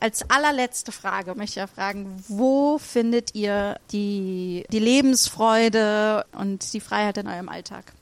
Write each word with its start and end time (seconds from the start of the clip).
als 0.00 0.28
allerletzte 0.30 0.92
Frage 0.92 1.34
möchte 1.34 1.52
ich 1.52 1.56
ja 1.56 1.66
fragen, 1.66 2.24
wo 2.28 2.78
findet 2.78 3.34
ihr 3.34 3.78
die, 3.92 4.64
die 4.72 4.78
Lebensfreude 4.78 6.24
und 6.32 6.72
die 6.72 6.80
Freiheit 6.80 7.18
in 7.18 7.28
eurem 7.28 7.48
Alltag? 7.48 7.92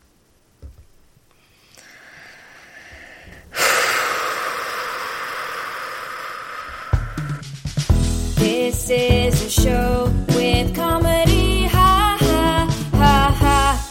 This 8.36 8.90
is 8.90 9.46
a 9.46 9.50
show 9.50 10.12
with 10.28 10.74
comedy, 10.74 11.66
ha 11.66 12.16
ha 12.20 12.68
ha 12.92 13.34
ha. 13.40 13.84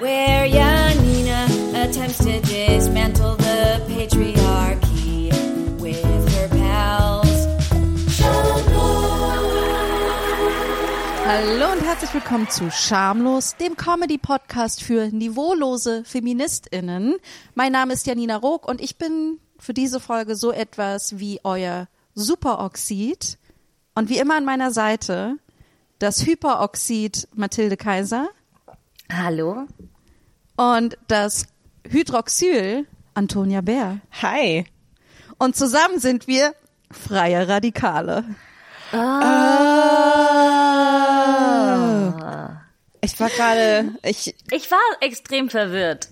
Where 0.00 0.46
Janina 0.46 1.46
attempts 1.74 2.18
to 2.18 2.40
herzlich 11.96 12.22
willkommen 12.22 12.50
zu 12.50 12.70
Schamlos, 12.70 13.56
dem 13.56 13.74
Comedy-Podcast 13.74 14.82
für 14.82 15.06
niveaulose 15.06 16.04
FeministInnen. 16.04 17.16
Mein 17.54 17.72
Name 17.72 17.94
ist 17.94 18.06
Janina 18.06 18.36
Rook 18.36 18.68
und 18.68 18.82
ich 18.82 18.98
bin 18.98 19.40
für 19.58 19.72
diese 19.72 19.98
Folge 19.98 20.36
so 20.36 20.52
etwas 20.52 21.18
wie 21.18 21.40
euer 21.42 21.88
Superoxid. 22.14 23.38
Und 23.94 24.10
wie 24.10 24.18
immer 24.18 24.36
an 24.36 24.44
meiner 24.44 24.72
Seite 24.72 25.36
das 25.98 26.26
Hyperoxid 26.26 27.28
Mathilde 27.34 27.78
Kaiser 27.78 28.28
Hallo? 29.10 29.64
und 30.56 30.98
das 31.08 31.46
Hydroxyl 31.88 32.86
Antonia 33.14 33.62
Bär. 33.62 34.00
Hi. 34.20 34.66
Und 35.38 35.56
zusammen 35.56 35.98
sind 35.98 36.26
wir 36.26 36.54
freie 36.90 37.48
Radikale. 37.48 38.22
Ich 43.12 43.20
war 43.20 43.30
gerade, 43.30 43.92
ich, 44.02 44.34
Ich 44.50 44.70
war 44.70 44.80
extrem 45.00 45.48
verwirrt. 45.48 46.08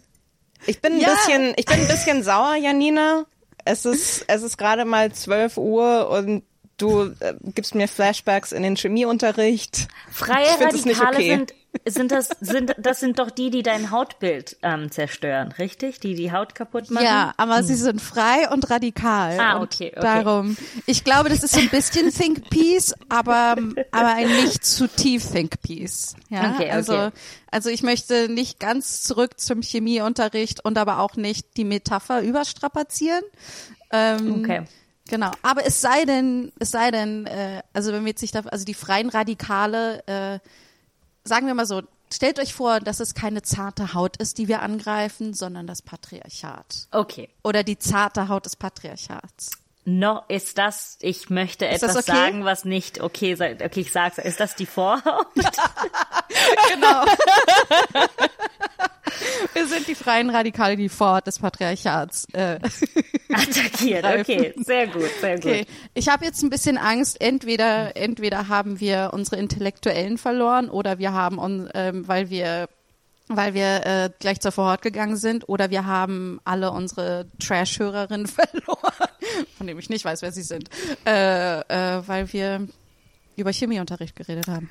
ich 0.67 0.81
bin 0.81 0.95
ein 0.95 1.01
Ja. 1.01 1.09
bisschen, 1.14 1.53
ich 1.56 1.67
bin 1.67 1.81
ein 1.81 1.89
bisschen 1.89 2.23
sauer, 2.23 2.55
Janina. 2.55 3.27
Es 3.64 3.84
ist, 3.84 4.25
es 4.28 4.42
ist 4.42 4.56
gerade 4.59 4.84
mal 4.84 5.11
12 5.12 5.56
Uhr 5.56 6.09
und 6.11 6.42
du 6.77 7.12
äh, 7.20 7.34
gibst 7.55 7.75
mir 7.75 7.89
Flashbacks 7.89 8.53
in 8.53 8.62
den 8.62 8.77
Chemieunterricht. 8.77 9.89
Freie 10.11 10.51
Radikale 10.61 11.17
okay. 11.17 11.31
sind, 11.31 11.55
sind 11.86 12.12
das, 12.12 12.28
sind, 12.41 12.75
das 12.78 13.00
sind 13.00 13.19
doch 13.19 13.30
die, 13.30 13.50
die 13.50 13.62
dein 13.62 13.91
Hautbild 13.91 14.56
ähm, 14.62 14.91
zerstören, 14.91 15.53
richtig? 15.53 16.00
Die 16.00 16.14
die 16.14 16.33
Haut 16.33 16.55
kaputt 16.55 16.91
machen? 16.91 17.05
Ja, 17.05 17.34
aber 17.36 17.62
sie 17.62 17.75
sind 17.75 18.00
frei 18.00 18.48
und 18.50 18.70
radikal. 18.70 19.39
Ah, 19.39 19.61
okay, 19.61 19.92
okay. 19.97 20.00
Darum. 20.00 20.56
Ich 20.86 21.05
glaube, 21.05 21.28
das 21.28 21.42
ist 21.42 21.55
so 21.55 21.61
ein 21.61 21.69
bisschen 21.70 22.11
Think 22.12 22.48
Piece, 22.50 22.95
aber, 23.08 23.56
aber 23.91 24.08
ein 24.14 24.28
nicht 24.28 24.64
zu 24.64 24.89
tief 24.89 25.30
Think 25.30 25.61
Piece. 25.62 26.14
Ja, 26.28 26.52
Okay, 26.55 26.64
okay. 26.64 26.70
also, 26.70 27.11
also 27.50 27.70
ich 27.70 27.83
möchte 27.83 28.28
nicht 28.28 28.61
ganz 28.61 29.02
zurück 29.02 29.41
zum 29.41 29.62
Chemieunterricht 29.62 30.64
und 30.64 30.78
aber 30.78 30.98
auch 31.00 31.17
nicht 31.17 31.56
die 31.56 31.64
Metapher 31.64 32.22
überstrapazieren. 32.22 33.22
Ähm, 33.92 34.42
Okay. 34.42 34.62
Genau, 35.08 35.33
aber 35.42 35.67
es 35.67 35.83
sei 35.83 36.06
denn, 36.06 36.50
es 36.58 36.70
sei 36.70 36.91
denn, 36.91 37.27
äh, 37.27 37.62
also 37.75 37.92
wenn 37.92 38.05
wir 38.05 38.11
jetzt 38.12 38.20
sich 38.20 38.30
da, 38.30 38.41
also 38.41 38.64
die 38.64 38.72
freien 38.72 39.11
Radikale, 39.11 40.02
äh, 40.06 40.39
sagen 41.25 41.47
wir 41.47 41.55
mal 41.55 41.67
so, 41.67 41.83
stellt 42.12 42.39
euch 42.39 42.55
vor, 42.55 42.80
dass 42.80 43.00
es 43.00 43.14
keine 43.14 43.42
zarte 43.42 43.94
Haut 43.94 44.17
ist, 44.19 44.39
die 44.39 44.48
wir 44.48 44.62
angreifen, 44.62 45.34
sondern 45.34 45.67
das 45.67 45.83
Patriarchat. 45.83 46.89
Okay. 46.92 47.28
Oder 47.42 47.64
die 47.64 47.78
zarte 47.78 48.28
Haut 48.28 48.47
des 48.47 48.56
Patriarchats. 48.56 49.50
No, 49.86 50.22
ist 50.28 50.56
das, 50.56 50.97
ich 51.02 51.28
möchte 51.28 51.67
Ist 51.67 51.83
etwas 51.83 51.97
okay? 51.97 52.12
sagen, 52.12 52.45
was 52.47 52.64
nicht 52.64 53.02
okay. 53.02 53.34
Okay, 53.34 53.80
ich 53.80 53.92
sag's. 53.92 54.17
Ist 54.17 54.41
das 54.41 54.55
die 54.56 54.67
Vorhaut? 54.67 55.27
Genau. 56.72 57.05
wir 59.55 59.67
sind 59.67 59.86
die 59.89 59.95
freien 59.95 60.30
Radikale, 60.30 60.77
die 60.77 60.89
Vorhaut 60.89 61.27
des 61.27 61.39
Patriarchats. 61.39 62.27
Äh, 62.33 62.58
Attackiert. 63.33 64.05
Okay, 64.05 64.55
sehr 64.58 64.86
gut, 64.86 65.11
sehr 65.20 65.35
gut. 65.36 65.45
Okay, 65.47 65.67
ich 65.95 66.08
habe 66.08 66.25
jetzt 66.25 66.42
ein 66.42 66.51
bisschen 66.51 66.79
Angst. 66.79 67.20
Entweder, 67.20 67.97
entweder 67.97 68.48
haben 68.48 68.80
wir 68.80 69.11
unsere 69.13 69.36
Intellektuellen 69.36 70.19
verloren 70.19 70.69
oder 70.70 70.98
wir 70.98 71.13
haben 71.13 71.39
uns, 71.39 71.69
ähm, 71.74 72.07
weil 72.07 72.30
wir, 72.30 72.69
weil 73.29 73.55
wir 73.55 73.86
äh, 73.86 74.11
gleich 74.19 74.41
zur 74.41 74.53
Vorhaut 74.53 74.83
gegangen 74.83 75.17
sind, 75.17 75.48
oder 75.48 75.70
wir 75.70 75.86
haben 75.86 76.41
alle 76.45 76.70
unsere 76.70 77.27
Trash-Hörerinnen 77.41 78.27
verloren, 78.29 79.08
von 79.57 79.67
dem 79.67 79.79
ich 79.79 79.89
nicht 79.91 80.05
weiß, 80.05 80.23
wer 80.23 80.33
sie 80.33 80.42
sind, 80.42 80.69
äh, 81.07 81.61
äh, 81.61 82.03
weil 82.07 82.33
wir 82.33 82.67
über 83.36 83.51
Chemieunterricht 83.53 84.14
geredet 84.14 84.47
haben. 84.47 84.70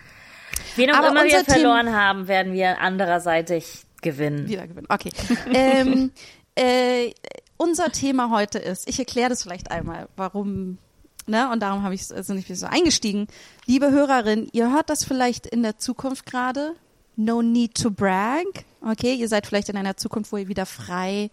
Wen 0.76 0.92
auch 0.92 0.98
Aber 1.00 1.10
immer 1.10 1.24
wir 1.24 1.38
unser 1.38 1.44
Team- 1.46 1.54
verloren 1.56 1.94
haben, 1.96 2.28
werden 2.28 2.54
wir 2.54 2.80
andererseitig 2.80 3.84
gewinnen. 4.04 4.48
Wieder 4.48 4.68
gewinnen. 4.68 4.88
Okay. 4.90 5.12
ähm, 5.54 6.12
äh, 6.56 7.12
unser 7.58 7.92
Thema 7.92 8.30
heute 8.30 8.60
ist, 8.60 8.88
ich 8.88 9.00
erkläre 9.00 9.30
das 9.30 9.44
vielleicht 9.44 9.72
einmal, 9.72 10.08
warum, 10.16 10.78
ne, 11.26 11.50
und 11.52 11.62
darum 11.62 11.84
habe 11.84 11.96
ich 11.96 12.14
also 12.14 12.34
nicht 12.34 12.56
so 12.56 12.68
eingestiegen. 12.68 13.28
Liebe 13.66 13.92
Hörerin, 13.92 14.48
ihr 14.52 14.72
hört 14.72 14.90
das 14.90 15.04
vielleicht 15.04 15.48
in 15.48 15.64
der 15.64 15.78
Zukunft 15.78 16.26
gerade. 16.26 16.76
No 17.16 17.42
need 17.42 17.76
to 17.76 17.92
brag. 17.92 18.46
Okay, 18.82 19.16
ihr 19.16 19.30
seid 19.30 19.48
vielleicht 19.48 19.70
in 19.70 19.78
einer 19.78 19.98
Zukunft, 19.98 20.32
wo 20.32 20.38
ihr 20.38 20.48
wieder 20.48 20.66
frei 20.66 21.30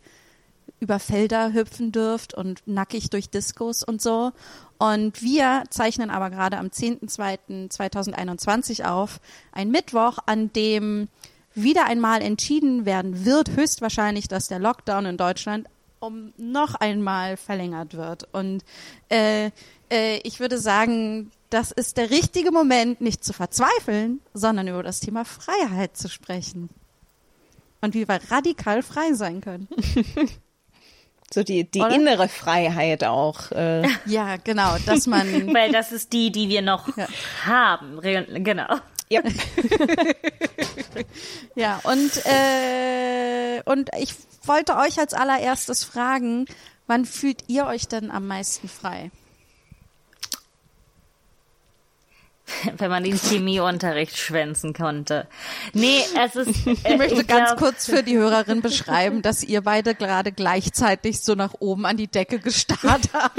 über 0.79 0.99
Felder 0.99 1.53
hüpfen 1.53 1.93
dürft 1.93 2.35
und 2.35 2.63
nackig 2.67 3.11
durch 3.11 3.29
Diskos 3.29 3.83
und 3.83 4.01
so. 4.01 4.33
Und 4.79 5.23
wir 5.23 5.65
zeichnen 5.69 6.09
aber 6.11 6.31
gerade 6.31 6.57
am 6.59 6.69
10.2.2021 6.69 8.85
auf, 8.85 9.21
ein 9.53 9.71
Mittwoch, 9.71 10.19
an 10.25 10.51
dem 10.53 11.09
wieder 11.55 11.87
einmal 11.87 12.23
entschieden 12.23 12.87
werden 12.87 13.25
wird, 13.25 13.51
höchstwahrscheinlich, 13.57 14.29
dass 14.29 14.49
der 14.49 14.59
Lockdown 14.59 15.07
in 15.07 15.17
Deutschland 15.17 15.67
um 15.99 16.33
noch 16.39 16.75
einmal 16.77 17.37
verlängert 17.37 17.95
wird. 17.95 18.27
Und 18.33 18.65
äh, 19.11 19.51
äh, 19.91 20.19
ich 20.23 20.41
würde 20.41 20.59
sagen, 20.59 21.31
das 21.51 21.73
ist 21.73 21.97
der 21.99 22.11
richtige 22.11 22.53
Moment, 22.53 23.01
nicht 23.03 23.23
zu 23.25 23.33
verzweifeln, 23.33 24.21
sondern 24.33 24.69
über 24.69 24.83
das 24.83 25.01
Thema 25.01 25.25
Freiheit 25.25 25.97
zu 25.97 26.09
sprechen. 26.09 26.71
Und 27.83 27.95
wie 27.95 28.07
wir 28.09 28.21
radikal 28.31 28.83
frei 28.83 29.13
sein 29.15 29.41
können. 29.41 29.69
So 31.33 31.45
die, 31.45 31.63
die 31.63 31.79
Oder? 31.81 31.95
innere 31.95 32.27
Freiheit 32.29 33.05
auch. 33.05 33.53
Äh, 33.53 33.87
Ja, 34.07 34.35
genau, 34.43 34.77
dass 34.85 35.07
man 35.07 35.55
Weil 35.55 35.71
das 35.71 35.93
ist 35.93 36.13
die, 36.13 36.33
die 36.33 36.49
wir 36.49 36.61
noch 36.61 36.97
Ja. 36.97 37.07
haben. 37.47 38.01
Genau. 38.43 38.67
Ja. 39.11 39.23
Ja, 41.55 41.81
und, 41.85 42.11
äh, 42.27 43.63
und 43.65 43.91
ich 43.99 44.15
wollte 44.45 44.77
euch 44.77 44.99
als 44.99 45.15
allererstes 45.15 45.85
fragen, 45.85 46.47
wann 46.87 47.05
fühlt 47.05 47.45
ihr 47.49 47.67
euch 47.67 47.89
denn 47.89 48.11
am 48.11 48.27
meisten 48.27 48.69
frei? 48.69 49.11
Wenn 52.77 52.91
man 52.91 53.05
den 53.05 53.17
Chemieunterricht 53.17 54.17
schwänzen 54.19 54.73
konnte. 54.73 55.27
Nee, 55.73 56.01
es 56.25 56.37
ist. 56.37 56.67
äh, 56.67 56.73
Ich 56.93 56.97
möchte 56.99 57.25
ganz 57.25 57.51
glaub, 57.51 57.59
kurz 57.59 57.87
für 57.87 58.03
die 58.03 58.17
Hörerin 58.17 58.61
beschreiben, 58.63 59.23
dass 59.23 59.43
ihr 59.43 59.61
beide 59.63 59.95
gerade 59.95 60.33
gleichzeitig 60.33 61.21
so 61.21 61.35
nach 61.35 61.55
oben 61.61 61.87
an 61.87 61.97
die 61.97 62.09
Decke 62.09 62.39
gestarrt 62.39 63.09
habt. 63.13 63.39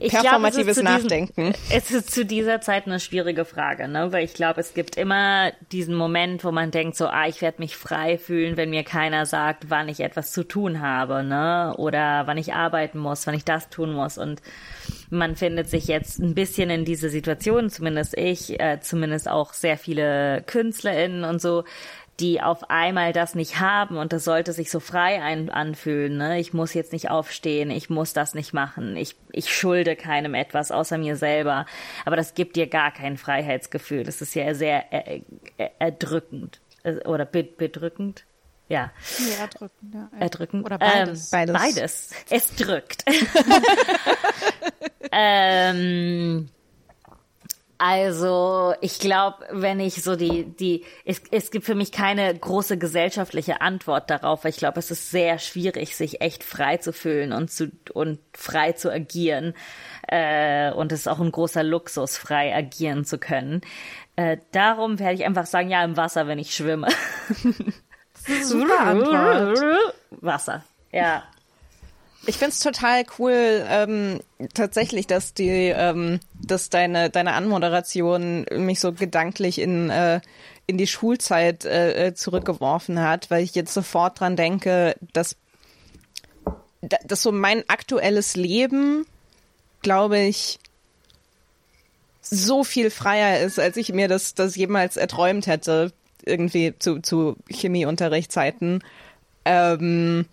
Ich 0.00 0.10
glaub, 0.10 0.22
Performatives 0.22 0.62
es 0.62 0.68
ist 0.68 0.74
zu 0.76 0.82
diesem- 0.84 1.02
Nachdenken. 1.02 1.54
Es 1.70 1.90
ist 1.90 2.10
zu 2.12 2.24
dieser 2.26 2.60
Zeit 2.60 2.86
eine 2.86 3.00
schwierige 3.00 3.44
Frage, 3.44 3.88
ne? 3.88 4.12
Weil 4.12 4.24
ich 4.24 4.34
glaube, 4.34 4.60
es 4.60 4.74
gibt 4.74 4.96
immer 4.96 5.52
diesen 5.70 5.94
Moment, 5.94 6.44
wo 6.44 6.50
man 6.50 6.70
denkt, 6.70 6.96
so, 6.96 7.06
ah, 7.06 7.26
ich 7.26 7.40
werde 7.40 7.60
mich 7.60 7.76
frei 7.76 8.18
fühlen, 8.18 8.56
wenn 8.56 8.70
mir 8.70 8.82
keiner 8.84 9.24
sagt, 9.24 9.70
wann 9.70 9.88
ich 9.88 10.00
etwas 10.00 10.32
zu 10.32 10.42
tun 10.44 10.80
habe, 10.80 11.22
ne? 11.22 11.74
Oder 11.78 12.26
wann 12.26 12.38
ich 12.38 12.52
arbeiten 12.54 12.98
muss, 12.98 13.26
wann 13.26 13.34
ich 13.34 13.44
das 13.44 13.68
tun 13.70 13.92
muss. 13.92 14.18
Und 14.18 14.42
man 15.10 15.36
findet 15.36 15.68
sich 15.68 15.86
jetzt 15.86 16.18
ein 16.18 16.34
bisschen 16.34 16.70
in 16.70 16.84
diese 16.84 17.08
Situation, 17.08 17.70
zumindest 17.70 18.16
ich, 18.16 18.60
äh, 18.60 18.80
zumindest 18.80 19.28
auch 19.28 19.52
sehr 19.52 19.78
viele 19.78 20.42
KünstlerInnen 20.46 21.24
und 21.24 21.40
so, 21.40 21.64
die 22.20 22.42
auf 22.42 22.70
einmal 22.70 23.12
das 23.12 23.34
nicht 23.34 23.58
haben 23.58 23.96
und 23.96 24.12
das 24.12 24.24
sollte 24.24 24.52
sich 24.52 24.70
so 24.70 24.80
frei 24.80 25.22
ein 25.22 25.48
anfühlen. 25.50 26.18
Ne? 26.18 26.38
Ich 26.38 26.52
muss 26.52 26.74
jetzt 26.74 26.92
nicht 26.92 27.10
aufstehen, 27.10 27.70
ich 27.70 27.90
muss 27.90 28.12
das 28.12 28.34
nicht 28.34 28.52
machen, 28.52 28.96
ich, 28.96 29.16
ich 29.32 29.52
schulde 29.52 29.96
keinem 29.96 30.34
etwas 30.34 30.70
außer 30.70 30.98
mir 30.98 31.16
selber. 31.16 31.66
Aber 32.04 32.16
das 32.16 32.34
gibt 32.34 32.56
dir 32.56 32.66
gar 32.66 32.92
kein 32.92 33.16
Freiheitsgefühl. 33.16 34.04
Das 34.04 34.20
ist 34.20 34.34
ja 34.34 34.54
sehr 34.54 34.92
er, 34.92 35.22
er, 35.56 35.70
erdrückend 35.80 36.60
Äh, 36.82 37.06
oder 37.06 37.24
be 37.24 37.44
bedrückend. 37.44 38.24
Ja, 38.68 38.90
ja, 39.18 39.42
erdrücken, 39.42 39.92
ja. 39.92 40.10
erdrückend. 40.18 40.64
Oder 40.64 40.78
beides. 40.78 41.30
Ähm, 41.32 41.52
Beides. 41.52 41.54
Beides. 41.54 42.10
Es 42.30 42.56
drückt. 42.56 43.04
ähm, 45.12 46.48
Also, 47.84 48.74
ich 48.80 49.00
glaube, 49.00 49.38
wenn 49.50 49.80
ich 49.80 50.04
so 50.04 50.14
die, 50.14 50.44
die, 50.44 50.84
es, 51.04 51.20
es 51.32 51.50
gibt 51.50 51.66
für 51.66 51.74
mich 51.74 51.90
keine 51.90 52.32
große 52.32 52.78
gesellschaftliche 52.78 53.60
Antwort 53.60 54.08
darauf, 54.08 54.44
weil 54.44 54.50
ich 54.52 54.58
glaube, 54.58 54.78
es 54.78 54.92
ist 54.92 55.10
sehr 55.10 55.40
schwierig, 55.40 55.96
sich 55.96 56.20
echt 56.20 56.44
frei 56.44 56.76
zu 56.76 56.92
fühlen 56.92 57.32
und 57.32 57.50
zu, 57.50 57.72
und 57.92 58.20
frei 58.34 58.70
zu 58.72 58.92
agieren. 58.92 59.54
Äh, 60.06 60.70
und 60.72 60.92
es 60.92 61.00
ist 61.00 61.06
auch 61.08 61.18
ein 61.18 61.32
großer 61.32 61.64
Luxus, 61.64 62.16
frei 62.16 62.54
agieren 62.54 63.04
zu 63.04 63.18
können. 63.18 63.62
Äh, 64.14 64.36
darum 64.52 65.00
werde 65.00 65.14
ich 65.14 65.24
einfach 65.24 65.46
sagen, 65.46 65.68
ja, 65.68 65.82
im 65.82 65.96
Wasser, 65.96 66.28
wenn 66.28 66.38
ich 66.38 66.54
schwimme. 66.54 66.86
Super 68.42 68.80
Antwort. 68.80 69.58
Wasser, 70.10 70.64
ja. 70.90 71.22
Ich 72.24 72.38
find's 72.38 72.60
total 72.60 73.04
cool, 73.18 73.66
ähm, 73.68 74.20
tatsächlich, 74.54 75.08
dass 75.08 75.34
die, 75.34 75.48
ähm, 75.48 76.20
dass 76.34 76.70
deine 76.70 77.10
deine 77.10 77.32
Anmoderation 77.32 78.46
mich 78.54 78.78
so 78.78 78.92
gedanklich 78.92 79.60
in 79.60 79.90
äh, 79.90 80.20
in 80.68 80.78
die 80.78 80.86
Schulzeit 80.86 81.64
äh, 81.64 82.06
äh 82.06 82.14
zurückgeworfen 82.14 83.00
hat, 83.00 83.30
weil 83.30 83.42
ich 83.42 83.56
jetzt 83.56 83.74
sofort 83.74 84.20
dran 84.20 84.36
denke, 84.36 84.94
dass 85.12 85.36
dass 86.80 87.22
so 87.22 87.32
mein 87.32 87.64
aktuelles 87.68 88.36
Leben, 88.36 89.04
glaube 89.82 90.18
ich, 90.18 90.60
so 92.20 92.62
viel 92.62 92.90
freier 92.90 93.40
ist, 93.40 93.58
als 93.58 93.76
ich 93.76 93.92
mir 93.92 94.06
das 94.06 94.34
das 94.34 94.54
jemals 94.54 94.96
erträumt 94.96 95.48
hätte, 95.48 95.92
irgendwie 96.24 96.74
zu 96.78 97.00
zu 97.00 97.36
Chemieunterrichtszeiten. 97.48 98.82
Ähm, 99.44 100.26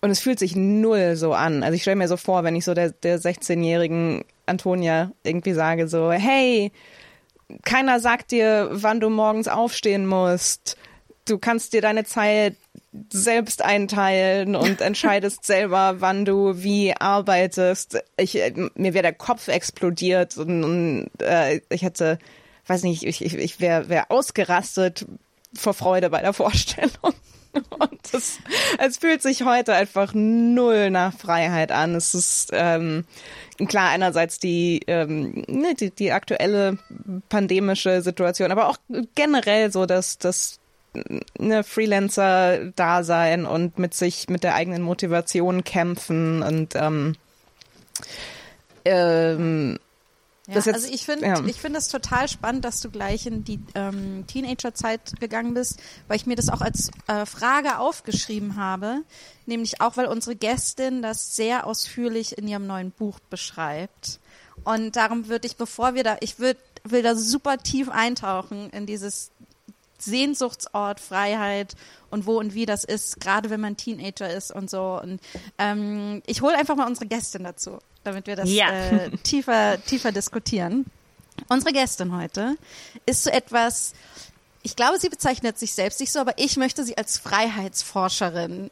und 0.00 0.10
es 0.10 0.20
fühlt 0.20 0.38
sich 0.38 0.54
null 0.54 1.16
so 1.16 1.32
an. 1.32 1.62
Also 1.62 1.76
ich 1.76 1.82
stelle 1.82 1.96
mir 1.96 2.08
so 2.08 2.18
vor, 2.18 2.44
wenn 2.44 2.56
ich 2.56 2.64
so 2.66 2.74
der, 2.74 2.90
der 2.90 3.18
16-jährigen 3.18 4.24
Antonia 4.44 5.12
irgendwie 5.22 5.54
sage 5.54 5.88
so, 5.88 6.12
hey, 6.12 6.72
keiner 7.64 8.00
sagt 8.00 8.30
dir, 8.30 8.68
wann 8.70 9.00
du 9.00 9.08
morgens 9.10 9.48
aufstehen 9.48 10.06
musst. 10.06 10.76
Du 11.26 11.38
kannst 11.38 11.72
dir 11.72 11.80
deine 11.80 12.04
Zeit 12.04 12.56
selbst 13.10 13.62
einteilen 13.62 14.56
und 14.56 14.80
entscheidest 14.82 15.44
selber, 15.44 15.96
wann 16.00 16.24
du 16.24 16.62
wie 16.62 16.94
arbeitest. 16.94 18.02
Ich, 18.16 18.34
mir 18.74 18.94
wäre 18.94 19.02
der 19.02 19.14
Kopf 19.14 19.48
explodiert 19.48 20.36
und, 20.36 20.64
und 20.64 21.10
äh, 21.22 21.60
ich 21.70 21.82
hätte, 21.82 22.18
weiß 22.66 22.82
nicht, 22.82 23.04
ich, 23.04 23.24
ich, 23.24 23.34
ich 23.34 23.60
wäre 23.60 23.88
wär 23.88 24.10
ausgerastet 24.10 25.06
vor 25.54 25.74
Freude 25.74 26.10
bei 26.10 26.20
der 26.20 26.32
Vorstellung. 26.32 27.14
Und 27.78 28.00
das, 28.12 28.38
es 28.78 28.98
fühlt 28.98 29.22
sich 29.22 29.44
heute 29.44 29.74
einfach 29.74 30.12
null 30.12 30.90
nach 30.90 31.16
Freiheit 31.16 31.70
an. 31.70 31.94
Es 31.94 32.14
ist 32.14 32.50
ähm, 32.52 33.04
klar 33.68 33.90
einerseits 33.90 34.40
die, 34.40 34.80
ähm, 34.88 35.44
ne, 35.46 35.74
die, 35.78 35.90
die 35.90 36.10
aktuelle 36.10 36.78
pandemische 37.28 38.02
Situation, 38.02 38.50
aber 38.50 38.68
auch 38.68 38.78
generell 39.14 39.70
so, 39.70 39.86
dass 39.86 40.18
das 40.18 40.58
ne, 41.38 41.62
Freelancer-Dasein 41.62 43.46
und 43.46 43.78
mit 43.78 43.94
sich, 43.94 44.28
mit 44.28 44.44
der 44.44 44.54
eigenen 44.54 44.82
Motivation 44.82 45.64
kämpfen 45.64 46.42
und 46.42 46.74
ähm, 46.74 47.16
ähm, 48.84 49.78
ja, 50.46 50.56
jetzt, 50.56 50.68
also 50.68 50.88
ich 50.92 51.06
finde, 51.06 51.26
ja. 51.26 51.42
ich 51.46 51.58
finde 51.58 51.78
es 51.78 51.88
total 51.88 52.28
spannend, 52.28 52.66
dass 52.66 52.80
du 52.80 52.90
gleich 52.90 53.24
in 53.24 53.44
die 53.44 53.60
ähm, 53.74 54.26
Teenagerzeit 54.26 55.18
gegangen 55.18 55.54
bist, 55.54 55.80
weil 56.06 56.16
ich 56.16 56.26
mir 56.26 56.36
das 56.36 56.50
auch 56.50 56.60
als 56.60 56.90
äh, 57.06 57.24
Frage 57.24 57.78
aufgeschrieben 57.78 58.56
habe, 58.56 59.02
nämlich 59.46 59.80
auch, 59.80 59.96
weil 59.96 60.06
unsere 60.06 60.36
Gästin 60.36 61.00
das 61.00 61.34
sehr 61.34 61.66
ausführlich 61.66 62.36
in 62.36 62.46
ihrem 62.46 62.66
neuen 62.66 62.90
Buch 62.90 63.20
beschreibt. 63.30 64.20
Und 64.64 64.96
darum 64.96 65.28
würde 65.28 65.46
ich, 65.46 65.56
bevor 65.56 65.94
wir 65.94 66.04
da, 66.04 66.18
ich 66.20 66.38
würde, 66.38 66.60
will 66.84 67.02
da 67.02 67.16
super 67.16 67.56
tief 67.56 67.88
eintauchen 67.88 68.68
in 68.70 68.84
dieses 68.84 69.30
Sehnsuchtsort, 69.98 71.00
Freiheit 71.00 71.74
und 72.10 72.26
wo 72.26 72.38
und 72.38 72.52
wie 72.52 72.66
das 72.66 72.84
ist, 72.84 73.18
gerade 73.18 73.48
wenn 73.48 73.62
man 73.62 73.78
Teenager 73.78 74.30
ist 74.30 74.52
und 74.52 74.68
so. 74.68 75.00
Und 75.02 75.20
ähm, 75.56 76.22
ich 76.26 76.42
hole 76.42 76.54
einfach 76.54 76.76
mal 76.76 76.86
unsere 76.86 77.06
Gästin 77.06 77.44
dazu 77.44 77.78
damit 78.04 78.26
wir 78.26 78.36
das 78.36 78.50
ja. 78.50 78.68
äh, 78.70 79.10
tiefer, 79.22 79.82
tiefer 79.84 80.12
diskutieren. 80.12 80.86
Unsere 81.48 81.72
Gästin 81.72 82.16
heute 82.16 82.56
ist 83.06 83.24
so 83.24 83.30
etwas, 83.30 83.92
ich 84.62 84.76
glaube, 84.76 84.98
sie 84.98 85.08
bezeichnet 85.08 85.58
sich 85.58 85.74
selbst 85.74 86.00
nicht 86.00 86.12
so, 86.12 86.20
aber 86.20 86.34
ich 86.38 86.56
möchte 86.56 86.84
sie 86.84 86.96
als 86.96 87.18
Freiheitsforscherin 87.18 88.70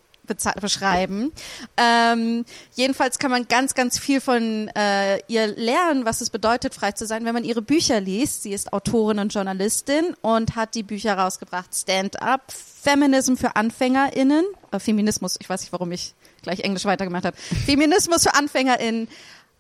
beschreiben. 0.61 1.32
Ähm, 1.76 2.44
jedenfalls 2.75 3.19
kann 3.19 3.31
man 3.31 3.49
ganz, 3.49 3.75
ganz 3.75 3.99
viel 3.99 4.20
von 4.20 4.69
äh, 4.69 5.19
ihr 5.26 5.49
lernen, 5.49 6.05
was 6.05 6.20
es 6.20 6.31
bedeutet, 6.31 6.75
frei 6.75 6.93
zu 6.93 7.06
sein, 7.06 7.25
wenn 7.25 7.34
man 7.34 7.44
ihre 7.44 7.62
Bücher 7.62 8.00
liest. 8.00 8.44
Sie 8.44 8.52
ist 8.52 8.73
Autorin 8.73 9.19
und 9.19 9.34
Journalistin 9.34 10.14
und 10.20 10.56
hat 10.56 10.75
die 10.75 10.84
Bücher 10.84 11.19
rausgebracht 11.19 11.75
Stand 11.75 12.23
Up, 12.23 12.52
Feminism 12.52 13.34
für 13.34 13.56
AnfängerInnen, 13.56 14.44
äh, 14.70 14.79
Feminismus, 14.79 15.37
ich 15.40 15.49
weiß 15.49 15.62
nicht, 15.62 15.73
warum 15.73 15.93
ich 15.93 16.14
gleich 16.43 16.61
Englisch 16.61 16.85
weitergemacht 16.85 17.25
habe. 17.25 17.37
Feminismus 17.37 18.25
für 18.25 18.35
AnfängerInnen. 18.35 19.09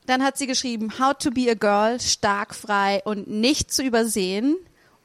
Dann 0.06 0.22
hat 0.22 0.36
sie 0.36 0.46
geschrieben 0.46 0.98
How 0.98 1.14
to 1.14 1.30
be 1.30 1.50
a 1.50 1.54
Girl, 1.54 2.00
stark, 2.00 2.54
frei 2.54 3.02
und 3.04 3.28
nicht 3.28 3.72
zu 3.72 3.82
übersehen. 3.82 4.56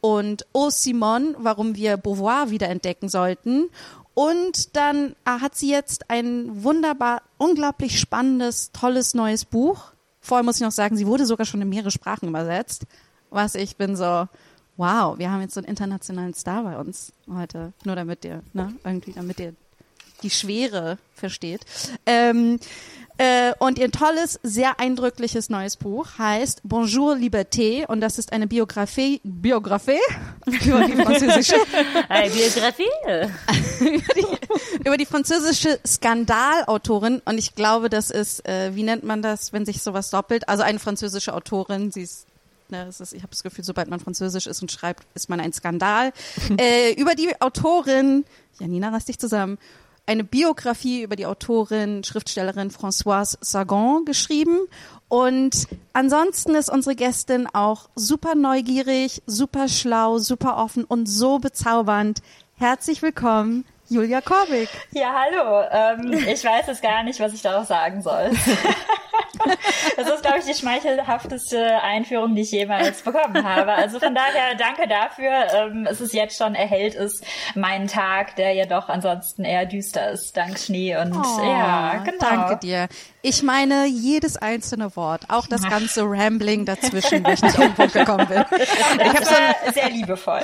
Und 0.01 0.45
Oh 0.53 0.69
Simon, 0.69 1.35
warum 1.39 1.75
wir 1.75 1.97
Beauvoir 1.97 2.49
wiederentdecken 2.49 3.09
sollten. 3.09 3.69
Und 4.13 4.75
dann 4.75 5.15
ah, 5.25 5.41
hat 5.41 5.55
sie 5.55 5.69
jetzt 5.69 6.09
ein 6.09 6.63
wunderbar, 6.63 7.21
unglaublich 7.37 7.99
spannendes, 7.99 8.71
tolles 8.71 9.13
neues 9.13 9.45
Buch. 9.45 9.91
Vorher 10.19 10.43
muss 10.43 10.55
ich 10.55 10.63
noch 10.63 10.71
sagen, 10.71 10.97
sie 10.97 11.05
wurde 11.05 11.25
sogar 11.25 11.45
schon 11.45 11.61
in 11.61 11.69
mehrere 11.69 11.91
Sprachen 11.91 12.27
übersetzt. 12.27 12.85
Was 13.29 13.53
ich 13.53 13.77
bin 13.77 13.95
so, 13.95 14.27
wow, 14.77 15.17
wir 15.17 15.31
haben 15.31 15.41
jetzt 15.41 15.53
so 15.53 15.59
einen 15.59 15.67
internationalen 15.67 16.33
Star 16.33 16.63
bei 16.63 16.77
uns 16.79 17.13
heute. 17.31 17.73
Nur 17.83 17.95
damit 17.95 18.25
ihr, 18.25 18.41
ne, 18.53 18.73
irgendwie, 18.83 19.13
damit 19.13 19.39
ihr 19.39 19.53
die 20.23 20.29
Schwere 20.29 20.97
versteht. 21.15 21.61
Ähm, 22.05 22.59
äh, 23.19 23.53
und 23.57 23.79
ihr 23.79 23.89
tolles, 23.89 24.39
sehr 24.43 24.79
eindrückliches 24.79 25.49
neues 25.49 25.75
Buch 25.75 26.07
heißt 26.19 26.61
Bonjour 26.63 27.15
Liberté 27.15 27.87
und 27.87 27.99
das 27.99 28.19
ist 28.19 28.31
eine 28.31 28.45
Biografie, 28.45 29.21
Biografie 29.23 29.97
über 30.45 30.85
die 30.85 30.93
französische 30.93 31.55
eine 32.09 32.29
Biografie 32.29 32.83
über, 33.79 34.13
die, 34.13 34.85
über 34.85 34.97
die 34.97 35.05
französische 35.07 35.79
Skandalautorin 35.85 37.23
und 37.25 37.39
ich 37.39 37.55
glaube, 37.55 37.89
das 37.89 38.11
ist, 38.11 38.47
äh, 38.47 38.75
wie 38.75 38.83
nennt 38.83 39.03
man 39.03 39.23
das, 39.23 39.51
wenn 39.51 39.65
sich 39.65 39.81
sowas 39.81 40.11
doppelt? 40.11 40.47
Also 40.47 40.61
eine 40.61 40.77
französische 40.77 41.33
Autorin, 41.33 41.91
sie 41.91 42.03
ist 42.03 42.27
Ne, 42.69 42.85
ist, 42.89 43.13
ich 43.13 43.21
habe 43.21 43.29
das 43.29 43.43
Gefühl, 43.43 43.63
sobald 43.63 43.89
man 43.89 44.01
Französisch 44.01 44.45
ist 44.45 44.61
und 44.61 44.69
schreibt, 44.69 45.07
ist 45.13 45.29
man 45.29 45.39
ein 45.39 45.53
Skandal. 45.53 46.11
äh, 46.59 46.93
über 46.95 47.15
die 47.15 47.29
Autorin, 47.39 48.25
Janina, 48.59 48.89
reiß 48.89 49.05
dich 49.05 49.19
zusammen, 49.19 49.57
eine 50.07 50.23
Biografie 50.23 51.03
über 51.03 51.15
die 51.15 51.25
Autorin, 51.25 52.03
Schriftstellerin 52.03 52.71
Françoise 52.71 53.37
Sagan 53.41 54.05
geschrieben. 54.05 54.57
Und 55.09 55.67
ansonsten 55.93 56.55
ist 56.55 56.69
unsere 56.69 56.95
Gästin 56.95 57.47
auch 57.53 57.89
super 57.95 58.33
neugierig, 58.33 59.21
super 59.25 59.67
schlau, 59.67 60.17
super 60.17 60.57
offen 60.57 60.85
und 60.85 61.07
so 61.07 61.39
bezaubernd. 61.39 62.21
Herzlich 62.55 63.01
willkommen, 63.01 63.65
Julia 63.89 64.21
Korbig. 64.21 64.69
Ja, 64.91 65.13
hallo. 65.13 65.63
Ähm, 65.71 66.13
ich 66.27 66.43
weiß 66.43 66.67
jetzt 66.67 66.81
gar 66.81 67.03
nicht, 67.03 67.19
was 67.19 67.33
ich 67.33 67.41
darauf 67.41 67.65
sagen 67.65 68.01
soll. 68.01 68.31
das 69.97 70.09
ist, 70.09 70.21
glaube 70.21 70.39
ich, 70.39 70.45
die 70.45 70.53
schmeichelhafteste 70.53 71.81
Einführung, 71.81 72.35
die 72.35 72.41
ich 72.41 72.51
jemals 72.51 73.01
bekommen 73.01 73.43
habe. 73.43 73.73
Also 73.73 73.99
von 73.99 74.13
daher 74.13 74.55
danke 74.55 74.87
dafür. 74.87 75.31
Ähm, 75.53 75.87
es 75.89 76.01
ist 76.01 76.13
jetzt 76.13 76.37
schon 76.37 76.55
erhellt 76.55 76.95
ist 76.95 77.23
mein 77.55 77.87
Tag, 77.87 78.35
der 78.35 78.53
ja 78.53 78.65
doch 78.65 78.89
ansonsten 78.89 79.45
eher 79.45 79.65
düster 79.65 80.11
ist, 80.11 80.35
dank 80.35 80.59
Schnee 80.59 80.97
und 80.97 81.15
oh, 81.15 81.43
ja, 81.43 82.01
genau. 82.03 82.17
Danke 82.19 82.57
dir. 82.57 82.87
Ich 83.29 83.43
meine 83.43 83.87
jedes 83.87 84.37
einzelne 84.37 84.95
Wort, 84.95 85.23
auch 85.27 85.47
das 85.47 85.61
ganze 85.63 86.03
Rambling 86.03 86.63
dazwischen, 86.63 87.25
wo 87.25 87.31
ich 87.31 87.41
nicht 87.41 87.59
auf 87.59 87.65
den 87.65 87.73
Punkt 87.73 87.91
gekommen 87.91 88.25
bin. 88.25 88.45
Ich 88.99 89.13
habe 89.13 89.25
so 89.25 89.73
sehr 89.73 89.89
liebevoll. 89.89 90.39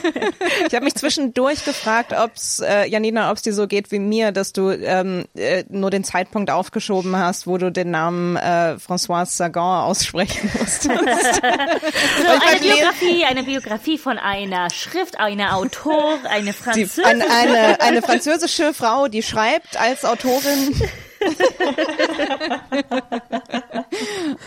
ich 0.66 0.74
habe 0.74 0.84
mich 0.84 0.94
zwischendurch 0.94 1.66
gefragt, 1.66 2.14
ob's 2.18 2.60
äh, 2.60 2.86
Janina, 2.88 3.30
ob's 3.30 3.42
dir 3.42 3.52
so 3.52 3.66
geht 3.66 3.92
wie 3.92 3.98
mir, 3.98 4.32
dass 4.32 4.54
du 4.54 4.70
ähm, 4.70 5.26
äh, 5.36 5.64
nur 5.68 5.90
den 5.90 6.02
Zeitpunkt 6.02 6.50
aufgeschoben 6.50 7.14
hast, 7.14 7.46
wo 7.46 7.58
du 7.58 7.70
den 7.70 7.90
Namen 7.90 8.36
äh, 8.36 8.76
Françoise 8.76 9.36
Sagan 9.36 9.84
aussprechen 9.84 10.50
musstest. 10.58 10.84
so 10.84 10.90
eine 10.90 12.60
Biografie, 12.60 13.24
eine 13.26 13.42
Biografie 13.42 13.98
von 13.98 14.16
einer 14.16 14.70
Schrift, 14.70 15.18
einer 15.18 15.56
Autor, 15.56 16.18
eine 16.30 16.54
französische, 16.54 17.02
die, 17.02 17.06
eine, 17.06 17.30
eine, 17.30 17.80
eine 17.82 18.02
französische 18.02 18.72
Frau, 18.72 19.08
die 19.08 19.22
schreibt 19.22 19.78
als 19.78 20.06
Autorin. 20.06 20.74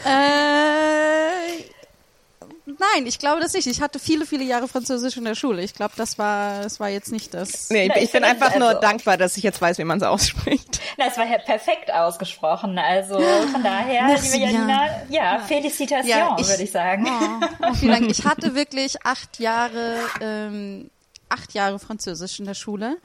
Äh, 0.06 1.64
Nein, 2.66 3.08
ich 3.08 3.18
glaube 3.18 3.40
das 3.42 3.54
nicht. 3.54 3.66
Ich 3.66 3.82
hatte 3.82 3.98
viele, 3.98 4.26
viele 4.26 4.44
Jahre 4.44 4.68
Französisch 4.68 5.16
in 5.18 5.24
der 5.24 5.36
Schule. 5.36 5.64
Ich 5.64 5.74
glaube, 5.74 5.94
das 5.96 6.18
war, 6.20 6.62
das 6.64 6.80
war 6.82 6.90
jetzt 6.90 7.12
nicht 7.14 7.34
das. 7.34 7.70
Nee, 7.70 7.88
Na, 7.88 7.96
ich, 7.98 8.04
ich 8.04 8.12
bin 8.12 8.24
einfach 8.26 8.56
nur 8.58 8.68
also- 8.70 8.82
dankbar, 8.82 9.16
dass 9.18 9.38
ich 9.38 9.44
jetzt 9.44 9.62
weiß, 9.62 9.78
wie 9.78 9.86
man 9.86 9.98
es 9.98 10.04
ausspricht. 10.04 10.80
Na, 10.98 11.06
es 11.08 11.18
war 11.18 11.26
ja 11.26 11.38
perfekt 11.38 11.92
ausgesprochen. 11.92 12.78
Also 12.78 13.20
von 13.20 13.64
daher, 13.64 14.04
Merci 14.08 14.38
liebe. 14.38 14.52
Janina, 14.52 14.86
ja, 15.10 15.40
Felicitation, 15.40 16.08
Ja, 16.10 16.36
ich- 16.38 16.48
würde 16.48 16.64
ich 16.64 16.72
sagen. 16.72 17.08
Oh, 17.62 17.74
vielen 17.74 17.94
Dank. 17.94 18.12
Ich 18.12 18.26
hatte 18.26 18.54
wirklich 18.54 19.04
acht 19.06 19.40
Jahre, 19.40 19.96
ähm, 20.20 20.90
acht 21.30 21.54
Jahre 21.54 21.80
Französisch 21.80 22.38
in 22.40 22.46
der 22.46 22.54
Schule. 22.54 22.98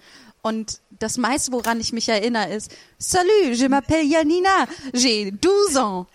Und 0.43 0.81
das 1.02 1.18
meiste, 1.18 1.52
woran 1.52 1.80
ich 1.80 1.92
mich 1.92 2.09
erinnere, 2.09 2.49
ist 2.50 2.71
Salut, 2.99 3.54
je 3.54 3.68
m'appelle 3.68 4.04
Janina, 4.04 4.66
j'ai 4.92 5.32
12 5.32 5.76
ans. 5.76 6.06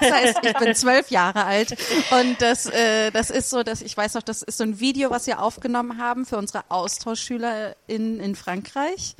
Das 0.00 0.10
heißt, 0.10 0.38
ich 0.42 0.52
bin 0.54 0.74
zwölf 0.74 1.10
Jahre 1.10 1.44
alt. 1.44 1.76
Und 2.10 2.42
das, 2.42 2.66
äh, 2.66 3.10
das 3.12 3.30
ist 3.30 3.50
so, 3.50 3.62
dass 3.62 3.80
ich 3.82 3.96
weiß 3.96 4.14
noch, 4.14 4.22
das 4.22 4.42
ist 4.42 4.58
so 4.58 4.64
ein 4.64 4.80
Video, 4.80 5.10
was 5.10 5.26
wir 5.26 5.40
aufgenommen 5.40 5.98
haben 5.98 6.26
für 6.26 6.36
unsere 6.36 6.64
Austauschschüler 6.68 7.76
in, 7.86 8.18
in 8.18 8.34
Frankreich. 8.34 9.14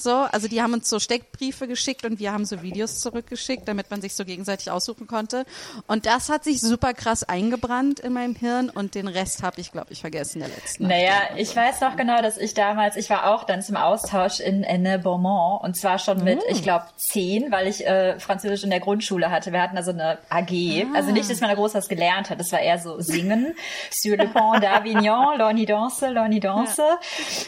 So, 0.00 0.14
also 0.14 0.46
die 0.46 0.62
haben 0.62 0.72
uns 0.74 0.88
so 0.88 1.00
Steckbriefe 1.00 1.66
geschickt 1.66 2.04
und 2.04 2.20
wir 2.20 2.32
haben 2.32 2.44
so 2.44 2.62
Videos 2.62 3.00
zurückgeschickt, 3.00 3.66
damit 3.66 3.90
man 3.90 4.00
sich 4.00 4.14
so 4.14 4.24
gegenseitig 4.24 4.70
aussuchen 4.70 5.06
konnte. 5.06 5.44
Und 5.88 6.06
das 6.06 6.28
hat 6.28 6.44
sich 6.44 6.60
super 6.60 6.94
krass 6.94 7.24
eingebrannt 7.24 7.98
in 8.00 8.12
meinem 8.12 8.36
Hirn 8.36 8.70
und 8.70 8.94
den 8.94 9.08
Rest 9.08 9.42
habe 9.42 9.60
ich, 9.60 9.72
glaube 9.72 9.92
ich, 9.92 10.00
vergessen 10.00 10.38
der 10.38 10.48
letzten 10.48 10.84
Nacht. 10.84 10.92
Naja, 10.92 11.14
ich 11.36 11.54
weiß 11.54 11.80
noch 11.80 11.96
genau, 11.96 12.22
dass 12.22 12.38
ich 12.38 12.54
damals, 12.54 12.96
ich 12.96 13.10
war 13.10 13.34
auch 13.34 13.44
dann 13.44 13.60
zum 13.60 13.76
Austausch 13.76 14.40
in 14.40 14.62
Enne 14.62 15.00
Beaumont 15.00 15.64
und 15.64 15.76
zwar 15.76 15.98
schon 15.98 16.22
mit, 16.22 16.40
ich 16.48 16.62
glaube, 16.62 16.84
zehn, 16.96 17.50
weil 17.50 17.66
ich 17.66 17.84
äh, 17.86 18.20
Französisch 18.20 18.62
in 18.62 18.70
der 18.70 18.80
Grundschule 18.80 19.30
hatte. 19.30 19.52
Wir 19.52 19.62
hatten 19.62 19.76
also 19.76 19.90
eine 19.90 20.18
AG. 20.28 20.86
Also 20.94 21.10
nicht, 21.10 21.28
dass 21.28 21.40
man 21.40 21.50
da 21.50 21.56
groß 21.56 21.74
was 21.74 21.88
gelernt 21.88 22.30
hat. 22.30 22.38
Das 22.38 22.52
war 22.52 22.60
eher 22.60 22.78
so 22.78 23.00
Singen. 23.00 23.54
Sur 23.90 24.16
le 24.16 24.28
pont 24.28 24.62
d'Avignon, 24.62 25.36
l'on 25.36 25.56
y 25.56 25.66
danse, 25.66 26.08
l'on 26.08 26.30
y 26.30 26.40
danse. 26.40 26.82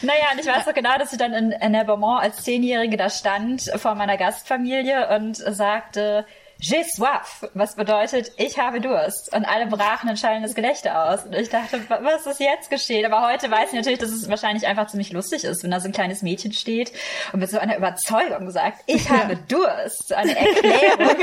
Naja, 0.01 0.31
und 0.33 0.39
ich 0.39 0.47
weiß 0.47 0.65
noch 0.65 0.73
genau, 0.73 0.97
dass 0.97 1.11
ich 1.13 1.17
dann 1.17 1.33
in 1.33 1.51
Enne 1.53 1.85
Beaumont 1.85 2.21
als 2.21 2.40
Zehnjährige 2.41 2.97
da 2.97 3.09
stand 3.09 3.61
vor 3.77 3.95
meiner 3.95 4.17
Gastfamilie 4.17 5.07
und 5.15 5.37
sagte, 5.37 6.25
J'ai 6.61 6.83
soif, 6.95 7.49
was 7.55 7.73
bedeutet, 7.75 8.33
ich 8.37 8.59
habe 8.59 8.81
Durst. 8.81 9.33
Und 9.35 9.45
alle 9.45 9.65
brachen 9.65 10.07
ein 10.09 10.15
schallendes 10.17 10.53
Gelächter 10.53 11.09
aus. 11.09 11.23
Und 11.25 11.33
ich 11.33 11.49
dachte, 11.49 11.89
wa- 11.89 12.01
was 12.03 12.27
ist 12.27 12.39
jetzt 12.39 12.69
geschehen? 12.69 13.11
Aber 13.11 13.27
heute 13.27 13.49
weiß 13.49 13.69
ich 13.69 13.73
natürlich, 13.75 13.97
dass 13.97 14.11
es 14.11 14.29
wahrscheinlich 14.29 14.67
einfach 14.67 14.85
ziemlich 14.85 15.11
lustig 15.11 15.43
ist, 15.43 15.63
wenn 15.63 15.71
da 15.71 15.79
so 15.79 15.87
ein 15.87 15.91
kleines 15.91 16.21
Mädchen 16.21 16.53
steht 16.53 16.91
und 17.33 17.39
mit 17.39 17.49
so 17.49 17.57
einer 17.57 17.75
Überzeugung 17.77 18.51
sagt, 18.51 18.83
ich 18.85 19.09
habe 19.09 19.37
Durst. 19.47 20.13
Eine 20.13 20.37
Erklärung. 20.37 21.15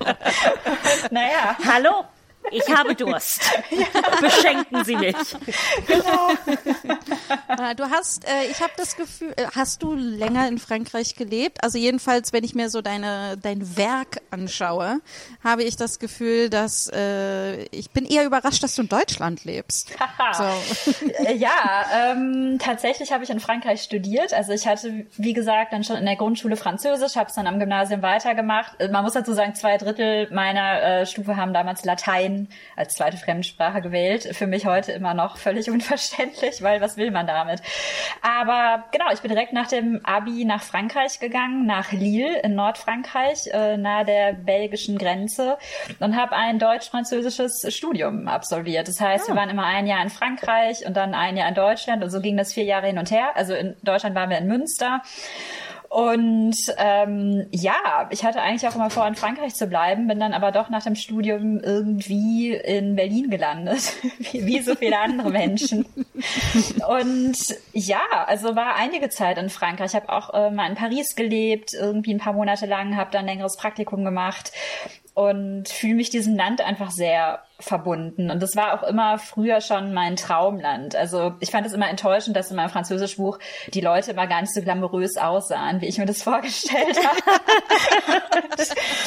naja, 1.10 1.56
Hallo, 1.70 2.04
ich 2.50 2.68
habe 2.74 2.94
Durst. 2.94 3.42
Beschenken 4.20 4.84
Sie 4.84 4.96
mich. 4.96 5.16
Ah, 7.48 7.74
Du 7.74 7.84
hast, 7.90 8.24
äh, 8.26 8.44
ich 8.50 8.60
habe 8.60 8.72
das 8.76 8.96
Gefühl, 8.96 9.32
äh, 9.36 9.44
hast 9.54 9.82
du 9.82 9.94
länger 9.94 10.48
in 10.48 10.58
Frankreich 10.58 11.14
gelebt? 11.14 11.62
Also 11.62 11.78
jedenfalls, 11.78 12.32
wenn 12.32 12.44
ich 12.44 12.54
mir 12.54 12.70
so 12.70 12.80
deine 12.82 13.36
dein 13.40 13.76
Werk 13.76 14.20
anschaue, 14.30 15.00
habe 15.44 15.62
ich 15.64 15.76
das 15.76 15.98
Gefühl, 15.98 16.50
dass 16.50 16.88
äh, 16.92 17.64
ich 17.66 17.90
bin 17.90 18.04
eher 18.04 18.24
überrascht, 18.24 18.62
dass 18.62 18.74
du 18.74 18.82
in 18.82 18.88
Deutschland 18.88 19.44
lebst. 19.44 19.90
So. 20.32 20.44
Äh, 21.24 21.34
Ja, 21.36 21.86
ähm, 22.12 22.58
tatsächlich 22.62 23.10
habe 23.12 23.24
ich 23.24 23.30
in 23.30 23.40
Frankreich 23.40 23.82
studiert. 23.82 24.32
Also 24.32 24.52
ich 24.52 24.66
hatte, 24.66 25.06
wie 25.16 25.32
gesagt, 25.32 25.72
dann 25.72 25.82
schon 25.82 25.96
in 25.96 26.04
der 26.06 26.16
Grundschule 26.16 26.56
Französisch, 26.56 27.16
habe 27.16 27.28
es 27.28 27.34
dann 27.34 27.46
am 27.46 27.58
Gymnasium 27.58 28.02
weitergemacht. 28.02 28.78
Äh, 28.80 28.88
Man 28.88 29.02
muss 29.04 29.14
dazu 29.14 29.32
sagen, 29.32 29.54
zwei 29.54 29.76
Drittel 29.76 30.28
meiner 30.32 30.82
äh, 30.82 31.06
Stufe 31.06 31.36
haben 31.36 31.52
damals 31.52 31.84
Latein 31.84 32.29
als 32.76 32.94
zweite 32.94 33.16
Fremdsprache 33.16 33.80
gewählt. 33.80 34.28
Für 34.36 34.46
mich 34.46 34.66
heute 34.66 34.92
immer 34.92 35.14
noch 35.14 35.36
völlig 35.36 35.70
unverständlich, 35.70 36.62
weil 36.62 36.80
was 36.80 36.96
will 36.96 37.10
man 37.10 37.26
damit? 37.26 37.60
Aber 38.22 38.84
genau, 38.92 39.06
ich 39.12 39.20
bin 39.20 39.30
direkt 39.30 39.52
nach 39.52 39.68
dem 39.68 40.00
Abi 40.04 40.44
nach 40.44 40.62
Frankreich 40.62 41.20
gegangen, 41.20 41.66
nach 41.66 41.92
Lille 41.92 42.40
in 42.42 42.54
Nordfrankreich, 42.54 43.48
äh, 43.52 43.76
nahe 43.76 44.04
der 44.04 44.32
belgischen 44.32 44.98
Grenze 44.98 45.58
und 45.98 46.16
habe 46.16 46.36
ein 46.36 46.58
deutsch-französisches 46.58 47.66
Studium 47.74 48.28
absolviert. 48.28 48.88
Das 48.88 49.00
heißt, 49.00 49.28
wir 49.28 49.36
waren 49.36 49.50
immer 49.50 49.64
ein 49.64 49.86
Jahr 49.86 50.02
in 50.02 50.10
Frankreich 50.10 50.86
und 50.86 50.96
dann 50.96 51.14
ein 51.14 51.36
Jahr 51.36 51.48
in 51.48 51.54
Deutschland 51.54 52.02
und 52.02 52.10
so 52.10 52.20
ging 52.20 52.36
das 52.36 52.52
vier 52.52 52.64
Jahre 52.64 52.86
hin 52.86 52.98
und 52.98 53.10
her. 53.10 53.30
Also 53.34 53.54
in 53.54 53.76
Deutschland 53.82 54.14
waren 54.14 54.30
wir 54.30 54.38
in 54.38 54.46
Münster. 54.46 55.02
Und 55.90 56.54
ähm, 56.76 57.48
ja, 57.50 58.08
ich 58.10 58.24
hatte 58.24 58.40
eigentlich 58.40 58.68
auch 58.68 58.76
immer 58.76 58.90
vor, 58.90 59.08
in 59.08 59.16
Frankreich 59.16 59.56
zu 59.56 59.66
bleiben, 59.66 60.06
bin 60.06 60.20
dann 60.20 60.34
aber 60.34 60.52
doch 60.52 60.70
nach 60.70 60.84
dem 60.84 60.94
Studium 60.94 61.58
irgendwie 61.58 62.52
in 62.52 62.94
Berlin 62.94 63.28
gelandet, 63.28 63.94
wie, 64.20 64.46
wie 64.46 64.60
so 64.60 64.76
viele 64.76 65.00
andere 65.00 65.30
Menschen. 65.30 65.84
Und 66.88 67.36
ja, 67.72 68.02
also 68.26 68.54
war 68.54 68.76
einige 68.76 69.08
Zeit 69.08 69.36
in 69.36 69.50
Frankreich. 69.50 69.88
Ich 69.88 69.96
habe 69.96 70.10
auch 70.10 70.32
äh, 70.32 70.52
mal 70.52 70.70
in 70.70 70.76
Paris 70.76 71.16
gelebt, 71.16 71.74
irgendwie 71.74 72.14
ein 72.14 72.20
paar 72.20 72.34
Monate 72.34 72.66
lang, 72.66 72.96
habe 72.96 73.10
dann 73.10 73.22
ein 73.22 73.26
längeres 73.26 73.56
Praktikum 73.56 74.04
gemacht 74.04 74.52
und 75.14 75.68
fühle 75.68 75.94
mich 75.94 76.10
diesem 76.10 76.36
Land 76.36 76.60
einfach 76.60 76.92
sehr 76.92 77.42
verbunden. 77.60 78.30
Und 78.30 78.42
das 78.42 78.56
war 78.56 78.74
auch 78.74 78.82
immer 78.86 79.18
früher 79.18 79.60
schon 79.60 79.92
mein 79.92 80.16
Traumland. 80.16 80.96
Also 80.96 81.34
ich 81.40 81.50
fand 81.50 81.66
es 81.66 81.72
immer 81.72 81.88
enttäuschend, 81.88 82.36
dass 82.36 82.50
in 82.50 82.56
meinem 82.56 82.70
Französischbuch 82.70 83.38
die 83.68 83.80
Leute 83.80 84.12
immer 84.12 84.26
gar 84.26 84.40
nicht 84.40 84.54
so 84.54 84.62
glamourös 84.62 85.16
aussahen, 85.16 85.80
wie 85.80 85.86
ich 85.86 85.98
mir 85.98 86.06
das 86.06 86.22
vorgestellt 86.30 86.96
habe. 86.96 87.40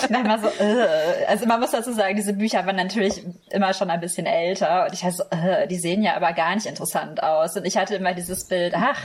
Und 0.04 0.12
dann 0.12 0.26
immer 0.26 0.40
so, 0.40 0.48
äh. 0.48 1.26
also 1.28 1.46
man 1.46 1.60
muss 1.60 1.72
dazu 1.72 1.94
sagen, 1.94 2.16
diese 2.16 2.34
Bücher 2.34 2.66
waren 2.66 2.76
natürlich 2.76 3.24
immer 3.50 3.74
schon 3.74 3.90
ein 3.90 4.00
bisschen 4.00 4.26
älter 4.26 4.86
und 4.86 4.94
ich 4.94 5.04
hatte 5.04 5.16
so, 5.16 5.24
äh, 5.32 5.68
die 5.68 5.78
sehen 5.78 6.04
ja 6.04 6.16
aber 6.16 6.34
gar 6.34 6.56
nicht 6.56 6.66
interessant 6.66 7.22
aus. 7.22 7.56
Und 7.56 7.66
ich 7.66 7.78
hatte 7.78 7.96
immer 7.96 8.14
dieses 8.14 8.46
Bild, 8.46 8.74
ach, 8.76 9.00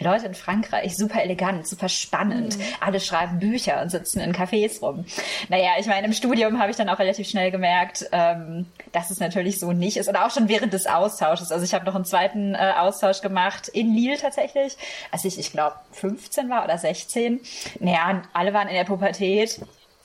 Leute 0.00 0.26
in 0.26 0.34
Frankreich, 0.34 0.96
super 0.96 1.22
elegant, 1.22 1.66
super 1.66 1.88
spannend. 1.88 2.58
Alle 2.80 3.00
schreiben 3.00 3.38
Bücher 3.38 3.80
und 3.82 3.90
sitzen 3.90 4.20
in 4.20 4.32
Cafés 4.32 4.80
rum. 4.80 5.04
Naja, 5.48 5.72
ich 5.78 5.86
meine, 5.86 6.06
im 6.06 6.12
Studium 6.12 6.58
habe 6.58 6.70
ich 6.70 6.76
dann 6.76 6.88
auch 6.88 6.98
relativ 6.98 7.28
schnell 7.28 7.50
gemerkt, 7.50 8.06
ähm, 8.12 8.66
dass 8.92 9.10
es 9.10 9.20
natürlich 9.20 9.58
so 9.58 9.72
nicht 9.72 9.96
ist. 9.96 10.08
Und 10.08 10.16
auch 10.16 10.30
schon 10.30 10.48
während 10.48 10.72
des 10.72 10.86
Austausches. 10.86 11.50
Also 11.50 11.64
ich 11.64 11.74
habe 11.74 11.84
noch 11.84 11.94
einen 11.94 12.04
zweiten 12.04 12.54
äh, 12.54 12.74
Austausch 12.78 13.20
gemacht 13.20 13.68
in 13.68 13.94
Lille 13.94 14.18
tatsächlich, 14.18 14.76
als 15.10 15.24
ich, 15.24 15.38
ich 15.38 15.50
glaube, 15.50 15.76
15 15.92 16.48
war 16.48 16.64
oder 16.64 16.78
16. 16.78 17.40
Naja, 17.80 18.22
alle 18.32 18.52
waren 18.52 18.68
in 18.68 18.74
der 18.74 18.84
Pubertät. 18.84 19.60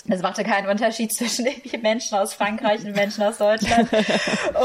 Das 0.07 0.21
machte 0.21 0.43
keinen 0.43 0.67
Unterschied 0.67 1.13
zwischen 1.13 1.45
irgendwie 1.47 1.77
Menschen 1.77 2.17
aus 2.17 2.33
Frankreich 2.33 2.83
und 2.85 2.95
Menschen 2.95 3.23
aus 3.23 3.37
Deutschland. 3.37 3.89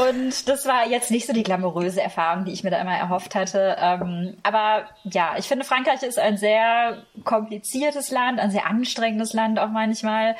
Und 0.07 0.47
das 0.47 0.65
war 0.65 0.87
jetzt 0.87 1.11
nicht 1.11 1.27
so 1.27 1.33
die 1.33 1.43
glamouröse 1.43 2.01
Erfahrung, 2.01 2.45
die 2.45 2.53
ich 2.53 2.63
mir 2.63 2.71
da 2.71 2.79
immer 2.79 2.95
erhofft 2.95 3.35
hatte. 3.35 3.75
Ähm, 3.79 4.37
aber 4.43 4.85
ja, 5.03 5.35
ich 5.37 5.47
finde, 5.47 5.65
Frankreich 5.65 6.01
ist 6.03 6.17
ein 6.17 6.37
sehr 6.37 7.03
kompliziertes 7.25 8.09
Land, 8.11 8.39
ein 8.39 8.51
sehr 8.51 8.67
anstrengendes 8.67 9.33
Land 9.33 9.59
auch 9.59 9.69
manchmal. 9.69 10.35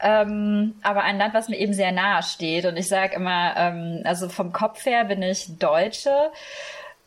Ähm, 0.00 0.76
aber 0.82 1.02
ein 1.02 1.18
Land, 1.18 1.34
was 1.34 1.48
mir 1.48 1.58
eben 1.58 1.74
sehr 1.74 1.90
nahe 1.90 2.22
steht. 2.22 2.64
Und 2.64 2.76
ich 2.76 2.88
sage 2.88 3.16
immer, 3.16 3.54
ähm, 3.56 4.02
also 4.04 4.28
vom 4.28 4.52
Kopf 4.52 4.86
her 4.86 5.04
bin 5.04 5.22
ich 5.22 5.58
Deutsche. 5.58 6.30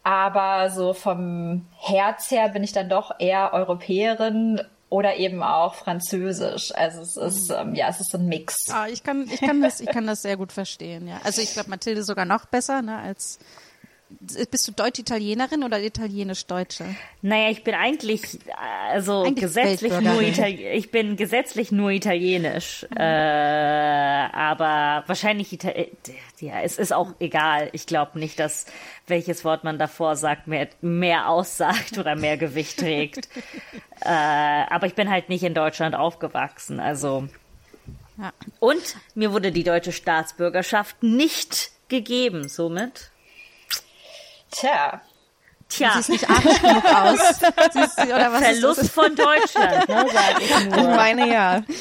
Aber 0.04 0.70
so 0.70 0.94
vom 0.94 1.66
Herz 1.77 2.32
her 2.32 2.50
bin 2.50 2.63
ich 2.63 2.72
dann 2.72 2.88
doch 2.88 3.12
eher 3.20 3.51
Europäerin 3.54 4.62
oder 4.89 5.17
eben 5.17 5.44
auch 5.44 5.75
Französisch. 5.75 6.74
Also 6.74 7.01
es 7.01 7.17
ist, 7.17 7.50
ähm, 7.50 7.75
ja, 7.75 7.89
es 7.89 8.00
ist 8.00 8.15
ein 8.15 8.27
Mix. 8.27 8.70
Ah, 8.70 8.88
ich 8.88 9.03
kann, 9.03 9.27
ich 9.29 9.41
kann 9.41 9.62
das, 9.62 9.79
ich 9.79 9.89
kann 9.89 10.08
das 10.08 10.22
sehr 10.22 10.38
gut 10.38 10.51
verstehen, 10.51 11.08
ja. 11.08 11.20
Also 11.24 11.41
ich 11.41 11.53
glaube, 11.53 11.70
Mathilde 11.70 12.03
sogar 12.03 12.25
noch 12.25 12.46
besser, 12.46 12.82
ne, 12.82 12.98
als 12.98 13.39
bist 14.09 14.67
du 14.67 14.71
Deutsch-Italienerin 14.71 15.63
oder 15.63 15.81
Italienisch-Deutsche? 15.81 16.85
Naja, 17.21 17.49
ich 17.49 17.63
bin 17.63 17.75
eigentlich, 17.75 18.39
also 18.89 19.23
Eigentlich 19.23 19.43
gesetzlich 19.43 19.99
nur. 19.99 20.21
Itali 20.21 20.67
ich 20.69 20.91
bin 20.91 21.17
gesetzlich 21.17 21.71
nur 21.71 21.91
italienisch, 21.91 22.85
äh, 22.95 23.03
aber 23.03 25.03
wahrscheinlich 25.07 25.51
Ita 25.51 25.71
ja, 26.39 26.61
es 26.61 26.77
ist 26.77 26.93
auch 26.93 27.13
egal. 27.19 27.69
Ich 27.73 27.85
glaube 27.85 28.17
nicht, 28.19 28.39
dass 28.39 28.65
welches 29.07 29.43
Wort 29.43 29.63
man 29.63 29.77
davor 29.77 30.15
sagt 30.15 30.47
mehr 30.47 30.69
mehr 30.81 31.29
aussagt 31.29 31.97
oder 31.97 32.15
mehr 32.15 32.37
Gewicht 32.37 32.79
trägt. 32.79 33.27
äh, 34.01 34.09
aber 34.09 34.87
ich 34.87 34.95
bin 34.95 35.09
halt 35.09 35.27
nicht 35.27 35.43
in 35.43 35.53
Deutschland 35.53 35.95
aufgewachsen, 35.95 36.79
also 36.79 37.27
Ja. 38.17 38.31
und 38.59 38.95
mir 39.15 39.33
wurde 39.33 39.51
die 39.51 39.63
deutsche 39.63 39.91
Staatsbürgerschaft 39.91 41.03
nicht 41.03 41.71
gegeben, 41.89 42.47
somit. 42.47 43.11
Tja, 44.51 45.01
Tja, 45.70 45.92
siehst 45.96 46.10
nicht 46.10 46.30
arisch 46.30 46.62
genug 46.62 46.86
aus. 46.86 47.20
Ist 47.75 48.00
Verlust 48.00 48.92
von 48.92 49.16
Deutschland, 49.16 49.89
ne, 49.89 50.06
ich 50.39 50.50
Ich 50.68 50.84
meine 50.84 51.32
ja. 51.32 51.63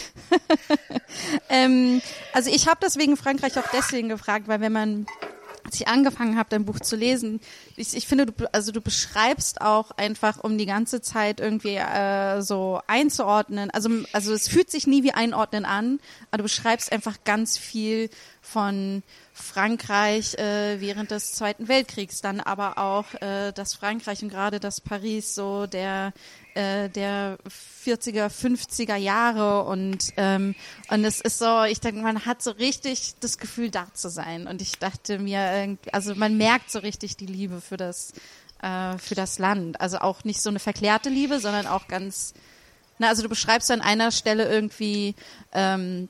Ähm, 1.49 2.03
also 2.33 2.51
ich 2.51 2.67
habe 2.69 2.79
deswegen 2.83 3.17
Frankreich 3.17 3.59
auch 3.59 3.69
deswegen 3.73 4.09
gefragt, 4.09 4.49
weil 4.49 4.61
wenn 4.61 4.73
man 4.73 5.07
als 5.67 5.81
ich 5.81 5.89
angefangen 5.89 6.39
habe, 6.39 6.49
dein 6.49 6.65
Buch 6.65 6.81
zu 6.81 6.97
lesen, 6.97 7.41
ich, 7.77 7.97
ich 7.97 8.07
finde, 8.07 8.27
du, 8.27 8.55
also 8.55 8.73
du 8.73 8.81
beschreibst 8.81 9.61
auch 9.61 9.91
einfach, 9.91 10.43
um 10.43 10.57
die 10.57 10.67
ganze 10.67 11.01
Zeit 11.01 11.41
irgendwie 11.41 11.77
äh, 11.77 12.41
so 12.41 12.81
einzuordnen. 12.87 13.71
Also, 13.71 13.91
also 14.13 14.33
es 14.33 14.49
fühlt 14.49 14.71
sich 14.71 14.87
nie 14.87 15.03
wie 15.03 15.13
einordnen 15.13 15.65
an, 15.65 15.99
aber 16.31 16.39
du 16.39 16.43
beschreibst 16.45 16.93
einfach 16.93 17.17
ganz 17.25 17.59
viel 17.59 18.09
von 18.41 19.03
Frankreich 19.33 20.35
äh, 20.39 20.81
während 20.81 21.11
des 21.11 21.33
Zweiten 21.33 21.69
Weltkriegs, 21.69 22.21
dann 22.21 22.41
aber 22.41 22.79
auch 22.79 23.13
äh, 23.21 23.53
das 23.53 23.75
Frankreich 23.75 24.23
und 24.23 24.29
gerade 24.29 24.61
das 24.61 24.81
Paris 24.81 25.35
so 25.35 25.67
der 25.67 26.13
äh, 26.57 26.89
der 26.89 27.39
40er, 27.85 28.29
50er 28.29 28.97
Jahre 28.97 29.65
und 29.65 30.13
ähm, 30.17 30.55
und 30.91 31.05
es 31.05 31.21
ist 31.21 31.39
so, 31.39 31.65
ich 31.65 31.81
denke, 31.81 32.01
man 32.01 32.25
hat 32.25 32.43
so 32.43 32.51
richtig 32.53 33.15
das 33.21 33.39
Gefühl, 33.39 33.71
da 33.71 33.87
zu 33.93 34.09
sein. 34.09 34.47
Und 34.47 34.63
ich 34.63 34.79
dachte 34.79 35.19
mir, 35.19 35.77
also 35.93 36.15
man 36.15 36.37
merkt 36.37 36.71
so 36.71 36.79
richtig 36.79 37.17
die 37.17 37.27
Liebe 37.27 37.61
für 37.61 37.77
das 37.77 38.13
äh, 38.63 38.97
für 38.99 39.15
das 39.15 39.39
Land, 39.39 39.81
also 39.81 39.99
auch 39.99 40.25
nicht 40.25 40.41
so 40.41 40.51
eine 40.51 40.59
verklärte 40.59 41.11
Liebe, 41.11 41.41
sondern 41.41 41.67
auch 41.67 41.89
ganz 41.89 42.35
na, 42.99 43.09
also 43.09 43.23
du 43.23 43.29
beschreibst 43.29 43.71
an 43.71 43.83
einer 43.83 44.11
Stelle 44.11 44.49
irgendwie 44.49 45.15
ähm, 45.53 46.09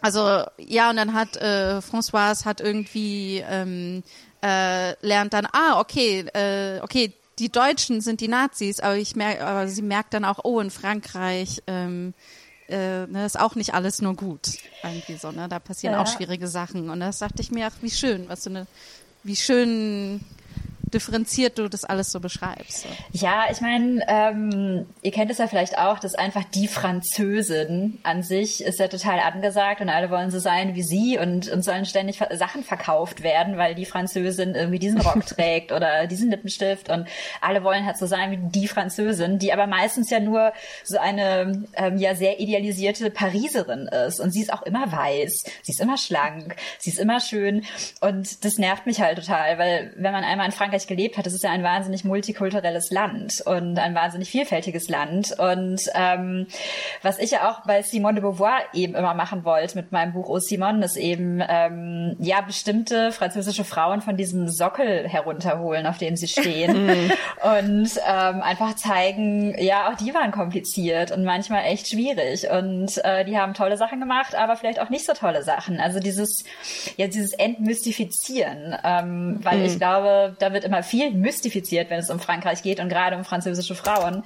also 0.00 0.44
ja, 0.58 0.90
und 0.90 0.96
dann 0.96 1.12
hat 1.12 1.36
äh, 1.36 1.78
Françoise 1.78 2.44
hat 2.44 2.60
irgendwie 2.60 3.44
ähm, 3.48 4.02
äh, 4.42 4.94
lernt 5.06 5.32
dann, 5.32 5.46
ah, 5.52 5.78
okay, 5.78 6.26
äh, 6.34 6.80
okay, 6.82 7.12
die 7.38 7.50
Deutschen 7.50 8.00
sind 8.00 8.20
die 8.20 8.28
Nazis, 8.28 8.80
aber 8.80 8.96
ich 8.96 9.16
merke, 9.16 9.44
aber 9.44 9.68
sie 9.68 9.82
merkt 9.82 10.14
dann 10.14 10.24
auch, 10.24 10.40
oh, 10.44 10.60
in 10.60 10.70
Frankreich 10.70 11.62
ähm, 11.66 12.14
äh, 12.68 13.06
ne, 13.06 13.24
ist 13.26 13.38
auch 13.38 13.54
nicht 13.54 13.74
alles 13.74 14.00
nur 14.02 14.14
gut. 14.14 14.48
Irgendwie 14.82 15.16
so, 15.16 15.30
ne? 15.32 15.48
Da 15.48 15.58
passieren 15.58 15.94
Ja. 15.94 16.02
auch 16.02 16.06
schwierige 16.06 16.48
Sachen. 16.48 16.90
Und 16.90 17.00
das 17.00 17.18
dachte 17.18 17.42
ich 17.42 17.50
mir, 17.50 17.66
ach, 17.66 17.76
wie 17.82 17.90
schön, 17.90 18.28
was 18.28 18.44
so 18.44 18.50
eine, 18.50 18.66
wie 19.22 19.36
schön 19.36 20.20
differenziert 20.94 21.58
du 21.58 21.68
das 21.68 21.84
alles 21.84 22.12
so 22.12 22.20
beschreibst. 22.20 22.82
So. 22.82 22.88
Ja, 23.12 23.44
ich 23.50 23.60
meine, 23.60 24.04
ähm, 24.08 24.86
ihr 25.02 25.10
kennt 25.10 25.30
es 25.30 25.38
ja 25.38 25.46
vielleicht 25.46 25.78
auch, 25.78 25.98
dass 25.98 26.14
einfach 26.14 26.44
die 26.44 26.68
Französin 26.68 27.98
an 28.02 28.22
sich 28.22 28.62
ist 28.62 28.78
ja 28.78 28.88
total 28.88 29.20
angesagt 29.20 29.80
und 29.80 29.88
alle 29.88 30.10
wollen 30.10 30.30
so 30.30 30.38
sein 30.38 30.74
wie 30.74 30.82
sie 30.82 31.18
und, 31.18 31.48
und 31.48 31.62
sollen 31.62 31.84
ständig 31.84 32.20
Sachen 32.32 32.62
verkauft 32.62 33.22
werden, 33.22 33.56
weil 33.56 33.74
die 33.74 33.84
Französin 33.84 34.54
irgendwie 34.54 34.78
diesen 34.78 35.00
Rock 35.00 35.26
trägt 35.26 35.72
oder 35.72 36.06
diesen 36.06 36.30
Lippenstift 36.30 36.88
und 36.90 37.06
alle 37.40 37.64
wollen 37.64 37.86
halt 37.86 37.98
so 37.98 38.06
sein 38.06 38.30
wie 38.30 38.38
die 38.60 38.68
Französin, 38.68 39.38
die 39.38 39.52
aber 39.52 39.66
meistens 39.66 40.10
ja 40.10 40.20
nur 40.20 40.52
so 40.84 40.98
eine 40.98 41.64
ähm, 41.74 41.96
ja 41.98 42.14
sehr 42.14 42.40
idealisierte 42.40 43.10
Pariserin 43.10 43.88
ist 43.88 44.20
und 44.20 44.32
sie 44.32 44.42
ist 44.42 44.52
auch 44.52 44.62
immer 44.62 44.90
weiß, 44.90 45.44
sie 45.62 45.72
ist 45.72 45.80
immer 45.80 45.96
schlank, 45.96 46.56
sie 46.78 46.90
ist 46.90 46.98
immer 46.98 47.20
schön 47.20 47.64
und 48.00 48.44
das 48.44 48.58
nervt 48.58 48.86
mich 48.86 49.00
halt 49.00 49.18
total, 49.18 49.58
weil 49.58 49.92
wenn 49.96 50.12
man 50.12 50.24
einmal 50.24 50.46
in 50.46 50.52
Frankreich 50.52 50.81
gelebt 50.86 51.16
hat, 51.16 51.26
das 51.26 51.34
ist 51.34 51.44
ja 51.44 51.50
ein 51.50 51.62
wahnsinnig 51.62 52.04
multikulturelles 52.04 52.90
Land 52.90 53.42
und 53.44 53.78
ein 53.78 53.94
wahnsinnig 53.94 54.30
vielfältiges 54.30 54.88
Land. 54.88 55.34
Und 55.38 55.82
ähm, 55.94 56.46
was 57.02 57.18
ich 57.18 57.30
ja 57.30 57.50
auch 57.50 57.64
bei 57.66 57.82
Simone 57.82 58.14
de 58.14 58.22
Beauvoir 58.22 58.58
eben 58.72 58.94
immer 58.94 59.14
machen 59.14 59.44
wollte 59.44 59.76
mit 59.76 59.92
meinem 59.92 60.12
Buch 60.12 60.28
O 60.28 60.38
Simone, 60.38 60.84
ist 60.84 60.96
eben 60.96 61.42
ähm, 61.46 62.16
ja 62.18 62.40
bestimmte 62.40 63.12
französische 63.12 63.64
Frauen 63.64 64.00
von 64.00 64.16
diesem 64.16 64.48
Sockel 64.48 65.08
herunterholen, 65.08 65.86
auf 65.86 65.98
dem 65.98 66.16
sie 66.16 66.28
stehen. 66.28 66.72
Und 67.42 67.90
ähm, 68.06 68.42
einfach 68.42 68.76
zeigen, 68.76 69.54
ja 69.58 69.90
auch 69.90 69.96
die 69.96 70.14
waren 70.14 70.30
kompliziert 70.30 71.10
und 71.10 71.24
manchmal 71.24 71.64
echt 71.64 71.88
schwierig. 71.88 72.48
Und 72.50 73.04
äh, 73.04 73.24
die 73.24 73.36
haben 73.38 73.54
tolle 73.54 73.76
Sachen 73.76 74.00
gemacht, 74.00 74.34
aber 74.34 74.56
vielleicht 74.56 74.80
auch 74.80 74.90
nicht 74.90 75.04
so 75.04 75.12
tolle 75.12 75.42
Sachen. 75.42 75.80
Also 75.80 75.98
dieses 75.98 76.44
ja 76.96 77.06
dieses 77.06 77.32
Entmystifizieren, 77.32 78.76
ähm, 78.84 79.40
weil 79.42 79.62
ich 79.64 79.76
glaube, 79.78 80.36
da 80.38 80.52
wird 80.52 80.64
immer 80.72 80.82
viel 80.82 81.10
mystifiziert, 81.12 81.90
wenn 81.90 82.00
es 82.00 82.10
um 82.10 82.18
Frankreich 82.18 82.62
geht 82.62 82.80
und 82.80 82.88
gerade 82.88 83.16
um 83.16 83.24
französische 83.24 83.74
Frauen. 83.74 84.24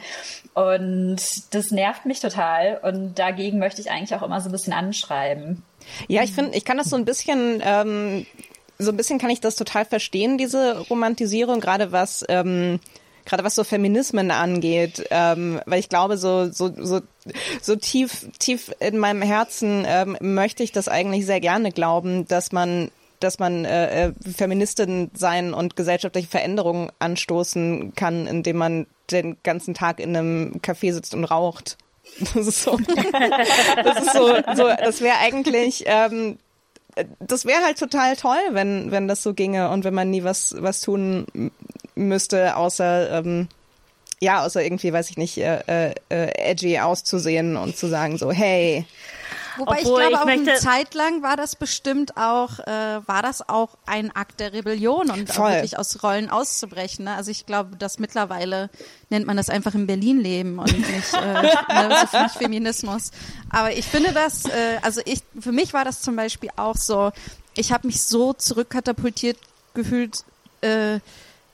Und 0.54 1.18
das 1.50 1.70
nervt 1.72 2.06
mich 2.06 2.20
total. 2.20 2.80
Und 2.82 3.18
dagegen 3.18 3.58
möchte 3.58 3.80
ich 3.80 3.90
eigentlich 3.90 4.14
auch 4.14 4.22
immer 4.22 4.40
so 4.40 4.48
ein 4.48 4.52
bisschen 4.52 4.72
anschreiben. 4.72 5.62
Ja, 6.08 6.22
ich 6.22 6.32
finde, 6.32 6.56
ich 6.56 6.64
kann 6.64 6.78
das 6.78 6.88
so 6.88 6.96
ein 6.96 7.04
bisschen, 7.04 7.60
ähm, 7.64 8.26
so 8.78 8.90
ein 8.90 8.96
bisschen 8.96 9.18
kann 9.18 9.30
ich 9.30 9.40
das 9.40 9.56
total 9.56 9.84
verstehen, 9.84 10.38
diese 10.38 10.78
Romantisierung, 10.88 11.60
gerade 11.60 11.90
was, 11.92 12.24
ähm, 12.28 12.78
gerade 13.24 13.42
was 13.42 13.56
so 13.56 13.64
Feminismen 13.64 14.30
angeht, 14.30 15.04
ähm, 15.10 15.60
weil 15.66 15.80
ich 15.80 15.88
glaube, 15.88 16.16
so, 16.16 16.50
so, 16.52 16.72
so, 16.76 17.00
so 17.60 17.76
tief, 17.76 18.28
tief 18.38 18.72
in 18.78 18.98
meinem 18.98 19.22
Herzen 19.22 19.84
ähm, 19.86 20.16
möchte 20.20 20.62
ich 20.62 20.70
das 20.70 20.86
eigentlich 20.86 21.26
sehr 21.26 21.40
gerne 21.40 21.72
glauben, 21.72 22.28
dass 22.28 22.52
man 22.52 22.90
dass 23.20 23.38
man 23.38 23.64
äh, 23.64 24.06
äh, 24.06 24.12
Feministin 24.36 25.10
sein 25.14 25.54
und 25.54 25.76
gesellschaftliche 25.76 26.28
Veränderungen 26.28 26.90
anstoßen 26.98 27.94
kann, 27.94 28.26
indem 28.26 28.56
man 28.56 28.86
den 29.10 29.36
ganzen 29.42 29.74
Tag 29.74 30.00
in 30.00 30.16
einem 30.16 30.60
Café 30.62 30.92
sitzt 30.92 31.14
und 31.14 31.24
raucht. 31.24 31.78
Das 32.34 32.46
ist 32.46 32.62
so, 32.62 32.78
das 32.78 34.12
so, 34.14 34.36
so 34.54 34.68
das 34.68 35.00
wäre 35.00 35.16
eigentlich, 35.18 35.84
ähm, 35.86 36.38
das 37.18 37.44
wäre 37.44 37.62
halt 37.64 37.78
total 37.78 38.16
toll, 38.16 38.38
wenn, 38.50 38.90
wenn 38.90 39.08
das 39.08 39.22
so 39.22 39.34
ginge 39.34 39.70
und 39.70 39.84
wenn 39.84 39.92
man 39.92 40.10
nie 40.10 40.24
was, 40.24 40.54
was 40.58 40.80
tun 40.80 41.26
müsste, 41.94 42.56
außer, 42.56 43.10
ähm, 43.18 43.48
ja, 44.20 44.44
außer 44.44 44.62
irgendwie, 44.62 44.92
weiß 44.92 45.10
ich 45.10 45.16
nicht, 45.16 45.36
äh, 45.38 45.92
äh, 46.08 46.50
edgy 46.50 46.78
auszusehen 46.78 47.56
und 47.56 47.76
zu 47.76 47.86
sagen 47.86 48.16
so, 48.18 48.32
hey, 48.32 48.86
Wobei 49.58 49.78
Obwohl, 49.80 50.02
ich 50.02 50.08
glaube, 50.08 50.12
ich 50.12 50.16
auch 50.18 50.26
eine 50.26 50.42
möchte- 50.42 50.60
Zeit 50.60 50.94
lang 50.94 51.22
war 51.22 51.36
das 51.36 51.56
bestimmt 51.56 52.16
auch, 52.16 52.58
äh, 52.60 53.00
war 53.06 53.22
das 53.22 53.48
auch 53.48 53.76
ein 53.86 54.14
Akt 54.14 54.40
der 54.40 54.52
Rebellion 54.52 55.10
und 55.10 55.30
auch 55.38 55.48
wirklich 55.50 55.78
aus 55.78 56.02
Rollen 56.02 56.30
auszubrechen. 56.30 57.04
Ne? 57.06 57.14
Also 57.14 57.30
ich 57.30 57.46
glaube, 57.46 57.76
das 57.76 57.98
mittlerweile 57.98 58.70
nennt 59.10 59.26
man 59.26 59.36
das 59.36 59.48
einfach 59.50 59.74
in 59.74 59.86
Berlin 59.86 60.20
leben 60.20 60.58
und 60.58 60.72
nicht, 60.76 61.14
äh, 61.14 61.42
ne, 61.88 62.06
so 62.10 62.18
nicht 62.22 62.36
Feminismus. 62.36 63.10
Aber 63.50 63.72
ich 63.72 63.86
finde 63.86 64.12
das, 64.12 64.44
äh, 64.46 64.78
also 64.82 65.00
ich, 65.04 65.22
für 65.38 65.52
mich 65.52 65.72
war 65.72 65.84
das 65.84 66.02
zum 66.02 66.16
Beispiel 66.16 66.50
auch 66.56 66.76
so, 66.76 67.12
ich 67.56 67.72
habe 67.72 67.86
mich 67.86 68.02
so 68.04 68.32
zurückkatapultiert 68.32 69.38
gefühlt, 69.74 70.24
äh, 70.60 71.00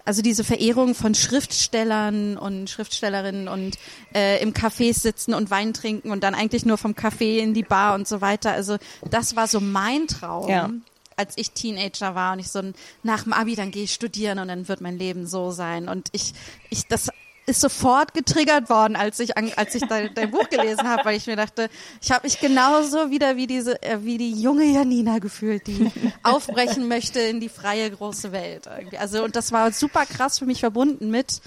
also 0.04 0.22
diese 0.22 0.44
Verehrung 0.44 0.94
von 0.94 1.14
Schriftstellern 1.14 2.36
und 2.36 2.68
Schriftstellerinnen 2.68 3.48
und 3.48 3.78
äh, 4.14 4.42
im 4.42 4.52
Café 4.52 4.92
sitzen 4.92 5.34
und 5.34 5.50
Wein 5.50 5.72
trinken 5.74 6.10
und 6.10 6.24
dann 6.24 6.34
eigentlich 6.34 6.64
nur 6.64 6.78
vom 6.78 6.92
Café 6.92 7.38
in 7.38 7.54
die 7.54 7.62
Bar 7.62 7.94
und 7.94 8.08
so 8.08 8.20
weiter. 8.20 8.52
Also 8.52 8.78
das 9.10 9.36
war 9.36 9.46
so 9.46 9.60
mein 9.60 10.06
Traum. 10.08 10.48
Ja. 10.48 10.70
Als 11.14 11.34
ich 11.36 11.50
Teenager 11.50 12.14
war 12.14 12.32
und 12.32 12.38
ich 12.38 12.48
so 12.48 12.62
nach 13.02 13.24
dem 13.24 13.34
Abi, 13.34 13.54
dann 13.54 13.70
gehe 13.70 13.84
ich 13.84 13.92
studieren 13.92 14.38
und 14.38 14.48
dann 14.48 14.66
wird 14.66 14.80
mein 14.80 14.98
Leben 14.98 15.26
so 15.26 15.50
sein. 15.50 15.88
Und 15.88 16.08
ich, 16.12 16.32
ich, 16.70 16.86
das 16.86 17.10
ist 17.46 17.60
sofort 17.60 18.14
getriggert 18.14 18.70
worden, 18.70 18.96
als 18.96 19.18
ich 19.20 19.36
an, 19.36 19.50
als 19.56 19.74
ich 19.74 19.82
dein, 19.86 20.14
dein 20.14 20.30
Buch 20.30 20.48
gelesen 20.48 20.88
habe, 20.88 21.04
weil 21.04 21.16
ich 21.16 21.26
mir 21.26 21.36
dachte, 21.36 21.68
ich 22.00 22.10
habe 22.12 22.26
mich 22.26 22.40
genauso 22.40 23.10
wieder 23.10 23.36
wie 23.36 23.46
diese 23.46 23.82
äh, 23.82 23.98
wie 24.02 24.18
die 24.18 24.32
junge 24.32 24.64
Janina 24.64 25.18
gefühlt, 25.18 25.66
die 25.66 25.90
aufbrechen 26.22 26.88
möchte 26.88 27.20
in 27.20 27.40
die 27.40 27.48
freie 27.48 27.90
große 27.90 28.32
Welt. 28.32 28.66
Irgendwie. 28.66 28.98
Also 28.98 29.24
und 29.24 29.34
das 29.34 29.50
war 29.52 29.72
super 29.72 30.06
krass 30.06 30.38
für 30.38 30.46
mich 30.46 30.60
verbunden 30.60 31.10
mit 31.10 31.40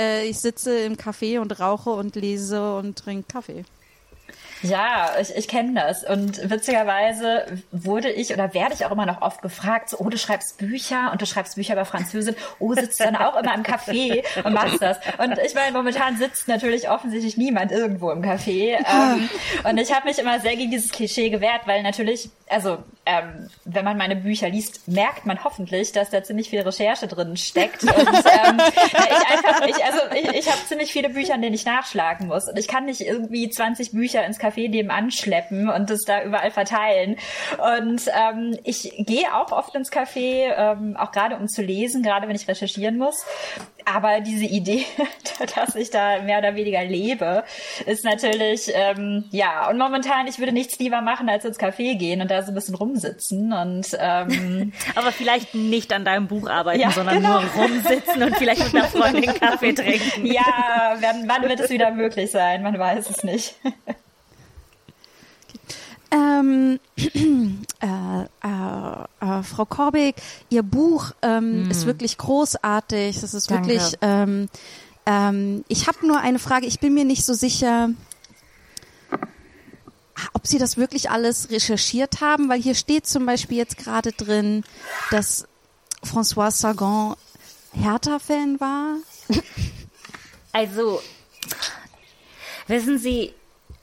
äh, 0.00 0.28
ich 0.28 0.38
sitze 0.38 0.78
im 0.78 0.96
Café 0.96 1.40
und 1.40 1.60
rauche 1.60 1.90
und 1.90 2.16
lese 2.16 2.76
und 2.76 2.98
trinke 2.98 3.26
Kaffee. 3.30 3.64
Ja, 4.62 5.12
ich, 5.20 5.34
ich 5.34 5.48
kenne 5.48 5.80
das. 5.80 6.04
Und 6.04 6.50
witzigerweise 6.50 7.46
wurde 7.72 8.10
ich 8.10 8.32
oder 8.32 8.52
werde 8.52 8.74
ich 8.74 8.84
auch 8.84 8.90
immer 8.90 9.06
noch 9.06 9.22
oft 9.22 9.42
gefragt, 9.42 9.90
so, 9.90 9.98
oh, 9.98 10.08
du 10.08 10.18
schreibst 10.18 10.58
Bücher 10.58 11.10
und 11.12 11.22
du 11.22 11.26
schreibst 11.26 11.56
Bücher 11.56 11.74
über 11.74 11.84
Französin. 11.84 12.34
Oh, 12.58 12.74
sitzt 12.74 13.00
dann 13.00 13.16
auch 13.16 13.36
immer 13.36 13.54
im 13.54 13.62
Café 13.62 14.22
und 14.44 14.52
machst 14.52 14.82
das. 14.82 14.98
Und 15.18 15.38
ich 15.44 15.54
meine, 15.54 15.72
momentan 15.72 16.16
sitzt 16.16 16.48
natürlich 16.48 16.90
offensichtlich 16.90 17.36
niemand 17.36 17.72
irgendwo 17.72 18.10
im 18.10 18.22
Café. 18.22 18.76
Ähm, 18.90 19.28
und 19.64 19.78
ich 19.78 19.94
habe 19.94 20.06
mich 20.08 20.18
immer 20.18 20.40
sehr 20.40 20.56
gegen 20.56 20.70
dieses 20.70 20.90
Klischee 20.90 21.30
gewehrt, 21.30 21.62
weil 21.66 21.82
natürlich, 21.82 22.30
also 22.50 22.78
ähm, 23.06 23.48
wenn 23.64 23.84
man 23.84 23.96
meine 23.96 24.16
Bücher 24.16 24.48
liest, 24.48 24.88
merkt 24.88 25.24
man 25.24 25.42
hoffentlich, 25.44 25.92
dass 25.92 26.10
da 26.10 26.22
ziemlich 26.22 26.50
viel 26.50 26.60
Recherche 26.60 27.06
drin 27.06 27.36
steckt. 27.36 27.82
Und 27.82 27.90
ähm, 27.92 28.60
ich 28.76 28.92
einfach, 28.92 29.66
ich, 29.66 29.84
also 29.84 29.98
ich, 30.14 30.28
ich 30.40 30.46
habe 30.50 30.58
ziemlich 30.66 30.92
viele 30.92 31.10
Bücher, 31.10 31.34
an 31.34 31.42
denen 31.42 31.54
ich 31.54 31.64
nachschlagen 31.64 32.26
muss. 32.26 32.48
Und 32.48 32.58
ich 32.58 32.68
kann 32.68 32.86
nicht 32.86 33.00
irgendwie 33.00 33.48
20 33.48 33.92
Bücher 33.92 34.24
ins 34.24 34.38
Café 34.40 34.68
nebenan 34.68 35.10
schleppen 35.10 35.70
und 35.70 35.90
das 35.90 36.00
da 36.02 36.22
überall 36.22 36.50
verteilen. 36.50 37.16
Und 37.58 38.02
ähm, 38.08 38.58
ich 38.64 38.92
gehe 38.98 39.34
auch 39.34 39.52
oft 39.52 39.74
ins 39.74 39.92
Café, 39.92 40.52
ähm, 40.56 40.96
auch 40.96 41.12
gerade 41.12 41.36
um 41.36 41.48
zu 41.48 41.62
lesen, 41.62 42.02
gerade 42.02 42.28
wenn 42.28 42.36
ich 42.36 42.48
recherchieren 42.48 42.98
muss. 42.98 43.24
Aber 43.84 44.20
diese 44.20 44.44
Idee, 44.44 44.84
dass 45.56 45.74
ich 45.74 45.90
da 45.90 46.20
mehr 46.22 46.38
oder 46.38 46.54
weniger 46.54 46.84
lebe, 46.84 47.44
ist 47.86 48.04
natürlich, 48.04 48.70
ähm, 48.74 49.24
ja, 49.30 49.68
und 49.68 49.78
momentan, 49.78 50.26
ich 50.26 50.38
würde 50.38 50.52
nichts 50.52 50.78
lieber 50.78 51.00
machen, 51.00 51.28
als 51.28 51.44
ins 51.44 51.58
Café 51.58 51.96
gehen 51.96 52.20
und 52.20 52.30
da 52.30 52.42
so 52.42 52.50
ein 52.52 52.54
bisschen 52.54 52.74
rumsitzen 52.74 53.52
und 53.52 53.86
ähm, 53.98 54.72
Aber 54.94 55.12
vielleicht 55.12 55.54
nicht 55.54 55.92
an 55.92 56.04
deinem 56.04 56.26
Buch 56.28 56.48
arbeiten, 56.48 56.80
Ja, 56.80 56.90
sondern 56.90 57.16
genau. 57.16 57.40
nur 57.40 57.50
rumsitzen 57.50 58.22
und 58.22 58.36
vielleicht 58.36 58.72
mit 58.72 58.74
einer 58.74 58.90
Freundin 58.90 59.34
Kaffee 59.34 59.72
trinken. 59.72 60.26
ja, 60.26 60.96
wann, 61.00 61.28
wann 61.28 61.48
wird 61.48 61.60
es 61.60 61.70
wieder 61.70 61.90
möglich 61.90 62.30
sein? 62.30 62.62
Man 62.62 62.78
weiß 62.78 63.08
es 63.10 63.24
nicht. 63.24 63.54
Ähm, 66.10 66.80
äh, 66.96 68.22
äh, 68.22 68.26
äh, 69.20 69.42
Frau 69.42 69.64
Korbig, 69.64 70.16
Ihr 70.48 70.62
Buch 70.62 71.12
ähm, 71.22 71.70
ist 71.70 71.86
wirklich 71.86 72.18
großartig. 72.18 73.22
Es 73.22 73.34
ist 73.34 73.50
Danke. 73.50 73.68
wirklich. 73.68 73.94
Ähm, 74.00 74.48
ähm, 75.06 75.64
ich 75.68 75.86
habe 75.86 76.06
nur 76.06 76.20
eine 76.20 76.38
Frage. 76.38 76.66
Ich 76.66 76.80
bin 76.80 76.94
mir 76.94 77.04
nicht 77.04 77.24
so 77.24 77.34
sicher, 77.34 77.90
ob 80.32 80.46
Sie 80.46 80.58
das 80.58 80.76
wirklich 80.76 81.10
alles 81.10 81.50
recherchiert 81.50 82.20
haben, 82.20 82.48
weil 82.48 82.60
hier 82.60 82.74
steht 82.74 83.06
zum 83.06 83.26
Beispiel 83.26 83.56
jetzt 83.58 83.78
gerade 83.78 84.12
drin, 84.12 84.64
dass 85.10 85.46
François 86.04 86.50
Sagan 86.50 87.14
Hertha-Fan 87.72 88.60
war. 88.60 88.96
Also, 90.52 91.00
wissen 92.66 92.98
Sie, 92.98 93.32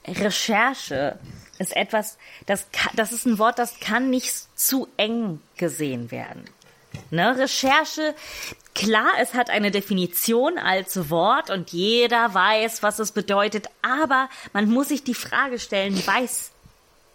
Recherche 0.06 1.18
ist 1.58 1.74
etwas, 1.76 2.18
das, 2.46 2.66
ka- 2.72 2.90
das 2.94 3.12
ist 3.12 3.26
ein 3.26 3.38
Wort, 3.38 3.58
das 3.58 3.80
kann 3.80 4.10
nicht 4.10 4.32
zu 4.58 4.88
eng 4.96 5.40
gesehen 5.56 6.10
werden. 6.10 6.44
Ne? 7.10 7.36
Recherche, 7.36 8.14
klar, 8.74 9.08
es 9.20 9.34
hat 9.34 9.50
eine 9.50 9.70
Definition 9.70 10.58
als 10.58 11.10
Wort 11.10 11.50
und 11.50 11.70
jeder 11.72 12.32
weiß, 12.34 12.82
was 12.82 12.98
es 12.98 13.12
bedeutet, 13.12 13.66
aber 13.82 14.28
man 14.52 14.68
muss 14.70 14.88
sich 14.88 15.04
die 15.04 15.14
Frage 15.14 15.58
stellen, 15.58 15.94
weiß, 16.06 16.50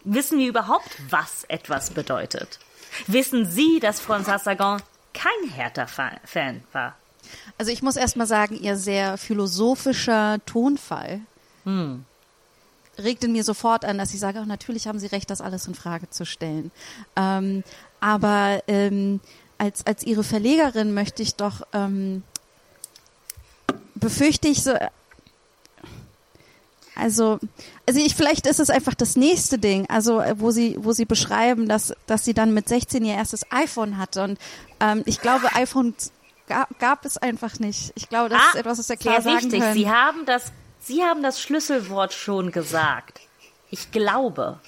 wissen 0.03 0.37
wir 0.39 0.47
überhaupt, 0.47 0.89
was 1.09 1.43
etwas 1.45 1.89
bedeutet? 1.89 2.59
Wissen 3.07 3.49
Sie, 3.49 3.79
dass 3.79 4.01
François 4.01 4.37
Sagan 4.39 4.81
kein 5.13 5.49
Hertha-Fan 5.49 6.63
war? 6.71 6.95
Also 7.57 7.71
ich 7.71 7.81
muss 7.81 7.95
erst 7.95 8.15
mal 8.17 8.27
sagen, 8.27 8.55
Ihr 8.61 8.75
sehr 8.77 9.17
philosophischer 9.17 10.39
Tonfall 10.45 11.21
regt 12.97 13.23
in 13.23 13.31
mir 13.31 13.43
sofort 13.43 13.85
an, 13.85 13.97
dass 13.97 14.13
ich 14.13 14.19
sage, 14.19 14.39
oh, 14.41 14.45
natürlich 14.45 14.87
haben 14.87 14.99
Sie 14.99 15.07
recht, 15.07 15.29
das 15.29 15.41
alles 15.41 15.67
in 15.67 15.75
Frage 15.75 16.09
zu 16.09 16.25
stellen. 16.25 16.71
Ähm, 17.15 17.63
aber 17.99 18.61
ähm, 18.67 19.19
als, 19.57 19.85
als 19.85 20.03
Ihre 20.03 20.23
Verlegerin 20.23 20.93
möchte 20.93 21.23
ich 21.23 21.35
doch, 21.35 21.61
ähm, 21.73 22.23
befürchte 23.95 24.47
ich 24.47 24.63
so, 24.63 24.73
also, 26.95 27.39
also 27.87 27.99
ich, 27.99 28.15
vielleicht 28.15 28.45
ist 28.45 28.59
es 28.59 28.69
einfach 28.69 28.93
das 28.93 29.15
nächste 29.15 29.57
Ding, 29.57 29.89
also 29.89 30.19
äh, 30.19 30.35
wo 30.39 30.51
sie, 30.51 30.75
wo 30.79 30.91
sie 30.91 31.05
beschreiben, 31.05 31.67
dass, 31.67 31.93
dass 32.05 32.23
sie 32.23 32.33
dann 32.35 32.53
mit 32.53 32.69
16 32.69 33.03
ihr 33.03 33.15
erstes 33.15 33.51
iPhone 33.51 33.97
hatte 33.97 34.23
und 34.23 34.39
ähm, 34.79 35.01
ich 35.05 35.19
glaube, 35.19 35.47
iPhone 35.55 35.95
gab, 36.47 36.77
gab 36.79 37.05
es 37.05 37.17
einfach 37.17 37.57
nicht. 37.59 37.93
Ich 37.95 38.09
glaube, 38.09 38.29
das 38.29 38.41
ist 38.49 38.55
etwas, 38.55 38.77
was 38.77 38.89
wir 38.89 38.97
klar 38.97 39.15
Ah, 39.17 39.21
sehr 39.21 39.31
sagen 39.33 39.45
wichtig. 39.45 39.59
können. 39.61 39.73
Sie 39.73 39.89
haben 39.89 40.25
das, 40.27 40.51
Sie 40.83 41.01
haben 41.01 41.23
das 41.23 41.41
Schlüsselwort 41.41 42.13
schon 42.13 42.51
gesagt. 42.51 43.21
Ich 43.69 43.91
glaube. 43.91 44.59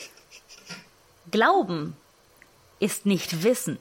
Glauben 1.29 1.97
ist 2.79 3.05
nicht 3.05 3.43
Wissen. 3.43 3.77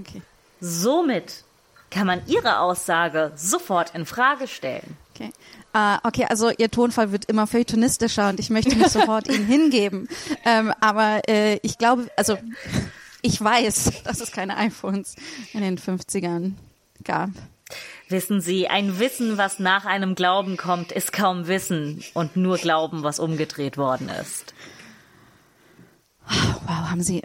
Okay. 0.00 0.22
Somit 0.60 1.44
kann 1.90 2.06
man 2.06 2.26
Ihre 2.26 2.60
Aussage 2.60 3.32
sofort 3.36 3.94
in 3.94 4.06
Frage 4.06 4.48
stellen. 4.48 4.96
Okay. 5.14 5.30
Äh, 5.74 5.98
okay, 6.04 6.24
also 6.24 6.50
Ihr 6.50 6.70
Tonfall 6.70 7.12
wird 7.12 7.26
immer 7.26 7.46
feuilletonistischer 7.46 8.30
und 8.30 8.40
ich 8.40 8.48
möchte 8.48 8.74
mich 8.74 8.88
sofort 8.88 9.28
Ihnen 9.28 9.46
hingeben. 9.46 10.08
Ähm, 10.44 10.72
aber 10.80 11.20
äh, 11.28 11.60
ich 11.62 11.78
glaube, 11.78 12.10
also 12.16 12.36
ich 13.20 13.40
weiß, 13.40 14.02
dass 14.02 14.20
es 14.20 14.32
keine 14.32 14.56
iPhones 14.56 15.14
in 15.52 15.60
den 15.60 15.78
50ern 15.78 16.54
gab. 17.04 17.30
Wissen 18.12 18.40
Sie, 18.40 18.68
ein 18.68 18.98
Wissen, 18.98 19.38
was 19.38 19.58
nach 19.58 19.86
einem 19.86 20.14
Glauben 20.14 20.56
kommt, 20.56 20.92
ist 20.92 21.12
kaum 21.12 21.48
Wissen 21.48 22.04
und 22.14 22.36
nur 22.36 22.58
Glauben, 22.58 23.02
was 23.02 23.18
umgedreht 23.18 23.76
worden 23.78 24.08
ist. 24.08 24.54
Wow, 26.26 26.90
haben 26.90 27.02
Sie, 27.02 27.22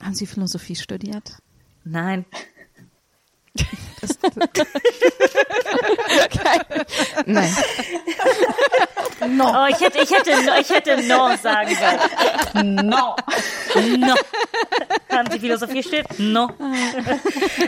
haben 0.00 0.14
Sie 0.14 0.26
Philosophie 0.26 0.76
studiert? 0.76 1.38
Nein. 1.84 2.24
Nein. 7.26 7.56
No. 9.36 9.44
Oh, 9.46 9.66
ich 9.68 9.80
hätte, 9.80 9.98
ich 10.02 10.10
hätte, 10.10 10.30
ich 10.60 10.70
hätte 10.70 11.02
no 11.08 11.34
sagen 11.36 11.74
sollen. 11.74 12.74
No. 12.86 13.16
No. 13.74 14.14
Haben 15.10 15.30
Sie 15.30 15.38
Philosophie 15.38 15.82
studiert? 15.82 16.06
No. 16.18 16.50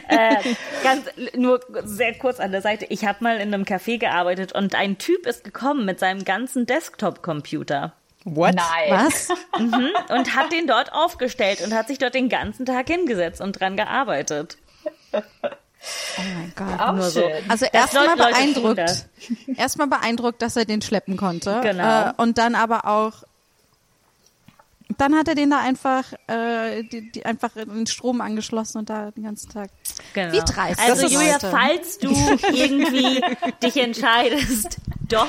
äh, 0.09 0.37
ganz, 0.83 1.07
nur 1.35 1.61
sehr 1.85 2.15
kurz 2.15 2.41
an 2.41 2.53
der 2.53 2.63
Seite. 2.63 2.87
Ich 2.89 3.05
habe 3.05 3.25
mal 3.25 3.37
in 3.37 3.55
einem 3.55 3.65
Café 3.65 3.99
gearbeitet 3.99 4.53
und 4.53 4.75
ein 4.75 4.99
Typ 4.99 5.27
ist 5.27 5.45
gekommen 5.45 5.85
mit 5.85 5.99
seinem 5.99 6.25
ganzen 6.25 6.67
Desktop-Computer 6.67 7.95
What? 8.25 8.55
Nein. 8.57 8.91
Was? 8.91 9.29
und 9.59 10.37
hat 10.37 10.53
den 10.53 10.67
dort 10.67 10.93
aufgestellt 10.93 11.63
und 11.65 11.75
hat 11.75 11.89
sich 11.89 11.99
dort 11.99 12.15
den 12.15 12.29
ganzen 12.29 12.67
Tag 12.67 12.89
hingesetzt 12.89 13.41
und 13.41 13.59
dran 13.59 13.77
gearbeitet. 13.77 14.59
Oh 16.19 16.23
mein 16.37 16.53
Gott. 16.57 16.81
Auch 16.81 16.93
Nur 16.93 17.05
so. 17.05 17.21
schön. 17.21 17.31
Also 17.49 17.67
Das 17.73 17.95
erstmal 17.95 18.17
beeindruckt, 18.17 19.07
erstmal 19.57 19.87
beeindruckt, 19.87 20.43
dass 20.43 20.57
er 20.57 20.65
den 20.65 20.83
schleppen 20.83 21.17
konnte. 21.17 21.61
Genau. 21.63 22.09
Äh, 22.09 22.13
und 22.17 22.39
dann 22.39 22.55
aber 22.55 22.87
auch, 22.87 23.23
dann 24.97 25.15
hat 25.15 25.29
er 25.29 25.35
den 25.35 25.51
da 25.51 25.59
einfach, 25.61 26.05
äh, 26.29 26.83
die, 26.83 27.13
die 27.13 27.25
einfach 27.27 27.51
den 27.55 27.87
Strom 27.87 28.21
angeschlossen 28.21 28.79
und 28.79 28.91
da 28.91 29.11
den 29.11 29.25
ganzen 29.25 29.51
Tag. 29.51 29.69
Genau. 30.15 30.33
Wie 30.33 30.39
dreist 30.41 30.81
Also 30.81 31.03
das 31.03 31.13
Julia, 31.13 31.33
Leute. 31.35 31.51
falls 31.51 31.99
du 31.99 32.11
irgendwie 32.55 33.21
dich 33.63 33.77
entscheidest, 33.77 34.79
doch 35.09 35.29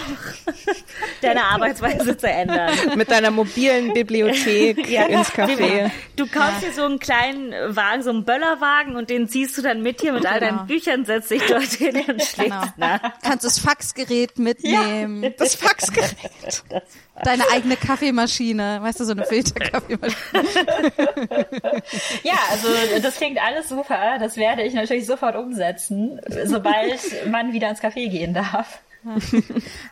deine 1.21 1.43
Arbeitsweise 1.45 2.17
zu 2.17 2.27
ändern. 2.29 2.71
Mit 2.95 3.11
deiner 3.11 3.31
mobilen 3.31 3.93
Bibliothek 3.93 4.77
ins 5.09 5.29
Café. 5.31 5.91
Du 6.15 6.25
kaufst 6.27 6.63
dir 6.63 6.73
so 6.73 6.83
einen 6.85 6.99
kleinen 6.99 7.51
Wagen, 7.75 8.03
so 8.03 8.09
einen 8.09 8.25
Böllerwagen 8.25 8.95
und 8.95 9.09
den 9.09 9.27
ziehst 9.27 9.57
du 9.57 9.61
dann 9.61 9.81
mit 9.81 10.01
dir 10.01 10.13
mit 10.13 10.25
all 10.25 10.39
Genau. 10.39 10.57
deinen 10.57 10.67
Büchern, 10.67 11.05
setzt 11.05 11.31
dich 11.31 11.41
dort 11.47 11.63
hin 11.63 11.95
und 12.07 12.21
schläfst 12.21 12.35
Genau. 12.35 12.63
nach. 12.77 12.99
Kannst 13.21 13.45
das 13.45 13.59
Faxgerät 13.59 14.37
mitnehmen, 14.39 15.33
Das 15.37 15.55
Faxgerät. 15.55 16.63
deine 17.23 17.43
eigene 17.51 17.75
Kaffeemaschine, 17.75 18.79
weißt 18.81 18.99
du, 18.99 19.05
so 19.05 19.11
eine 19.11 19.25
Filterkaffeemaschine. 19.25 20.17
Ja, 22.23 22.35
also 22.51 22.67
das 23.01 23.15
klingt 23.17 23.39
alles 23.41 23.69
super. 23.69 24.17
Das 24.19 24.37
werde 24.37 24.63
ich 24.63 24.73
natürlich 24.73 25.05
sofort 25.05 25.35
umsetzen, 25.35 26.19
sobald 26.45 26.99
man 27.31 27.53
wieder 27.53 27.69
ins 27.69 27.81
Café 27.81 28.09
gehen 28.09 28.33
darf. 28.33 28.79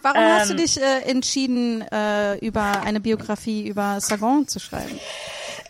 Warum 0.01 0.21
hast 0.21 0.49
du 0.49 0.53
Ähm. 0.53 0.57
dich 0.57 0.81
äh, 0.81 1.09
entschieden, 1.09 1.81
äh, 1.91 2.37
über 2.45 2.81
eine 2.83 2.99
Biografie 2.99 3.65
über 3.67 3.99
Sagan 4.01 4.47
zu 4.47 4.59
schreiben? 4.59 4.99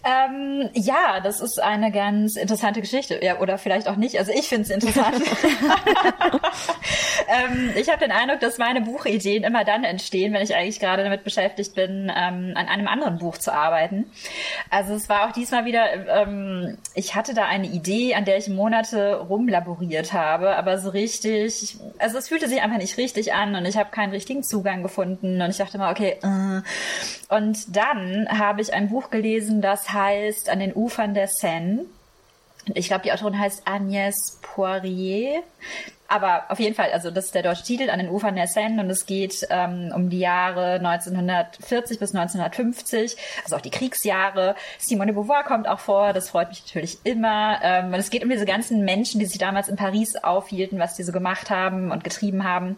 Ähm, 0.03 0.69
ja, 0.73 1.19
das 1.19 1.39
ist 1.39 1.61
eine 1.61 1.91
ganz 1.91 2.35
interessante 2.35 2.81
Geschichte. 2.81 3.19
Ja, 3.23 3.39
oder 3.39 3.57
vielleicht 3.57 3.87
auch 3.87 3.95
nicht. 3.95 4.17
Also 4.19 4.31
ich 4.31 4.47
finde 4.47 4.63
es 4.63 4.69
interessant. 4.69 5.21
ähm, 7.27 7.71
ich 7.75 7.89
habe 7.89 7.99
den 7.99 8.11
Eindruck, 8.11 8.39
dass 8.39 8.57
meine 8.57 8.81
Buchideen 8.81 9.43
immer 9.43 9.63
dann 9.63 9.83
entstehen, 9.83 10.33
wenn 10.33 10.41
ich 10.41 10.55
eigentlich 10.55 10.79
gerade 10.79 11.03
damit 11.03 11.23
beschäftigt 11.23 11.75
bin, 11.75 12.11
ähm, 12.15 12.53
an 12.55 12.67
einem 12.67 12.87
anderen 12.87 13.17
Buch 13.17 13.37
zu 13.37 13.53
arbeiten. 13.53 14.05
Also 14.69 14.93
es 14.93 15.09
war 15.09 15.27
auch 15.27 15.31
diesmal 15.31 15.65
wieder, 15.65 16.07
ähm, 16.07 16.77
ich 16.93 17.15
hatte 17.15 17.33
da 17.33 17.45
eine 17.45 17.67
Idee, 17.67 18.15
an 18.15 18.25
der 18.25 18.37
ich 18.37 18.47
Monate 18.49 19.15
rumlaboriert 19.21 20.13
habe, 20.13 20.55
aber 20.55 20.77
so 20.77 20.89
richtig, 20.89 21.77
also 21.99 22.17
es 22.17 22.27
fühlte 22.27 22.47
sich 22.47 22.61
einfach 22.61 22.77
nicht 22.77 22.97
richtig 22.97 23.33
an 23.33 23.55
und 23.55 23.65
ich 23.65 23.77
habe 23.77 23.89
keinen 23.91 24.11
richtigen 24.11 24.43
Zugang 24.43 24.83
gefunden 24.83 25.41
und 25.41 25.49
ich 25.49 25.57
dachte 25.57 25.77
mal, 25.77 25.91
okay, 25.91 26.17
äh. 26.21 27.35
und 27.35 27.75
dann 27.75 28.27
habe 28.29 28.61
ich 28.61 28.73
ein 28.73 28.89
Buch 28.89 29.09
gelesen, 29.09 29.61
das 29.61 29.89
heißt 29.97 30.49
An 30.49 30.59
den 30.59 30.75
Ufern 30.75 31.13
der 31.13 31.27
Seine. 31.27 31.85
Ich 32.73 32.87
glaube, 32.87 33.03
die 33.03 33.11
Autorin 33.11 33.39
heißt 33.39 33.67
Agnès 33.67 34.13
Poirier. 34.41 35.43
Aber 36.07 36.45
auf 36.49 36.59
jeden 36.59 36.75
Fall, 36.75 36.91
also 36.91 37.11
das 37.11 37.25
ist 37.25 37.35
der 37.35 37.43
deutsche 37.43 37.63
Titel, 37.63 37.89
An 37.89 37.99
den 37.99 38.09
Ufern 38.09 38.35
der 38.35 38.47
Seine. 38.47 38.81
Und 38.81 38.89
es 38.89 39.05
geht 39.05 39.45
ähm, 39.49 39.91
um 39.93 40.09
die 40.09 40.19
Jahre 40.19 40.75
1940 40.75 41.99
bis 41.99 42.15
1950, 42.15 43.17
also 43.43 43.55
auch 43.55 43.61
die 43.61 43.69
Kriegsjahre. 43.69 44.55
Simone 44.77 45.07
de 45.07 45.15
Beauvoir 45.15 45.43
kommt 45.43 45.67
auch 45.67 45.79
vor, 45.79 46.13
das 46.13 46.29
freut 46.29 46.49
mich 46.49 46.63
natürlich 46.65 46.99
immer. 47.03 47.59
Ähm, 47.61 47.87
und 47.87 47.95
es 47.95 48.09
geht 48.09 48.23
um 48.23 48.29
diese 48.29 48.45
ganzen 48.45 48.85
Menschen, 48.85 49.19
die 49.19 49.25
sich 49.25 49.37
damals 49.37 49.67
in 49.67 49.75
Paris 49.75 50.15
aufhielten, 50.15 50.79
was 50.79 50.95
die 50.95 51.03
so 51.03 51.11
gemacht 51.11 51.49
haben 51.49 51.91
und 51.91 52.03
getrieben 52.03 52.43
haben. 52.43 52.77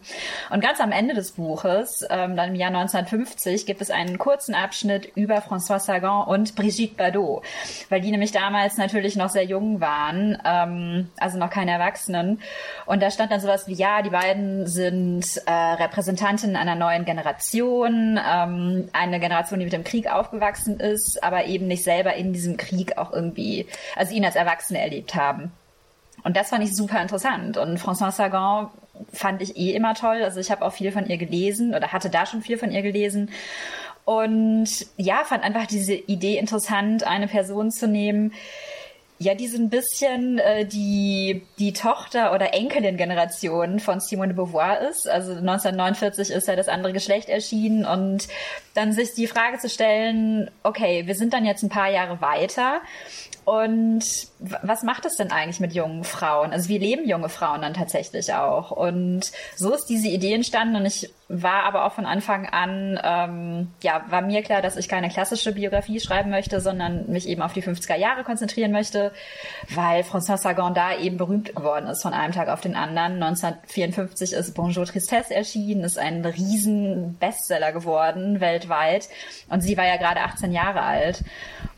Und 0.50 0.60
ganz 0.60 0.80
am 0.80 0.90
Ende 0.90 1.14
des 1.14 1.32
Buches, 1.32 2.04
ähm, 2.10 2.36
dann 2.36 2.50
im 2.50 2.54
Jahr 2.56 2.70
1950, 2.70 3.66
gibt 3.66 3.80
es 3.80 3.90
einen 3.90 4.18
kurzen 4.18 4.54
Abschnitt 4.54 5.12
über 5.14 5.38
François 5.38 5.78
Sagan 5.78 6.26
und 6.26 6.56
Brigitte 6.56 6.94
Bardot, 6.96 7.42
weil 7.88 8.00
die 8.00 8.10
nämlich 8.10 8.32
damals 8.32 8.76
natürlich 8.76 9.16
noch 9.16 9.30
sehr 9.30 9.44
jung 9.44 9.80
waren, 9.80 10.38
ähm, 10.44 11.10
also 11.18 11.38
noch 11.38 11.50
keine 11.50 11.72
Erwachsenen. 11.72 12.40
Und 12.86 13.02
da 13.02 13.10
stand 13.20 13.32
dann 13.32 13.40
sowas 13.40 13.68
wie, 13.68 13.74
ja, 13.74 14.00
die 14.00 14.08
beiden 14.08 14.66
sind 14.66 15.42
äh, 15.44 15.52
Repräsentantinnen 15.52 16.56
einer 16.56 16.74
neuen 16.74 17.04
Generation, 17.04 18.18
ähm, 18.18 18.88
eine 18.94 19.20
Generation, 19.20 19.58
die 19.58 19.66
mit 19.66 19.74
dem 19.74 19.84
Krieg 19.84 20.10
aufgewachsen 20.10 20.80
ist, 20.80 21.22
aber 21.22 21.44
eben 21.44 21.66
nicht 21.66 21.84
selber 21.84 22.14
in 22.14 22.32
diesem 22.32 22.56
Krieg 22.56 22.96
auch 22.96 23.12
irgendwie, 23.12 23.66
also 23.94 24.14
ihn 24.14 24.24
als 24.24 24.36
Erwachsene 24.36 24.80
erlebt 24.80 25.14
haben. 25.14 25.52
Und 26.24 26.34
das 26.34 26.48
fand 26.48 26.64
ich 26.64 26.74
super 26.74 27.02
interessant. 27.02 27.58
Und 27.58 27.78
François 27.78 28.10
Sagan 28.10 28.68
fand 29.12 29.42
ich 29.42 29.54
eh 29.58 29.72
immer 29.72 29.92
toll. 29.92 30.22
Also 30.22 30.40
ich 30.40 30.50
habe 30.50 30.64
auch 30.64 30.72
viel 30.72 30.90
von 30.90 31.06
ihr 31.06 31.18
gelesen 31.18 31.74
oder 31.74 31.92
hatte 31.92 32.08
da 32.08 32.24
schon 32.24 32.40
viel 32.40 32.56
von 32.56 32.70
ihr 32.70 32.80
gelesen. 32.80 33.28
Und 34.06 34.86
ja, 34.96 35.24
fand 35.24 35.44
einfach 35.44 35.66
diese 35.66 35.92
Idee 35.92 36.38
interessant, 36.38 37.04
eine 37.04 37.28
Person 37.28 37.70
zu 37.70 37.86
nehmen, 37.86 38.32
ja, 39.22 39.34
die 39.34 39.48
so 39.48 39.58
ein 39.58 39.68
bisschen 39.68 40.38
äh, 40.38 40.64
die, 40.64 41.42
die 41.58 41.74
Tochter- 41.74 42.32
oder 42.34 42.54
Enkelin-Generation 42.54 43.78
von 43.78 44.00
Simone 44.00 44.28
de 44.28 44.36
Beauvoir 44.36 44.80
ist. 44.80 45.06
Also 45.06 45.32
1949 45.32 46.30
ist 46.30 46.48
ja 46.48 46.56
das 46.56 46.68
andere 46.68 46.94
Geschlecht 46.94 47.28
erschienen 47.28 47.84
und 47.84 48.28
dann 48.72 48.94
sich 48.94 49.12
die 49.12 49.26
Frage 49.26 49.58
zu 49.58 49.68
stellen, 49.68 50.50
okay, 50.62 51.06
wir 51.06 51.14
sind 51.14 51.34
dann 51.34 51.44
jetzt 51.44 51.62
ein 51.62 51.68
paar 51.68 51.90
Jahre 51.90 52.22
weiter 52.22 52.80
und 53.50 54.04
was 54.38 54.84
macht 54.84 55.06
es 55.06 55.16
denn 55.16 55.32
eigentlich 55.32 55.58
mit 55.58 55.72
jungen 55.72 56.04
Frauen? 56.04 56.52
Also 56.52 56.68
wie 56.68 56.78
leben 56.78 57.08
junge 57.08 57.28
Frauen 57.28 57.62
dann 57.62 57.74
tatsächlich 57.74 58.32
auch? 58.32 58.70
Und 58.70 59.32
so 59.56 59.74
ist 59.74 59.86
diese 59.86 60.06
Idee 60.06 60.34
entstanden 60.34 60.76
und 60.76 60.86
ich 60.86 61.12
war 61.28 61.64
aber 61.64 61.84
auch 61.84 61.92
von 61.92 62.06
Anfang 62.06 62.46
an, 62.46 63.00
ähm, 63.02 63.68
ja, 63.82 64.04
war 64.08 64.22
mir 64.22 64.42
klar, 64.42 64.62
dass 64.62 64.76
ich 64.76 64.88
keine 64.88 65.08
klassische 65.08 65.52
Biografie 65.52 65.98
schreiben 65.98 66.30
möchte, 66.30 66.60
sondern 66.60 67.10
mich 67.10 67.28
eben 67.28 67.42
auf 67.42 67.52
die 67.52 67.62
50er 67.62 67.96
Jahre 67.96 68.22
konzentrieren 68.22 68.70
möchte, 68.70 69.10
weil 69.74 70.02
François 70.02 70.36
Sagan 70.36 70.74
da 70.74 70.96
eben 70.96 71.16
berühmt 71.16 71.54
geworden 71.54 71.88
ist 71.88 72.02
von 72.02 72.12
einem 72.12 72.32
Tag 72.32 72.48
auf 72.48 72.60
den 72.60 72.76
anderen. 72.76 73.20
1954 73.20 74.32
ist 74.32 74.54
Bonjour 74.54 74.86
Tristesse 74.86 75.34
erschienen, 75.34 75.82
ist 75.82 75.98
ein 75.98 76.24
riesen 76.24 77.16
Bestseller 77.18 77.72
geworden 77.72 78.40
weltweit 78.40 79.08
und 79.48 79.60
sie 79.60 79.76
war 79.76 79.86
ja 79.86 79.96
gerade 79.96 80.20
18 80.20 80.52
Jahre 80.52 80.82
alt. 80.82 81.24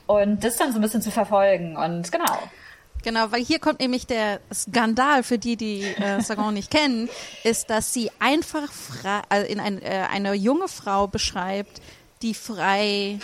Und 0.07 0.45
das 0.45 0.57
dann 0.57 0.73
so 0.73 0.79
ein 0.79 0.83
bisschen 0.83 1.03
zu 1.03 1.11
verfolgen 1.11 1.77
und 1.77 2.11
genau. 2.11 2.39
Genau, 3.03 3.33
weil 3.33 3.45
hier 3.45 3.59
kommt 3.59 3.81
nämlich 3.81 4.07
der 4.07 4.41
Skandal 4.53 5.23
für 5.25 5.39
die, 5.39 5.57
die 5.57 5.83
äh, 5.83 6.21
Sagan 6.21 6.55
nicht 6.55 6.71
kennen, 6.71 7.09
ist, 7.43 7.69
dass 7.69 7.93
sie 7.93 8.11
einfach 8.21 8.71
frei, 8.71 9.23
also 9.29 9.47
in 9.47 9.59
ein, 9.59 9.83
äh, 9.83 10.07
eine 10.11 10.35
junge 10.35 10.69
Frau 10.69 11.09
beschreibt, 11.09 11.81
die 12.23 12.35
frei 12.35 13.19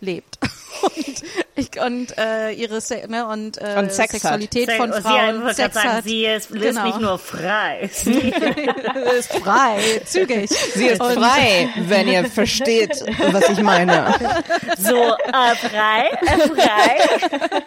lebt 0.00 0.38
und, 0.82 1.22
ich, 1.54 1.78
und 1.80 2.16
äh, 2.18 2.50
ihre 2.52 2.80
Se 2.80 3.02
ne, 3.08 3.26
und, 3.26 3.58
äh, 3.58 3.74
Und 3.78 3.92
Sex 3.92 4.14
hat. 4.14 4.20
Sexualität 4.22 4.72
von 4.72 4.92
sie, 4.92 5.00
Frauen 5.02 5.42
wollte 5.42 5.54
Sex 5.56 5.74
sagen, 5.74 5.92
hat. 5.92 6.04
sie 6.04 6.24
ist, 6.24 6.50
ist 6.50 6.62
Genau. 6.62 6.84
nicht 6.86 7.00
nur 7.00 7.18
frei. 7.18 7.90
Sie 7.92 8.32
ist 9.18 9.32
frei, 9.34 10.00
zügig. 10.04 10.48
Sie 10.50 10.86
ist 10.86 11.00
Und- 11.02 11.12
frei, 11.14 11.68
wenn 11.76 12.08
ihr 12.08 12.24
versteht, 12.24 12.90
was 13.32 13.48
ich 13.50 13.60
meine. 13.62 14.14
so 14.78 14.96
äh, 14.96 15.54
frei, 15.56 16.08
äh, 16.22 16.48
frei. 16.48 17.62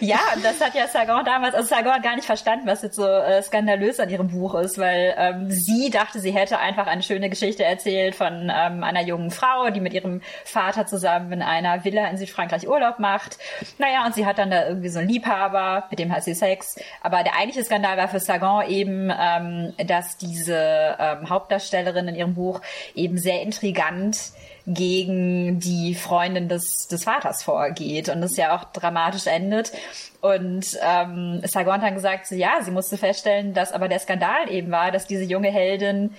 Ja, 0.00 0.18
und 0.34 0.44
das 0.44 0.60
hat 0.60 0.74
ja 0.74 0.86
Sagan 0.88 1.24
damals, 1.24 1.54
also 1.54 1.68
Sagan 1.68 1.94
hat 1.94 2.02
gar 2.02 2.16
nicht 2.16 2.24
verstanden, 2.26 2.66
was 2.66 2.82
jetzt 2.82 2.96
so 2.96 3.06
äh, 3.06 3.42
skandalös 3.42 4.00
an 4.00 4.08
ihrem 4.10 4.28
Buch 4.28 4.54
ist, 4.56 4.78
weil 4.78 5.14
ähm, 5.16 5.50
sie 5.50 5.90
dachte, 5.90 6.18
sie 6.20 6.32
hätte 6.32 6.58
einfach 6.58 6.86
eine 6.86 7.02
schöne 7.02 7.28
Geschichte 7.30 7.64
erzählt 7.64 8.14
von 8.14 8.50
ähm, 8.54 8.82
einer 8.82 9.02
jungen 9.02 9.30
Frau, 9.30 9.70
die 9.70 9.80
mit 9.80 9.92
ihrem 9.92 10.22
Vater 10.44 10.86
zusammen 10.86 11.32
in 11.32 11.42
einer 11.42 11.84
Villa 11.84 12.06
in 12.08 12.16
Südfrankreich 12.16 12.53
Urlaub 12.62 12.98
macht. 12.98 13.38
Naja, 13.78 14.06
und 14.06 14.14
sie 14.14 14.24
hat 14.24 14.38
dann 14.38 14.50
da 14.50 14.68
irgendwie 14.68 14.88
so 14.88 15.00
einen 15.00 15.08
Liebhaber, 15.08 15.84
mit 15.90 15.98
dem 15.98 16.12
hat 16.12 16.24
sie 16.24 16.34
Sex. 16.34 16.76
Aber 17.02 17.22
der 17.22 17.36
eigentliche 17.36 17.64
Skandal 17.64 17.96
war 17.96 18.08
für 18.08 18.20
Sagan 18.20 18.68
eben, 18.68 19.10
ähm, 19.10 19.74
dass 19.86 20.16
diese 20.16 20.96
ähm, 20.98 21.28
Hauptdarstellerin 21.28 22.08
in 22.08 22.14
ihrem 22.14 22.34
Buch 22.34 22.60
eben 22.94 23.18
sehr 23.18 23.42
intrigant 23.42 24.32
gegen 24.66 25.60
die 25.60 25.94
Freundin 25.94 26.48
des, 26.48 26.88
des 26.88 27.04
Vaters 27.04 27.42
vorgeht 27.42 28.08
und 28.08 28.22
das 28.22 28.36
ja 28.36 28.56
auch 28.56 28.64
dramatisch 28.64 29.26
endet. 29.26 29.72
Und 30.20 30.78
ähm, 30.82 31.42
Sagan 31.44 31.82
hat 31.82 31.88
dann 31.88 31.94
gesagt, 31.94 32.30
ja, 32.30 32.62
sie 32.62 32.70
musste 32.70 32.96
feststellen, 32.96 33.52
dass 33.52 33.72
aber 33.72 33.88
der 33.88 33.98
Skandal 33.98 34.50
eben 34.50 34.70
war, 34.70 34.90
dass 34.90 35.06
diese 35.06 35.24
junge 35.24 35.50
Heldin 35.50 36.14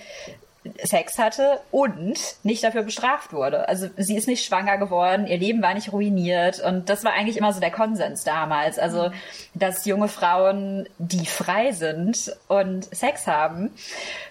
Sex 0.83 1.19
hatte 1.19 1.59
und 1.71 2.19
nicht 2.43 2.63
dafür 2.63 2.83
bestraft 2.83 3.33
wurde. 3.33 3.67
Also 3.69 3.87
sie 3.97 4.15
ist 4.15 4.27
nicht 4.27 4.45
schwanger 4.45 4.77
geworden, 4.77 5.27
ihr 5.27 5.37
Leben 5.37 5.61
war 5.61 5.73
nicht 5.73 5.91
ruiniert 5.91 6.59
und 6.59 6.89
das 6.89 7.03
war 7.03 7.13
eigentlich 7.13 7.37
immer 7.37 7.53
so 7.53 7.59
der 7.59 7.71
Konsens 7.71 8.23
damals. 8.23 8.79
Also 8.79 9.11
dass 9.53 9.85
junge 9.85 10.07
Frauen, 10.07 10.87
die 10.97 11.25
frei 11.25 11.71
sind 11.71 12.35
und 12.47 12.85
Sex 12.95 13.27
haben, 13.27 13.71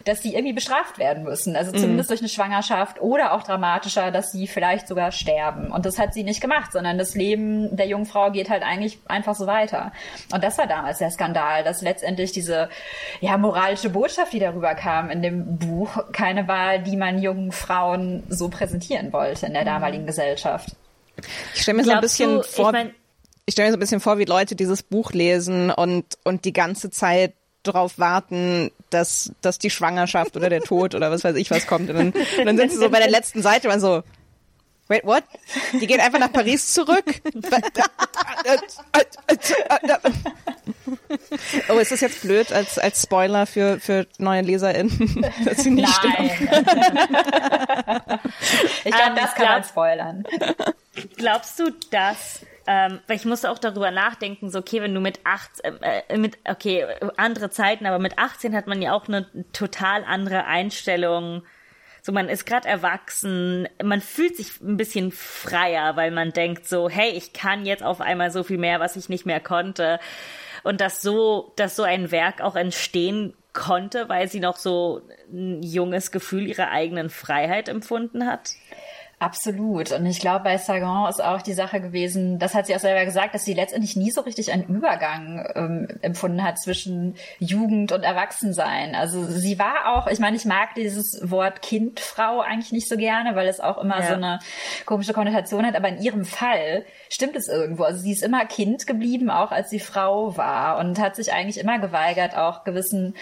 dass 0.04 0.22
sie 0.22 0.34
irgendwie 0.34 0.52
bestraft 0.52 0.98
werden 0.98 1.24
müssen. 1.24 1.56
Also 1.56 1.72
zumindest 1.72 2.10
durch 2.10 2.20
eine 2.20 2.28
Schwangerschaft 2.28 3.00
oder 3.00 3.32
auch 3.32 3.42
dramatischer, 3.42 4.10
dass 4.10 4.32
sie 4.32 4.46
vielleicht 4.46 4.88
sogar 4.88 5.12
sterben. 5.12 5.70
Und 5.70 5.86
das 5.86 5.98
hat 5.98 6.14
sie 6.14 6.24
nicht 6.24 6.40
gemacht, 6.40 6.72
sondern 6.72 6.98
das 6.98 7.14
Leben 7.14 7.76
der 7.76 7.86
jungen 7.86 8.06
Frau 8.06 8.30
geht 8.30 8.50
halt 8.50 8.62
eigentlich 8.62 8.98
einfach 9.06 9.34
so 9.34 9.46
weiter. 9.46 9.92
Und 10.32 10.42
das 10.42 10.58
war 10.58 10.66
damals 10.66 10.98
der 10.98 11.10
Skandal, 11.10 11.64
dass 11.64 11.82
letztendlich 11.82 12.32
diese 12.32 12.68
ja 13.20 13.36
moralische 13.38 13.90
Botschaft, 13.90 14.32
die 14.32 14.40
darüber 14.40 14.74
kam 14.74 15.10
in 15.10 15.22
dem 15.22 15.58
Buch, 15.58 16.04
keine 16.24 16.48
war, 16.48 16.78
die 16.78 16.96
man 16.96 17.20
jungen 17.20 17.52
Frauen 17.52 18.22
so 18.30 18.48
präsentieren 18.48 19.12
wollte 19.12 19.44
in 19.44 19.52
der 19.52 19.66
damaligen 19.66 20.06
Gesellschaft. 20.06 20.74
Ich 21.54 21.62
stelle 21.62 21.76
mir 21.76 21.84
so 21.84 21.90
ein 21.90 22.00
bisschen 22.00 22.36
du, 22.36 22.42
vor, 22.42 22.68
ich 22.68 22.72
mein, 22.72 22.94
ich 23.44 23.52
stelle 23.52 23.68
mir 23.68 23.72
so 23.72 23.76
ein 23.76 23.80
bisschen 23.80 24.00
vor, 24.00 24.16
wie 24.16 24.24
Leute 24.24 24.56
dieses 24.56 24.82
Buch 24.82 25.12
lesen 25.12 25.70
und, 25.70 26.06
und 26.24 26.46
die 26.46 26.54
ganze 26.54 26.90
Zeit 26.90 27.34
darauf 27.62 27.98
warten, 27.98 28.70
dass, 28.88 29.32
dass 29.42 29.58
die 29.58 29.68
Schwangerschaft 29.68 30.34
oder 30.34 30.48
der 30.48 30.62
Tod 30.62 30.94
oder 30.94 31.10
was 31.10 31.24
weiß 31.24 31.36
ich 31.36 31.50
was 31.50 31.66
kommt. 31.66 31.90
Und 31.90 31.96
dann, 31.96 32.12
und 32.12 32.46
dann 32.46 32.56
sind 32.56 32.72
sie 32.72 32.78
so 32.78 32.88
bei 32.88 33.00
der 33.00 33.10
letzten 33.10 33.42
Seite 33.42 33.68
und 33.68 33.80
so, 33.80 34.02
wait, 34.88 35.04
what? 35.04 35.24
Die 35.72 35.86
gehen 35.86 36.00
einfach 36.00 36.18
nach 36.18 36.32
Paris 36.32 36.72
zurück? 36.72 37.04
Oh, 41.68 41.78
ist 41.78 41.92
das 41.92 42.00
jetzt 42.00 42.22
blöd 42.22 42.52
als, 42.52 42.78
als 42.78 43.02
Spoiler 43.02 43.46
für, 43.46 43.80
für 43.80 44.06
neue 44.18 44.42
LeserInnen, 44.42 45.24
dass 45.44 45.58
sie 45.58 45.70
nicht 45.70 45.88
sterben? 45.88 46.30
ich 48.84 48.92
glaube, 48.92 49.10
Ähm, 49.10 49.16
das 49.16 49.34
kann 49.34 49.46
man 49.46 49.60
glaub- 49.62 49.66
spoilern. 49.66 50.24
Glaubst 51.16 51.58
du, 51.58 51.70
dass 51.90 52.44
ähm, 52.66 53.00
weil 53.06 53.16
ich 53.16 53.26
musste 53.26 53.50
auch 53.50 53.58
darüber 53.58 53.90
nachdenken, 53.90 54.50
so 54.50 54.58
okay, 54.60 54.80
wenn 54.80 54.94
du 54.94 55.00
mit 55.00 55.20
18, 55.24 55.82
äh, 55.82 56.16
mit 56.16 56.38
okay, 56.48 56.86
andere 57.18 57.50
Zeiten, 57.50 57.84
aber 57.84 57.98
mit 57.98 58.18
18 58.18 58.56
hat 58.56 58.66
man 58.66 58.80
ja 58.80 58.94
auch 58.94 59.06
eine 59.06 59.26
total 59.52 60.02
andere 60.04 60.46
Einstellung. 60.46 61.42
So, 62.06 62.12
man 62.12 62.28
ist 62.28 62.44
gerade 62.44 62.68
erwachsen, 62.68 63.66
man 63.82 64.02
fühlt 64.02 64.36
sich 64.36 64.60
ein 64.60 64.76
bisschen 64.76 65.10
freier, 65.10 65.96
weil 65.96 66.10
man 66.10 66.32
denkt 66.32 66.68
so, 66.68 66.90
hey, 66.90 67.08
ich 67.08 67.32
kann 67.32 67.64
jetzt 67.64 67.82
auf 67.82 68.02
einmal 68.02 68.30
so 68.30 68.42
viel 68.42 68.58
mehr, 68.58 68.78
was 68.78 68.96
ich 68.96 69.08
nicht 69.08 69.24
mehr 69.24 69.40
konnte. 69.40 69.98
Und 70.64 70.82
dass 70.82 71.00
so, 71.00 71.54
dass 71.56 71.76
so 71.76 71.82
ein 71.82 72.10
Werk 72.10 72.42
auch 72.42 72.56
entstehen 72.56 73.32
konnte, 73.54 74.06
weil 74.10 74.28
sie 74.28 74.40
noch 74.40 74.58
so 74.58 75.00
ein 75.32 75.62
junges 75.62 76.12
Gefühl 76.12 76.46
ihrer 76.46 76.70
eigenen 76.70 77.08
Freiheit 77.08 77.70
empfunden 77.70 78.26
hat. 78.26 78.50
Absolut. 79.18 79.92
Und 79.92 80.06
ich 80.06 80.20
glaube, 80.20 80.44
bei 80.44 80.58
Sagan 80.58 81.08
ist 81.08 81.22
auch 81.22 81.40
die 81.40 81.52
Sache 81.52 81.80
gewesen, 81.80 82.38
das 82.38 82.54
hat 82.54 82.66
sie 82.66 82.74
auch 82.74 82.80
selber 82.80 83.04
gesagt, 83.04 83.34
dass 83.34 83.44
sie 83.44 83.54
letztendlich 83.54 83.96
nie 83.96 84.10
so 84.10 84.20
richtig 84.22 84.52
einen 84.52 84.64
Übergang 84.64 85.46
ähm, 85.54 85.88
empfunden 86.02 86.42
hat 86.42 86.58
zwischen 86.58 87.14
Jugend 87.38 87.92
und 87.92 88.02
Erwachsensein. 88.02 88.94
Also 88.94 89.24
sie 89.24 89.58
war 89.58 89.94
auch, 89.96 90.08
ich 90.08 90.18
meine, 90.18 90.36
ich 90.36 90.44
mag 90.44 90.74
dieses 90.74 91.20
Wort 91.30 91.62
Kindfrau 91.62 92.40
eigentlich 92.40 92.72
nicht 92.72 92.88
so 92.88 92.96
gerne, 92.96 93.34
weil 93.36 93.46
es 93.48 93.60
auch 93.60 93.78
immer 93.78 94.00
Ja. 94.00 94.06
so 94.08 94.14
eine 94.14 94.38
komische 94.84 95.12
Konnotation 95.12 95.64
hat. 95.64 95.76
Aber 95.76 95.88
in 95.88 96.02
ihrem 96.02 96.24
Fall 96.24 96.84
stimmt 97.08 97.36
es 97.36 97.48
irgendwo. 97.48 97.84
Also 97.84 98.00
sie 98.00 98.12
ist 98.12 98.22
immer 98.22 98.44
Kind 98.46 98.86
geblieben, 98.86 99.30
auch 99.30 99.52
als 99.52 99.70
sie 99.70 99.80
Frau 99.80 100.36
war 100.36 100.78
und 100.78 100.98
hat 100.98 101.16
sich 101.16 101.32
eigentlich 101.32 101.58
immer 101.58 101.78
geweigert, 101.78 102.36
auch 102.36 102.64
gewissen 102.64 103.14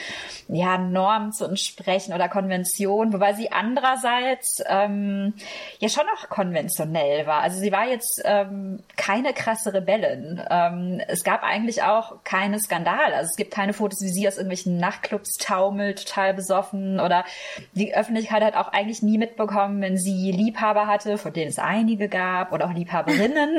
ja, 0.49 0.79
Normen 0.79 1.33
zu 1.33 1.45
entsprechen 1.45 2.13
oder 2.15 2.29
Konventionen, 2.29 3.13
wobei 3.13 3.35
sie 3.35 3.53
andererseits 3.53 4.63
ähm, 4.67 5.35
ja 5.83 5.89
schon 5.89 6.07
noch 6.07 6.29
konventionell 6.29 7.27
war. 7.27 7.41
Also 7.41 7.59
sie 7.59 7.73
war 7.73 7.89
jetzt 7.89 8.23
ähm, 8.25 8.85
keine 8.97 9.33
krasse 9.33 9.75
Rebellin. 9.75 10.41
Ähm, 10.49 11.03
es 11.09 11.25
gab 11.25 11.43
eigentlich 11.43 11.83
auch 11.83 12.23
keine 12.23 12.61
Skandale. 12.61 13.17
Also 13.17 13.31
es 13.31 13.37
gibt 13.37 13.53
keine 13.53 13.73
Fotos, 13.73 14.01
wie 14.01 14.09
sie 14.09 14.29
aus 14.29 14.37
irgendwelchen 14.37 14.77
Nachtclubs 14.77 15.39
taumelt, 15.39 16.07
total 16.07 16.35
besoffen 16.35 17.01
oder 17.01 17.25
die 17.73 17.97
Öffentlichkeit 17.97 18.45
hat 18.45 18.55
auch 18.55 18.69
eigentlich 18.69 19.03
nie 19.03 19.19
mitbekommen, 19.19 19.83
wenn 19.83 19.99
sie 19.99 20.31
Liebhaber 20.31 20.87
hatte, 20.87 21.19
von 21.19 21.33
denen 21.33 21.51
es 21.51 21.59
einige 21.59 22.09
gab 22.09 22.53
oder 22.53 22.67
auch 22.67 22.73
Liebhaberinnen. 22.73 23.59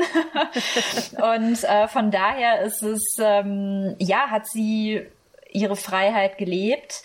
Und 1.36 1.62
äh, 1.62 1.88
von 1.88 2.10
daher 2.10 2.62
ist 2.62 2.82
es, 2.82 3.18
ähm, 3.20 3.96
ja, 3.98 4.30
hat 4.30 4.46
sie 4.46 5.06
ihre 5.52 5.76
Freiheit 5.76 6.38
gelebt. 6.38 7.02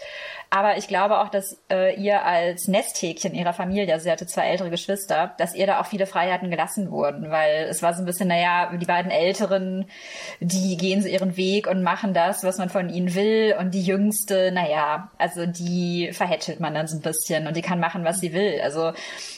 Aber 0.51 0.77
ich 0.77 0.87
glaube 0.87 1.19
auch, 1.19 1.29
dass 1.29 1.61
äh, 1.71 1.95
ihr 2.01 2.25
als 2.25 2.67
Nesthäkchen 2.67 3.35
ihrer 3.35 3.53
Familie, 3.53 3.93
also 3.93 4.05
sie 4.05 4.11
hatte 4.11 4.25
zwei 4.25 4.47
ältere 4.47 4.71
Geschwister, 4.71 5.35
dass 5.37 5.53
ihr 5.53 5.67
da 5.67 5.79
auch 5.79 5.85
viele 5.85 6.07
Freiheiten 6.07 6.49
gelassen 6.49 6.89
wurden, 6.89 7.29
weil 7.29 7.67
es 7.69 7.83
war 7.83 7.93
so 7.93 8.01
ein 8.01 8.07
bisschen, 8.07 8.29
naja, 8.29 8.75
die 8.75 8.85
beiden 8.87 9.11
Älteren, 9.11 9.85
die 10.39 10.75
gehen 10.75 11.03
so 11.03 11.07
ihren 11.07 11.37
Weg 11.37 11.67
und 11.67 11.83
machen 11.83 12.15
das, 12.15 12.43
was 12.43 12.57
man 12.57 12.69
von 12.69 12.89
ihnen 12.89 13.13
will. 13.13 13.55
Und 13.59 13.75
die 13.75 13.83
Jüngste, 13.83 14.51
naja, 14.51 15.11
also 15.19 15.45
die 15.45 16.09
verhätschelt 16.13 16.59
man 16.59 16.73
dann 16.73 16.87
so 16.87 16.97
ein 16.97 17.01
bisschen 17.01 17.45
und 17.45 17.55
die 17.55 17.61
kann 17.61 17.79
machen, 17.79 18.03
was 18.03 18.19
sie 18.19 18.33
will. 18.33 18.59
Also 18.63 18.93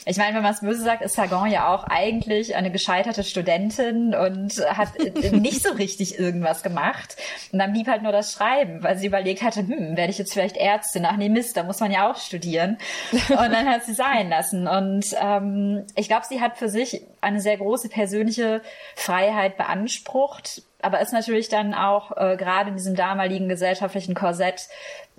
ich 0.06 0.16
meine, 0.16 0.34
wenn 0.34 0.42
man 0.42 0.54
es 0.54 0.60
böse 0.60 0.82
sagt, 0.82 1.02
ist 1.02 1.16
Sagan 1.16 1.50
ja 1.50 1.74
auch 1.74 1.84
eigentlich 1.84 2.56
eine 2.56 2.70
gescheiterte 2.70 3.22
Studentin 3.22 4.14
und 4.14 4.54
hat 4.66 4.88
nicht 5.32 5.62
so 5.62 5.72
richtig 5.74 6.18
irgendwas 6.18 6.62
gemacht. 6.62 7.16
Und 7.52 7.58
dann 7.58 7.74
blieb 7.74 7.86
halt 7.86 8.02
nur 8.02 8.12
das 8.12 8.32
Schreiben, 8.32 8.82
weil 8.82 8.96
sie 8.96 9.08
überlegt 9.08 9.42
hatte, 9.42 9.60
hm, 9.60 9.98
werde 9.98 10.10
ich 10.10 10.16
jetzt 10.16 10.32
vielleicht 10.32 10.56
Ärztin 10.56 11.01
sie 11.02 11.08
nach, 11.08 11.16
nee 11.16 11.28
Mist, 11.28 11.56
da 11.56 11.62
muss 11.62 11.80
man 11.80 11.90
ja 11.90 12.10
auch 12.10 12.16
studieren. 12.16 12.78
Und 13.12 13.52
dann 13.52 13.68
hat 13.68 13.84
sie 13.84 13.94
sein 13.94 14.28
lassen. 14.28 14.66
Und 14.66 15.06
ähm, 15.20 15.84
ich 15.94 16.08
glaube, 16.08 16.26
sie 16.28 16.40
hat 16.40 16.56
für 16.56 16.68
sich 16.68 17.02
eine 17.20 17.40
sehr 17.40 17.56
große 17.56 17.88
persönliche 17.88 18.62
Freiheit 18.96 19.56
beansprucht, 19.56 20.62
aber 20.80 21.00
ist 21.00 21.12
natürlich 21.12 21.48
dann 21.48 21.74
auch 21.74 22.16
äh, 22.16 22.36
gerade 22.36 22.70
in 22.70 22.76
diesem 22.76 22.96
damaligen 22.96 23.48
gesellschaftlichen 23.48 24.14
Korsett 24.14 24.68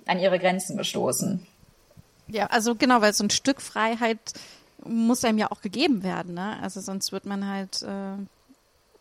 an 0.06 0.18
ihre 0.18 0.38
Grenzen 0.38 0.76
gestoßen. 0.76 1.46
Ja, 2.28 2.46
also 2.46 2.74
genau, 2.74 3.00
weil 3.00 3.12
so 3.12 3.24
ein 3.24 3.30
Stück 3.30 3.60
Freiheit 3.60 4.18
muss 4.84 5.24
einem 5.24 5.38
ja 5.38 5.50
auch 5.50 5.60
gegeben 5.60 6.02
werden, 6.02 6.34
ne? 6.34 6.58
Also 6.62 6.80
sonst 6.80 7.12
wird 7.12 7.26
man 7.26 7.48
halt 7.48 7.82
äh, 7.82 8.16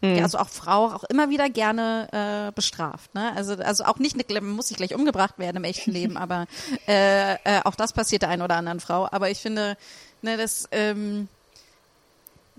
Mhm. 0.04 0.22
also 0.22 0.38
auch 0.38 0.50
Frau 0.50 0.88
auch 0.88 1.04
immer 1.06 1.30
wieder 1.30 1.50
gerne 1.50 2.50
äh, 2.50 2.52
bestraft, 2.54 3.14
ne? 3.16 3.34
Also 3.36 3.54
also 3.56 3.86
auch 3.86 3.98
nicht 4.00 4.16
eine, 4.16 4.42
man 4.42 4.52
muss 4.52 4.70
nicht 4.70 4.78
gleich 4.78 4.94
umgebracht 4.94 5.40
werden 5.40 5.58
im 5.58 5.64
echten 5.64 5.92
Leben, 5.92 6.18
aber 6.26 6.46
äh, 6.88 7.34
äh, 7.36 7.62
auch 7.64 7.76
das 7.76 7.94
passiert 7.94 8.22
der 8.22 8.30
einen 8.30 8.42
oder 8.42 8.56
anderen 8.56 8.80
Frau. 8.80 9.08
Aber 9.12 9.30
ich 9.30 9.40
finde, 9.40 9.78
ne, 10.22 10.36
das 10.38 10.68
ähm, 10.72 11.30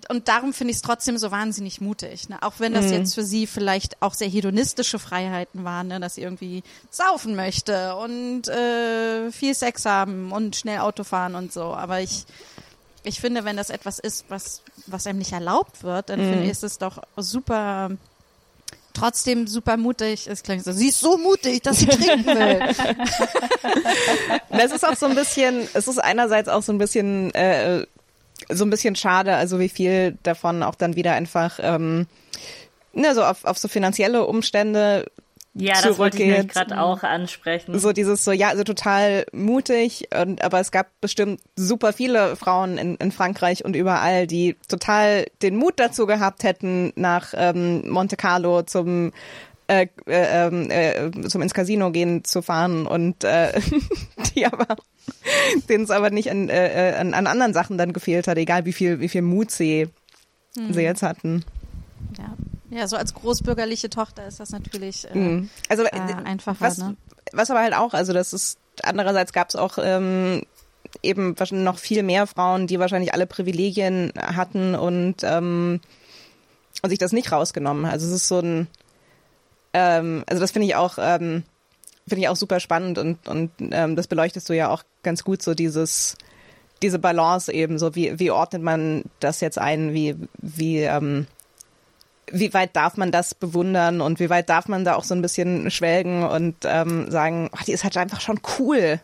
und 0.08 0.28
darum 0.28 0.52
finde 0.52 0.70
ich 0.72 0.76
es 0.76 0.82
trotzdem 0.82 1.16
so 1.18 1.30
wahnsinnig 1.30 1.80
mutig. 1.80 2.28
Ne? 2.28 2.42
Auch 2.42 2.54
wenn 2.58 2.74
das 2.74 2.86
Mhm. 2.86 2.92
jetzt 2.92 3.14
für 3.14 3.24
sie 3.24 3.46
vielleicht 3.46 4.02
auch 4.02 4.12
sehr 4.14 4.28
hedonistische 4.28 4.98
Freiheiten 4.98 5.64
waren, 5.64 5.88
ne? 5.88 6.00
dass 6.00 6.16
sie 6.16 6.22
irgendwie 6.22 6.62
saufen 6.90 7.34
möchte 7.36 7.96
und 7.96 8.48
äh, 8.48 9.30
viel 9.32 9.54
Sex 9.54 9.86
haben 9.86 10.32
und 10.32 10.56
schnell 10.56 10.80
Auto 10.80 11.04
fahren 11.04 11.34
und 11.34 11.52
so. 11.52 11.74
Aber 11.74 12.00
ich, 12.00 12.24
ich 13.04 13.20
finde, 13.20 13.44
wenn 13.44 13.56
das 13.56 13.70
etwas 13.70 13.98
ist, 13.98 14.24
was, 14.28 14.62
was 14.86 15.06
einem 15.06 15.18
nicht 15.18 15.32
erlaubt 15.32 15.82
wird, 15.82 16.08
dann 16.08 16.18
finde 16.18 16.44
ich, 16.44 16.50
ist 16.50 16.64
es 16.64 16.78
doch 16.78 17.02
super, 17.16 17.90
trotzdem 18.94 19.46
super 19.46 19.76
mutig. 19.76 20.26
Es 20.26 20.42
klingt 20.42 20.64
so, 20.64 20.72
sie 20.72 20.88
ist 20.88 21.00
so 21.00 21.18
mutig, 21.18 21.62
dass 21.62 21.80
sie 21.80 21.86
trinken 21.86 22.26
will. 22.26 22.60
Das 24.50 24.72
ist 24.72 24.86
auch 24.86 24.96
so 24.96 25.06
ein 25.06 25.16
bisschen, 25.16 25.68
es 25.74 25.88
ist 25.88 25.98
einerseits 25.98 26.48
auch 26.48 26.62
so 26.62 26.72
ein 26.72 26.78
bisschen, 26.78 27.34
äh, 27.34 27.86
so 28.48 28.64
ein 28.64 28.70
bisschen 28.70 28.94
schade, 28.94 29.34
also 29.34 29.58
wie 29.58 29.68
viel 29.68 30.16
davon 30.22 30.62
auch 30.62 30.76
dann 30.76 30.96
wieder 30.96 31.12
einfach, 31.12 31.58
ähm, 31.60 32.06
ne, 32.92 33.14
so 33.14 33.24
auf, 33.24 33.44
auf 33.44 33.58
so 33.58 33.68
finanzielle 33.68 34.24
Umstände 34.24 35.10
Ja, 35.56 35.80
das 35.80 35.98
wollte 35.98 36.20
ich 36.20 36.28
nämlich 36.28 36.48
gerade 36.48 36.80
auch 36.80 37.04
ansprechen. 37.04 37.78
So 37.78 37.92
dieses 37.92 38.24
so, 38.24 38.32
ja, 38.32 38.48
also 38.48 38.64
total 38.64 39.24
mutig, 39.32 40.08
und, 40.20 40.42
aber 40.42 40.58
es 40.58 40.72
gab 40.72 40.88
bestimmt 41.00 41.40
super 41.54 41.92
viele 41.92 42.34
Frauen 42.34 42.76
in, 42.76 42.96
in 42.96 43.12
Frankreich 43.12 43.64
und 43.64 43.76
überall, 43.76 44.26
die 44.26 44.56
total 44.68 45.26
den 45.42 45.54
Mut 45.56 45.74
dazu 45.76 46.06
gehabt 46.06 46.42
hätten, 46.42 46.92
nach 46.96 47.34
ähm, 47.36 47.88
Monte 47.88 48.16
Carlo 48.16 48.62
zum 48.62 49.12
äh, 49.68 49.86
äh, 50.06 50.46
ähm, 50.46 50.70
äh, 50.70 51.10
zum 51.28 51.40
ins 51.40 51.54
Casino 51.54 51.90
gehen 51.90 52.24
zu 52.24 52.42
fahren 52.42 52.86
und 52.86 53.24
äh, 53.24 53.58
die 54.34 54.44
aber 54.44 54.76
denen 55.70 55.84
es 55.84 55.90
aber 55.90 56.10
nicht 56.10 56.30
an, 56.30 56.50
äh, 56.50 56.90
äh, 56.90 56.94
an, 56.96 57.14
an 57.14 57.26
anderen 57.26 57.54
Sachen 57.54 57.78
dann 57.78 57.92
gefehlt 57.94 58.28
hat, 58.28 58.36
egal 58.36 58.66
wie 58.66 58.74
viel 58.74 59.00
wie 59.00 59.08
viel 59.08 59.22
Mut 59.22 59.50
sie 59.50 59.88
sie 60.70 60.82
jetzt 60.82 61.02
hatten. 61.02 61.44
Ja. 62.18 62.36
Ja, 62.74 62.88
so 62.88 62.96
als 62.96 63.14
großbürgerliche 63.14 63.88
Tochter 63.90 64.26
ist 64.26 64.40
das 64.40 64.50
natürlich 64.50 65.08
äh, 65.10 65.16
Mhm. 65.16 65.50
Also 65.68 65.84
äh, 65.84 65.88
äh, 65.88 66.14
einfacher. 66.24 66.60
was, 66.60 66.78
ne? 66.78 66.96
was 67.32 67.50
aber 67.50 67.60
halt 67.60 67.74
auch, 67.74 67.94
also 67.94 68.12
das 68.12 68.32
ist 68.32 68.58
andererseits 68.82 69.32
gab 69.32 69.48
es 69.48 69.56
auch 69.56 69.78
ähm, 69.80 70.42
eben 71.02 71.38
wahrscheinlich 71.38 71.64
noch 71.64 71.78
viel 71.78 72.02
mehr 72.02 72.26
Frauen, 72.26 72.66
die 72.66 72.78
wahrscheinlich 72.78 73.14
alle 73.14 73.26
Privilegien 73.26 74.12
hatten 74.16 74.74
und 74.74 75.16
ähm, 75.22 75.80
und 76.82 76.90
sich 76.90 76.98
das 76.98 77.12
nicht 77.12 77.32
rausgenommen. 77.32 77.86
Also 77.86 78.06
es 78.06 78.12
ist 78.12 78.28
so 78.28 78.40
ein, 78.40 78.66
ähm, 79.72 80.24
also 80.26 80.40
das 80.40 80.50
finde 80.50 80.66
ich 80.66 80.74
auch, 80.74 80.98
ähm, 80.98 81.44
finde 82.06 82.22
ich 82.22 82.28
auch 82.28 82.36
super 82.36 82.60
spannend 82.60 82.98
und 82.98 83.28
und 83.28 83.50
ähm, 83.60 83.96
das 83.96 84.08
beleuchtest 84.08 84.48
du 84.48 84.52
ja 84.52 84.68
auch 84.68 84.82
ganz 85.02 85.24
gut 85.24 85.42
so 85.42 85.54
dieses 85.54 86.16
diese 86.82 86.98
Balance 86.98 87.52
eben 87.52 87.78
so 87.78 87.94
wie 87.94 88.18
wie 88.18 88.30
ordnet 88.30 88.62
man 88.62 89.04
das 89.20 89.40
jetzt 89.40 89.58
ein 89.58 89.94
wie 89.94 90.16
wie 90.36 90.80
ähm, 90.80 91.26
wie 92.34 92.52
weit 92.52 92.76
darf 92.76 92.96
man 92.96 93.12
das 93.12 93.34
bewundern 93.34 94.00
und 94.00 94.20
wie 94.20 94.30
weit 94.30 94.48
darf 94.48 94.68
man 94.68 94.84
da 94.84 94.96
auch 94.96 95.04
so 95.04 95.14
ein 95.14 95.22
bisschen 95.22 95.70
schwelgen 95.70 96.24
und 96.24 96.56
ähm, 96.64 97.10
sagen, 97.10 97.50
ach, 97.54 97.64
die 97.64 97.72
ist 97.72 97.84
halt 97.84 97.96
einfach 97.96 98.20
schon 98.20 98.40
cool. 98.58 99.00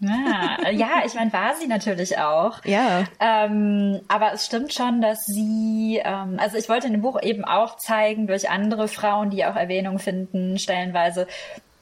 Ja, 0.00 0.70
ja 0.70 0.88
ich 1.04 1.14
meine, 1.14 1.32
war 1.32 1.54
sie 1.56 1.66
natürlich 1.66 2.18
auch. 2.18 2.64
Ja. 2.64 3.04
Ähm, 3.18 4.00
aber 4.08 4.32
es 4.32 4.46
stimmt 4.46 4.72
schon, 4.72 5.00
dass 5.02 5.26
sie, 5.26 6.00
ähm, 6.02 6.38
also 6.38 6.56
ich 6.56 6.68
wollte 6.68 6.86
in 6.86 6.94
dem 6.94 7.02
Buch 7.02 7.20
eben 7.22 7.44
auch 7.44 7.76
zeigen, 7.76 8.26
durch 8.26 8.48
andere 8.48 8.88
Frauen, 8.88 9.30
die 9.30 9.44
auch 9.44 9.56
Erwähnung 9.56 9.98
finden, 9.98 10.58
stellenweise, 10.58 11.26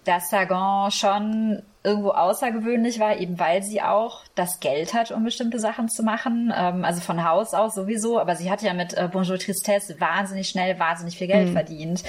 dass 0.04 0.30
Sagan 0.30 0.90
schon 0.90 1.62
irgendwo 1.88 2.10
außergewöhnlich 2.10 3.00
war, 3.00 3.16
eben 3.16 3.38
weil 3.38 3.62
sie 3.62 3.82
auch 3.82 4.22
das 4.34 4.60
Geld 4.60 4.94
hat, 4.94 5.10
um 5.10 5.24
bestimmte 5.24 5.58
Sachen 5.58 5.88
zu 5.88 6.02
machen. 6.02 6.52
Ähm, 6.56 6.84
also 6.84 7.00
von 7.00 7.24
Haus 7.24 7.54
aus 7.54 7.74
sowieso, 7.74 8.20
aber 8.20 8.36
sie 8.36 8.50
hat 8.50 8.62
ja 8.62 8.74
mit 8.74 8.94
äh, 8.94 9.08
Bonjour 9.10 9.38
Tristesse 9.38 10.00
wahnsinnig 10.00 10.48
schnell, 10.48 10.78
wahnsinnig 10.78 11.16
viel 11.16 11.26
Geld 11.26 11.50
verdient. 11.50 12.04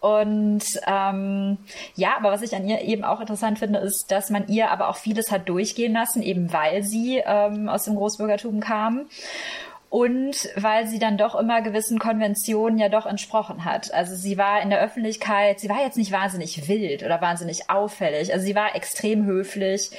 Und 0.00 0.62
ähm, 0.86 1.58
ja, 1.96 2.16
aber 2.16 2.30
was 2.30 2.42
ich 2.42 2.54
an 2.54 2.68
ihr 2.68 2.82
eben 2.82 3.02
auch 3.02 3.20
interessant 3.20 3.58
finde, 3.58 3.80
ist, 3.80 4.06
dass 4.10 4.30
man 4.30 4.46
ihr 4.46 4.70
aber 4.70 4.88
auch 4.88 4.96
vieles 4.96 5.32
hat 5.32 5.48
durchgehen 5.48 5.92
lassen, 5.92 6.22
eben 6.22 6.52
weil 6.52 6.84
sie 6.84 7.20
ähm, 7.24 7.68
aus 7.68 7.84
dem 7.84 7.96
Großbürgertum 7.96 8.60
kam 8.60 9.06
und 9.90 10.50
weil 10.54 10.86
sie 10.86 10.98
dann 10.98 11.16
doch 11.16 11.34
immer 11.34 11.62
gewissen 11.62 11.98
Konventionen 11.98 12.78
ja 12.78 12.88
doch 12.88 13.06
entsprochen 13.06 13.64
hat. 13.64 13.92
Also 13.94 14.14
sie 14.14 14.36
war 14.36 14.60
in 14.60 14.70
der 14.70 14.80
Öffentlichkeit, 14.80 15.60
sie 15.60 15.68
war 15.68 15.82
jetzt 15.82 15.96
nicht 15.96 16.12
wahnsinnig 16.12 16.68
wild 16.68 17.02
oder 17.02 17.20
wahnsinnig 17.20 17.70
auffällig. 17.70 18.32
Also 18.32 18.44
sie 18.44 18.54
war 18.54 18.76
extrem 18.76 19.24
höflich, 19.24 19.90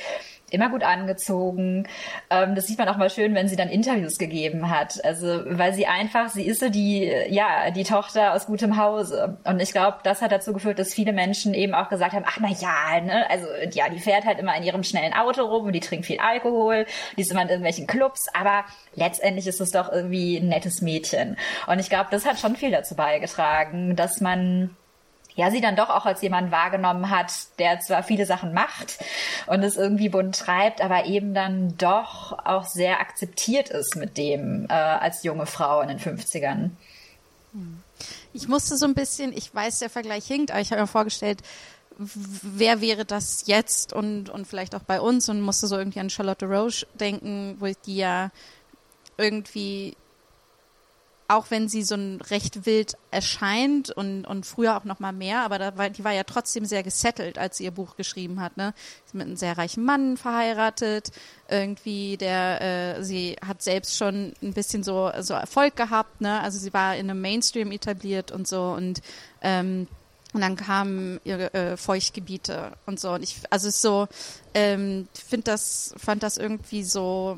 immer 0.53 0.69
gut 0.69 0.83
angezogen. 0.83 1.87
Ähm, 2.29 2.55
das 2.55 2.67
sieht 2.67 2.77
man 2.77 2.89
auch 2.89 2.97
mal 2.97 3.09
schön, 3.09 3.35
wenn 3.35 3.47
sie 3.47 3.55
dann 3.55 3.69
Interviews 3.69 4.17
gegeben 4.17 4.69
hat. 4.69 5.03
Also 5.03 5.41
weil 5.45 5.73
sie 5.73 5.87
einfach, 5.87 6.29
sie 6.29 6.45
ist 6.45 6.59
so 6.59 6.69
die, 6.69 7.11
ja, 7.29 7.71
die 7.71 7.83
Tochter 7.83 8.33
aus 8.33 8.45
gutem 8.45 8.77
Hause. 8.77 9.37
Und 9.43 9.61
ich 9.61 9.71
glaube, 9.71 9.97
das 10.03 10.21
hat 10.21 10.31
dazu 10.31 10.53
geführt, 10.53 10.79
dass 10.79 10.93
viele 10.93 11.13
Menschen 11.13 11.53
eben 11.53 11.73
auch 11.73 11.89
gesagt 11.89 12.13
haben, 12.13 12.25
ach 12.27 12.39
na 12.41 12.49
ja, 12.49 13.01
ne, 13.01 13.29
also 13.29 13.47
ja, 13.71 13.89
die 13.89 13.99
fährt 13.99 14.25
halt 14.25 14.39
immer 14.39 14.55
in 14.55 14.63
ihrem 14.63 14.83
schnellen 14.83 15.13
Auto 15.13 15.43
rum 15.43 15.65
und 15.65 15.73
die 15.73 15.79
trinkt 15.79 16.05
viel 16.05 16.19
Alkohol, 16.19 16.85
die 17.17 17.21
ist 17.21 17.31
immer 17.31 17.41
in 17.41 17.49
irgendwelchen 17.49 17.87
Clubs, 17.87 18.27
aber 18.33 18.65
letztendlich 18.95 19.47
ist 19.47 19.61
es 19.61 19.71
doch 19.71 19.91
irgendwie 19.91 20.37
ein 20.37 20.49
nettes 20.49 20.81
Mädchen. 20.81 21.37
Und 21.67 21.79
ich 21.79 21.89
glaube, 21.89 22.07
das 22.11 22.25
hat 22.25 22.39
schon 22.39 22.55
viel 22.55 22.71
dazu 22.71 22.95
beigetragen, 22.95 23.95
dass 23.95 24.21
man 24.21 24.75
ja, 25.35 25.51
sie 25.51 25.61
dann 25.61 25.75
doch 25.75 25.89
auch 25.89 26.05
als 26.05 26.21
jemand 26.21 26.51
wahrgenommen 26.51 27.09
hat, 27.09 27.31
der 27.59 27.79
zwar 27.79 28.03
viele 28.03 28.25
Sachen 28.25 28.53
macht 28.53 28.99
und 29.47 29.63
es 29.63 29.77
irgendwie 29.77 30.09
bunt 30.09 30.37
treibt, 30.37 30.81
aber 30.81 31.05
eben 31.05 31.33
dann 31.33 31.77
doch 31.77 32.37
auch 32.45 32.65
sehr 32.65 32.99
akzeptiert 32.99 33.69
ist 33.69 33.95
mit 33.95 34.17
dem 34.17 34.65
äh, 34.69 34.73
als 34.73 35.23
junge 35.23 35.45
Frau 35.45 35.81
in 35.81 35.87
den 35.87 35.99
50ern. 35.99 36.71
Ich 38.33 38.47
musste 38.47 38.77
so 38.77 38.85
ein 38.85 38.93
bisschen, 38.93 39.33
ich 39.33 39.53
weiß, 39.53 39.79
der 39.79 39.89
Vergleich 39.89 40.25
hinkt, 40.25 40.51
aber 40.51 40.61
ich 40.61 40.71
habe 40.71 40.81
mir 40.81 40.87
vorgestellt, 40.87 41.41
wer 41.97 42.81
wäre 42.81 43.05
das 43.05 43.43
jetzt 43.45 43.91
und, 43.91 44.29
und 44.29 44.47
vielleicht 44.47 44.73
auch 44.75 44.83
bei 44.83 45.01
uns 45.01 45.27
und 45.29 45.41
musste 45.41 45.67
so 45.67 45.77
irgendwie 45.77 45.99
an 45.99 46.09
Charlotte 46.09 46.45
Roche 46.45 46.87
denken, 46.93 47.57
wo 47.59 47.67
die 47.85 47.97
ja 47.97 48.31
irgendwie, 49.17 49.97
auch 51.29 51.51
wenn 51.51 51.69
sie 51.69 51.83
so 51.83 51.93
ein 51.93 52.21
recht 52.21 52.65
wild 52.65 52.97
erscheint 53.11 53.91
und, 53.91 54.25
und 54.25 54.47
früher 54.47 54.75
auch 54.75 54.83
noch 54.83 54.99
mal 54.99 55.13
mehr, 55.13 55.41
aber 55.41 55.59
da 55.59 55.77
war, 55.77 55.91
die 55.91 56.03
war 56.03 56.11
ja 56.11 56.23
trotzdem 56.23 56.65
sehr 56.65 56.81
gesettelt, 56.81 57.37
als 57.37 57.57
sie 57.57 57.65
ihr 57.65 57.71
Buch 57.71 57.95
geschrieben 57.95 58.41
hat, 58.41 58.57
ne? 58.57 58.73
Sie 59.05 59.09
ist 59.09 59.13
mit 59.13 59.27
einem 59.27 59.35
sehr 59.35 59.55
reichen 59.55 59.85
Mann 59.85 60.17
verheiratet, 60.17 61.11
irgendwie 61.47 62.17
der, 62.17 62.97
äh, 62.97 63.03
sie 63.03 63.35
hat 63.45 63.61
selbst 63.61 63.95
schon 63.95 64.33
ein 64.41 64.53
bisschen 64.53 64.81
so, 64.81 65.11
so 65.19 65.35
Erfolg 65.35 65.75
gehabt, 65.75 66.19
ne? 66.19 66.41
Also 66.41 66.57
sie 66.57 66.73
war 66.73 66.95
in 66.95 67.09
einem 67.09 67.21
Mainstream 67.21 67.71
etabliert 67.71 68.31
und 68.31 68.47
so 68.47 68.71
und, 68.71 69.01
ähm, 69.43 69.87
und 70.33 70.41
dann 70.41 70.55
kamen 70.55 71.19
ihre 71.25 71.53
äh, 71.53 71.77
Feuchtgebiete 71.77 72.71
und 72.87 72.99
so. 72.99 73.11
Und 73.11 73.21
ich, 73.21 73.37
also 73.51 73.67
es 73.67 73.75
ist 73.75 73.81
so, 73.83 74.07
ähm, 74.55 75.07
finde 75.13 75.45
das, 75.45 75.93
fand 75.97 76.23
das 76.23 76.37
irgendwie 76.37 76.83
so, 76.83 77.37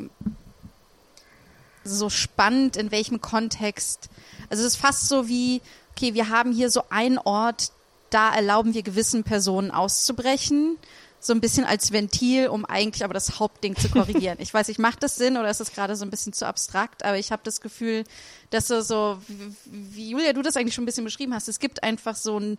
so 1.83 2.09
spannend, 2.09 2.77
in 2.77 2.91
welchem 2.91 3.21
Kontext. 3.21 4.09
Also 4.49 4.63
es 4.63 4.73
ist 4.73 4.81
fast 4.81 5.07
so 5.07 5.27
wie, 5.27 5.61
okay, 5.95 6.13
wir 6.13 6.29
haben 6.29 6.51
hier 6.51 6.69
so 6.69 6.83
einen 6.89 7.17
Ort, 7.17 7.71
da 8.09 8.33
erlauben 8.33 8.73
wir 8.73 8.83
gewissen 8.83 9.23
Personen 9.23 9.71
auszubrechen. 9.71 10.77
So 11.23 11.33
ein 11.33 11.41
bisschen 11.41 11.65
als 11.65 11.91
Ventil, 11.91 12.47
um 12.47 12.65
eigentlich 12.65 13.03
aber 13.03 13.13
das 13.13 13.39
Hauptding 13.39 13.75
zu 13.75 13.89
korrigieren. 13.89 14.37
Ich 14.41 14.53
weiß 14.53 14.67
nicht, 14.67 14.79
macht 14.79 15.03
das 15.03 15.15
Sinn 15.15 15.37
oder 15.37 15.51
ist 15.51 15.59
das 15.59 15.71
gerade 15.71 15.95
so 15.95 16.03
ein 16.03 16.09
bisschen 16.09 16.33
zu 16.33 16.47
abstrakt? 16.47 17.05
Aber 17.05 17.17
ich 17.17 17.31
habe 17.31 17.43
das 17.45 17.61
Gefühl, 17.61 18.05
dass 18.49 18.67
so, 18.67 18.81
so 18.81 19.19
wie, 19.27 19.55
wie 19.65 20.09
Julia, 20.09 20.33
du 20.33 20.41
das 20.41 20.57
eigentlich 20.57 20.73
schon 20.73 20.83
ein 20.83 20.87
bisschen 20.87 21.05
beschrieben 21.05 21.35
hast, 21.35 21.47
es 21.47 21.59
gibt 21.59 21.83
einfach 21.83 22.15
so 22.15 22.39
ein 22.39 22.57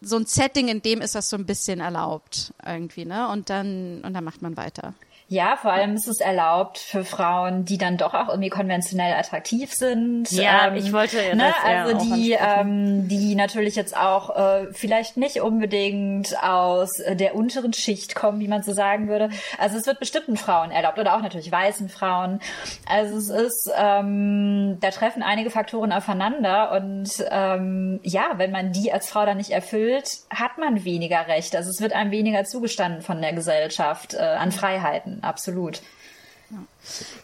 so 0.00 0.16
ein 0.16 0.24
Setting, 0.24 0.68
in 0.68 0.80
dem 0.80 1.02
ist 1.02 1.14
das 1.14 1.28
so 1.28 1.36
ein 1.36 1.44
bisschen 1.44 1.80
erlaubt 1.80 2.54
irgendwie, 2.64 3.04
ne? 3.04 3.28
Und 3.28 3.50
dann 3.50 4.02
und 4.02 4.14
dann 4.14 4.24
macht 4.24 4.40
man 4.40 4.56
weiter. 4.56 4.94
Ja, 5.32 5.56
vor 5.56 5.72
allem 5.72 5.94
ist 5.94 6.08
es 6.08 6.18
erlaubt 6.18 6.78
für 6.78 7.04
Frauen, 7.04 7.64
die 7.64 7.78
dann 7.78 7.96
doch 7.96 8.14
auch 8.14 8.30
irgendwie 8.30 8.48
konventionell 8.48 9.14
attraktiv 9.14 9.72
sind. 9.72 10.28
Ja, 10.32 10.66
ähm, 10.66 10.74
ich 10.74 10.92
wollte 10.92 11.18
ne, 11.36 11.54
das 11.54 11.70
eher 11.70 11.84
also 11.84 11.96
auch 11.98 12.02
die, 12.02 12.32
ähm, 12.32 13.06
die 13.06 13.36
natürlich 13.36 13.76
jetzt 13.76 13.96
auch 13.96 14.34
äh, 14.34 14.66
vielleicht 14.72 15.16
nicht 15.16 15.40
unbedingt 15.40 16.34
aus 16.42 16.98
äh, 16.98 17.14
der 17.14 17.36
unteren 17.36 17.72
Schicht 17.72 18.16
kommen, 18.16 18.40
wie 18.40 18.48
man 18.48 18.64
so 18.64 18.72
sagen 18.72 19.06
würde. 19.06 19.30
Also 19.56 19.78
es 19.78 19.86
wird 19.86 20.00
bestimmten 20.00 20.36
Frauen 20.36 20.72
erlaubt 20.72 20.98
oder 20.98 21.14
auch 21.14 21.22
natürlich 21.22 21.52
weißen 21.52 21.88
Frauen. 21.88 22.40
Also 22.88 23.16
es 23.16 23.28
ist, 23.28 23.70
ähm, 23.76 24.78
da 24.80 24.90
treffen 24.90 25.22
einige 25.22 25.50
Faktoren 25.50 25.92
aufeinander 25.92 26.72
und 26.72 27.24
ähm, 27.30 28.00
ja, 28.02 28.32
wenn 28.38 28.50
man 28.50 28.72
die 28.72 28.92
als 28.92 29.08
Frau 29.08 29.24
dann 29.24 29.36
nicht 29.36 29.50
erfüllt, 29.50 30.10
hat 30.28 30.58
man 30.58 30.84
weniger 30.84 31.28
Recht. 31.28 31.54
Also 31.54 31.70
es 31.70 31.80
wird 31.80 31.92
einem 31.92 32.10
weniger 32.10 32.42
zugestanden 32.42 33.02
von 33.02 33.22
der 33.22 33.32
Gesellschaft 33.32 34.14
äh, 34.14 34.18
an 34.18 34.50
Freiheiten, 34.50 35.19
absolut. 35.22 35.82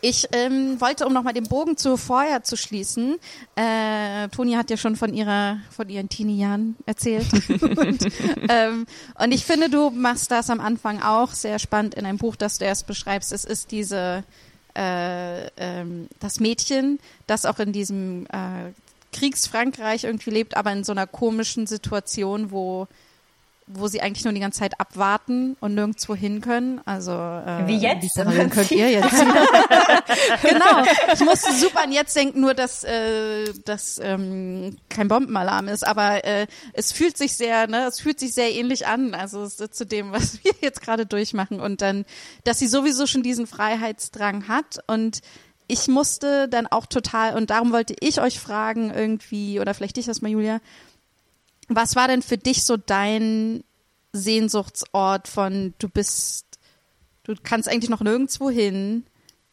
Ich 0.03 0.29
ähm, 0.33 0.81
wollte, 0.81 1.07
um 1.07 1.13
nochmal 1.13 1.33
den 1.33 1.49
Bogen 1.49 1.77
zu 1.77 1.97
vorher 1.97 2.45
zu 2.45 2.57
schließen, 2.57 3.17
äh, 3.57 4.29
Toni 4.29 4.53
hat 4.53 4.71
ja 4.71 4.77
schon 4.77 4.95
von 4.95 5.13
ihrer, 5.13 5.59
von 5.71 5.89
ihren 5.89 6.09
Teenie-Jahren 6.09 6.77
erzählt. 6.87 7.27
und, 7.63 8.07
ähm, 8.49 8.87
und 9.19 9.33
ich 9.33 9.45
finde, 9.45 9.69
du 9.69 9.91
machst 9.91 10.31
das 10.31 10.49
am 10.49 10.61
Anfang 10.61 11.03
auch 11.03 11.33
sehr 11.33 11.59
spannend 11.59 11.95
in 11.95 12.07
einem 12.07 12.19
Buch, 12.19 12.37
das 12.37 12.59
du 12.59 12.65
erst 12.65 12.87
beschreibst. 12.87 13.33
Es 13.33 13.45
ist 13.45 13.73
diese, 13.73 14.23
äh, 14.77 15.47
ähm, 15.57 16.09
das 16.21 16.39
Mädchen, 16.39 17.01
das 17.27 17.47
auch 17.47 17.59
in 17.59 17.73
diesem 17.73 18.27
äh, 18.27 18.71
Kriegsfrankreich 19.13 20.05
irgendwie 20.05 20.31
lebt, 20.31 20.57
aber 20.57 20.71
in 20.73 20.85
so 20.85 20.93
einer 20.93 21.07
komischen 21.07 21.67
Situation, 21.67 22.53
wo 22.53 22.87
wo 23.69 23.89
sie 23.89 24.01
eigentlich 24.01 24.25
nur 24.25 24.33
die 24.33 24.41
ganze 24.41 24.61
Zeit 24.61 24.79
abwarten 24.79 25.57
und 25.61 25.75
nirgendwo 25.75 26.15
hin 26.15 26.41
können. 26.41 26.81
Also 26.85 27.11
äh, 27.13 27.67
Wie 27.67 27.79
jetzt 27.79 28.17
im 28.17 28.25
Parallelen 28.25 28.51
könnt 28.51 28.71
ihr 28.71 28.91
jetzt. 28.91 29.11
genau. 30.43 30.85
Ich 31.13 31.21
musste 31.21 31.53
super 31.53 31.83
an 31.83 31.91
jetzt 31.91 32.15
denken, 32.15 32.41
nur 32.41 32.55
dass 32.55 32.85
äh, 32.85 33.53
das 33.65 34.01
ähm, 34.03 34.77
kein 34.89 35.09
Bombenalarm 35.09 35.67
ist, 35.67 35.87
aber 35.87 36.25
äh, 36.25 36.47
es 36.75 36.93
fühlt 36.93 37.19
sich 37.19 37.37
sehr, 37.37 37.67
ne, 37.67 37.87
es 37.87 37.99
fühlt 38.01 38.21
sich 38.21 38.35
sehr 38.35 38.53
ähnlich 38.53 38.87
an. 38.87 39.15
Also 39.15 39.43
es 39.43 39.57
zu 39.57 39.85
dem, 39.85 40.13
was 40.13 40.45
wir 40.45 40.53
jetzt 40.61 40.81
gerade 40.81 41.05
durchmachen 41.05 41.59
und 41.59 41.83
dann, 41.83 42.05
dass 42.45 42.61
sie 42.61 42.69
sowieso 42.69 43.07
schon 43.07 43.25
diesen 43.25 43.49
Freiheitsdrang 43.49 44.47
hat 44.47 44.79
und 44.87 45.23
ich 45.69 45.89
musste 45.89 46.49
dann 46.49 46.69
auch 46.69 46.87
total, 46.87 47.35
und 47.35 47.51
darum 47.51 47.73
wollte 47.73 47.97
ich 47.99 48.21
euch 48.21 48.39
fragen 48.39 48.93
irgendwie, 48.95 49.59
oder 49.59 49.75
vielleicht 49.75 49.97
dich 49.97 50.07
das 50.07 50.23
mal, 50.23 50.31
Julia, 50.31 50.61
was 51.69 51.97
war 51.97 52.09
denn 52.09 52.23
für 52.23 52.39
dich 52.39 52.65
so 52.65 52.77
dein 52.77 53.65
Sehnsuchtsort 54.13 55.29
von 55.29 55.75
du 55.79 55.89
bist, 55.89 56.47
du 57.25 57.35
kannst 57.43 57.69
eigentlich 57.69 57.91
noch 57.91 58.01
nirgendwo 58.01 58.51
hin. 58.51 59.07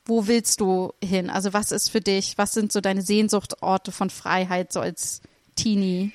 Wo 0.05 0.27
willst 0.27 0.59
du 0.59 0.93
hin? 1.01 1.29
Also 1.29 1.53
was 1.53 1.71
ist 1.71 1.89
für 1.89 2.01
dich, 2.01 2.37
was 2.37 2.53
sind 2.53 2.71
so 2.71 2.81
deine 2.81 3.01
Sehnsuchtsorte 3.01 3.91
von 3.91 4.09
Freiheit 4.09 4.73
so 4.73 4.81
als 4.81 5.21
Teenie? 5.55 6.11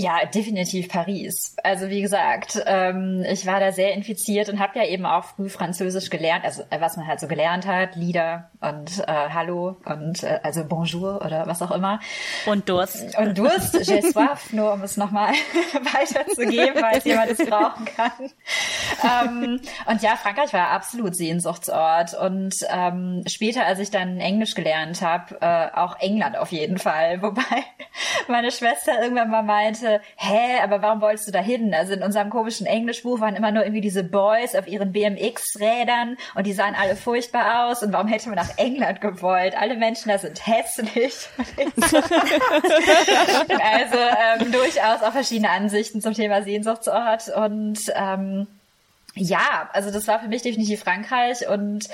Ja, 0.00 0.24
definitiv 0.32 0.88
Paris. 0.88 1.56
Also 1.64 1.88
wie 1.88 2.00
gesagt, 2.00 2.62
ähm, 2.66 3.24
ich 3.28 3.46
war 3.46 3.58
da 3.58 3.72
sehr 3.72 3.94
infiziert 3.94 4.48
und 4.48 4.60
habe 4.60 4.78
ja 4.78 4.86
eben 4.86 5.04
auch 5.04 5.24
früh 5.24 5.48
Französisch 5.48 6.08
gelernt, 6.08 6.44
also 6.44 6.62
äh, 6.70 6.80
was 6.80 6.96
man 6.96 7.08
halt 7.08 7.18
so 7.18 7.26
gelernt 7.26 7.66
hat, 7.66 7.96
Lieder 7.96 8.48
und 8.60 9.00
äh, 9.00 9.04
Hallo 9.08 9.76
und 9.84 10.22
äh, 10.22 10.38
also 10.44 10.64
Bonjour 10.64 11.24
oder 11.26 11.48
was 11.48 11.62
auch 11.62 11.72
immer. 11.72 11.98
Und 12.46 12.68
Durst. 12.68 13.18
Und 13.18 13.38
Durst, 13.38 13.74
j'ai 13.74 14.00
soif, 14.12 14.52
nur 14.52 14.72
um 14.72 14.82
es 14.82 14.96
nochmal 14.96 15.32
weiterzugeben, 15.72 16.76
falls 16.78 17.02
jemand 17.02 17.32
es 17.32 17.44
brauchen 17.44 17.84
kann. 17.84 18.30
Ähm, 19.04 19.60
und 19.86 20.02
ja, 20.02 20.16
Frankreich 20.16 20.52
war 20.52 20.70
absolut 20.70 21.14
Sehnsuchtsort. 21.14 22.14
Und 22.14 22.54
ähm, 22.68 23.22
später, 23.26 23.64
als 23.66 23.78
ich 23.78 23.90
dann 23.90 24.18
Englisch 24.18 24.54
gelernt 24.54 25.02
habe, 25.02 25.38
äh, 25.40 25.68
auch 25.76 25.98
England 26.00 26.36
auf 26.36 26.52
jeden 26.52 26.78
Fall. 26.78 27.22
Wobei 27.22 27.64
meine 28.28 28.50
Schwester 28.50 29.00
irgendwann 29.02 29.30
mal 29.30 29.42
meinte, 29.42 30.00
hä, 30.16 30.60
aber 30.62 30.82
warum 30.82 31.00
wolltest 31.00 31.28
du 31.28 31.32
da 31.32 31.40
hin? 31.40 31.74
Also 31.74 31.92
in 31.92 32.02
unserem 32.02 32.30
komischen 32.30 32.66
Englischbuch 32.66 33.20
waren 33.20 33.36
immer 33.36 33.52
nur 33.52 33.62
irgendwie 33.62 33.80
diese 33.80 34.04
Boys 34.04 34.54
auf 34.54 34.66
ihren 34.66 34.92
BMX-Rädern 34.92 36.16
und 36.34 36.46
die 36.46 36.52
sahen 36.52 36.74
alle 36.74 36.96
furchtbar 36.96 37.68
aus. 37.68 37.82
Und 37.82 37.92
warum 37.92 38.08
hätte 38.08 38.28
man 38.28 38.36
nach 38.36 38.56
England 38.56 39.00
gewollt? 39.00 39.56
Alle 39.56 39.76
Menschen 39.76 40.08
da 40.10 40.18
sind 40.18 40.46
hässlich. 40.46 41.28
also 43.58 43.98
ähm, 43.98 44.52
durchaus 44.52 45.02
auch 45.02 45.12
verschiedene 45.12 45.50
Ansichten 45.50 46.00
zum 46.00 46.14
Thema 46.14 46.42
Sehnsuchtsort 46.42 47.28
und 47.28 47.78
ähm, 47.94 48.46
ja, 49.20 49.68
also 49.72 49.90
das 49.90 50.06
war 50.08 50.20
für 50.20 50.28
mich 50.28 50.42
definitiv 50.42 50.80
Frankreich 50.80 51.48
und 51.48 51.88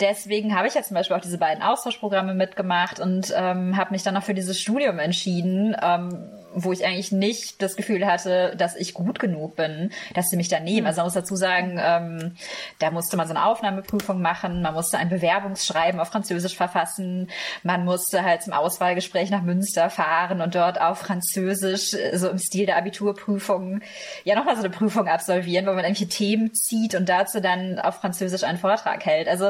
deswegen 0.00 0.56
habe 0.56 0.68
ich 0.68 0.74
jetzt 0.74 0.88
zum 0.88 0.94
Beispiel 0.94 1.16
auch 1.16 1.20
diese 1.20 1.38
beiden 1.38 1.62
Austauschprogramme 1.62 2.34
mitgemacht 2.34 3.00
und 3.00 3.32
ähm, 3.36 3.76
habe 3.76 3.92
mich 3.92 4.02
dann 4.02 4.14
noch 4.14 4.22
für 4.22 4.34
dieses 4.34 4.60
Studium 4.60 4.98
entschieden, 4.98 5.76
ähm, 5.82 6.30
wo 6.54 6.72
ich 6.72 6.84
eigentlich 6.84 7.12
nicht 7.12 7.62
das 7.62 7.76
Gefühl 7.76 8.06
hatte, 8.06 8.54
dass 8.56 8.76
ich 8.76 8.94
gut 8.94 9.18
genug 9.18 9.56
bin, 9.56 9.90
dass 10.14 10.28
sie 10.28 10.36
mich 10.36 10.48
da 10.48 10.60
nehmen. 10.60 10.86
Also 10.86 10.98
man 10.98 11.06
muss 11.06 11.14
dazu 11.14 11.36
sagen, 11.36 11.78
ähm, 11.82 12.36
da 12.78 12.90
musste 12.90 13.16
man 13.16 13.26
so 13.26 13.34
eine 13.34 13.44
Aufnahmeprüfung 13.44 14.20
machen, 14.20 14.62
man 14.62 14.74
musste 14.74 14.98
ein 14.98 15.08
Bewerbungsschreiben 15.08 16.00
auf 16.00 16.08
Französisch 16.08 16.56
verfassen, 16.56 17.30
man 17.62 17.84
musste 17.84 18.24
halt 18.24 18.42
zum 18.42 18.52
Auswahlgespräch 18.52 19.30
nach 19.30 19.42
Münster 19.42 19.90
fahren 19.90 20.40
und 20.40 20.54
dort 20.54 20.80
auf 20.80 20.98
Französisch, 20.98 21.94
äh, 21.94 22.16
so 22.16 22.28
im 22.28 22.38
Stil 22.38 22.66
der 22.66 22.76
Abiturprüfung, 22.76 23.80
ja 24.24 24.34
nochmal 24.34 24.56
so 24.56 24.62
eine 24.62 24.70
Prüfung 24.70 25.08
absolvieren, 25.08 25.66
wo 25.66 25.70
man 25.70 25.84
irgendwelche 25.84 26.08
Themen 26.08 26.54
zieht 26.54 26.94
und 26.94 27.08
dazu 27.08 27.40
dann 27.40 27.78
auf 27.78 27.96
Französisch 27.96 28.44
einen 28.44 28.58
Vortrag 28.58 29.04
hält. 29.04 29.28
Also 29.28 29.48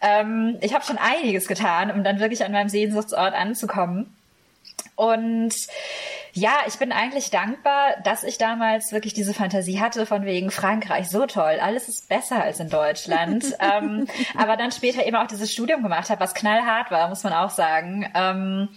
ähm, 0.00 0.58
ich 0.60 0.74
habe 0.74 0.84
schon 0.84 0.98
einiges 0.98 1.46
getan, 1.46 1.90
um 1.90 2.04
dann 2.04 2.20
wirklich 2.20 2.44
an 2.44 2.52
meinem 2.52 2.68
Sehnsuchtsort 2.68 3.34
anzukommen. 3.34 4.14
Und 5.00 5.54
ja, 6.34 6.58
ich 6.68 6.78
bin 6.78 6.92
eigentlich 6.92 7.30
dankbar, 7.30 7.94
dass 8.04 8.22
ich 8.22 8.36
damals 8.36 8.92
wirklich 8.92 9.14
diese 9.14 9.32
Fantasie 9.32 9.80
hatte 9.80 10.04
von 10.04 10.26
wegen 10.26 10.50
Frankreich, 10.50 11.08
so 11.08 11.24
toll, 11.24 11.58
alles 11.58 11.88
ist 11.88 12.10
besser 12.10 12.42
als 12.42 12.60
in 12.60 12.68
Deutschland. 12.68 13.46
ähm, 13.60 14.06
aber 14.36 14.58
dann 14.58 14.72
später 14.72 15.06
eben 15.06 15.16
auch 15.16 15.26
dieses 15.26 15.50
Studium 15.50 15.82
gemacht 15.82 16.10
habe, 16.10 16.20
was 16.20 16.34
knallhart 16.34 16.90
war, 16.90 17.08
muss 17.08 17.24
man 17.24 17.32
auch 17.32 17.48
sagen. 17.48 18.12
Ähm, 18.14 18.68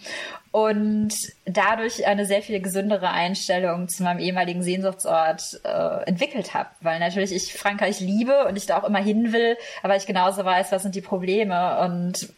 und 0.52 1.14
dadurch 1.44 2.08
eine 2.08 2.26
sehr 2.26 2.42
viel 2.42 2.62
gesündere 2.62 3.10
Einstellung 3.10 3.90
zu 3.90 4.04
meinem 4.04 4.20
ehemaligen 4.20 4.64
Sehnsuchtsort 4.64 5.60
äh, 5.66 6.04
entwickelt 6.06 6.54
habe, 6.54 6.70
weil 6.80 7.00
natürlich 7.00 7.34
ich 7.34 7.54
Frankreich 7.54 8.00
liebe 8.00 8.46
und 8.46 8.56
ich 8.56 8.66
da 8.66 8.80
auch 8.80 8.86
immer 8.86 9.04
hin 9.04 9.34
will, 9.34 9.58
aber 9.82 9.98
ich 9.98 10.06
genauso 10.06 10.46
weiß, 10.46 10.72
was 10.72 10.84
sind 10.84 10.96
die 10.96 11.02
Probleme 11.02 11.80
und 11.80 12.30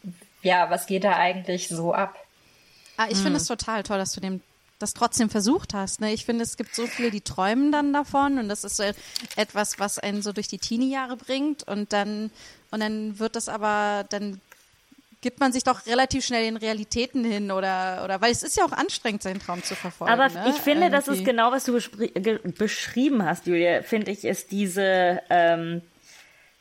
ja, 0.41 0.71
was 0.71 0.87
geht 0.87 1.03
da 1.03 1.17
eigentlich 1.17 1.67
so 1.67 1.93
ab. 1.93 2.15
Ah, 2.97 3.07
ich 3.09 3.17
finde 3.17 3.37
es 3.37 3.47
total 3.47 3.83
toll, 3.83 3.97
dass 3.97 4.13
du 4.13 4.21
dem 4.21 4.41
das 4.79 4.93
trotzdem 4.93 5.29
versucht 5.29 5.73
hast. 5.73 6.01
Ne? 6.01 6.13
Ich 6.13 6.25
finde, 6.25 6.43
es 6.43 6.57
gibt 6.57 6.75
so 6.75 6.85
viele, 6.85 7.09
die 7.09 7.21
träumen 7.21 7.71
dann 7.71 7.93
davon 7.93 8.37
und 8.37 8.49
das 8.49 8.63
ist 8.63 8.77
so 8.77 8.83
etwas, 9.35 9.79
was 9.79 9.99
einen 9.99 10.21
so 10.21 10.33
durch 10.33 10.47
die 10.47 10.57
Teenie-Jahre 10.57 11.17
bringt 11.17 11.63
und 11.63 11.93
dann 11.93 12.31
und 12.71 12.81
dann 12.81 13.19
wird 13.19 13.35
das 13.37 13.47
aber 13.47 14.05
dann 14.09 14.41
gibt 15.21 15.39
man 15.39 15.53
sich 15.53 15.63
doch 15.63 15.85
relativ 15.85 16.25
schnell 16.25 16.43
den 16.43 16.57
Realitäten 16.57 17.23
hin 17.23 17.51
oder 17.51 18.01
oder 18.03 18.19
weil 18.21 18.31
es 18.31 18.43
ist 18.43 18.57
ja 18.57 18.65
auch 18.65 18.73
anstrengend, 18.73 19.23
seinen 19.23 19.39
Traum 19.39 19.63
zu 19.63 19.75
verfolgen. 19.75 20.11
Aber 20.11 20.27
ne? 20.27 20.49
ich 20.49 20.61
finde, 20.61 20.89
das 20.89 21.07
ist 21.07 21.19
Irgendwie. 21.19 21.31
genau, 21.31 21.51
was 21.51 21.63
du 21.63 21.79
beschrieben 22.57 23.23
hast, 23.23 23.47
Julia, 23.47 23.81
finde 23.81 24.11
ich, 24.11 24.25
ist 24.25 24.51
diese 24.51 25.21
ähm, 25.29 25.81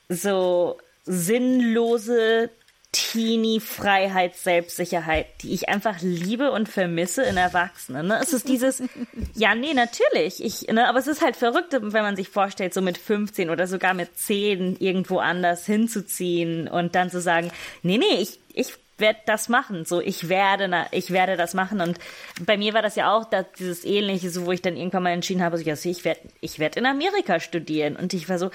so 0.09 0.79
sinnlose 1.05 2.51
Teenie-Freiheit, 2.95 4.37
Selbstsicherheit, 4.37 5.27
die 5.43 5.53
ich 5.53 5.69
einfach 5.69 5.97
liebe 6.01 6.53
und 6.53 6.69
vermisse 6.69 7.25
in 7.25 7.37
Erwachsenen. 7.37 8.07
Ne? 8.07 8.21
Es 8.23 8.33
ist 8.33 8.49
dieses, 8.49 8.83
ja, 9.35 9.57
nee, 9.57 9.75
natürlich, 9.75 10.43
ich, 10.43 10.69
ne, 10.69 10.89
aber 10.89 11.01
es 11.01 11.09
ist 11.09 11.21
halt 11.21 11.35
verrückt, 11.35 11.73
wenn 11.73 11.91
man 11.91 12.15
sich 12.15 12.29
vorstellt, 12.29 12.73
so 12.73 12.81
mit 12.81 12.97
15 12.97 13.51
oder 13.51 13.67
sogar 13.67 13.95
mit 13.95 14.17
10 14.17 14.77
irgendwo 14.79 15.19
anders 15.19 15.67
hinzuziehen 15.67 16.69
und 16.69 16.95
dann 16.95 17.11
zu 17.11 17.21
sagen, 17.21 17.51
nee, 17.83 17.99
nee, 17.99 18.21
ich, 18.21 18.39
ich 18.53 18.75
werde 18.97 19.19
das 19.27 19.49
machen, 19.49 19.85
so 19.85 20.01
ich 20.01 20.29
werde, 20.29 20.69
na, 20.69 20.87
ich 20.93 21.11
werde 21.11 21.37
das 21.37 21.53
machen 21.53 21.81
und 21.81 21.99
bei 22.47 22.57
mir 22.57 22.75
war 22.75 22.83
das 22.83 22.95
ja 22.95 23.13
auch 23.13 23.25
das, 23.25 23.47
dieses 23.59 23.85
ähnliche, 23.85 24.31
so 24.31 24.47
wo 24.47 24.53
ich 24.53 24.63
dann 24.63 24.77
irgendwann 24.77 25.03
mal 25.03 25.11
entschieden 25.11 25.43
habe, 25.43 25.59
so, 25.59 25.65
ja, 25.65 25.75
ich 25.75 26.05
werde, 26.05 26.21
ich 26.41 26.61
werde 26.61 26.79
in 26.79 26.87
Amerika 26.87 27.41
studieren 27.41 27.97
und 27.97 28.15
ich 28.15 28.29
war 28.29 28.39
so, 28.39 28.53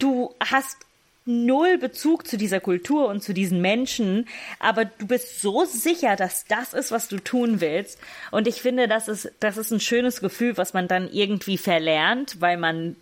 du 0.00 0.34
hast 0.40 0.83
null 1.26 1.78
Bezug 1.78 2.26
zu 2.26 2.36
dieser 2.36 2.60
Kultur 2.60 3.08
und 3.08 3.22
zu 3.22 3.32
diesen 3.32 3.60
Menschen, 3.60 4.28
aber 4.58 4.84
du 4.84 5.06
bist 5.06 5.40
so 5.40 5.64
sicher, 5.64 6.16
dass 6.16 6.44
das 6.46 6.74
ist, 6.74 6.92
was 6.92 7.08
du 7.08 7.18
tun 7.18 7.60
willst. 7.60 7.98
Und 8.30 8.46
ich 8.46 8.60
finde, 8.60 8.88
das 8.88 9.08
ist, 9.08 9.32
das 9.40 9.56
ist 9.56 9.70
ein 9.70 9.80
schönes 9.80 10.20
Gefühl, 10.20 10.56
was 10.56 10.74
man 10.74 10.88
dann 10.88 11.10
irgendwie 11.10 11.58
verlernt, 11.58 12.40
weil 12.40 12.56
man 12.56 12.96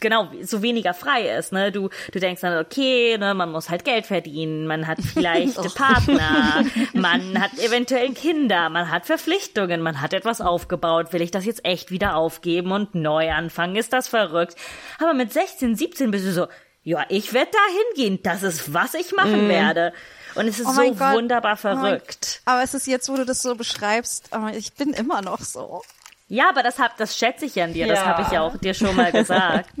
genau 0.00 0.28
so 0.42 0.62
weniger 0.62 0.94
frei 0.94 1.28
ist. 1.36 1.52
Ne? 1.52 1.70
Du, 1.70 1.90
du 2.10 2.18
denkst 2.18 2.40
dann, 2.40 2.64
okay, 2.64 3.16
ne, 3.18 3.34
man 3.34 3.52
muss 3.52 3.68
halt 3.68 3.84
Geld 3.84 4.06
verdienen, 4.06 4.66
man 4.66 4.86
hat 4.86 4.98
vielleicht 5.14 5.74
Partner, 5.74 6.64
man 6.94 7.40
hat 7.40 7.58
eventuell 7.58 8.12
Kinder, 8.14 8.70
man 8.70 8.90
hat 8.90 9.06
Verpflichtungen, 9.06 9.82
man 9.82 10.00
hat 10.00 10.14
etwas 10.14 10.40
aufgebaut. 10.40 11.12
Will 11.12 11.22
ich 11.22 11.30
das 11.30 11.44
jetzt 11.44 11.64
echt 11.64 11.90
wieder 11.90 12.16
aufgeben 12.16 12.72
und 12.72 12.94
neu 12.94 13.30
anfangen? 13.30 13.76
Ist 13.76 13.92
das 13.92 14.08
verrückt? 14.08 14.56
Aber 14.98 15.14
mit 15.14 15.32
16, 15.32 15.76
17 15.76 16.10
bist 16.10 16.26
du 16.26 16.32
so, 16.32 16.46
ja, 16.82 17.04
ich 17.08 17.32
werde 17.32 17.50
da 17.52 17.58
hingehen. 17.94 18.20
Das 18.22 18.42
ist, 18.42 18.72
was 18.72 18.94
ich 18.94 19.12
machen 19.12 19.48
werde. 19.48 19.92
Und 20.34 20.46
es 20.46 20.58
ist 20.60 20.66
Oh 20.68 20.72
so 20.72 20.94
Gott. 20.94 21.14
wunderbar 21.14 21.54
Oh 21.54 21.56
verrückt. 21.56 22.40
Aber 22.44 22.62
es 22.62 22.72
ist 22.74 22.86
jetzt, 22.86 23.08
wo 23.08 23.16
du 23.16 23.24
das 23.26 23.42
so 23.42 23.54
beschreibst, 23.56 24.32
aber 24.32 24.54
ich 24.54 24.72
bin 24.74 24.92
immer 24.92 25.22
noch 25.22 25.40
so. 25.40 25.82
Ja, 26.28 26.48
aber 26.48 26.62
das 26.62 26.78
hab, 26.78 26.96
das 26.96 27.18
schätze 27.18 27.46
ich 27.46 27.60
an 27.60 27.72
dir. 27.72 27.88
Das 27.88 27.98
Ja. 27.98 28.04
habe 28.06 28.22
ich 28.22 28.28
ja 28.30 28.40
auch 28.42 28.56
dir 28.56 28.72
schon 28.74 28.94
mal 28.94 29.10
gesagt. 29.12 29.68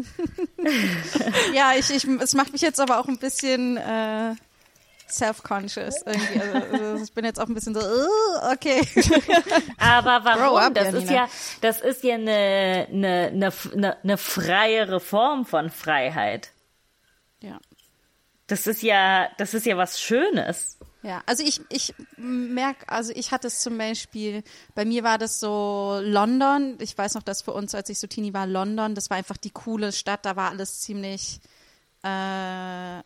Ja, 1.54 1.72
ich, 1.76 1.88
ich, 1.90 2.04
es 2.04 2.34
macht 2.34 2.52
mich 2.52 2.60
jetzt 2.60 2.80
aber 2.80 2.98
auch 3.00 3.08
ein 3.08 3.18
bisschen 3.18 3.76
äh, 3.78 4.34
self-conscious 5.08 6.02
irgendwie. 6.04 6.40
Also, 6.40 6.76
also 6.76 7.04
ich 7.04 7.12
bin 7.12 7.24
jetzt 7.24 7.40
auch 7.40 7.46
ein 7.48 7.54
bisschen 7.54 7.74
so, 7.74 7.80
uh, 7.80 8.52
okay. 8.52 8.86
Aber 9.78 10.20
warum? 10.24 10.58
up, 10.58 10.74
das 10.74 10.86
Janina. 10.86 11.02
ist 11.02 11.10
ja, 11.10 11.28
das 11.62 11.80
ist 11.80 12.04
ja 12.04 12.14
eine, 12.16 12.86
eine, 12.90 13.30
eine, 13.32 13.52
eine, 13.74 13.96
eine 14.02 14.18
freiere 14.18 15.00
Form 15.00 15.46
von 15.46 15.70
Freiheit. 15.70 16.50
Das 18.50 18.66
ist 18.66 18.82
ja, 18.82 19.28
das 19.38 19.54
ist 19.54 19.64
ja 19.64 19.76
was 19.76 20.00
Schönes. 20.00 20.76
Ja, 21.02 21.22
also 21.24 21.44
ich, 21.44 21.60
ich 21.68 21.94
merke, 22.16 22.88
also 22.88 23.12
ich 23.14 23.30
hatte 23.30 23.46
es 23.46 23.60
zum 23.60 23.78
Beispiel, 23.78 24.42
bei 24.74 24.84
mir 24.84 25.04
war 25.04 25.18
das 25.18 25.38
so 25.38 26.00
London, 26.02 26.76
ich 26.80 26.98
weiß 26.98 27.14
noch, 27.14 27.22
dass 27.22 27.42
für 27.42 27.52
uns, 27.52 27.76
als 27.76 27.90
ich 27.90 28.00
so 28.00 28.08
teeny 28.08 28.34
war, 28.34 28.48
London, 28.48 28.96
das 28.96 29.08
war 29.08 29.16
einfach 29.16 29.36
die 29.36 29.50
coole 29.50 29.92
Stadt, 29.92 30.26
da 30.26 30.34
war 30.34 30.50
alles 30.50 30.80
ziemlich, 30.80 31.40
äh, 32.02 32.98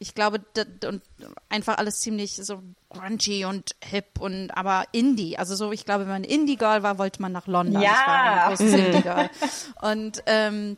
ich 0.00 0.12
glaube, 0.16 0.40
und 0.88 1.02
einfach 1.48 1.78
alles 1.78 2.00
ziemlich 2.00 2.34
so 2.34 2.60
grungy 2.88 3.44
und 3.44 3.76
hip 3.80 4.18
und 4.18 4.50
aber 4.50 4.86
Indie, 4.90 5.38
also 5.38 5.54
so, 5.54 5.70
ich 5.70 5.84
glaube, 5.84 6.00
wenn 6.02 6.12
man 6.12 6.24
Indie-Girl 6.24 6.82
war, 6.82 6.98
wollte 6.98 7.22
man 7.22 7.30
nach 7.30 7.46
London. 7.46 7.80
Ja. 7.80 7.92
Ich 7.92 8.06
war 8.08 8.24
ein 8.24 8.48
großes 8.48 8.72
Indie-Girl. 8.86 9.30
Und, 9.82 10.22
ähm, 10.26 10.76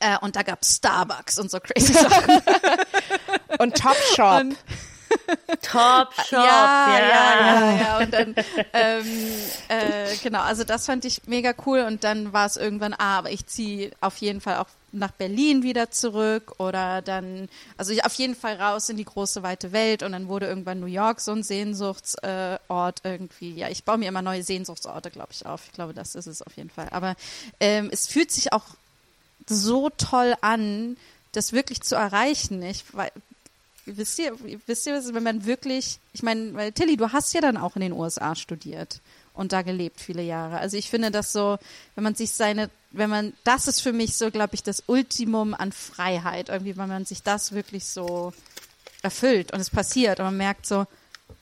äh, 0.00 0.18
und 0.20 0.36
da 0.36 0.42
gab 0.42 0.64
Starbucks 0.64 1.38
und 1.38 1.50
so 1.50 1.60
crazy 1.60 1.92
Sachen. 1.92 2.42
Und 3.58 3.76
Top 3.76 3.96
Shop. 4.14 4.44
Top 5.62 6.14
Shop, 6.14 6.32
ja, 6.32 6.88
ja. 6.88 7.00
ja, 7.00 7.60
ja, 7.60 7.80
ja. 7.80 7.98
Und 7.98 8.12
dann, 8.12 8.34
ähm, 8.72 9.06
äh, 9.68 10.16
genau, 10.22 10.40
also 10.40 10.64
das 10.64 10.86
fand 10.86 11.04
ich 11.04 11.26
mega 11.26 11.52
cool. 11.66 11.80
Und 11.80 12.04
dann 12.04 12.32
war 12.32 12.46
es 12.46 12.56
irgendwann, 12.56 12.94
ah, 12.94 13.18
aber 13.18 13.30
ich 13.30 13.46
ziehe 13.46 13.90
auf 14.00 14.16
jeden 14.18 14.40
Fall 14.40 14.58
auch 14.58 14.68
nach 14.92 15.12
Berlin 15.12 15.62
wieder 15.62 15.90
zurück 15.90 16.54
oder 16.58 17.00
dann, 17.02 17.48
also 17.76 17.92
ich 17.92 18.04
auf 18.04 18.14
jeden 18.14 18.34
Fall 18.34 18.56
raus 18.56 18.88
in 18.88 18.96
die 18.96 19.04
große 19.04 19.42
weite 19.42 19.72
Welt 19.72 20.02
und 20.02 20.12
dann 20.12 20.26
wurde 20.26 20.46
irgendwann 20.46 20.80
New 20.80 20.86
York 20.86 21.20
so 21.20 21.32
ein 21.32 21.42
Sehnsuchtsort 21.44 22.20
äh, 22.24 22.58
irgendwie. 23.04 23.54
Ja, 23.54 23.68
ich 23.68 23.84
baue 23.84 23.98
mir 23.98 24.08
immer 24.08 24.22
neue 24.22 24.42
Sehnsuchtsorte, 24.42 25.10
glaube 25.10 25.30
ich, 25.32 25.46
auf. 25.46 25.62
Ich 25.66 25.72
glaube, 25.72 25.94
das 25.94 26.14
ist 26.14 26.26
es 26.26 26.42
auf 26.42 26.56
jeden 26.56 26.70
Fall. 26.70 26.88
Aber 26.90 27.14
ähm, 27.60 27.88
es 27.92 28.08
fühlt 28.08 28.32
sich 28.32 28.52
auch 28.52 28.64
so 29.50 29.90
toll 29.90 30.34
an, 30.40 30.96
das 31.32 31.52
wirklich 31.52 31.82
zu 31.82 31.94
erreichen. 31.94 32.62
Ich, 32.62 32.84
weil, 32.92 33.12
wisst 33.86 34.18
ihr, 34.18 34.36
wisst 34.66 34.86
ihr, 34.86 35.14
wenn 35.14 35.22
man 35.22 35.44
wirklich, 35.44 35.98
ich 36.12 36.22
meine, 36.22 36.54
weil 36.54 36.72
Tilly, 36.72 36.96
du 36.96 37.12
hast 37.12 37.32
ja 37.34 37.40
dann 37.40 37.56
auch 37.56 37.76
in 37.76 37.82
den 37.82 37.92
USA 37.92 38.34
studiert 38.34 39.00
und 39.34 39.52
da 39.52 39.62
gelebt 39.62 40.00
viele 40.00 40.22
Jahre. 40.22 40.58
Also 40.58 40.76
ich 40.76 40.90
finde 40.90 41.10
das 41.10 41.32
so, 41.32 41.58
wenn 41.94 42.04
man 42.04 42.14
sich 42.14 42.32
seine, 42.32 42.70
wenn 42.90 43.10
man, 43.10 43.32
das 43.44 43.68
ist 43.68 43.80
für 43.80 43.92
mich 43.92 44.16
so, 44.16 44.30
glaube 44.30 44.54
ich, 44.54 44.62
das 44.62 44.84
Ultimum 44.86 45.54
an 45.54 45.72
Freiheit, 45.72 46.48
irgendwie, 46.48 46.76
wenn 46.76 46.88
man 46.88 47.04
sich 47.04 47.22
das 47.22 47.52
wirklich 47.52 47.86
so 47.86 48.32
erfüllt 49.02 49.52
und 49.52 49.60
es 49.60 49.70
passiert 49.70 50.20
und 50.20 50.26
man 50.26 50.36
merkt 50.36 50.66
so, 50.66 50.86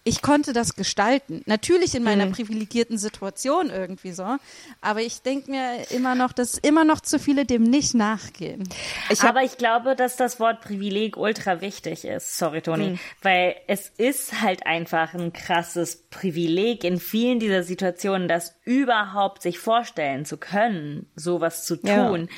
ich 0.09 0.23
konnte 0.23 0.53
das 0.53 0.75
gestalten. 0.75 1.43
Natürlich 1.47 1.95
in 1.95 2.03
meiner 2.03 2.27
privilegierten 2.27 2.99
Situation 2.99 3.71
irgendwie 3.71 4.13
so, 4.13 4.37
aber 4.81 5.01
ich 5.01 5.23
denke 5.23 5.51
mir 5.51 5.91
immer 5.91 6.15
noch, 6.15 6.33
dass 6.33 6.57
immer 6.59 6.85
noch 6.85 7.01
zu 7.01 7.19
viele 7.19 7.45
dem 7.45 7.63
nicht 7.63 7.95
nachgehen. 7.95 8.69
Ich 9.11 9.23
Aber 9.23 9.43
ich 9.43 9.59
glaube, 9.59 9.95
dass 9.95 10.17
das 10.17 10.41
Wort 10.41 10.61
Privileg 10.63 11.17
ultra 11.17 11.61
wichtig 11.61 12.05
ist. 12.05 12.37
Sorry, 12.39 12.63
Toni. 12.63 12.87
Hm. 12.91 12.99
Weil 13.23 13.57
es 13.67 13.89
ist 13.97 14.41
halt 14.41 14.67
einfach 14.67 15.15
ein 15.15 15.33
krasses 15.33 16.05
Privileg 16.11 16.85
in 16.85 16.99
vielen 16.99 17.39
dieser 17.39 17.63
Situationen, 17.63 18.29
das 18.29 18.55
überhaupt 18.65 19.43
sich 19.43 19.59
vorstellen 19.59 20.25
zu 20.25 20.39
können, 20.39 21.07
sowas 21.15 21.65
zu 21.67 21.79
Ja. 21.83 22.09
tun. 22.09 22.29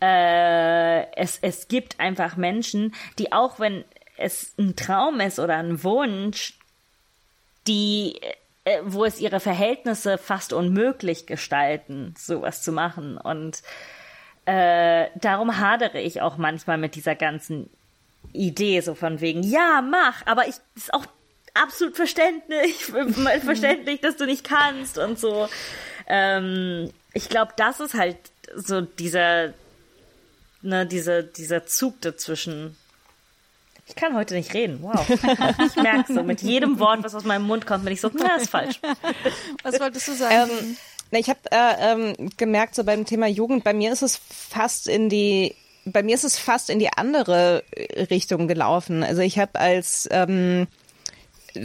Äh, 0.00 1.10
es, 1.16 1.38
es 1.42 1.68
gibt 1.68 1.98
einfach 2.00 2.36
Menschen, 2.36 2.94
die 3.18 3.32
auch 3.32 3.58
wenn 3.58 3.84
es 4.18 4.54
ein 4.58 4.76
Traum 4.76 5.20
ist 5.20 5.38
oder 5.38 5.56
ein 5.56 5.82
Wunsch, 5.84 6.58
die 7.66 8.20
äh, 8.66 8.82
wo 8.84 9.04
es 9.04 9.20
ihre 9.20 9.38
Verhältnisse 9.38 10.18
fast 10.18 10.52
unmöglich 10.52 11.26
gestalten, 11.26 12.14
sowas 12.18 12.62
zu 12.62 12.72
machen. 12.72 13.16
Und 13.16 13.62
äh, 14.44 15.06
darum 15.14 15.58
hadere 15.58 16.00
ich 16.00 16.20
auch 16.20 16.36
manchmal 16.36 16.76
mit 16.76 16.96
dieser 16.96 17.14
ganzen 17.14 17.70
Idee, 18.32 18.80
so 18.80 18.96
von 18.96 19.20
wegen, 19.20 19.44
ja, 19.44 19.82
mach, 19.88 20.26
aber 20.26 20.48
ich 20.48 20.56
ist 20.74 20.92
auch 20.92 21.06
absolut 21.54 21.94
verständlich, 21.94 22.86
verständlich, 23.44 24.00
dass 24.00 24.16
du 24.16 24.26
nicht 24.26 24.42
kannst 24.42 24.98
und 24.98 25.18
so. 25.18 25.48
Ähm, 26.08 26.90
ich 27.14 27.28
glaube, 27.28 27.52
das 27.56 27.78
ist 27.78 27.94
halt 27.94 28.18
so 28.56 28.80
dieser, 28.80 29.54
ne, 30.62 30.86
dieser, 30.86 31.22
dieser 31.22 31.66
Zug 31.66 32.00
dazwischen. 32.00 32.76
Ich 33.88 33.94
kann 33.94 34.14
heute 34.14 34.34
nicht 34.34 34.52
reden, 34.52 34.78
wow. 34.82 35.08
Ich 35.08 35.76
merke 35.76 36.12
so, 36.12 36.22
mit 36.22 36.42
jedem 36.42 36.78
Wort, 36.80 37.04
was 37.04 37.14
aus 37.14 37.24
meinem 37.24 37.46
Mund 37.46 37.66
kommt, 37.66 37.84
bin 37.84 37.92
ich 37.92 38.00
so, 38.00 38.10
na, 38.12 38.36
ist 38.36 38.50
falsch. 38.50 38.80
Was 39.62 39.78
wolltest 39.78 40.08
du 40.08 40.12
sagen? 40.12 40.50
ähm, 40.50 40.76
na, 41.12 41.18
ich 41.20 41.28
habe 41.28 41.38
äh, 41.52 41.92
ähm, 41.92 42.30
gemerkt, 42.36 42.74
so 42.74 42.82
beim 42.82 43.04
Thema 43.04 43.28
Jugend, 43.28 43.62
bei 43.62 43.72
mir 43.72 43.92
ist 43.92 44.02
es 44.02 44.16
fast 44.16 44.88
in 44.88 45.08
die, 45.08 45.54
bei 45.84 46.02
mir 46.02 46.16
ist 46.16 46.24
es 46.24 46.36
fast 46.36 46.68
in 46.68 46.80
die 46.80 46.92
andere 46.92 47.62
Richtung 48.10 48.48
gelaufen. 48.48 49.04
Also 49.04 49.22
ich 49.22 49.38
habe 49.38 49.58
als 49.60 50.08
ähm, 50.10 50.66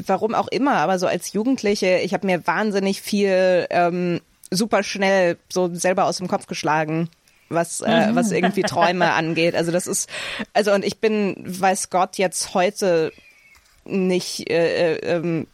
warum 0.06 0.36
auch 0.36 0.48
immer, 0.48 0.76
aber 0.76 1.00
so 1.00 1.08
als 1.08 1.34
Jugendliche, 1.34 1.98
ich 1.98 2.14
habe 2.14 2.28
mir 2.28 2.46
wahnsinnig 2.46 3.02
viel 3.02 3.66
ähm, 3.72 4.22
super 4.52 4.84
schnell 4.84 5.38
so 5.52 5.74
selber 5.74 6.06
aus 6.06 6.18
dem 6.18 6.28
Kopf 6.28 6.46
geschlagen, 6.46 7.10
was 7.52 7.82
äh, 7.82 8.10
was 8.14 8.32
irgendwie 8.32 8.64
Träume 8.64 9.12
angeht. 9.14 9.56
Also 9.56 9.72
das 9.72 9.88
ist, 9.88 10.10
also 10.54 10.72
und 10.72 10.86
ich 10.86 11.00
bin, 11.00 11.36
weiß 11.38 11.90
Gott, 11.90 12.18
jetzt 12.18 12.54
heute 12.54 13.12
nicht, 13.86 14.50
äh, 14.50 14.94
äh, 14.94 15.16
ähm, 15.16 15.48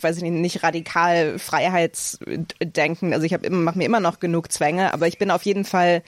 weiß 0.00 0.16
ich 0.18 0.22
nicht, 0.22 0.32
nicht 0.32 0.62
radikal 0.62 1.38
Freiheitsdenken. 1.38 3.12
Also 3.12 3.24
ich 3.24 3.32
habe 3.32 3.46
immer, 3.46 3.58
mache 3.58 3.78
mir 3.78 3.84
immer 3.84 4.00
noch 4.00 4.20
genug 4.20 4.52
Zwänge, 4.52 4.92
aber 4.92 5.06
ich 5.06 5.18
bin 5.18 5.30
auf 5.30 5.42
jeden 5.42 5.64
Fall, 5.64 6.02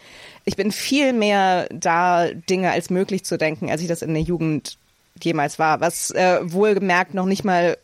ich 0.44 0.56
bin 0.56 0.72
viel 0.72 1.12
mehr 1.12 1.68
da, 1.70 2.28
Dinge 2.28 2.70
als 2.70 2.90
möglich 2.90 3.24
zu 3.24 3.38
denken, 3.38 3.70
als 3.70 3.80
ich 3.82 3.88
das 3.88 4.02
in 4.02 4.14
der 4.14 4.22
Jugend 4.22 4.78
jemals 5.22 5.58
war, 5.58 5.80
was 5.80 6.10
äh, 6.10 6.40
wohlgemerkt 6.42 7.14
noch 7.14 7.26
nicht 7.26 7.44
mal 7.44 7.78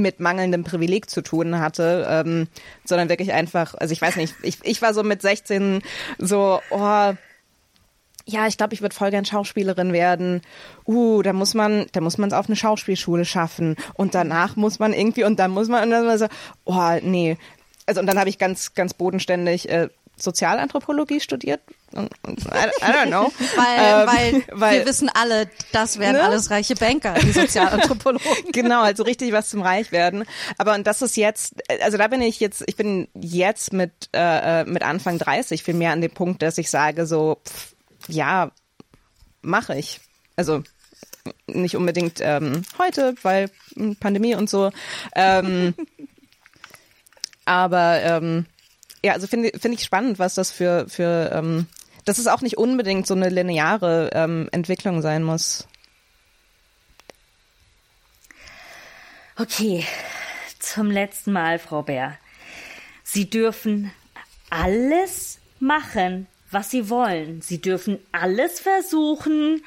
mit 0.00 0.20
mangelndem 0.20 0.64
Privileg 0.64 1.10
zu 1.10 1.22
tun 1.22 1.58
hatte, 1.58 2.06
ähm, 2.08 2.48
sondern 2.84 3.08
wirklich 3.08 3.32
einfach, 3.32 3.74
also 3.74 3.92
ich 3.92 4.00
weiß 4.00 4.16
nicht, 4.16 4.34
ich, 4.42 4.58
ich 4.62 4.82
war 4.82 4.94
so 4.94 5.02
mit 5.02 5.22
16 5.22 5.82
so, 6.18 6.60
oh, 6.70 7.12
ja, 8.28 8.48
ich 8.48 8.56
glaube, 8.56 8.74
ich 8.74 8.82
würde 8.82 8.94
voll 8.94 9.10
gern 9.10 9.24
Schauspielerin 9.24 9.92
werden. 9.92 10.42
Uh, 10.84 11.22
da 11.22 11.32
muss 11.32 11.54
man, 11.54 11.86
da 11.92 12.00
muss 12.00 12.18
man 12.18 12.28
es 12.28 12.34
auf 12.34 12.46
eine 12.46 12.56
Schauspielschule 12.56 13.24
schaffen 13.24 13.76
und 13.94 14.14
danach 14.14 14.56
muss 14.56 14.80
man 14.80 14.92
irgendwie 14.92 15.24
und 15.24 15.38
dann 15.38 15.52
muss 15.52 15.68
man 15.68 15.84
und 15.84 15.90
dann 15.90 16.18
so, 16.18 16.26
oh, 16.64 16.90
nee. 17.02 17.36
Also 17.86 18.00
und 18.00 18.06
dann 18.06 18.18
habe 18.18 18.28
ich 18.28 18.38
ganz, 18.38 18.74
ganz 18.74 18.94
bodenständig 18.94 19.68
äh, 19.68 19.88
Sozialanthropologie 20.18 21.20
studiert. 21.20 21.60
I, 21.94 21.98
I 22.00 22.92
don't 22.92 23.08
know. 23.08 23.30
Weil, 23.56 23.78
Ähm, 23.78 24.06
weil, 24.06 24.44
weil- 24.60 24.78
wir 24.80 24.86
wissen 24.86 25.08
alle, 25.12 25.48
das 25.72 25.98
wären 25.98 26.14
Ne? 26.16 26.22
alles 26.22 26.50
reiche 26.50 26.74
Banker, 26.74 27.14
die 27.14 27.32
Sozialanthropologen. 27.32 28.26
genau, 28.52 28.82
also 28.82 29.02
richtig 29.02 29.32
was 29.32 29.50
zum 29.50 29.62
Reichwerden. 29.62 30.24
Aber 30.58 30.74
und 30.74 30.86
das 30.86 31.02
ist 31.02 31.16
jetzt, 31.16 31.54
also 31.82 31.98
da 31.98 32.08
bin 32.08 32.22
ich 32.22 32.40
jetzt, 32.40 32.64
ich 32.66 32.76
bin 32.76 33.08
jetzt 33.14 33.72
mit 33.72 33.92
äh, 34.12 34.64
mit 34.64 34.82
Anfang 34.82 35.18
30 35.18 35.62
viel 35.62 35.74
mehr 35.74 35.92
an 35.92 36.00
dem 36.00 36.12
Punkt, 36.12 36.42
dass 36.42 36.58
ich 36.58 36.70
sage 36.70 37.06
so, 37.06 37.38
pff, 37.46 37.74
ja, 38.08 38.50
mache 39.42 39.76
ich. 39.76 40.00
Also 40.36 40.62
nicht 41.46 41.76
unbedingt 41.76 42.20
ähm, 42.20 42.62
heute, 42.78 43.14
weil 43.22 43.50
hm, 43.74 43.96
Pandemie 43.96 44.34
und 44.34 44.48
so. 44.50 44.70
Ähm, 45.14 45.74
aber 47.44 48.00
ähm, 48.02 48.46
ja, 49.06 49.12
also 49.12 49.26
finde 49.28 49.52
finde 49.58 49.76
ich 49.76 49.84
spannend, 49.84 50.18
was 50.18 50.34
das 50.34 50.50
für 50.50 50.86
für 50.88 51.30
ähm, 51.32 51.66
dass 52.04 52.18
es 52.18 52.26
auch 52.26 52.40
nicht 52.40 52.58
unbedingt 52.58 53.06
so 53.06 53.14
eine 53.14 53.28
lineare 53.28 54.10
ähm, 54.12 54.48
Entwicklung 54.52 55.00
sein 55.00 55.22
muss. 55.22 55.66
Okay, 59.38 59.84
zum 60.58 60.90
letzten 60.90 61.32
Mal, 61.32 61.58
Frau 61.58 61.82
Bär. 61.82 62.18
Sie 63.04 63.30
dürfen 63.30 63.92
alles 64.50 65.38
machen, 65.60 66.26
was 66.50 66.70
Sie 66.70 66.88
wollen. 66.90 67.42
Sie 67.42 67.60
dürfen 67.60 67.98
alles 68.12 68.58
versuchen. 68.60 69.62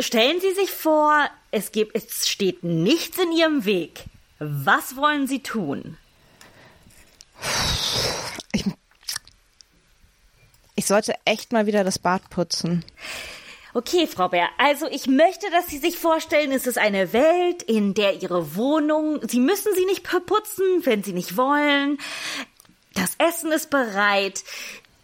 Stellen 0.00 0.40
Sie 0.40 0.52
sich 0.54 0.70
vor, 0.70 1.30
es 1.50 1.72
gibt, 1.72 1.94
es 1.94 2.28
steht 2.28 2.64
nichts 2.64 3.16
in 3.18 3.32
Ihrem 3.32 3.64
Weg. 3.64 4.04
Was 4.38 4.96
wollen 4.96 5.26
Sie 5.26 5.42
tun? 5.42 5.96
Ich 10.76 10.86
sollte 10.86 11.14
echt 11.24 11.52
mal 11.52 11.66
wieder 11.66 11.84
das 11.84 11.98
Bad 11.98 12.30
putzen. 12.30 12.84
Okay, 13.74 14.06
Frau 14.06 14.28
Bär, 14.28 14.48
also 14.58 14.86
ich 14.88 15.08
möchte, 15.08 15.50
dass 15.50 15.66
Sie 15.66 15.78
sich 15.78 15.98
vorstellen, 15.98 16.52
es 16.52 16.66
ist 16.66 16.78
eine 16.78 17.12
Welt, 17.12 17.62
in 17.62 17.94
der 17.94 18.22
Ihre 18.22 18.54
Wohnung, 18.54 19.20
Sie 19.26 19.40
müssen 19.40 19.74
sie 19.74 19.84
nicht 19.86 20.04
putzen, 20.04 20.64
wenn 20.84 21.02
Sie 21.02 21.12
nicht 21.12 21.36
wollen. 21.36 21.98
Das 22.94 23.14
Essen 23.18 23.50
ist 23.50 23.70
bereit. 23.70 24.44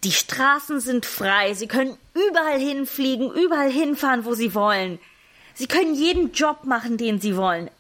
Die 0.05 0.13
Straßen 0.13 0.81
sind 0.81 1.05
frei. 1.05 1.55
Sie 1.55 1.67
können 1.67 1.97
überall 2.15 2.61
hinfliegen, 2.61 3.33
überall 3.33 3.71
hinfahren, 3.71 4.25
wo 4.25 4.35
Sie 4.35 4.55
wollen. 4.55 5.01
Sie 5.55 5.67
können 5.67 5.95
jeden 5.95 6.33
Job 6.33 6.65
machen, 6.65 6.97
den 6.97 7.21
Sie 7.21 7.37
wollen. 7.37 7.71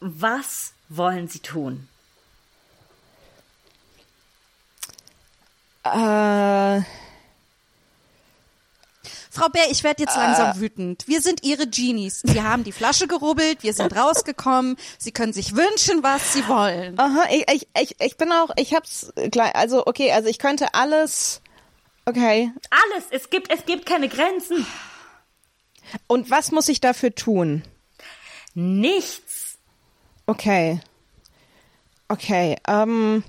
Was 0.00 0.74
wollen 0.90 1.28
Sie 1.28 1.40
tun? 1.40 1.88
Äh, 5.84 6.82
Frau 9.30 9.48
Bär, 9.48 9.70
ich 9.70 9.82
werde 9.82 10.02
jetzt 10.04 10.16
langsam 10.16 10.60
wütend. 10.60 11.08
Wir 11.08 11.20
sind 11.20 11.42
Ihre 11.42 11.66
Genies. 11.66 12.22
Wir 12.24 12.44
haben 12.44 12.62
die 12.62 12.72
Flasche 12.72 13.08
gerubbelt, 13.08 13.62
wir 13.62 13.74
sind 13.74 13.94
rausgekommen. 13.96 14.76
Sie 14.96 15.10
können 15.10 15.32
sich 15.32 15.56
wünschen, 15.56 16.04
was 16.04 16.32
Sie 16.32 16.46
wollen. 16.46 16.98
aha, 16.98 17.24
ich, 17.30 17.50
ich, 17.50 17.68
ich, 17.76 18.00
ich 18.00 18.16
bin 18.16 18.30
auch, 18.32 18.50
ich 18.56 18.74
hab's 18.74 19.12
gleich, 19.32 19.54
also 19.56 19.86
okay, 19.86 20.12
also 20.12 20.28
ich 20.28 20.38
könnte 20.38 20.72
alles, 20.74 21.42
okay. 22.06 22.52
Alles. 22.70 23.06
Es 23.10 23.28
gibt, 23.28 23.52
es 23.52 23.66
gibt 23.66 23.86
keine 23.86 24.08
Grenzen. 24.08 24.64
Und 26.06 26.30
was 26.30 26.52
muss 26.52 26.68
ich 26.68 26.80
dafür 26.80 27.14
tun? 27.14 27.64
Nichts. 28.54 29.58
Okay. 30.26 30.80
Okay, 32.08 32.56
ähm. 32.68 33.24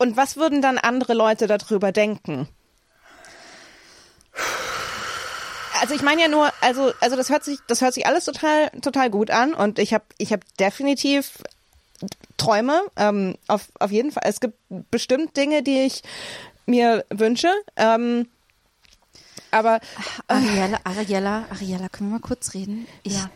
Und 0.00 0.16
was 0.16 0.38
würden 0.38 0.62
dann 0.62 0.78
andere 0.78 1.12
Leute 1.12 1.46
darüber 1.46 1.92
denken? 1.92 2.48
Also 5.78 5.92
ich 5.94 6.00
meine 6.00 6.22
ja 6.22 6.28
nur, 6.28 6.50
also 6.62 6.94
also 7.02 7.16
das 7.16 7.28
hört 7.28 7.44
sich 7.44 7.58
das 7.66 7.82
hört 7.82 7.92
sich 7.92 8.06
alles 8.06 8.24
total 8.24 8.70
total 8.80 9.10
gut 9.10 9.30
an 9.30 9.52
und 9.52 9.78
ich 9.78 9.92
habe 9.92 10.04
ich 10.16 10.32
habe 10.32 10.40
definitiv 10.58 11.42
Träume 12.38 12.80
ähm, 12.96 13.36
auf 13.46 13.68
auf 13.78 13.90
jeden 13.90 14.10
Fall. 14.10 14.22
Es 14.24 14.40
gibt 14.40 14.56
bestimmt 14.90 15.36
Dinge, 15.36 15.62
die 15.62 15.80
ich 15.80 16.02
mir 16.64 17.04
wünsche. 17.10 17.52
Ähm, 17.76 18.26
aber 19.50 19.80
Ariella, 20.28 20.78
Ariella, 20.84 21.44
Ariella, 21.50 21.90
können 21.90 22.08
wir 22.08 22.20
mal 22.20 22.26
kurz 22.26 22.54
reden? 22.54 22.86
Ich, 23.02 23.12
Ja. 23.12 23.30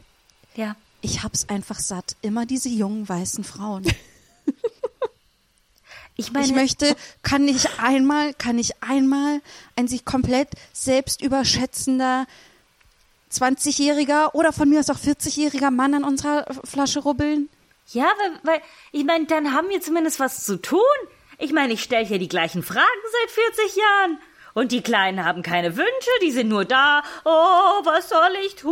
Ja. 0.55 0.77
ich 1.03 1.23
hab's 1.23 1.47
einfach 1.51 1.79
satt. 1.79 2.17
Immer 2.23 2.47
diese 2.47 2.71
jungen 2.71 3.07
weißen 3.07 3.45
Frauen. 3.45 3.85
Ich 6.17 6.33
meine, 6.33 6.47
Ich 6.47 6.53
möchte, 6.53 6.95
kann 7.23 7.49
ich 7.49 7.81
einmal, 7.81 8.35
kann 8.35 8.59
ich 8.59 8.83
einmal 8.83 9.41
ein 9.77 9.89
sich 9.89 10.05
komplett 10.05 10.49
selbst 10.73 11.23
überschätzender 11.23 12.27
20-jähriger 13.33 14.35
oder 14.35 14.53
von 14.53 14.69
mir 14.69 14.79
aus 14.81 14.91
auch 14.91 14.99
40-jähriger 14.99 15.71
Mann 15.71 15.95
an 15.95 16.05
unserer 16.05 16.47
Flasche 16.65 17.01
rubbeln? 17.01 17.49
Ja, 17.93 18.07
weil, 18.19 18.55
weil 18.55 18.63
ich 18.93 19.05
meine, 19.05 19.27
dann 19.27 19.53
haben 19.53 19.69
wir 19.69 19.81
zumindest 19.81 20.21
was 20.21 20.45
zu 20.45 20.61
tun. 20.61 20.81
Ich 21.39 21.53
meine, 21.53 21.73
ich 21.73 21.83
stelle 21.83 22.07
hier 22.07 22.19
die 22.19 22.29
gleichen 22.29 22.63
Fragen 22.63 22.85
seit 23.21 23.31
40 23.31 23.77
Jahren. 23.77 24.19
Und 24.55 24.71
die 24.71 24.83
Kleinen 24.83 25.25
haben 25.25 25.43
keine 25.43 25.77
Wünsche, 25.77 26.11
die 26.23 26.31
sind 26.31 26.49
nur 26.49 26.65
da. 26.65 27.03
Oh, 27.25 27.31
was 27.85 28.09
soll 28.09 28.31
ich 28.47 28.55
tun? 28.55 28.71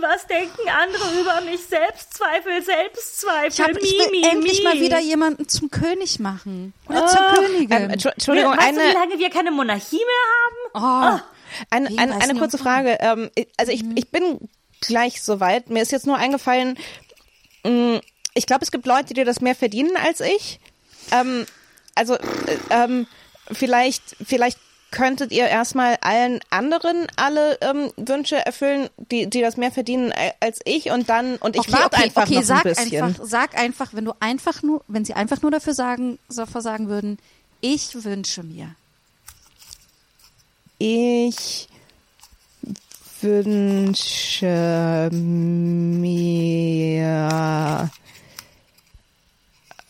Was 0.00 0.26
denken 0.28 0.68
andere 0.68 1.20
über 1.20 1.40
mich? 1.40 1.60
Selbstzweifel, 1.64 2.62
Selbstzweifel. 2.62 3.48
Ich, 3.52 3.60
hab, 3.60 3.70
ich 3.70 3.92
mi, 3.92 3.98
will 3.98 4.10
mi, 4.20 4.22
endlich 4.28 4.58
mi. 4.58 4.64
mal 4.64 4.80
wieder 4.80 5.00
jemanden 5.00 5.48
zum 5.48 5.68
König 5.70 6.20
machen. 6.20 6.72
Oder 6.88 7.06
zur 7.08 7.20
Königin. 7.34 7.70
ähm, 7.72 7.90
Entschu- 7.90 8.10
Entschuldigung, 8.12 8.52
weißt 8.52 8.62
eine 8.68 8.78
du, 8.78 8.88
wie 8.88 8.92
lange 8.94 9.18
wir 9.18 9.30
keine 9.30 9.50
Monarchie 9.50 9.96
mehr 9.96 10.80
haben? 10.80 11.18
oh, 11.18 11.20
Ein, 11.70 11.88
Wie 11.88 11.98
ein, 11.98 12.10
weiß 12.10 12.28
eine 12.30 12.38
kurze 12.38 12.58
Frage. 12.58 12.96
Ähm, 13.00 13.30
ich- 13.34 13.48
also 13.56 13.72
ich, 13.72 13.82
ich 13.96 14.08
bin 14.10 14.48
gleich 14.80 15.22
soweit. 15.22 15.70
Mir 15.70 15.82
ist 15.82 15.90
jetzt 15.90 16.06
nur 16.06 16.16
eingefallen, 16.18 16.78
mh, 17.64 18.00
ich 18.34 18.46
glaube, 18.46 18.62
es 18.64 18.70
gibt 18.70 18.86
Leute, 18.86 19.12
die 19.14 19.24
das 19.24 19.40
mehr 19.40 19.56
verdienen 19.56 19.96
als 19.96 20.20
ich. 20.20 20.60
Ähm, 21.10 21.46
also 21.96 22.14
äh, 22.14 22.18
ähm, 22.70 23.06
vielleicht, 23.50 24.02
vielleicht 24.24 24.58
könntet 24.90 25.32
ihr 25.32 25.46
erstmal 25.46 25.96
allen 26.00 26.40
anderen 26.50 27.06
alle 27.16 27.58
ähm, 27.60 27.92
Wünsche 27.96 28.36
erfüllen, 28.36 28.88
die, 29.10 29.28
die 29.28 29.40
das 29.40 29.56
mehr 29.56 29.72
verdienen 29.72 30.12
als 30.40 30.60
ich 30.64 30.90
und 30.90 31.08
dann 31.08 31.36
und 31.36 31.56
ich 31.56 31.62
okay, 31.62 31.72
warte 31.72 31.96
okay, 31.96 32.04
einfach 32.04 32.22
okay, 32.22 32.34
noch 32.36 32.42
sag 32.42 32.66
ein 32.66 32.74
bisschen. 32.74 33.02
einfach, 33.04 33.24
sag 33.24 33.58
einfach, 33.58 33.94
wenn 33.94 34.04
du 34.04 34.12
einfach 34.20 34.62
nur, 34.62 34.82
wenn 34.88 35.04
sie 35.04 35.14
einfach 35.14 35.42
nur 35.42 35.50
dafür 35.50 35.74
sagen, 35.74 36.18
dafür 36.34 36.62
sagen 36.62 36.88
würden, 36.88 37.18
ich 37.60 38.04
wünsche 38.04 38.42
mir. 38.42 38.74
Ich 40.78 41.68
wünsche 43.22 45.08
mir 45.12 46.20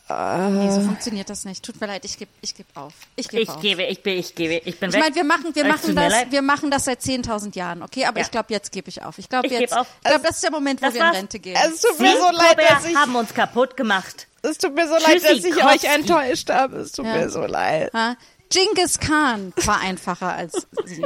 Nee, 0.09 0.71
so 0.71 0.83
funktioniert 0.83 1.29
das 1.29 1.45
nicht. 1.45 1.65
Tut 1.65 1.81
mir 1.81 1.89
leid, 1.89 2.05
ich 2.05 2.17
gebe 2.17 2.31
ich 2.41 2.55
geb 2.55 2.67
auf. 2.75 2.93
Ich 3.17 3.29
gebe 3.29 3.43
Ich 3.43 3.49
auf. 3.49 3.61
gebe, 3.61 3.83
ich 3.83 4.03
bin, 4.05 4.17
ich 4.19 4.35
gebe, 4.37 4.55
ich 4.65 4.79
bin 4.79 4.91
Ich 4.91 4.95
weg. 4.95 5.03
meine, 5.03 5.15
wir 5.17 5.25
machen, 5.25 5.53
wir 5.55 5.65
machen 5.65 5.97
das, 5.97 6.13
leid. 6.13 6.31
wir 6.31 6.43
machen 6.43 6.71
das 6.71 6.85
seit 6.85 7.01
10.000 7.01 7.57
Jahren, 7.57 7.83
okay? 7.83 8.05
Aber 8.05 8.19
Ja. 8.21 8.25
ich 8.25 8.31
glaube, 8.31 8.47
jetzt 8.53 8.71
gebe 8.71 8.89
ich 8.89 9.03
auf. 9.03 9.19
Ich 9.19 9.29
glaube 9.29 9.47
Ich 9.49 9.53
geb 9.53 9.63
jetzt, 9.63 9.77
auf. 9.77 9.89
ich 10.05 10.09
glaube, 10.09 10.23
das 10.25 10.37
ist 10.37 10.45
der 10.45 10.53
Moment, 10.53 10.81
wo 10.81 10.87
wir 10.95 11.01
in. 11.01 11.03
Rente 11.11 11.39
gehen. 11.41 11.57
es 11.57 11.81
tut 11.81 11.97
Sie, 11.97 12.03
mir 12.05 12.17
so 12.19 12.31
leid, 12.31 12.53
Robert, 12.53 12.71
dass 12.71 12.85
ich 12.85 12.97
haben 12.97 13.17
uns 13.17 13.35
kaputt 13.35 13.77
gemacht. 13.77 14.29
Es 14.43 14.59
tut 14.59 14.75
mir 14.77 14.87
so 14.87 14.95
leid, 14.95 15.17
dass 15.17 15.23
ich 15.25 15.31
euch 15.33 15.43
Tschüssikowski. 15.43 15.87
enttäuscht 15.89 16.51
habe. 16.51 16.77
Es 16.77 16.93
tut 16.93 17.05
Ja. 17.07 17.17
mir 17.17 17.29
so 17.31 17.41
leid. 17.45 17.93
Ha? 17.93 18.17
Genghis 18.49 19.01
Khan 19.01 19.53
war 19.65 19.81
einfacher 19.81 20.33
als 20.35 20.69
sie. 20.85 21.03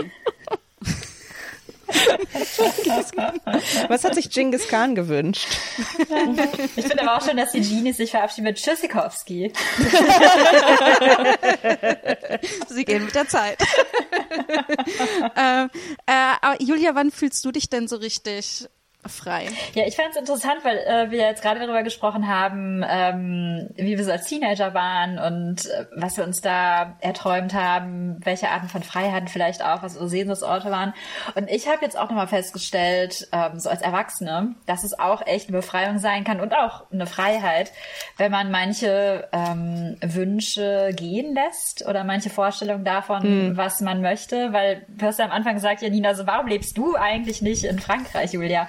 Was 3.89 4.05
hat 4.05 4.15
sich 4.15 4.31
Genghis 4.31 4.69
Khan 4.69 4.95
gewünscht? 4.95 5.49
Ich 6.77 6.87
finde 6.87 7.03
aber 7.03 7.17
auch 7.17 7.27
schon, 7.27 7.37
dass 7.37 7.53
die 7.53 7.61
Genies 7.61 7.97
sich 7.97 8.11
verabschieden 8.11 8.45
mit 8.45 8.57
Tschüssikowski. 8.57 9.53
Sie 12.69 12.85
gehen 12.85 13.05
mit 13.05 13.15
der 13.15 13.29
Zeit. 13.29 13.59
ähm, 15.37 15.71
äh, 16.07 16.13
aber 16.41 16.61
Julia, 16.63 16.95
wann 16.95 17.11
fühlst 17.11 17.45
du 17.45 17.51
dich 17.51 17.69
denn 17.69 17.89
so 17.89 17.97
richtig 17.97 18.69
frei? 19.07 19.49
Ja, 19.75 19.87
ich 19.87 19.97
fand 19.97 20.11
es 20.11 20.17
interessant, 20.17 20.65
weil 20.65 20.77
äh, 20.79 21.11
wir 21.11 21.19
jetzt 21.19 21.43
gerade 21.43 21.61
darüber 21.61 21.83
gesprochen 21.83 22.29
haben, 22.29 22.85
ähm, 22.87 23.71
wie 23.77 23.97
wir 23.97 24.05
so 24.05 24.13
als 24.13 24.27
Teenager 24.27 24.75
waren 24.75 25.19
und 25.19 25.67
äh, 25.67 25.87
was 25.97 26.17
wir 26.17 26.25
uns 26.25 26.41
da 26.41 26.97
erträumt 27.01 27.55
haben, 27.55 28.21
welche 28.25 28.51
Arten 28.51 28.69
von 28.69 28.83
Freiheiten 28.83 29.29
vielleicht 29.29 29.65
auch, 29.65 29.83
was 29.83 29.95
unsere 29.95 30.09
Sehnsuchtsorte 30.09 30.71
waren. 30.71 30.93
Und 31.35 31.51
ich 31.51 31.69
habe 31.69 31.79
jetzt 31.83 31.99
auch 31.99 32.09
nochmal 32.09 32.29
festgestellt, 32.29 33.29
ähm, 33.33 33.59
so 33.59 33.71
als 33.71 33.81
Erwachsene, 33.81 34.55
dass 34.67 34.85
es 34.85 34.99
auch 34.99 35.27
echt 35.27 35.49
eine 35.49 35.57
Befreiung 35.57 35.99
sein 35.99 36.25
kann 36.25 36.41
und 36.41 36.53
auch 36.53 36.91
eine 36.93 37.07
Freiheit, 37.07 37.73
wenn 38.19 38.31
man 38.31 38.51
manche 38.51 39.29
ähm, 39.33 39.97
Wünsche 40.03 40.91
gehen 40.95 41.35
lässt 41.35 41.87
oder 41.89 42.05
manche 42.05 42.31
Vorstellungen 42.31 42.85
davon, 42.85 43.57
was 43.57 43.81
man 43.81 44.03
möchte. 44.03 44.53
Weil 44.53 44.85
du 44.89 45.07
hast 45.07 45.19
ja 45.19 45.25
am 45.25 45.31
Anfang 45.31 45.55
gesagt, 45.55 45.83
Janina, 45.83 46.15
so 46.15 46.27
warum 46.27 46.47
lebst 46.47 46.77
du 46.77 46.97
eigentlich 46.97 47.43
nicht 47.43 47.65
in 47.65 47.79
Frankreich, 47.79 48.33
Julia? 48.33 48.69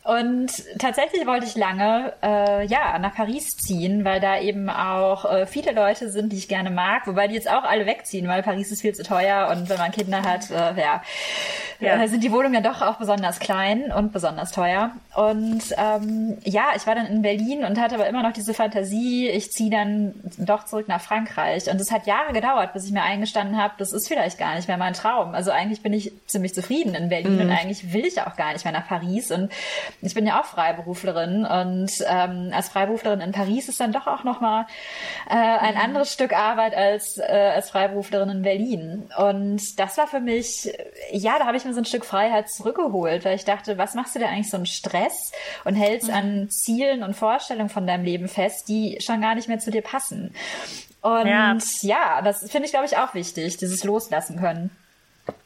Und 0.03 0.51
tatsächlich 0.79 1.27
wollte 1.27 1.45
ich 1.45 1.55
lange 1.55 2.13
äh, 2.23 2.65
ja 2.65 2.97
nach 2.97 3.13
Paris 3.13 3.49
ziehen, 3.57 4.03
weil 4.03 4.19
da 4.19 4.39
eben 4.39 4.69
auch 4.69 5.25
äh, 5.25 5.45
viele 5.45 5.71
Leute 5.73 6.11
sind, 6.11 6.31
die 6.31 6.37
ich 6.37 6.47
gerne 6.47 6.71
mag, 6.71 7.05
wobei 7.05 7.27
die 7.27 7.35
jetzt 7.35 7.49
auch 7.49 7.63
alle 7.63 7.85
wegziehen, 7.85 8.27
weil 8.27 8.41
Paris 8.41 8.71
ist 8.71 8.81
viel 8.81 8.93
zu 8.93 9.03
teuer 9.03 9.49
und 9.51 9.69
wenn 9.69 9.77
man 9.77 9.91
Kinder 9.91 10.23
hat, 10.23 10.49
äh, 10.49 10.79
ja, 10.79 11.01
Ja. 11.81 12.01
Äh, 12.01 12.07
sind 12.07 12.23
die 12.23 12.31
Wohnungen 12.31 12.53
ja 12.53 12.61
doch 12.61 12.81
auch 12.81 12.97
besonders 12.97 13.39
klein 13.39 13.91
und 13.91 14.11
besonders 14.13 14.51
teuer. 14.51 14.91
Und 15.15 15.63
ähm, 15.77 16.37
ja, 16.43 16.69
ich 16.75 16.85
war 16.87 16.95
dann 16.95 17.07
in 17.07 17.21
Berlin 17.21 17.63
und 17.65 17.79
hatte 17.79 17.95
aber 17.95 18.07
immer 18.07 18.23
noch 18.23 18.33
diese 18.33 18.53
Fantasie, 18.53 19.27
ich 19.27 19.51
ziehe 19.51 19.71
dann 19.71 20.13
doch 20.37 20.65
zurück 20.65 20.87
nach 20.87 21.01
Frankreich. 21.01 21.69
Und 21.69 21.81
es 21.81 21.91
hat 21.91 22.05
Jahre 22.05 22.33
gedauert, 22.33 22.73
bis 22.73 22.85
ich 22.85 22.91
mir 22.91 23.03
eingestanden 23.03 23.57
habe, 23.57 23.73
das 23.77 23.93
ist 23.93 24.07
vielleicht 24.07 24.37
gar 24.37 24.55
nicht 24.55 24.67
mehr 24.67 24.77
mein 24.77 24.93
Traum. 24.93 25.33
Also 25.33 25.51
eigentlich 25.51 25.81
bin 25.81 25.93
ich 25.93 26.11
ziemlich 26.27 26.53
zufrieden 26.53 26.95
in 26.95 27.09
Berlin 27.09 27.41
und 27.41 27.49
eigentlich 27.49 27.93
will 27.93 28.05
ich 28.05 28.21
auch 28.21 28.35
gar 28.35 28.53
nicht 28.53 28.63
mehr 28.63 28.73
nach 28.73 28.87
Paris. 28.87 29.31
Und 29.31 29.51
ich 30.01 30.13
bin 30.13 30.25
ja 30.25 30.39
auch 30.39 30.45
Freiberuflerin 30.45 31.45
und 31.45 31.91
ähm, 32.07 32.51
als 32.53 32.69
Freiberuflerin 32.69 33.21
in 33.21 33.31
Paris 33.31 33.69
ist 33.69 33.79
dann 33.79 33.91
doch 33.91 34.07
auch 34.07 34.23
nochmal 34.23 34.65
äh, 35.29 35.33
ein 35.35 35.77
anderes 35.77 36.13
Stück 36.13 36.33
Arbeit 36.33 36.75
als 36.75 37.17
äh, 37.17 37.51
als 37.55 37.69
Freiberuflerin 37.69 38.29
in 38.29 38.41
Berlin. 38.41 39.09
Und 39.17 39.79
das 39.79 39.97
war 39.97 40.07
für 40.07 40.19
mich, 40.19 40.71
ja, 41.11 41.37
da 41.39 41.45
habe 41.45 41.57
ich 41.57 41.65
mir 41.65 41.73
so 41.73 41.81
ein 41.81 41.85
Stück 41.85 42.05
Freiheit 42.05 42.49
zurückgeholt, 42.49 43.25
weil 43.25 43.35
ich 43.35 43.45
dachte, 43.45 43.77
was 43.77 43.93
machst 43.93 44.15
du 44.15 44.19
denn 44.19 44.29
eigentlich 44.29 44.49
so 44.49 44.57
einen 44.57 44.65
Stress 44.65 45.31
und 45.65 45.75
hältst 45.75 46.09
an 46.09 46.49
Zielen 46.49 47.03
und 47.03 47.15
Vorstellungen 47.15 47.69
von 47.69 47.87
deinem 47.87 48.03
Leben 48.05 48.27
fest, 48.27 48.67
die 48.67 48.97
schon 49.01 49.21
gar 49.21 49.35
nicht 49.35 49.47
mehr 49.47 49.59
zu 49.59 49.71
dir 49.71 49.81
passen. 49.81 50.33
Und 51.01 51.27
Ja. 51.27 51.57
ja, 51.81 52.21
das 52.21 52.49
finde 52.49 52.65
ich, 52.65 52.71
glaube 52.71 52.85
ich, 52.85 52.97
auch 52.97 53.13
wichtig, 53.13 53.57
dieses 53.57 53.83
Loslassen 53.83 54.39
können. 54.39 54.69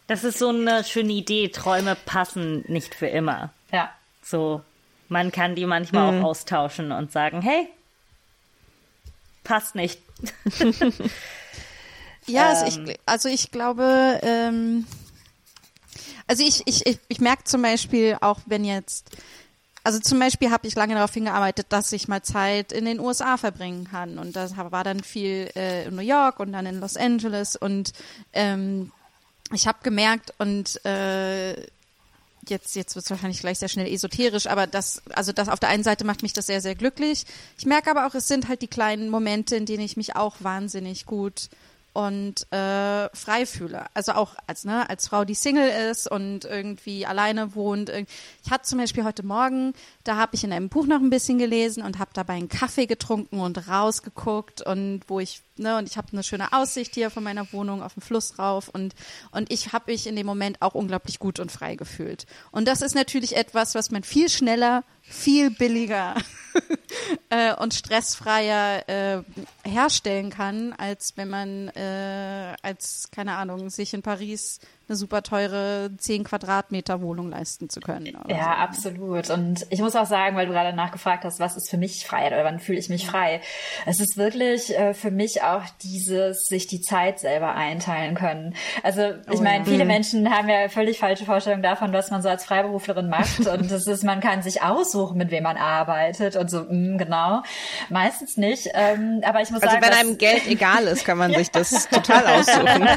Das 0.07 0.23
ist 0.23 0.37
so 0.37 0.49
eine 0.49 0.83
schöne 0.83 1.13
Idee. 1.13 1.47
Träume 1.47 1.95
passen 2.05 2.63
nicht 2.67 2.93
für 2.93 3.07
immer. 3.07 3.51
So, 4.25 4.61
man 5.07 5.31
kann 5.31 5.53
die 5.55 5.67
manchmal 5.67 6.19
auch 6.19 6.23
austauschen 6.23 6.91
und 6.91 7.11
sagen, 7.11 7.41
hey, 7.41 7.69
passt 9.43 9.75
nicht. 9.75 10.01
Ja, 12.27 12.49
also, 12.49 12.65
ich, 12.65 12.99
also 13.05 13.29
ich 13.29 13.51
glaube, 13.51 14.19
ähm, 14.23 14.87
Also 16.27 16.43
ich, 16.43 16.63
ich, 16.65 16.85
ich, 16.87 16.99
ich 17.07 17.19
merke 17.21 17.43
zum 17.43 17.61
Beispiel 17.61 18.17
auch, 18.21 18.39
wenn 18.47 18.65
jetzt, 18.65 19.09
also 19.83 19.99
zum 19.99 20.19
Beispiel 20.19 20.49
habe 20.51 20.67
ich 20.67 20.75
lange 20.75 20.95
darauf 20.95 21.13
hingearbeitet, 21.13 21.67
dass 21.69 21.91
ich 21.91 22.07
mal 22.07 22.23
Zeit 22.23 22.71
in 22.71 22.85
den 22.85 22.99
USA 22.99 23.37
verbringen 23.37 23.87
kann. 23.89 24.17
Und 24.17 24.35
das 24.35 24.57
war 24.57 24.83
dann 24.83 25.03
viel 25.03 25.51
äh, 25.55 25.85
in 25.87 25.95
New 25.95 26.01
York 26.01 26.39
und 26.39 26.53
dann 26.53 26.65
in 26.65 26.79
Los 26.79 26.97
Angeles. 26.97 27.55
Und 27.55 27.93
ähm, 28.33 28.91
ich 29.53 29.67
habe 29.67 29.77
gemerkt 29.83 30.33
und 30.39 30.83
äh, 30.85 31.53
jetzt, 32.49 32.75
jetzt 32.75 32.95
wird 32.95 33.05
es 33.05 33.11
wahrscheinlich 33.11 33.39
gleich 33.39 33.59
sehr 33.59 33.69
schnell 33.69 33.91
esoterisch, 33.91 34.47
aber 34.47 34.67
das, 34.67 35.01
also 35.13 35.31
das 35.31 35.49
auf 35.49 35.59
der 35.59 35.69
einen 35.69 35.83
Seite 35.83 36.05
macht 36.05 36.23
mich 36.23 36.33
das 36.33 36.47
sehr, 36.47 36.61
sehr 36.61 36.75
glücklich. 36.75 37.25
Ich 37.57 37.65
merke 37.65 37.91
aber 37.91 38.07
auch, 38.07 38.15
es 38.15 38.27
sind 38.27 38.47
halt 38.47 38.61
die 38.61 38.67
kleinen 38.67 39.09
Momente, 39.09 39.55
in 39.55 39.65
denen 39.65 39.83
ich 39.83 39.97
mich 39.97 40.15
auch 40.15 40.35
wahnsinnig 40.39 41.05
gut 41.05 41.49
und 41.95 42.51
äh, 42.51 43.09
frei 43.15 43.45
fühle. 43.45 43.85
Also 43.93 44.11
auch 44.11 44.35
als, 44.47 44.65
ne, 44.65 44.89
als 44.89 45.07
Frau, 45.07 45.23
die 45.23 45.33
Single 45.33 45.69
ist 45.89 46.11
und 46.11 46.43
irgendwie 46.43 47.05
alleine 47.05 47.55
wohnt. 47.55 47.89
Ich 47.89 48.51
hatte 48.51 48.65
zum 48.65 48.79
Beispiel 48.79 49.05
heute 49.05 49.25
Morgen, 49.25 49.73
da 50.03 50.17
habe 50.17 50.35
ich 50.35 50.43
in 50.43 50.51
einem 50.51 50.67
Buch 50.67 50.87
noch 50.87 50.99
ein 50.99 51.09
bisschen 51.09 51.37
gelesen 51.37 51.83
und 51.83 51.97
habe 51.97 52.11
dabei 52.13 52.33
einen 52.33 52.49
Kaffee 52.49 52.85
getrunken 52.85 53.39
und 53.39 53.69
rausgeguckt 53.69 54.61
und 54.61 55.03
wo 55.07 55.21
ich, 55.21 55.41
ne, 55.57 55.77
und 55.77 55.87
ich 55.89 55.97
habe 55.97 56.07
eine 56.11 56.23
schöne 56.23 56.53
Aussicht 56.53 56.93
hier 56.93 57.09
von 57.09 57.23
meiner 57.23 57.51
Wohnung 57.53 57.81
auf 57.81 57.93
den 57.93 58.01
Fluss 58.01 58.39
rauf 58.39 58.69
und, 58.69 58.95
und 59.31 59.51
ich 59.51 59.73
habe 59.73 59.91
mich 59.91 60.07
in 60.07 60.15
dem 60.15 60.25
Moment 60.25 60.61
auch 60.61 60.75
unglaublich 60.75 61.19
gut 61.19 61.39
und 61.39 61.51
frei 61.51 61.75
gefühlt. 61.75 62.25
Und 62.51 62.67
das 62.67 62.81
ist 62.81 62.95
natürlich 62.95 63.35
etwas, 63.35 63.75
was 63.75 63.91
man 63.91 64.03
viel 64.03 64.29
schneller 64.29 64.83
viel 65.07 65.51
billiger 65.51 66.15
äh, 67.29 67.53
und 67.55 67.73
stressfreier 67.73 68.89
äh, 68.89 69.23
herstellen 69.63 70.31
kann, 70.31 70.73
als 70.73 71.13
wenn 71.15 71.29
man 71.29 71.67
äh, 71.69 72.55
als, 72.63 73.09
keine 73.11 73.35
Ahnung, 73.35 73.69
sich 73.69 73.93
in 73.93 74.01
Paris 74.01 74.59
eine 74.87 74.95
super 74.95 75.23
teure 75.23 75.89
10 75.97 76.23
Quadratmeter 76.23 77.01
Wohnung 77.01 77.29
leisten 77.29 77.69
zu 77.69 77.79
können. 77.79 78.05
Ja, 78.27 78.35
so. 78.35 78.41
absolut. 78.41 79.29
Und 79.29 79.65
ich 79.69 79.79
muss 79.81 79.95
auch 79.95 80.05
sagen, 80.05 80.35
weil 80.35 80.45
du 80.47 80.51
gerade 80.53 80.75
nachgefragt 80.75 81.23
hast, 81.23 81.39
was 81.39 81.57
ist 81.57 81.69
für 81.69 81.77
mich 81.77 82.05
Freiheit 82.05 82.33
oder 82.33 82.43
wann 82.43 82.59
fühle 82.59 82.77
ich 82.79 82.89
mich 82.89 83.07
frei? 83.07 83.41
Es 83.85 83.99
ist 83.99 84.17
wirklich 84.17 84.77
äh, 84.77 84.93
für 84.93 85.11
mich 85.11 85.41
auch 85.41 85.63
dieses, 85.83 86.45
sich 86.47 86.67
die 86.67 86.81
Zeit 86.81 87.19
selber 87.19 87.55
einteilen 87.55 88.15
können. 88.15 88.55
Also 88.83 89.01
ich 89.31 89.39
Oh 89.39 89.43
meine, 89.43 89.59
ja. 89.65 89.71
viele 89.71 89.85
Menschen 89.85 90.29
haben 90.29 90.47
ja 90.49 90.69
völlig 90.69 90.99
falsche 90.99 91.25
Vorstellungen 91.25 91.63
davon, 91.63 91.91
was 91.93 92.11
man 92.11 92.21
so 92.21 92.29
als 92.29 92.45
Freiberuflerin 92.45 93.09
macht. 93.09 93.39
und 93.47 93.71
das 93.71 93.87
ist, 93.87 94.03
man 94.03 94.19
kann 94.19 94.41
sich 94.43 94.61
aussuchen, 94.61 95.17
mit 95.17 95.31
wem 95.31 95.43
man 95.43 95.57
arbeitet 95.57 96.35
und 96.35 96.49
so, 96.49 96.59
mh, 96.69 96.97
genau. 96.97 97.41
Meistens 97.89 98.37
nicht. 98.37 98.67
Ähm, 98.73 99.21
aber 99.25 99.41
ich 99.41 99.49
muss 99.49 99.61
Also 99.61 99.73
sagen, 99.73 99.83
wenn 99.83 99.89
dass- 99.91 99.99
einem 99.99 100.17
Geld 100.17 100.47
egal 100.47 100.83
ist, 100.85 101.05
kann 101.05 101.17
man 101.17 101.33
sich 101.33 101.49
das 101.51 101.87
total 101.89 102.25
aussuchen. 102.27 102.87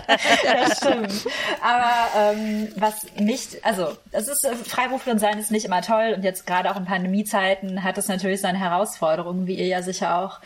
das 0.45 0.77
stimmt. 0.79 1.27
Aber 1.63 1.78
ähm, 2.17 2.69
was 2.77 3.07
nicht, 3.19 3.65
also 3.65 3.97
es 4.13 4.29
ist 4.29 4.45
äh, 4.45 4.55
Freiberuflerin 4.55 5.19
sein 5.19 5.39
ist 5.39 5.51
nicht 5.51 5.65
immer 5.65 5.83
toll 5.83 6.15
und 6.17 6.25
jetzt 6.25 6.47
gerade 6.47 6.71
auch 6.71 6.77
in 6.77 6.85
Pandemiezeiten 6.85 7.85
hat 7.85 7.99
es 7.99 8.09
natürlich 8.09 8.41
seine 8.41 8.59
Herausforderungen, 8.59 9.47
wie 9.47 9.55
ihr 9.55 9.67
ja 9.67 9.83
sicher 9.83 10.19
auch 10.19 10.41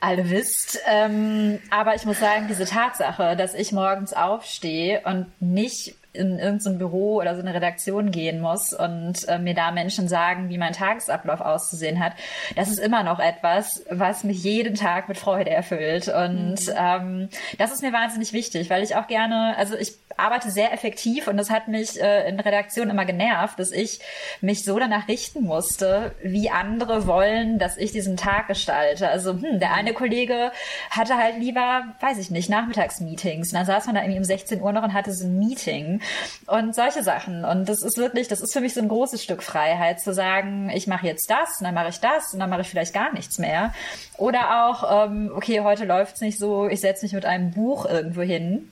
alle 0.00 0.30
wisst. 0.30 0.78
Ähm, 0.86 1.60
aber 1.70 1.94
ich 1.94 2.04
muss 2.04 2.20
sagen, 2.20 2.46
diese 2.48 2.64
Tatsache, 2.64 3.36
dass 3.36 3.54
ich 3.54 3.72
morgens 3.72 4.12
aufstehe 4.12 5.02
und 5.04 5.26
nicht 5.40 5.96
in 6.16 6.38
irgendein 6.38 6.78
Büro 6.78 7.16
oder 7.16 7.34
so 7.34 7.40
eine 7.40 7.54
Redaktion 7.54 8.10
gehen 8.10 8.40
muss 8.40 8.72
und 8.72 9.28
äh, 9.28 9.38
mir 9.38 9.54
da 9.54 9.70
Menschen 9.70 10.08
sagen, 10.08 10.48
wie 10.48 10.58
mein 10.58 10.72
Tagesablauf 10.72 11.40
auszusehen 11.40 12.00
hat, 12.00 12.12
das 12.54 12.68
ist 12.68 12.78
immer 12.78 13.02
noch 13.02 13.18
etwas, 13.18 13.84
was 13.90 14.24
mich 14.24 14.42
jeden 14.42 14.74
Tag 14.74 15.08
mit 15.08 15.18
Freude 15.18 15.50
erfüllt. 15.50 16.08
Und 16.08 16.58
ähm, 16.76 17.28
das 17.58 17.72
ist 17.72 17.82
mir 17.82 17.92
wahnsinnig 17.92 18.32
wichtig, 18.32 18.70
weil 18.70 18.82
ich 18.82 18.96
auch 18.96 19.06
gerne, 19.06 19.54
also 19.56 19.76
ich 19.76 19.94
arbeite 20.16 20.50
sehr 20.50 20.72
effektiv 20.72 21.28
und 21.28 21.36
das 21.36 21.50
hat 21.50 21.68
mich 21.68 22.00
äh, 22.00 22.28
in 22.28 22.40
Redaktion 22.40 22.90
immer 22.90 23.04
genervt, 23.04 23.58
dass 23.58 23.70
ich 23.70 24.00
mich 24.40 24.64
so 24.64 24.78
danach 24.78 25.08
richten 25.08 25.42
musste, 25.42 26.14
wie 26.22 26.50
andere 26.50 27.06
wollen, 27.06 27.58
dass 27.58 27.76
ich 27.76 27.92
diesen 27.92 28.16
Tag 28.16 28.48
gestalte. 28.48 29.08
Also 29.08 29.32
hm, 29.32 29.60
der 29.60 29.74
eine 29.74 29.92
Kollege 29.92 30.52
hatte 30.90 31.16
halt 31.16 31.38
lieber, 31.38 31.84
weiß 32.00 32.18
ich 32.18 32.30
nicht, 32.30 32.48
Nachmittagsmeetings. 32.48 33.52
Und 33.52 33.58
dann 33.58 33.66
saß 33.66 33.86
man 33.86 33.94
da 33.94 34.02
irgendwie 34.02 34.18
um 34.18 34.24
16 34.24 34.62
Uhr 34.62 34.72
noch 34.72 34.82
und 34.82 34.94
hatte 34.94 35.12
so 35.12 35.26
ein 35.26 35.38
Meeting 35.38 36.00
und 36.46 36.74
solche 36.74 37.02
Sachen. 37.02 37.44
Und 37.44 37.68
das 37.68 37.82
ist 37.82 37.98
wirklich, 37.98 38.28
das 38.28 38.40
ist 38.40 38.52
für 38.52 38.60
mich 38.60 38.74
so 38.74 38.80
ein 38.80 38.88
großes 38.88 39.22
Stück 39.22 39.42
Freiheit, 39.42 40.00
zu 40.00 40.12
sagen, 40.12 40.70
ich 40.74 40.86
mache 40.86 41.06
jetzt 41.06 41.30
das 41.30 41.60
und 41.60 41.64
dann 41.64 41.74
mache 41.74 41.88
ich 41.88 42.00
das 42.00 42.32
und 42.32 42.40
dann 42.40 42.50
mache 42.50 42.62
ich 42.62 42.68
vielleicht 42.68 42.94
gar 42.94 43.12
nichts 43.12 43.38
mehr. 43.38 43.72
Oder 44.16 44.66
auch, 44.66 45.06
ähm, 45.06 45.32
okay, 45.34 45.60
heute 45.60 45.84
läuft's 45.84 46.20
nicht 46.20 46.38
so, 46.38 46.68
ich 46.68 46.80
setze 46.80 47.04
mich 47.04 47.12
mit 47.12 47.24
einem 47.24 47.50
Buch 47.50 47.86
irgendwo 47.86 48.22
hin. 48.22 48.70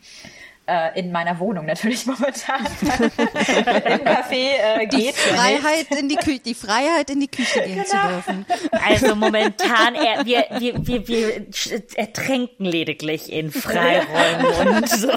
Äh, 0.67 0.99
in 0.99 1.12
meiner 1.12 1.39
Wohnung 1.41 1.67
natürlich 1.67 2.07
momentan. 2.07 2.65
Im 2.81 4.01
Café 4.07 4.33
äh, 4.33 4.87
Die 4.87 4.97
ja 4.97 5.03
nicht. 5.09 5.19
Freiheit 5.19 5.87
in 6.01 6.09
die 6.09 6.17
Küche, 6.17 6.41
die 6.41 6.55
Freiheit 6.55 7.11
in 7.11 7.21
die 7.21 7.29
Küche 7.29 7.61
gehen 7.61 7.85
zu 7.85 7.97
dürfen. 7.99 8.47
Also 8.83 9.15
momentan, 9.15 9.95
er, 9.95 10.25
wir, 10.25 10.47
wir, 10.59 10.87
wir, 10.87 11.07
wir 11.07 11.47
ertränken 11.97 12.65
lediglich 12.65 13.31
in 13.31 13.53
Freiräumen 13.53 14.77
und 14.77 14.89
so. 14.89 15.11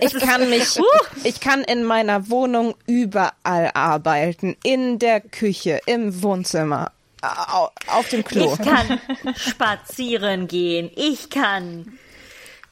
Ich 0.00 0.14
kann 0.20 0.48
mich, 0.50 0.78
ich 1.24 1.38
kann 1.40 1.62
in 1.64 1.84
meiner 1.84 2.30
Wohnung 2.30 2.74
überall 2.86 3.72
arbeiten. 3.74 4.56
In 4.62 4.98
der 4.98 5.20
Küche, 5.20 5.80
im 5.84 6.22
Wohnzimmer, 6.22 6.92
au- 7.22 7.68
auf 7.88 8.08
dem 8.08 8.24
Klo. 8.24 8.54
Ich 8.58 8.66
kann 8.66 8.98
spazieren 9.36 10.46
gehen. 10.48 10.90
Ich 10.96 11.28
kann 11.28 11.98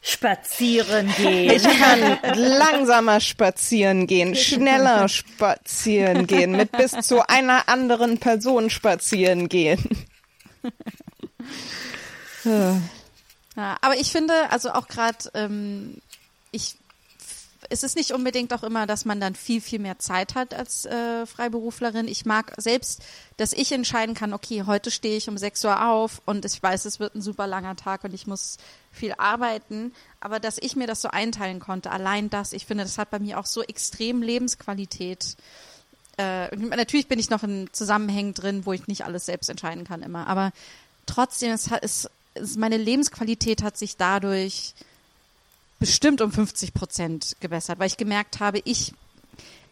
spazieren 0.03 1.09
gehen. 1.17 1.51
Ich 1.53 1.63
kann 1.63 2.19
langsamer 2.35 3.21
spazieren 3.21 4.07
gehen, 4.09 4.35
schneller 4.35 5.09
spazieren 5.09 6.27
gehen, 6.27 6.53
mit 6.53 6.73
bis 6.73 6.91
zu 7.03 7.27
einer 7.29 7.69
anderen 7.69 8.19
Person 8.19 8.69
spazieren 8.69 9.49
gehen. 9.49 9.79
Ja, 12.45 13.77
aber 13.81 13.97
ich 13.97 14.11
finde, 14.11 14.51
also 14.51 14.73
auch 14.73 14.89
gerade, 14.89 15.31
ähm, 15.35 15.99
ich, 16.51 16.77
es 17.73 17.83
ist 17.83 17.97
nicht 17.97 18.13
unbedingt 18.13 18.53
auch 18.53 18.63
immer, 18.63 18.87
dass 18.87 19.05
man 19.07 19.19
dann 19.19 19.35
viel, 19.35 19.61
viel 19.63 19.79
mehr 19.79 19.99
Zeit 19.99 20.35
hat 20.35 20.53
als 20.53 20.85
äh, 20.85 21.25
Freiberuflerin. 21.25 22.07
Ich 22.07 22.27
mag 22.27 22.53
selbst, 22.59 23.03
dass 23.39 23.55
ich 23.55 23.73
entscheiden 23.73 24.15
kann, 24.15 24.35
okay, 24.35 24.65
heute 24.67 24.91
stehe 24.91 25.17
ich 25.17 25.29
um 25.29 25.39
6 25.39 25.65
Uhr 25.65 25.89
auf 25.89 26.21
und 26.27 26.45
ich 26.45 26.63
weiß, 26.63 26.85
es 26.85 27.01
wird 27.01 27.15
ein 27.15 27.23
super 27.23 27.47
langer 27.47 27.75
Tag 27.77 28.05
und 28.05 28.13
ich 28.13 28.27
muss 28.27 28.59
viel 28.93 29.15
arbeiten, 29.17 29.93
aber 30.21 30.39
dass 30.39 30.59
ich 30.59 30.77
mir 30.77 30.87
das 30.87 31.01
so 31.01 31.09
einteilen 31.09 31.61
konnte, 31.61 31.91
allein 31.91 32.29
das, 32.29 32.53
ich 32.53 32.67
finde, 32.67 32.85
das 32.85 32.99
hat 32.99 33.11
bei 33.11 33.19
mir 33.19 33.39
auch 33.39 33.47
so 33.47 33.63
extrem 33.63 34.21
Lebensqualität. 34.21 35.37
Äh, 36.19 36.55
natürlich 36.57 37.09
bin 37.09 37.19
ich 37.19 37.31
noch 37.31 37.43
in 37.43 37.71
Zusammenhängen 37.73 38.35
drin, 38.35 38.67
wo 38.67 38.75
ich 38.75 38.87
nicht 38.87 39.07
alles 39.07 39.25
selbst 39.25 39.49
entscheiden 39.49 39.85
kann 39.85 40.03
immer, 40.03 40.27
aber 40.27 40.53
trotzdem, 41.07 41.53
es 41.53 41.71
es, 41.81 42.11
es, 42.35 42.57
meine 42.57 42.77
Lebensqualität 42.77 43.63
hat 43.63 43.79
sich 43.79 43.97
dadurch 43.97 44.75
bestimmt 45.83 46.21
um 46.21 46.31
50 46.31 46.75
Prozent 46.75 47.37
gebessert, 47.41 47.81
weil 47.81 47.89
ich 47.89 47.97
gemerkt 47.97 48.39
habe, 48.39 48.61
ich 48.63 48.93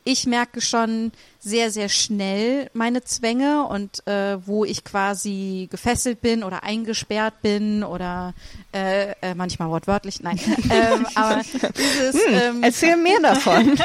ich 0.02 0.26
merke 0.26 0.60
schon 0.60 1.12
sehr, 1.38 1.70
sehr 1.70 1.88
schnell 1.88 2.68
meine 2.72 3.04
Zwänge 3.04 3.66
und 3.66 4.04
äh, 4.08 4.44
wo 4.44 4.64
ich 4.64 4.82
quasi 4.82 5.68
gefesselt 5.70 6.20
bin 6.20 6.42
oder 6.42 6.64
eingesperrt 6.64 7.42
bin 7.42 7.84
oder 7.84 8.34
äh, 8.72 9.12
äh, 9.20 9.34
manchmal 9.36 9.68
wortwörtlich, 9.68 10.20
nein. 10.20 10.40
ähm, 10.70 11.06
aber 11.14 11.42
dieses, 11.76 12.16
ähm, 12.28 12.62
Erzähl 12.62 12.96
mehr 12.96 13.20
davon. 13.20 13.78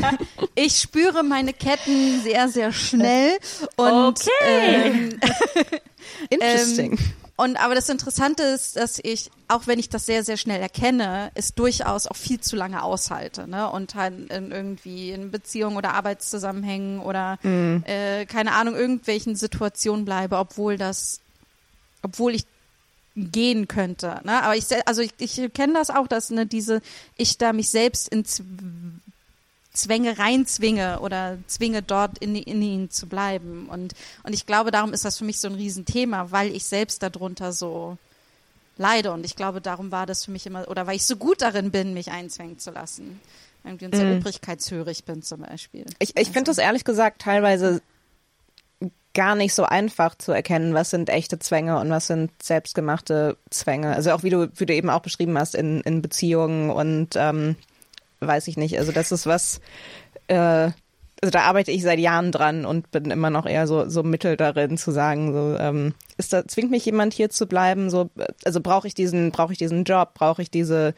ich 0.56 0.78
spüre 0.78 1.22
meine 1.22 1.52
Ketten 1.52 2.22
sehr, 2.22 2.48
sehr 2.48 2.72
schnell 2.72 3.38
und 3.76 4.18
ähm, 4.48 5.20
Interesting. 6.30 6.98
Und 7.38 7.56
aber 7.56 7.74
das 7.74 7.88
Interessante 7.88 8.42
ist, 8.42 8.76
dass 8.76 8.98
ich, 9.02 9.30
auch 9.46 9.66
wenn 9.66 9.78
ich 9.78 9.88
das 9.88 10.04
sehr, 10.04 10.24
sehr 10.24 10.36
schnell 10.36 10.60
erkenne, 10.60 11.30
es 11.34 11.54
durchaus 11.54 12.06
auch 12.06 12.16
viel 12.16 12.40
zu 12.40 12.56
lange 12.56 12.82
aushalte, 12.82 13.48
ne? 13.48 13.70
Und 13.70 13.94
halt 13.94 14.30
in 14.30 14.50
irgendwie 14.50 15.12
in 15.12 15.30
Beziehungen 15.30 15.76
oder 15.76 15.94
Arbeitszusammenhängen 15.94 16.98
oder 17.00 17.38
äh, 17.86 18.26
keine 18.26 18.52
Ahnung, 18.52 18.74
irgendwelchen 18.74 19.36
Situationen 19.36 20.04
bleibe, 20.04 20.36
obwohl 20.36 20.76
das, 20.76 21.20
obwohl 22.02 22.34
ich 22.34 22.44
gehen 23.16 23.66
könnte. 23.66 24.20
Ne? 24.24 24.42
Aber 24.42 24.54
ich, 24.54 24.66
also 24.86 25.02
ich, 25.02 25.12
ich 25.18 25.52
kenne 25.52 25.72
das 25.72 25.90
auch, 25.90 26.06
dass 26.06 26.30
ne, 26.30 26.46
diese, 26.46 26.82
ich 27.16 27.38
da 27.38 27.52
mich 27.52 27.68
selbst 27.70 28.08
in 28.08 28.24
Z- 28.24 28.44
Zwänge 29.78 30.18
reinzwinge 30.18 31.00
oder 31.00 31.38
zwinge 31.46 31.82
dort 31.82 32.18
in, 32.18 32.34
in 32.34 32.60
ihnen 32.60 32.90
zu 32.90 33.06
bleiben. 33.06 33.68
Und, 33.68 33.94
und 34.24 34.32
ich 34.32 34.44
glaube, 34.44 34.70
darum 34.70 34.92
ist 34.92 35.04
das 35.04 35.18
für 35.18 35.24
mich 35.24 35.40
so 35.40 35.48
ein 35.48 35.54
Riesenthema, 35.54 36.30
weil 36.30 36.54
ich 36.54 36.64
selbst 36.64 37.02
darunter 37.02 37.52
so 37.52 37.96
leide. 38.76 39.12
Und 39.12 39.24
ich 39.24 39.36
glaube, 39.36 39.60
darum 39.60 39.92
war 39.92 40.06
das 40.06 40.24
für 40.24 40.32
mich 40.32 40.46
immer, 40.46 40.68
oder 40.68 40.86
weil 40.86 40.96
ich 40.96 41.06
so 41.06 41.16
gut 41.16 41.42
darin 41.42 41.70
bin, 41.70 41.94
mich 41.94 42.10
einzwängen 42.10 42.58
zu 42.58 42.70
lassen. 42.70 43.20
Irgendwie 43.64 43.86
und 43.86 43.94
sehr 43.94 44.16
obrigkeitshörig 44.16 45.04
bin 45.04 45.22
zum 45.22 45.42
Beispiel. 45.42 45.84
Ich, 45.98 46.16
ich 46.16 46.30
finde 46.30 46.50
das 46.50 46.58
ehrlich 46.58 46.84
gesagt 46.84 47.22
teilweise 47.22 47.80
gar 49.14 49.34
nicht 49.34 49.54
so 49.54 49.64
einfach 49.64 50.14
zu 50.16 50.32
erkennen, 50.32 50.74
was 50.74 50.90
sind 50.90 51.08
echte 51.08 51.38
Zwänge 51.38 51.78
und 51.78 51.90
was 51.90 52.06
sind 52.06 52.30
selbstgemachte 52.42 53.36
Zwänge. 53.50 53.94
Also 53.94 54.12
auch 54.12 54.22
wie 54.22 54.30
du, 54.30 54.48
wie 54.56 54.66
du 54.66 54.74
eben 54.74 54.90
auch 54.90 55.00
beschrieben 55.00 55.36
hast 55.38 55.54
in, 55.54 55.80
in 55.80 56.02
Beziehungen 56.02 56.70
und 56.70 57.16
ähm, 57.16 57.56
weiß 58.20 58.48
ich 58.48 58.56
nicht. 58.56 58.78
Also 58.78 58.92
das 58.92 59.12
ist 59.12 59.26
was, 59.26 59.60
äh, 60.28 60.70
also 61.20 61.32
da 61.32 61.40
arbeite 61.42 61.70
ich 61.72 61.82
seit 61.82 61.98
Jahren 61.98 62.30
dran 62.32 62.64
und 62.64 62.90
bin 62.90 63.10
immer 63.10 63.30
noch 63.30 63.46
eher 63.46 63.66
so, 63.66 63.88
so 63.88 64.02
mittel 64.02 64.36
darin 64.36 64.78
zu 64.78 64.92
sagen, 64.92 65.32
so, 65.32 65.56
ähm, 65.58 65.94
ist 66.16 66.32
da, 66.32 66.46
zwingt 66.46 66.70
mich 66.70 66.84
jemand 66.84 67.12
hier 67.12 67.30
zu 67.30 67.46
bleiben, 67.46 67.90
so, 67.90 68.10
also 68.44 68.60
brauche 68.60 68.86
ich 68.86 68.94
diesen, 68.94 69.32
brauche 69.32 69.52
ich 69.52 69.58
diesen 69.58 69.84
Job, 69.84 70.14
brauche 70.14 70.42
ich 70.42 70.50
diese, 70.50 70.94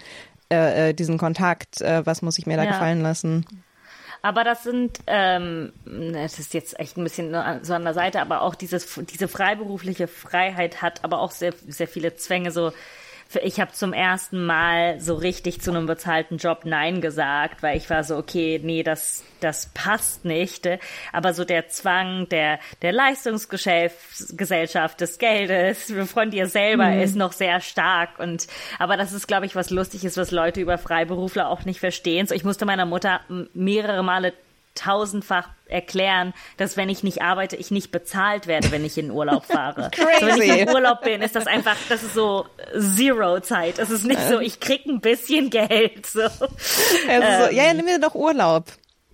äh, 0.53 0.91
äh, 0.91 0.95
diesen 0.95 1.17
Kontakt, 1.17 1.81
äh, 1.81 2.05
was 2.05 2.23
muss 2.23 2.39
ich 2.39 2.47
mir 2.47 2.57
da 2.57 2.65
Ja. 2.65 2.71
gefallen 2.73 3.01
lassen? 3.03 3.47
Aber 4.23 4.45
das 4.45 4.65
sind, 4.65 4.99
ähm, 5.07 5.73
das 5.87 6.39
ist 6.39 6.53
jetzt 6.53 6.79
echt 6.79 6.99
ein 6.99 7.05
bisschen 7.05 7.35
so 7.63 7.73
an 7.73 7.85
der 7.85 7.95
Seite, 7.95 8.21
aber 8.21 8.43
auch 8.43 8.55
dieses, 8.55 9.01
diese 9.11 9.29
freiberufliche 9.29 10.09
Freiheit 10.09 10.83
hat 10.83 11.05
aber 11.05 11.21
auch 11.21 11.31
sehr, 11.31 11.55
sehr 11.67 11.89
viele 11.89 12.17
Zwänge. 12.17 12.51
So, 12.51 12.73
ich 13.43 13.61
habe 13.61 13.73
zum 13.73 13.93
ersten 13.93 14.45
Mal 14.45 15.01
so 15.01 15.15
richtig 15.15 15.61
zu 15.61 15.71
einem 15.71 15.87
bezahlten 15.87 16.39
Job 16.39 16.63
Nein 16.65 17.01
gesagt, 17.01 17.63
weil 17.63 17.77
ich 17.77 17.89
war 17.89 18.03
so, 18.03 18.17
okay, 18.17 18.61
nee, 18.63 18.83
das, 18.83 19.23
das 19.41 19.71
passt 19.73 20.25
nicht. 20.25 20.69
Aber 21.13 21.33
so 21.33 21.45
der 21.45 21.69
Zwang 21.69 22.29
der, 22.29 22.59
der 22.83 22.93
Leistungsgesellschaft, 22.93 25.01
des 25.01 25.19
Geldes 25.19 25.93
von 26.07 26.31
dir 26.31 26.47
selber 26.47 26.97
ist 26.97 27.17
noch 27.17 27.33
sehr 27.33 27.61
stark. 27.61 28.19
Und, 28.19 28.47
aber 28.79 28.97
das 28.97 29.13
ist, 29.13 29.29
glaube 29.29 29.47
ich, 29.47 29.55
was 29.55 29.71
lustig 29.71 30.05
ist, 30.05 30.17
was 30.17 30.31
Leute 30.31 30.61
über 30.61 30.79
Freiberufler 30.79 31.49
auch 31.49 31.65
nicht 31.65 31.81
verstehen. 31.81 32.27
So, 32.27 32.35
ich 32.35 32.45
musste 32.45 32.67
meiner 32.67 32.87
Mutter 32.87 33.21
mehrere 33.55 34.03
Male 34.03 34.33
tausendfach 34.81 35.49
erklären, 35.67 36.35
dass 36.57 36.77
wenn 36.77 36.89
ich 36.89 37.03
nicht 37.03 37.23
arbeite, 37.23 37.57
ich 37.57 37.71
nicht 37.71 37.93
bezahlt 37.93 38.47
werde, 38.47 38.71
wenn 38.71 38.85
ich 38.85 38.99
in 38.99 39.11
Urlaub 39.11 39.45
fahre. 39.45 39.91
Crazy. 39.91 40.21
So, 40.21 40.27
wenn 40.27 40.43
ich 40.43 40.61
im 40.61 40.69
Urlaub 40.69 41.03
bin, 41.03 41.23
ist 41.23 41.35
das 41.35 41.47
einfach, 41.47 41.77
das 41.89 42.03
ist 42.03 42.15
so 42.15 42.47
Zero-Zeit. 42.79 43.79
Es 43.79 43.91
ist 43.91 44.05
nicht 44.05 44.21
so, 44.29 44.39
ich 44.41 44.61
krieg 44.61 44.85
ein 44.87 45.01
bisschen 45.01 45.51
Geld. 45.51 46.07
So. 46.07 46.23
Also 46.23 46.45
so, 47.09 47.09
ja, 47.09 47.51
ja, 47.51 47.75
nimm 47.75 47.87
dir 47.87 47.99
doch 47.99 48.15
Urlaub. 48.15 48.65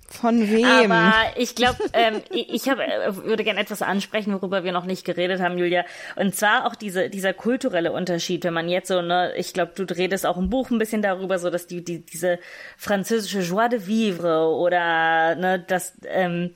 Von 0.08 0.48
wem? 0.50 0.92
Aber 0.92 1.12
ich 1.36 1.54
glaube, 1.54 1.78
ähm, 1.92 2.22
ich, 2.30 2.68
hab, 2.68 2.78
äh, 2.78 3.16
würde 3.24 3.42
gerne 3.42 3.60
etwas 3.60 3.82
ansprechen, 3.82 4.32
worüber 4.32 4.62
wir 4.62 4.72
noch 4.72 4.84
nicht 4.84 5.04
geredet 5.04 5.40
haben, 5.40 5.58
Julia. 5.58 5.84
Und 6.14 6.34
zwar 6.34 6.66
auch 6.66 6.76
diese, 6.76 7.10
dieser 7.10 7.32
kulturelle 7.32 7.92
Unterschied, 7.92 8.44
wenn 8.44 8.54
man 8.54 8.68
jetzt 8.68 8.88
so, 8.88 9.02
ne, 9.02 9.32
ich 9.36 9.52
glaube, 9.52 9.72
du 9.74 9.82
redest 9.94 10.24
auch 10.24 10.36
im 10.36 10.48
Buch 10.48 10.70
ein 10.70 10.78
bisschen 10.78 11.02
darüber, 11.02 11.38
so 11.38 11.50
dass 11.50 11.66
die, 11.66 11.84
die 11.84 12.06
diese 12.06 12.38
französische 12.76 13.40
Joie 13.40 13.68
de 13.68 13.86
vivre 13.86 14.48
oder 14.48 15.34
ne, 15.34 15.64
dass 15.66 15.94
ähm, 16.06 16.52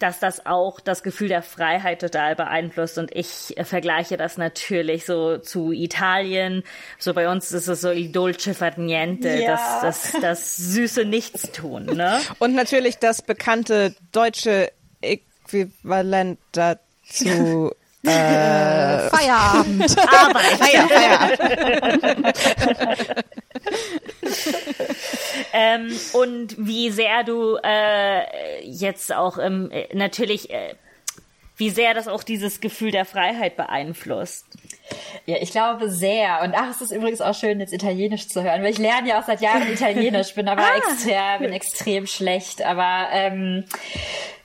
dass 0.00 0.18
das 0.18 0.44
auch 0.46 0.80
das 0.80 1.02
Gefühl 1.04 1.28
der 1.28 1.42
Freiheit 1.42 2.00
total 2.00 2.34
beeinflusst. 2.34 2.98
Und 2.98 3.14
ich 3.14 3.56
äh, 3.56 3.64
vergleiche 3.64 4.16
das 4.16 4.36
natürlich 4.38 5.06
so 5.06 5.38
zu 5.38 5.70
Italien. 5.72 6.64
So 6.98 7.14
bei 7.14 7.28
uns 7.30 7.52
ist 7.52 7.68
es 7.68 7.80
so 7.82 7.90
il 7.90 8.10
dolce 8.10 8.54
far 8.54 8.76
niente, 8.78 9.28
Ja. 9.28 9.80
das, 9.82 10.10
das, 10.12 10.20
das 10.22 10.56
süße 10.56 11.04
Nichtstun, 11.04 11.84
ne? 11.86 12.18
Und 12.40 12.54
natürlich 12.54 12.98
das 12.98 13.22
bekannte 13.22 13.94
deutsche 14.10 14.72
Äquivalent 15.02 16.38
dazu. 16.52 17.72
äh, 18.02 18.08
Feierabend. 19.10 19.96
Arbeit. 19.98 20.44
Feier, 20.58 20.88
Feierabend. 20.88 22.36
ähm, 25.52 25.90
und 26.12 26.54
wie 26.58 26.90
sehr 26.90 27.24
du 27.24 27.56
äh, 27.62 28.64
jetzt 28.64 29.14
auch 29.14 29.38
ähm, 29.38 29.70
äh, 29.70 29.94
natürlich, 29.94 30.50
äh, 30.50 30.74
wie 31.56 31.70
sehr 31.70 31.94
das 31.94 32.08
auch 32.08 32.22
dieses 32.22 32.60
Gefühl 32.60 32.90
der 32.90 33.04
Freiheit 33.04 33.56
beeinflusst. 33.56 34.46
Ja, 35.26 35.36
ich 35.40 35.52
glaube 35.52 35.90
sehr. 35.90 36.40
Und 36.42 36.54
ach, 36.54 36.70
es 36.70 36.80
ist 36.80 36.90
übrigens 36.90 37.20
auch 37.20 37.34
schön, 37.34 37.60
jetzt 37.60 37.72
Italienisch 37.72 38.28
zu 38.28 38.42
hören, 38.42 38.62
weil 38.62 38.70
ich 38.70 38.78
lerne 38.78 39.08
ja 39.08 39.20
auch 39.20 39.26
seit 39.26 39.40
Jahren 39.40 39.70
Italienisch, 39.72 40.34
bin 40.34 40.48
aber 40.48 40.64
extrem, 40.76 41.40
bin 41.40 41.52
extrem 41.52 42.06
schlecht, 42.06 42.62
aber 42.62 43.08
ähm, 43.12 43.64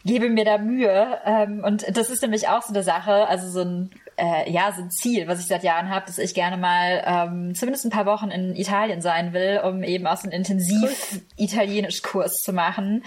gebe 0.03 0.29
mir 0.29 0.45
da 0.45 0.57
Mühe. 0.57 1.19
Ähm, 1.25 1.63
und 1.63 1.85
das 1.97 2.09
ist 2.09 2.21
nämlich 2.21 2.47
auch 2.47 2.61
so 2.61 2.73
eine 2.73 2.83
Sache, 2.83 3.27
also 3.27 3.49
so 3.49 3.61
ein 3.61 3.91
äh, 4.17 4.49
ja, 4.49 4.71
so 4.71 4.81
ein 4.81 4.91
Ziel, 4.91 5.27
was 5.27 5.39
ich 5.39 5.47
seit 5.47 5.63
Jahren 5.63 5.89
habe, 5.89 6.05
dass 6.05 6.17
ich 6.17 6.33
gerne 6.33 6.57
mal 6.57 7.03
ähm, 7.05 7.55
zumindest 7.55 7.85
ein 7.85 7.89
paar 7.89 8.05
Wochen 8.05 8.29
in 8.29 8.55
Italien 8.55 9.01
sein 9.01 9.33
will, 9.33 9.61
um 9.63 9.83
eben 9.83 10.07
auch 10.07 10.17
so 10.17 10.23
einen 10.23 10.31
intensiv 10.31 11.21
Italienisch-Kurs 11.37 12.41
zu 12.41 12.53
machen. 12.53 13.03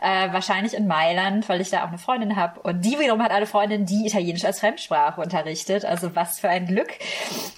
Äh, 0.00 0.32
wahrscheinlich 0.32 0.74
in 0.74 0.86
Mailand, 0.86 1.48
weil 1.48 1.60
ich 1.60 1.70
da 1.70 1.84
auch 1.84 1.88
eine 1.88 1.98
Freundin 1.98 2.36
habe. 2.36 2.60
Und 2.60 2.84
die 2.84 2.98
wiederum 2.98 3.22
hat 3.22 3.32
eine 3.32 3.46
Freundin, 3.46 3.86
die 3.86 4.06
Italienisch 4.06 4.44
als 4.44 4.60
Fremdsprache 4.60 5.20
unterrichtet. 5.20 5.84
Also 5.84 6.14
was 6.14 6.38
für 6.38 6.48
ein 6.48 6.66
Glück. 6.66 6.90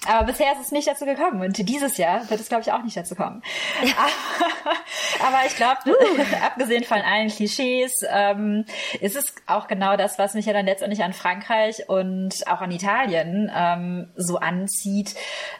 Aber 0.07 0.25
bisher 0.25 0.51
ist 0.53 0.61
es 0.61 0.71
nicht 0.71 0.87
dazu 0.87 1.05
gekommen. 1.05 1.41
Und 1.41 1.69
dieses 1.69 1.97
Jahr 1.97 2.27
wird 2.29 2.39
es, 2.39 2.49
glaube 2.49 2.63
ich, 2.63 2.71
auch 2.71 2.83
nicht 2.83 2.97
dazu 2.97 3.15
kommen. 3.15 3.43
Aber 5.25 5.45
ich 5.45 5.55
glaube, 5.55 5.79
abgesehen 6.45 6.83
von 6.83 7.01
allen 7.01 7.29
Klischees, 7.29 7.93
ähm, 8.09 8.65
ist 8.99 9.15
es 9.15 9.35
auch 9.45 9.67
genau 9.67 9.95
das, 9.95 10.17
was 10.17 10.33
mich 10.33 10.45
ja 10.45 10.53
dann 10.53 10.65
letztendlich 10.65 11.03
an 11.03 11.13
Frankreich 11.13 11.87
und 11.87 12.47
auch 12.47 12.61
an 12.61 12.71
Italien 12.71 12.94
ähm, 13.55 14.09
so 14.15 14.37
anzieht, 14.37 15.15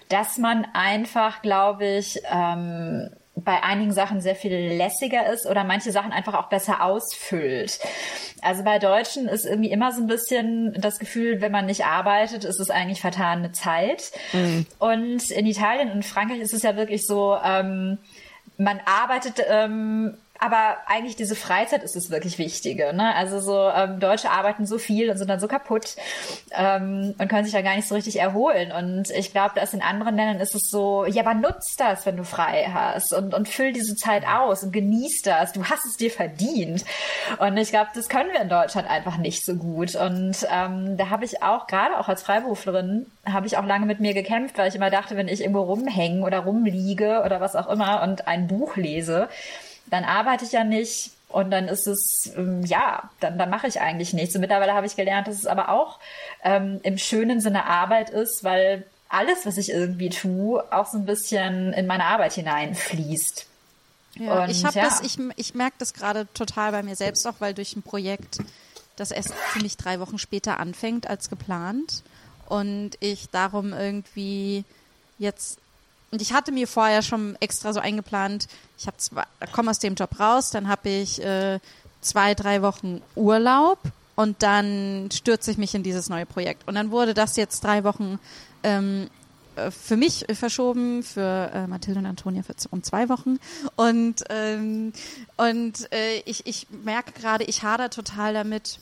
dass 0.09 0.37
man 0.37 0.65
einfach, 0.73 1.41
glaube 1.41 1.85
ich, 1.85 2.21
ähm, 2.31 3.09
bei 3.35 3.63
einigen 3.63 3.91
Sachen 3.91 4.21
sehr 4.21 4.35
viel 4.35 4.53
lässiger 4.53 5.31
ist 5.31 5.45
oder 5.45 5.63
manche 5.65 5.91
Sachen 5.91 6.13
einfach 6.13 6.33
auch 6.35 6.47
besser 6.47 6.81
ausfüllt. 6.81 7.79
Also 8.41 8.63
bei 8.63 8.79
Deutschen 8.79 9.27
ist 9.27 9.45
irgendwie 9.45 9.71
immer 9.71 9.91
so 9.91 10.01
ein 10.01 10.07
bisschen 10.07 10.73
das 10.77 10.99
Gefühl, 10.99 11.41
wenn 11.41 11.51
man 11.51 11.65
nicht 11.65 11.85
arbeitet, 11.85 12.45
ist 12.45 12.59
es 12.59 12.69
eigentlich 12.69 13.01
vertane 13.01 13.51
Zeit. 13.51 14.11
Und 14.79 15.29
in 15.31 15.45
Italien 15.45 15.91
und 15.91 16.05
Frankreich 16.05 16.39
ist 16.39 16.53
es 16.53 16.63
ja 16.63 16.77
wirklich 16.77 17.05
so, 17.05 17.37
ähm, 17.43 17.97
man 18.57 18.79
arbeitet, 18.85 19.41
ähm, 19.49 20.17
aber 20.39 20.77
eigentlich 20.87 21.15
diese 21.15 21.35
Freizeit 21.35 21.83
ist 21.83 21.95
das 21.95 22.09
wirklich 22.09 22.37
Wichtige. 22.37 22.93
Ne? 22.93 23.15
Also 23.15 23.39
so 23.39 23.69
ähm, 23.69 23.99
Deutsche 23.99 24.29
arbeiten 24.29 24.65
so 24.65 24.77
viel 24.77 25.09
und 25.09 25.17
sind 25.17 25.29
dann 25.29 25.39
so 25.39 25.47
kaputt 25.47 25.95
ähm, 26.51 27.15
und 27.17 27.27
können 27.27 27.45
sich 27.45 27.53
dann 27.53 27.63
gar 27.63 27.75
nicht 27.75 27.87
so 27.87 27.95
richtig 27.95 28.19
erholen. 28.19 28.71
Und 28.71 29.09
ich 29.11 29.31
glaube, 29.31 29.55
dass 29.55 29.73
in 29.73 29.81
anderen 29.81 30.15
Ländern 30.15 30.39
ist 30.39 30.55
es 30.55 30.69
so, 30.69 31.05
ja, 31.05 31.23
aber 31.25 31.33
nutz 31.33 31.75
das, 31.77 32.05
wenn 32.05 32.17
du 32.17 32.23
frei 32.23 32.69
hast 32.73 33.13
und, 33.13 33.33
und 33.33 33.47
füll 33.47 33.71
diese 33.71 33.95
Zeit 33.95 34.27
aus 34.27 34.63
und 34.63 34.71
genieß 34.71 35.21
das. 35.23 35.53
Du 35.53 35.63
hast 35.63 35.85
es 35.85 35.97
dir 35.97 36.11
verdient. 36.11 36.83
Und 37.39 37.57
ich 37.57 37.69
glaube, 37.69 37.89
das 37.95 38.09
können 38.09 38.31
wir 38.31 38.41
in 38.41 38.49
Deutschland 38.49 38.89
einfach 38.89 39.17
nicht 39.17 39.45
so 39.45 39.55
gut. 39.55 39.95
Und 39.95 40.45
ähm, 40.51 40.97
da 40.97 41.09
habe 41.09 41.25
ich 41.25 41.43
auch, 41.43 41.67
gerade 41.67 41.97
auch 41.97 42.09
als 42.09 42.23
Freiberuflerin, 42.23 43.05
habe 43.25 43.47
ich 43.47 43.57
auch 43.57 43.65
lange 43.65 43.85
mit 43.85 43.99
mir 43.99 44.13
gekämpft, 44.13 44.57
weil 44.57 44.67
ich 44.67 44.75
immer 44.75 44.89
dachte, 44.89 45.15
wenn 45.15 45.27
ich 45.27 45.41
irgendwo 45.41 45.61
rumhänge 45.61 46.23
oder 46.25 46.39
rumliege 46.39 47.23
oder 47.25 47.39
was 47.41 47.55
auch 47.55 47.69
immer 47.69 48.03
und 48.03 48.27
ein 48.27 48.47
Buch 48.47 48.75
lese, 48.75 49.29
dann 49.87 50.03
arbeite 50.03 50.45
ich 50.45 50.51
ja 50.51 50.63
nicht 50.63 51.11
und 51.29 51.51
dann 51.51 51.67
ist 51.67 51.87
es, 51.87 52.31
ähm, 52.35 52.63
ja, 52.65 53.09
dann, 53.19 53.37
dann 53.37 53.49
mache 53.49 53.67
ich 53.67 53.81
eigentlich 53.81 54.13
nichts. 54.13 54.35
Und 54.35 54.41
mittlerweile 54.41 54.73
habe 54.73 54.87
ich 54.87 54.95
gelernt, 54.95 55.27
dass 55.27 55.35
es 55.35 55.47
aber 55.47 55.69
auch 55.69 55.99
ähm, 56.43 56.79
im 56.83 56.97
schönen 56.97 57.41
Sinne 57.41 57.65
Arbeit 57.65 58.09
ist, 58.09 58.43
weil 58.43 58.85
alles, 59.09 59.45
was 59.45 59.57
ich 59.57 59.69
irgendwie 59.69 60.09
tue, 60.09 60.63
auch 60.71 60.87
so 60.87 60.97
ein 60.97 61.05
bisschen 61.05 61.73
in 61.73 61.87
meine 61.87 62.05
Arbeit 62.05 62.33
hineinfließt. 62.33 63.47
Ja, 64.15 64.43
Und 64.43 64.49
ich 64.49 64.63
habe 64.65 64.77
ja. 64.77 64.85
das, 64.85 65.01
ich, 65.01 65.17
ich 65.35 65.55
merke 65.55 65.75
das 65.79 65.93
gerade 65.93 66.27
total 66.33 66.71
bei 66.71 66.83
mir 66.83 66.95
selbst 66.95 67.27
auch, 67.27 67.35
weil 67.39 67.53
durch 67.53 67.75
ein 67.75 67.83
Projekt, 67.83 68.37
das 68.95 69.11
erst 69.11 69.33
für 69.33 69.59
mich 69.59 69.77
drei 69.77 69.99
Wochen 69.99 70.17
später 70.17 70.59
anfängt 70.59 71.09
als 71.09 71.29
geplant 71.29 72.03
und 72.47 72.91
ich 73.01 73.29
darum 73.29 73.73
irgendwie 73.73 74.63
jetzt 75.17 75.59
und 76.11 76.21
ich 76.21 76.31
hatte 76.31 76.53
mir 76.53 76.65
vorher 76.65 77.01
schon 77.01 77.35
extra 77.41 77.73
so 77.73 77.81
eingeplant, 77.81 78.47
ich 78.77 78.87
habe 78.87 78.97
komme 79.51 79.71
aus 79.71 79.79
dem 79.79 79.95
Job 79.95 80.19
raus, 80.19 80.51
dann 80.51 80.67
habe 80.67 80.89
ich 80.89 81.23
äh, 81.23 81.59
zwei, 82.01 82.35
drei 82.35 82.61
Wochen 82.61 83.01
Urlaub 83.15 83.79
und 84.15 84.41
dann 84.43 85.09
stürze 85.11 85.51
ich 85.51 85.57
mich 85.57 85.75
in 85.75 85.83
dieses 85.83 86.09
neue 86.09 86.25
Projekt. 86.25 86.67
Und 86.67 86.75
dann 86.75 86.91
wurde 86.91 87.13
das 87.13 87.35
jetzt 87.35 87.63
drei 87.63 87.83
Wochen 87.83 88.19
ähm, 88.63 89.09
äh, 89.55 89.71
für 89.71 89.97
mich 89.97 90.25
verschoben, 90.33 91.03
für 91.03 91.51
äh, 91.53 91.67
Mathilde 91.67 91.99
und 91.99 92.05
Antonia 92.05 92.43
für, 92.43 92.55
um 92.71 92.83
zwei 92.83 93.09
Wochen. 93.09 93.39
Und, 93.75 94.23
ähm, 94.29 94.93
und 95.37 95.91
äh, 95.91 96.19
ich, 96.25 96.45
ich 96.45 96.67
merke 96.69 97.11
gerade, 97.11 97.43
ich 97.43 97.63
hader 97.63 97.89
total 97.89 98.33
damit, 98.33 98.79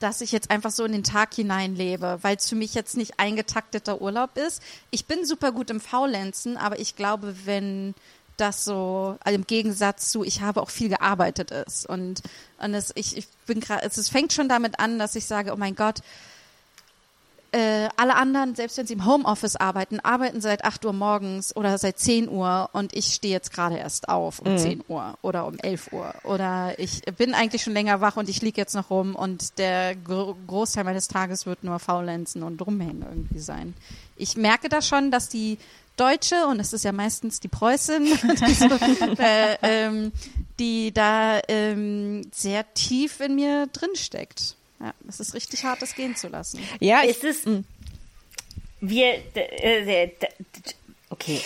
dass 0.00 0.20
ich 0.20 0.32
jetzt 0.32 0.50
einfach 0.50 0.70
so 0.70 0.84
in 0.84 0.92
den 0.92 1.04
Tag 1.04 1.32
hineinlebe, 1.34 2.18
weil 2.20 2.36
es 2.36 2.48
für 2.48 2.56
mich 2.56 2.74
jetzt 2.74 2.96
nicht 2.96 3.18
eingetakteter 3.18 4.02
Urlaub 4.02 4.36
ist. 4.36 4.62
Ich 4.90 5.06
bin 5.06 5.24
super 5.24 5.52
gut 5.52 5.70
im 5.70 5.80
Faulenzen, 5.80 6.56
aber 6.58 6.78
ich 6.78 6.96
glaube, 6.96 7.34
wenn 7.46 7.94
das 8.36 8.64
so 8.64 9.16
also 9.20 9.34
im 9.36 9.46
Gegensatz 9.46 10.10
zu 10.10 10.24
ich 10.24 10.40
habe 10.40 10.62
auch 10.62 10.70
viel 10.70 10.88
gearbeitet 10.88 11.50
ist. 11.50 11.86
Und 11.88 12.22
und 12.58 12.74
es 12.74 12.92
ich, 12.94 13.16
ich 13.16 13.28
bin 13.46 13.60
gerade 13.60 13.84
es, 13.86 13.96
es 13.96 14.08
fängt 14.08 14.32
schon 14.32 14.48
damit 14.48 14.80
an, 14.80 14.98
dass 14.98 15.16
ich 15.16 15.26
sage, 15.26 15.52
oh 15.52 15.56
mein 15.56 15.74
Gott, 15.74 16.00
äh, 17.54 17.88
alle 17.96 18.16
anderen, 18.16 18.56
selbst 18.56 18.78
wenn 18.78 18.86
sie 18.86 18.94
im 18.94 19.06
Homeoffice 19.06 19.54
arbeiten, 19.54 20.00
arbeiten 20.00 20.40
seit 20.40 20.64
8 20.64 20.84
Uhr 20.86 20.92
morgens 20.92 21.54
oder 21.54 21.78
seit 21.78 22.00
10 22.00 22.28
Uhr 22.28 22.68
und 22.72 22.96
ich 22.96 23.14
stehe 23.14 23.32
jetzt 23.32 23.52
gerade 23.52 23.76
erst 23.76 24.08
auf 24.08 24.40
um 24.40 24.58
10 24.58 24.82
Uhr 24.88 25.16
oder 25.22 25.46
um 25.46 25.56
11 25.58 25.92
Uhr. 25.92 26.12
Oder 26.24 26.76
ich 26.78 27.02
bin 27.16 27.32
eigentlich 27.32 27.62
schon 27.62 27.72
länger 27.72 28.00
wach 28.00 28.16
und 28.16 28.28
ich 28.28 28.42
liege 28.42 28.60
jetzt 28.60 28.74
noch 28.74 28.90
rum 28.90 29.14
und 29.14 29.56
der 29.58 29.94
Gro 29.94 30.36
Großteil 30.48 30.82
meines 30.82 31.06
Tages 31.06 31.46
wird 31.46 31.62
nur 31.62 31.78
faulenzen 31.78 32.42
und 32.42 32.60
rumhängen 32.60 33.04
irgendwie 33.08 33.38
sein. 33.38 33.74
Ich 34.16 34.36
merke 34.36 34.68
da 34.68 34.82
schon, 34.82 35.12
dass 35.12 35.28
die 35.28 35.58
Deutsche, 35.96 36.46
und 36.48 36.58
es 36.58 36.72
ist 36.72 36.84
ja 36.84 36.90
meistens 36.90 37.38
die 37.38 37.46
Preußin, 37.46 38.04
die 38.04 38.54
so, 38.54 38.66
äh, 39.22 39.56
ähm, 39.62 40.10
die 40.58 40.90
da 40.90 41.40
ähm, 41.46 42.22
sehr 42.32 42.74
tief 42.74 43.20
in 43.20 43.36
mir 43.36 43.68
drin 43.68 43.94
steckt. 43.94 44.56
Ja, 44.84 44.92
es 45.08 45.18
ist 45.20 45.32
richtig 45.34 45.64
hart, 45.64 45.80
das 45.80 45.94
gehen 45.94 46.14
zu 46.14 46.28
lassen. 46.28 46.60
Ja, 46.78 47.02
ich, 47.04 47.10
Ist 47.22 47.24
es. 47.24 47.46
Wir. 48.80 49.18
d- 49.34 49.40
äh, 49.40 50.06
d- 50.08 50.16
d- 50.18 50.74
Okay, 51.10 51.40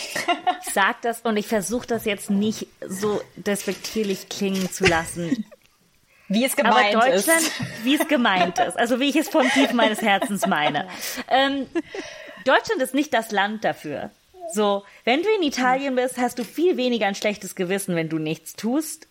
ich 0.65 0.73
sag 0.73 1.01
das 1.03 1.21
und 1.21 1.37
ich 1.37 1.47
versuche 1.47 1.85
das 1.87 2.03
jetzt 2.05 2.29
nicht 2.29 2.67
so 2.87 3.21
despektierlich 3.35 4.27
klingen 4.27 4.69
zu 4.71 4.85
lassen. 4.85 5.45
Wie 6.27 6.43
es 6.45 6.57
Aber 6.57 6.69
gemeint 6.69 6.95
Deutschland, 6.95 7.41
ist. 7.41 7.51
wie 7.83 7.95
es 7.95 8.07
gemeint 8.07 8.59
ist, 8.59 8.77
also 8.77 8.99
wie 8.99 9.09
ich 9.09 9.15
es 9.15 9.29
vom 9.29 9.49
Tief 9.49 9.73
meines 9.73 10.01
Herzens 10.03 10.45
meine. 10.45 10.87
Ähm, 11.27 11.65
Deutschland 12.45 12.81
ist 12.83 12.93
nicht 12.93 13.13
das 13.15 13.31
Land 13.31 13.63
dafür. 13.63 14.11
So, 14.53 14.83
wenn 15.05 15.23
du 15.23 15.29
in 15.37 15.41
Italien 15.43 15.95
bist, 15.95 16.17
hast 16.17 16.37
du 16.37 16.43
viel 16.43 16.77
weniger 16.77 17.07
ein 17.07 17.15
schlechtes 17.15 17.55
Gewissen, 17.55 17.95
wenn 17.95 18.09
du 18.09 18.19
nichts 18.19 18.55
tust, 18.55 19.07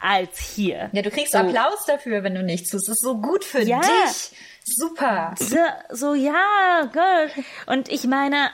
als 0.00 0.38
hier. 0.38 0.90
Ja, 0.92 1.02
du 1.02 1.10
kriegst 1.10 1.32
So. 1.32 1.38
Applaus 1.38 1.84
dafür, 1.86 2.22
wenn 2.22 2.34
du 2.34 2.42
nichts 2.42 2.70
tust. 2.70 2.88
Das 2.88 2.94
ist 2.96 3.02
so 3.02 3.18
gut 3.20 3.44
für 3.44 3.62
Ja. 3.62 3.80
dich. 3.80 4.32
Super. 4.64 5.34
So, 5.38 5.56
so 5.90 6.14
ja, 6.14 6.82
gut. 6.92 7.44
Und 7.66 7.88
ich 7.88 8.04
meine, 8.04 8.50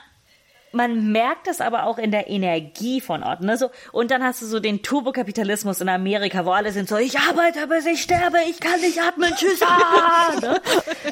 man 0.73 1.13
merkt 1.13 1.47
das 1.47 1.61
aber 1.61 1.85
auch 1.87 1.99
in 1.99 2.11
der 2.11 2.29
Energie 2.29 3.01
von 3.01 3.23
Orten. 3.23 3.47
Ne? 3.47 3.57
So, 3.57 3.71
und 3.93 4.11
dann 4.11 4.23
hast 4.25 4.43
du 4.43 4.47
so 4.47 4.59
den 4.61 4.83
Turbokapitalismus 4.83 5.81
in 5.81 5.89
Amerika, 5.89 6.45
wo 6.47 6.51
alle 6.51 6.73
sind 6.73 6.89
so, 6.89 6.97
ich 6.97 7.19
arbeite, 7.19 7.67
bis 7.69 7.87
ich 7.87 8.03
sterbe, 8.03 8.39
ich 8.49 8.59
kann 8.61 8.81
nicht 8.81 9.01
atmen, 9.01 9.33
tschüss. 9.37 9.61
Ah, 9.67 10.35
ne? 10.41 10.61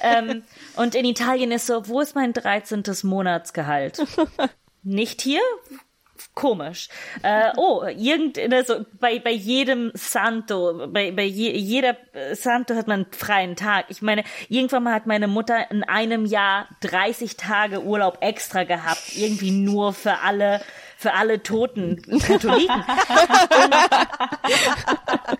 ähm, 0.02 0.42
und 0.76 0.94
in 0.94 1.04
Italien 1.04 1.52
ist 1.52 1.66
so, 1.66 1.86
wo 1.88 2.00
ist 2.00 2.14
mein 2.14 2.32
13. 2.32 2.82
Monatsgehalt? 3.04 4.04
Nicht 4.82 5.20
hier? 5.22 5.40
Komisch. 6.34 6.88
Äh, 7.22 7.52
oh, 7.56 7.84
irgend, 7.84 8.38
also 8.52 8.84
bei, 9.00 9.18
bei 9.18 9.32
jedem 9.32 9.90
Santo, 9.94 10.88
bei, 10.88 11.10
bei 11.10 11.24
je, 11.24 11.52
jeder 11.56 11.96
Santo 12.32 12.74
hat 12.74 12.88
man 12.88 13.04
einen 13.04 13.12
freien 13.12 13.56
Tag. 13.56 13.86
Ich 13.88 14.02
meine, 14.02 14.24
irgendwann 14.48 14.84
mal 14.84 14.94
hat 14.94 15.06
meine 15.06 15.28
Mutter 15.28 15.70
in 15.70 15.84
einem 15.84 16.24
Jahr 16.24 16.68
30 16.80 17.36
Tage 17.36 17.82
Urlaub 17.82 18.18
extra 18.20 18.64
gehabt. 18.64 19.16
Irgendwie 19.16 19.50
nur 19.50 19.92
für 19.92 20.18
alle, 20.20 20.60
für 20.96 21.14
alle 21.14 21.42
toten 21.42 22.02
Katholiken. 22.20 22.68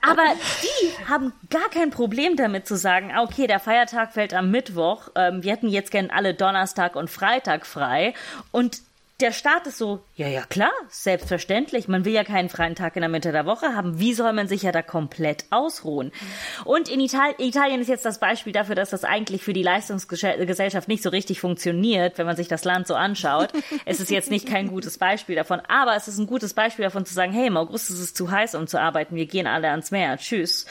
Aber 0.03 0.25
die 0.63 1.09
haben 1.09 1.33
gar 1.51 1.69
kein 1.71 1.91
Problem 1.91 2.37
damit 2.37 2.67
zu 2.67 2.77
sagen, 2.77 3.13
ah, 3.15 3.23
okay, 3.23 3.47
der 3.47 3.61
Feiertag 3.61 4.13
fällt 4.13 4.35
am 4.35 4.51
Mittwoch, 4.51 5.09
ähm, 5.15 5.43
wir 5.43 5.53
hätten 5.53 5.69
jetzt 5.69 5.91
gern 5.91 6.11
alle 6.11 6.35
Donnerstag 6.35 6.97
und 6.97 7.09
Freitag 7.09 7.67
frei 7.67 8.15
und 8.51 8.83
der 9.23 9.33
Staat 9.33 9.67
ist 9.67 9.79
so, 9.79 10.01
ja, 10.17 10.29
ja, 10.29 10.43
klar, 10.43 10.73
selbstverständlich. 10.89 11.89
Man 11.89 12.05
will 12.05 12.13
ja 12.13 12.25
keinen 12.25 12.49
freien 12.49 12.75
Tag 12.75 12.97
in 12.97 13.03
der 13.03 13.09
Mitte 13.09 13.33
der 13.33 13.47
Woche 13.47 13.75
haben. 13.75 13.99
Wie 13.99 14.15
soll 14.15 14.33
man 14.33 14.49
sich 14.49 14.63
ja 14.63 14.73
da 14.73 14.83
komplett 14.83 15.45
ausruhen? 15.51 16.13
Und 16.65 16.89
in 16.89 17.01
Ital 17.01 17.35
Italien 17.39 17.81
ist 17.81 17.89
jetzt 17.89 18.05
das 18.05 18.19
Beispiel 18.19 18.53
dafür, 18.53 18.75
dass 18.75 18.91
das 18.91 19.05
eigentlich 19.05 19.43
für 19.43 19.53
die 19.53 19.63
Leistungsgesellschaft 19.63 20.89
nicht 20.89 21.03
so 21.03 21.11
richtig 21.11 21.41
funktioniert, 21.41 22.19
wenn 22.19 22.27
man 22.27 22.37
sich 22.37 22.49
das 22.49 22.65
Land 22.65 22.87
so 22.87 22.95
anschaut. 22.95 23.51
es 23.87 24.01
ist 24.01 24.11
jetzt 24.11 24.31
nicht 24.31 24.47
kein 24.47 24.69
gutes 24.69 24.99
Beispiel 24.99 25.37
davon, 25.37 25.61
aber 25.69 25.95
es 25.97 26.09
ist 26.09 26.19
ein 26.19 26.27
gutes 26.27 26.53
Beispiel 26.53 26.85
davon 26.85 27.07
zu 27.07 27.15
sagen, 27.15 27.33
hey, 27.33 27.47
im 27.47 27.57
August 27.57 27.91
ist 27.91 28.01
es 28.01 28.15
zu 28.15 28.31
heiß, 28.31 28.57
um 28.57 28.67
zu 28.67 28.81
arbeiten. 28.81 29.15
Wir 29.15 29.27
gehen 29.27 29.47
alle 29.47 29.71
ans 29.71 29.93
Meer. 29.93 30.19
Tschüss. 30.19 30.67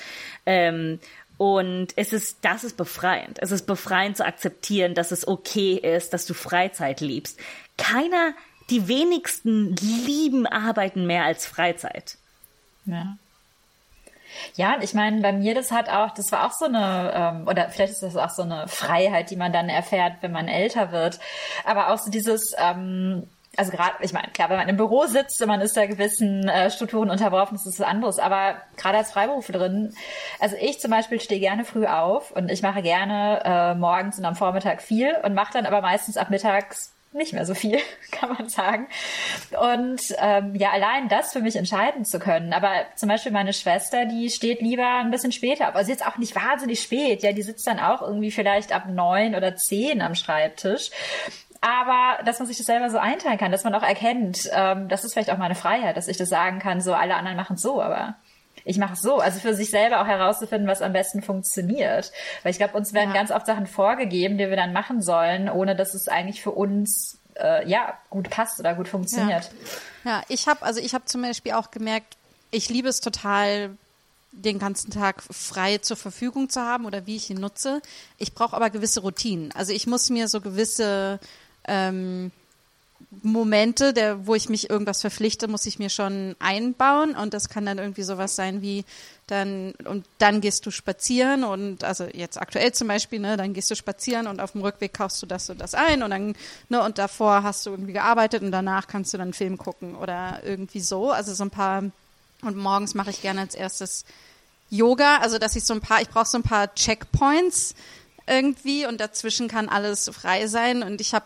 Ähm, 0.46 1.00
und 1.42 1.88
es 1.96 2.14
ist, 2.14 2.46
das 2.46 2.64
ist 2.64 2.78
befreiend. 2.78 3.40
Es 3.42 3.50
ist 3.50 3.66
befreiend 3.66 4.16
zu 4.16 4.24
akzeptieren, 4.24 4.94
dass 4.94 5.12
es 5.12 5.28
okay 5.28 5.74
ist, 5.74 6.14
dass 6.14 6.28
du 6.28 6.36
Freizeit 6.36 7.02
liebst. 7.02 7.40
Keiner, 7.82 8.34
die 8.70 8.88
wenigsten 8.88 9.76
lieben 9.76 10.48
Arbeiten 10.48 11.06
mehr 11.06 11.26
als 11.26 11.46
Freizeit. 11.46 12.18
Ja. 12.86 13.18
Ja, 14.56 14.78
ich 14.80 14.94
meine, 14.94 15.22
bei 15.22 15.34
mir 15.34 15.54
das 15.54 15.72
hat 15.72 15.90
auch, 15.90 16.12
das 16.12 16.32
war 16.32 16.46
auch 16.46 16.54
so 16.54 16.66
eine, 16.66 17.12
ähm, 17.14 17.48
oder 17.48 17.70
vielleicht 17.70 17.94
ist 17.94 18.04
das 18.04 18.16
auch 18.16 18.30
so 18.30 18.44
eine 18.44 18.68
Freiheit, 18.68 19.30
die 19.30 19.36
man 19.36 19.52
dann 19.52 19.68
erfährt, 19.68 20.18
wenn 20.22 20.32
man 20.32 20.48
älter 20.48 20.92
wird. 20.92 21.20
Aber 21.66 21.92
auch 21.92 21.98
so 21.98 22.10
dieses, 22.10 22.54
ähm, 22.58 23.28
also 23.58 23.72
gerade, 23.72 23.96
ich 24.00 24.14
meine, 24.14 24.30
klar, 24.30 24.50
wenn 24.50 24.58
man 24.58 24.70
im 24.70 24.78
Büro 24.78 25.06
sitzt 25.06 25.42
und 25.42 25.50
man 25.50 25.60
ist 25.60 25.76
da 25.76 25.86
gewissen 25.86 26.48
äh, 26.48 26.72
Strukturen 26.72 27.10
unterworfen, 27.10 27.58
das 27.58 27.66
ist 27.66 27.80
was 27.80 27.88
anderes. 27.88 28.20
Aber 28.20 28.56
gerade 28.78 29.00
als 29.00 29.12
Freiberuflerin, 29.12 29.94
also 30.40 30.56
ich 30.60 30.80
zum 30.80 30.92
Beispiel 30.92 31.20
stehe 31.20 31.42
gerne 31.42 31.66
früh 31.66 31.86
auf 31.86 32.32
und 32.32 32.50
ich 32.50 32.62
mache 32.62 32.82
gerne 32.82 33.42
äh, 33.44 33.76
morgens 33.76 34.18
und 34.18 34.26
am 34.26 34.36
Vormittag 34.36 34.82
viel 34.82 35.16
und 35.24 35.34
mache 35.34 35.54
dann 35.54 35.66
aber 35.66 35.82
meistens 35.82 36.16
ab 36.16 36.30
mittags 36.30 36.94
nicht 37.14 37.34
mehr 37.34 37.46
so 37.46 37.54
viel, 37.54 37.80
kann 38.12 38.30
man 38.30 38.50
sagen. 38.50 38.88
Und 39.60 40.02
ähm, 40.20 40.56
ja, 40.56 40.72
allein 40.72 41.10
das 41.10 41.34
für 41.34 41.42
mich 41.42 41.56
entscheiden 41.56 42.06
zu 42.06 42.20
können. 42.20 42.54
Aber 42.54 42.72
zum 42.96 43.10
Beispiel 43.10 43.32
meine 43.32 43.54
Schwester, 43.54 44.06
die 44.06 44.30
steht 44.30 44.62
lieber 44.62 44.88
ein 45.00 45.12
bisschen 45.12 45.32
später 45.32 45.70
auf. 45.70 45.76
Also 45.76 45.92
jetzt 45.92 46.06
auch 46.06 46.18
nicht 46.18 46.36
wahnsinnig 46.36 46.82
spät. 46.82 47.24
Ja, 47.24 47.34
die 47.34 47.42
sitzt 47.42 47.68
dann 47.68 47.80
auch 47.80 48.02
irgendwie 48.02 48.32
vielleicht 48.32 48.72
ab 48.72 48.88
neun 48.88 49.36
oder 49.36 49.56
zehn 49.56 50.02
am 50.02 50.16
Schreibtisch. 50.16 50.92
Aber 51.62 52.24
dass 52.24 52.40
man 52.40 52.48
sich 52.48 52.58
das 52.58 52.66
selber 52.66 52.90
so 52.90 52.98
einteilen 52.98 53.38
kann, 53.38 53.52
dass 53.52 53.64
man 53.64 53.76
auch 53.76 53.84
erkennt, 53.84 54.50
ähm, 54.52 54.90
das 54.90 55.04
ist 55.04 55.14
vielleicht 55.14 55.30
auch 55.30 55.38
meine 55.38 55.54
Freiheit, 55.54 55.96
dass 55.96 56.08
ich 56.08 56.18
das 56.18 56.30
sagen 56.30 56.58
kann, 56.58 56.82
so 56.82 56.94
alle 56.94 57.16
anderen 57.16 57.38
machen 57.38 57.56
es 57.56 57.62
so, 57.62 57.82
aber 57.82 58.16
ich 58.66 58.78
mache 58.78 58.94
es 58.94 59.02
so. 59.02 59.20
Also 59.20 59.40
für 59.40 59.54
sich 59.56 59.70
selber 59.70 60.02
auch 60.02 60.08
herauszufinden, 60.08 60.68
was 60.68 60.82
am 60.82 60.94
besten 60.94 61.22
funktioniert. 61.22 62.12
Weil 62.44 62.52
ich 62.52 62.58
glaube, 62.58 62.78
uns 62.78 62.94
werden 62.94 63.10
Ja. 63.10 63.16
ganz 63.16 63.32
oft 63.32 63.46
Sachen 63.46 63.68
vorgegeben, 63.68 64.38
die 64.38 64.48
wir 64.50 64.56
dann 64.56 64.74
machen 64.74 65.02
sollen, 65.02 65.50
ohne 65.50 65.76
dass 65.76 65.94
es 65.94 66.08
eigentlich 66.08 66.42
für 66.42 66.52
uns 66.52 67.18
äh, 67.36 67.68
ja 67.70 67.98
gut 68.10 68.30
passt 68.30 68.60
oder 68.60 68.74
gut 68.76 68.88
funktioniert. 68.88 69.50
Ja, 70.04 70.22
ich 70.28 70.48
habe 70.48 70.64
also 70.64 70.80
ich 70.80 70.94
habe 70.94 71.06
zum 71.06 71.22
Beispiel 71.22 71.54
auch 71.54 71.72
gemerkt, 71.72 72.18
ich 72.52 72.70
liebe 72.70 72.90
es 72.90 73.00
total, 73.00 73.72
den 74.34 74.60
ganzen 74.60 74.92
Tag 74.92 75.22
frei 75.30 75.78
zur 75.80 75.98
Verfügung 75.98 76.50
zu 76.50 76.62
haben 76.62 76.86
oder 76.86 77.06
wie 77.06 77.16
ich 77.18 77.30
ihn 77.30 77.40
nutze. 77.40 77.82
Ich 78.18 78.34
brauche 78.34 78.56
aber 78.56 78.70
gewisse 78.70 79.02
Routinen. 79.02 79.52
Also 79.54 79.74
ich 79.74 79.88
muss 79.88 80.10
mir 80.10 80.28
so 80.28 80.40
gewisse 80.42 81.20
ähm, 81.68 82.32
Momente, 83.24 83.94
der, 83.94 84.26
wo 84.26 84.36
ich 84.36 84.48
mich 84.48 84.70
irgendwas 84.70 85.02
verpflichte, 85.02 85.48
muss 85.48 85.66
ich 85.66 85.80
mir 85.80 85.90
schon 85.90 86.36
einbauen. 86.40 87.16
Und 87.16 87.34
das 87.34 87.50
kann 87.50 87.66
dann 87.66 87.78
irgendwie 87.78 88.04
sowas 88.04 88.36
sein 88.36 88.62
wie 88.62 88.86
dann 89.28 89.74
und 89.86 90.06
dann 90.18 90.42
gehst 90.42 90.66
du 90.66 90.72
spazieren 90.72 91.46
und 91.46 91.86
also 91.86 92.04
jetzt 92.04 92.42
aktuell 92.42 92.74
zum 92.74 92.90
Beispiel, 92.90 93.20
ne, 93.20 93.38
dann 93.38 93.54
gehst 93.54 93.72
du 93.72 93.76
spazieren 93.76 94.28
und 94.28 94.42
auf 94.42 94.52
dem 94.52 94.62
Rückweg 94.62 94.94
kaufst 94.94 95.22
du 95.22 95.26
das 95.26 95.50
und 95.50 95.62
das 95.62 95.74
ein 95.74 96.04
und 96.04 96.10
dann 96.10 96.36
ne 96.68 96.84
und 96.84 96.98
davor 96.98 97.44
hast 97.44 97.66
du 97.66 97.70
irgendwie 97.70 97.94
gearbeitet 97.94 98.44
und 98.44 98.52
danach 98.52 98.88
kannst 98.88 99.14
du 99.14 99.18
dann 99.18 99.28
einen 99.28 99.34
Film 99.34 99.58
gucken 99.58 99.96
oder 99.96 100.42
irgendwie 100.44 100.82
so, 100.82 101.12
also 101.12 101.34
so 101.34 101.46
ein 101.46 101.50
paar 101.50 101.84
und 102.42 102.58
morgens 102.58 102.94
mache 102.94 103.12
ich 103.12 103.22
gerne 103.22 103.40
als 103.40 103.56
erstes 103.56 104.04
Yoga, 104.70 105.18
also 105.18 105.38
dass 105.38 105.56
ich 105.56 105.64
so 105.64 105.74
ein 105.74 105.82
paar, 105.82 106.02
ich 106.02 106.10
brauche 106.10 106.28
so 106.28 106.38
ein 106.38 106.44
paar 106.44 106.74
Checkpoints 106.74 107.76
irgendwie 108.26 108.86
und 108.86 109.00
dazwischen 109.02 109.48
kann 109.48 109.70
alles 109.70 110.10
frei 110.14 110.48
sein. 110.48 110.84
Und 110.84 111.02
ich 111.02 111.14
habe 111.14 111.26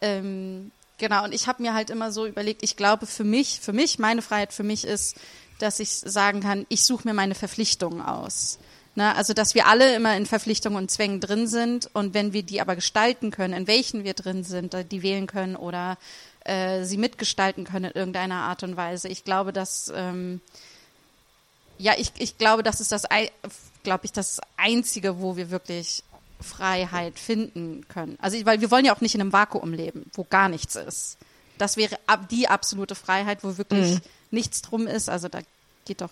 ähm, 0.00 0.70
genau 0.98 1.24
und 1.24 1.32
ich 1.32 1.46
habe 1.46 1.62
mir 1.62 1.74
halt 1.74 1.90
immer 1.90 2.12
so 2.12 2.26
überlegt, 2.26 2.62
ich 2.62 2.76
glaube 2.76 3.06
für 3.06 3.24
mich, 3.24 3.60
für 3.60 3.72
mich 3.72 3.98
meine 3.98 4.22
Freiheit 4.22 4.52
für 4.52 4.64
mich 4.64 4.84
ist, 4.84 5.16
dass 5.58 5.80
ich 5.80 5.90
sagen 5.90 6.40
kann, 6.40 6.66
ich 6.68 6.84
suche 6.84 7.08
mir 7.08 7.14
meine 7.14 7.34
Verpflichtungen 7.34 8.00
aus. 8.00 8.58
Ne? 8.94 9.14
Also 9.16 9.32
dass 9.32 9.54
wir 9.54 9.66
alle 9.66 9.94
immer 9.94 10.16
in 10.16 10.26
Verpflichtungen 10.26 10.76
und 10.76 10.90
Zwängen 10.90 11.20
drin 11.20 11.46
sind 11.46 11.88
und 11.94 12.14
wenn 12.14 12.32
wir 12.32 12.42
die 12.42 12.60
aber 12.60 12.74
gestalten 12.74 13.30
können, 13.30 13.54
in 13.54 13.66
welchen 13.66 14.04
wir 14.04 14.14
drin 14.14 14.44
sind, 14.44 14.74
äh, 14.74 14.84
die 14.84 15.02
wählen 15.02 15.26
können 15.26 15.56
oder 15.56 15.98
äh, 16.44 16.84
sie 16.84 16.96
mitgestalten 16.96 17.64
können 17.64 17.86
in 17.86 17.96
irgendeiner 17.96 18.42
Art 18.42 18.62
und 18.62 18.76
Weise. 18.76 19.08
Ich 19.08 19.24
glaube, 19.24 19.52
dass 19.52 19.92
ähm, 19.94 20.40
ja, 21.78 21.94
ich, 21.96 22.12
ich 22.18 22.38
glaube, 22.38 22.62
das 22.62 22.80
ist 22.80 22.90
das, 22.90 23.04
glaube 23.84 24.04
ich, 24.04 24.12
das 24.12 24.40
Einzige, 24.56 25.20
wo 25.20 25.36
wir 25.36 25.50
wirklich 25.50 26.02
Freiheit 26.40 27.18
finden 27.18 27.86
können. 27.88 28.16
Also, 28.20 28.44
weil 28.46 28.60
wir 28.60 28.70
wollen 28.70 28.84
ja 28.84 28.94
auch 28.94 29.00
nicht 29.00 29.14
in 29.14 29.20
einem 29.20 29.32
Vakuum 29.32 29.72
leben, 29.72 30.10
wo 30.14 30.24
gar 30.24 30.48
nichts 30.48 30.76
ist. 30.76 31.18
Das 31.58 31.76
wäre 31.76 31.98
die 32.30 32.48
absolute 32.48 32.94
Freiheit, 32.94 33.42
wo 33.42 33.58
wirklich 33.58 33.98
nichts 34.30 34.62
drum 34.62 34.86
ist. 34.86 35.08
Also, 35.08 35.28
da 35.28 35.40
geht 35.84 36.00
doch, 36.00 36.10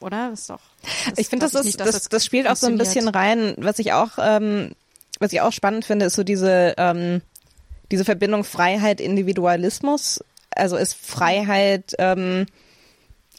oder? 0.00 0.32
Ist 0.32 0.48
doch. 0.48 0.60
Ich 1.16 1.28
finde, 1.28 1.46
das, 1.46 1.54
ist, 1.54 1.64
nicht, 1.64 1.80
dass 1.80 1.90
das, 1.90 2.08
das 2.08 2.24
spielt 2.24 2.48
auch 2.48 2.56
so 2.56 2.66
ein 2.66 2.78
bisschen 2.78 3.08
rein. 3.08 3.54
Was 3.58 3.78
ich 3.78 3.92
auch, 3.92 4.12
ähm, 4.18 4.72
was 5.18 5.32
ich 5.32 5.40
auch 5.40 5.52
spannend 5.52 5.84
finde, 5.84 6.06
ist 6.06 6.14
so 6.14 6.24
diese, 6.24 6.74
ähm, 6.78 7.20
diese 7.90 8.04
Verbindung 8.04 8.44
Freiheit, 8.44 9.00
Individualismus. 9.00 10.24
Also 10.50 10.76
ist 10.76 10.94
Freiheit, 10.94 11.94
ähm, 11.98 12.46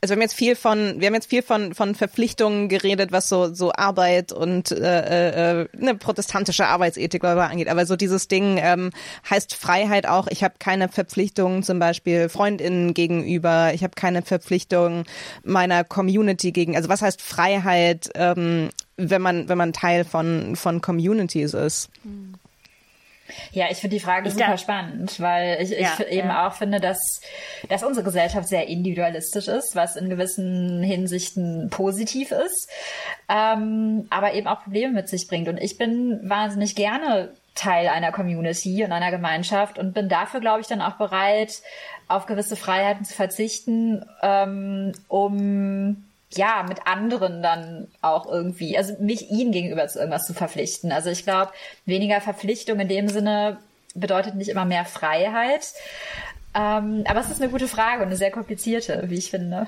also 0.05 0.11
wir 0.11 0.17
haben 0.17 0.21
jetzt 0.21 0.35
viel 0.35 0.55
von, 0.55 0.99
wir 0.99 1.07
haben 1.07 1.15
jetzt 1.15 1.31
viel 1.31 1.41
von 1.41 1.73
von 1.73 1.95
Verpflichtungen 1.95 2.69
geredet, 2.69 3.11
was 3.11 3.27
so 3.27 3.51
so 3.51 3.73
Arbeit 3.73 4.31
und 4.31 4.69
äh, 4.69 5.61
äh, 5.61 5.67
eine 5.81 5.95
protestantische 5.95 6.67
Arbeitsethik 6.67 7.23
oder 7.23 7.49
angeht. 7.49 7.69
Aber 7.69 7.87
so 7.87 7.95
dieses 7.95 8.27
Ding 8.27 8.59
ähm, 8.61 8.91
heißt 9.27 9.55
Freiheit 9.55 10.07
auch. 10.07 10.27
Ich 10.27 10.43
habe 10.43 10.53
keine 10.59 10.89
Verpflichtungen 10.89 11.63
zum 11.63 11.79
Beispiel 11.79 12.29
Freundinnen 12.29 12.93
gegenüber. 12.93 13.71
Ich 13.73 13.83
habe 13.83 13.95
keine 13.95 14.21
Verpflichtungen 14.21 15.05
meiner 15.43 15.83
Community 15.83 16.51
gegen. 16.51 16.75
Also 16.75 16.87
was 16.87 17.01
heißt 17.01 17.23
Freiheit, 17.23 18.11
ähm, 18.13 18.69
wenn 18.97 19.23
man 19.23 19.49
wenn 19.49 19.57
man 19.57 19.73
Teil 19.73 20.05
von 20.05 20.55
von 20.55 20.81
Communities 20.81 21.55
ist? 21.55 21.89
Ja, 23.51 23.65
ich 23.71 23.77
finde 23.77 23.95
die 23.95 23.99
Frage 24.01 24.27
Ich 24.27 24.33
super 24.35 24.51
da- 24.51 24.57
spannend, 24.57 25.19
weil 25.19 25.57
ich, 25.61 25.71
Ja, 25.71 25.93
ich 25.99 26.07
eben 26.11 26.27
ja. 26.29 26.47
auch 26.47 26.53
finde, 26.53 26.79
dass, 26.79 26.99
dass 27.69 27.83
unsere 27.83 28.03
Gesellschaft 28.05 28.47
sehr 28.47 28.67
individualistisch 28.67 29.47
ist, 29.47 29.75
was 29.75 29.95
in 29.95 30.09
gewissen 30.09 30.83
Hinsichten 30.83 31.69
positiv 31.69 32.31
ist, 32.31 32.69
ähm, 33.27 34.05
aber 34.09 34.33
eben 34.33 34.47
auch 34.47 34.61
Probleme 34.63 34.93
mit 34.93 35.09
sich 35.09 35.27
bringt. 35.27 35.47
Und 35.47 35.57
ich 35.57 35.77
bin 35.77 36.19
wahnsinnig 36.29 36.75
gerne 36.75 37.31
Teil 37.55 37.87
einer 37.87 38.11
Community 38.11 38.83
und 38.83 38.91
einer 38.91 39.11
Gemeinschaft 39.11 39.79
und 39.79 39.93
bin 39.93 40.09
dafür, 40.09 40.39
glaube 40.39 40.61
ich, 40.61 40.67
dann 40.67 40.81
auch 40.81 40.97
bereit, 40.97 41.53
auf 42.07 42.27
gewisse 42.27 42.55
Freiheiten 42.55 43.05
zu 43.05 43.13
verzichten, 43.15 44.05
ähm, 44.21 44.91
um 45.07 46.04
ja, 46.33 46.65
mit 46.67 46.85
anderen 46.85 47.41
dann 47.41 47.87
auch 48.01 48.25
irgendwie, 48.25 48.77
also 48.77 48.95
mich 48.99 49.29
ihnen 49.29 49.51
gegenüber 49.51 49.87
zu 49.87 49.99
irgendwas 49.99 50.25
zu 50.25 50.33
verpflichten. 50.33 50.91
Also 50.91 51.09
ich 51.09 51.23
glaube, 51.23 51.51
weniger 51.85 52.21
Verpflichtung 52.21 52.79
in 52.79 52.87
dem 52.87 53.07
Sinne 53.07 53.57
bedeutet 53.93 54.35
nicht 54.35 54.49
immer 54.49 54.65
mehr 54.65 54.85
Freiheit. 54.85 55.73
Ähm, 56.53 57.03
aber 57.07 57.19
es 57.19 57.29
ist 57.29 57.41
eine 57.41 57.51
gute 57.51 57.67
Frage 57.67 58.01
und 58.01 58.07
eine 58.07 58.15
sehr 58.15 58.31
komplizierte, 58.31 59.03
wie 59.07 59.17
ich 59.17 59.29
finde. 59.29 59.67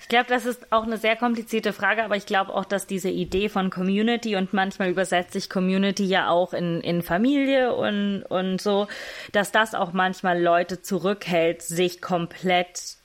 Ich 0.00 0.08
glaube, 0.08 0.26
das 0.28 0.46
ist 0.46 0.72
auch 0.72 0.82
eine 0.82 0.98
sehr 0.98 1.16
komplizierte 1.16 1.72
Frage, 1.72 2.02
aber 2.02 2.16
ich 2.16 2.26
glaube 2.26 2.52
auch, 2.52 2.64
dass 2.64 2.86
diese 2.86 3.08
Idee 3.08 3.48
von 3.48 3.70
Community 3.70 4.36
und 4.36 4.52
manchmal 4.52 4.90
übersetzt 4.90 5.32
sich 5.32 5.48
Community 5.48 6.04
ja 6.04 6.28
auch 6.28 6.52
in, 6.52 6.80
in 6.80 7.02
Familie 7.02 7.74
und, 7.74 8.24
und 8.24 8.60
so, 8.60 8.88
dass 9.30 9.52
das 9.52 9.74
auch 9.74 9.92
manchmal 9.92 10.42
Leute 10.42 10.82
zurückhält, 10.82 11.62
sich 11.62 12.02
komplett 12.02 12.96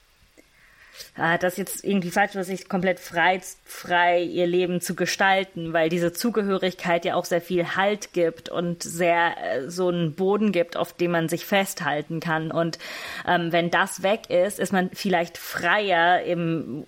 ah, 1.15 1.37
das 1.37 1.53
ist 1.53 1.57
jetzt 1.57 1.83
irgendwie 1.83 2.11
falsch, 2.11 2.35
was 2.35 2.47
sich 2.47 2.69
komplett 2.69 2.99
frei, 2.99 3.41
frei 3.63 4.21
ihr 4.21 4.47
Leben 4.47 4.81
zu 4.81 4.95
gestalten, 4.95 5.73
weil 5.73 5.89
diese 5.89 6.13
Zugehörigkeit 6.13 7.05
ja 7.05 7.15
auch 7.15 7.25
sehr 7.25 7.41
viel 7.41 7.75
Halt 7.75 8.13
gibt 8.13 8.49
und 8.49 8.83
sehr 8.83 9.35
äh, 9.43 9.69
so 9.69 9.89
einen 9.89 10.13
Boden 10.13 10.51
gibt, 10.51 10.77
auf 10.77 10.93
dem 10.93 11.11
man 11.11 11.29
sich 11.29 11.45
festhalten 11.45 12.19
kann. 12.19 12.51
Und 12.51 12.79
ähm, 13.27 13.51
wenn 13.51 13.71
das 13.71 14.03
weg 14.03 14.29
ist, 14.29 14.59
ist 14.59 14.73
man 14.73 14.89
vielleicht 14.93 15.37
freier 15.37 16.23
im 16.23 16.83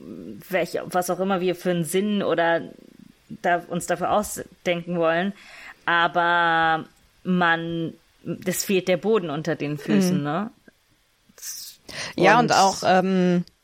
welch, 0.49 0.77
was 0.85 1.09
auch 1.09 1.19
immer 1.19 1.41
wir 1.41 1.55
für 1.55 1.71
einen 1.71 1.85
Sinn 1.85 2.23
oder 2.23 2.61
da, 3.29 3.63
uns 3.67 3.87
dafür 3.87 4.11
ausdenken 4.11 4.97
wollen. 4.97 5.33
Aber 5.85 6.85
man, 7.23 7.93
das 8.23 8.63
fehlt 8.63 8.87
der 8.87 8.97
Boden 8.97 9.29
unter 9.29 9.55
den 9.55 9.77
Füßen, 9.77 10.21
ne? 10.21 10.51
Ja, 12.15 12.39
und 12.39 12.51
auch, 12.51 12.83
ähm, 12.85 13.43
äh, 13.47 13.58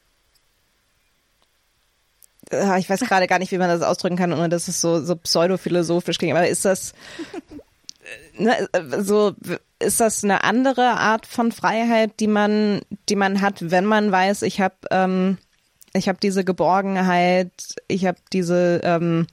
ich 2.51 2.89
weiß 2.89 3.01
gerade 3.01 3.27
gar 3.27 3.39
nicht, 3.39 3.51
wie 3.51 3.57
man 3.57 3.69
das 3.69 3.81
ausdrücken 3.81 4.17
kann, 4.17 4.33
ohne 4.33 4.49
dass 4.49 4.67
es 4.67 4.81
so, 4.81 5.03
so 5.03 5.15
pseudophilosophisch 5.15 6.17
klingt, 6.17 6.35
aber 6.35 6.47
ist 6.47 6.65
das, 6.65 6.93
äh, 8.37 8.43
ne, 8.43 8.67
äh, 8.71 9.01
so, 9.01 9.33
ist 9.79 9.99
das 9.99 10.23
eine 10.23 10.43
andere 10.43 10.91
Art 10.99 11.25
von 11.25 11.51
Freiheit, 11.51 12.19
die 12.19 12.27
man, 12.27 12.81
die 13.09 13.15
man 13.15 13.41
hat, 13.41 13.71
wenn 13.71 13.85
man 13.85 14.11
weiß, 14.11 14.43
ich 14.43 14.61
habe, 14.61 14.75
ähm, 14.91 15.37
ich 15.93 16.07
habe 16.07 16.19
diese 16.21 16.43
Geborgenheit, 16.43 17.51
ich 17.87 18.05
habe 18.05 18.17
diese, 18.31 18.81
ähm, 18.83 19.27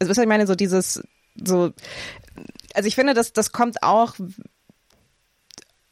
also 0.00 0.10
was 0.10 0.18
ich 0.18 0.26
meine, 0.26 0.46
so 0.46 0.54
dieses, 0.54 1.02
so, 1.42 1.72
also 2.74 2.86
ich 2.86 2.94
finde, 2.94 3.14
das, 3.14 3.32
das 3.32 3.52
kommt 3.52 3.82
auch 3.82 4.14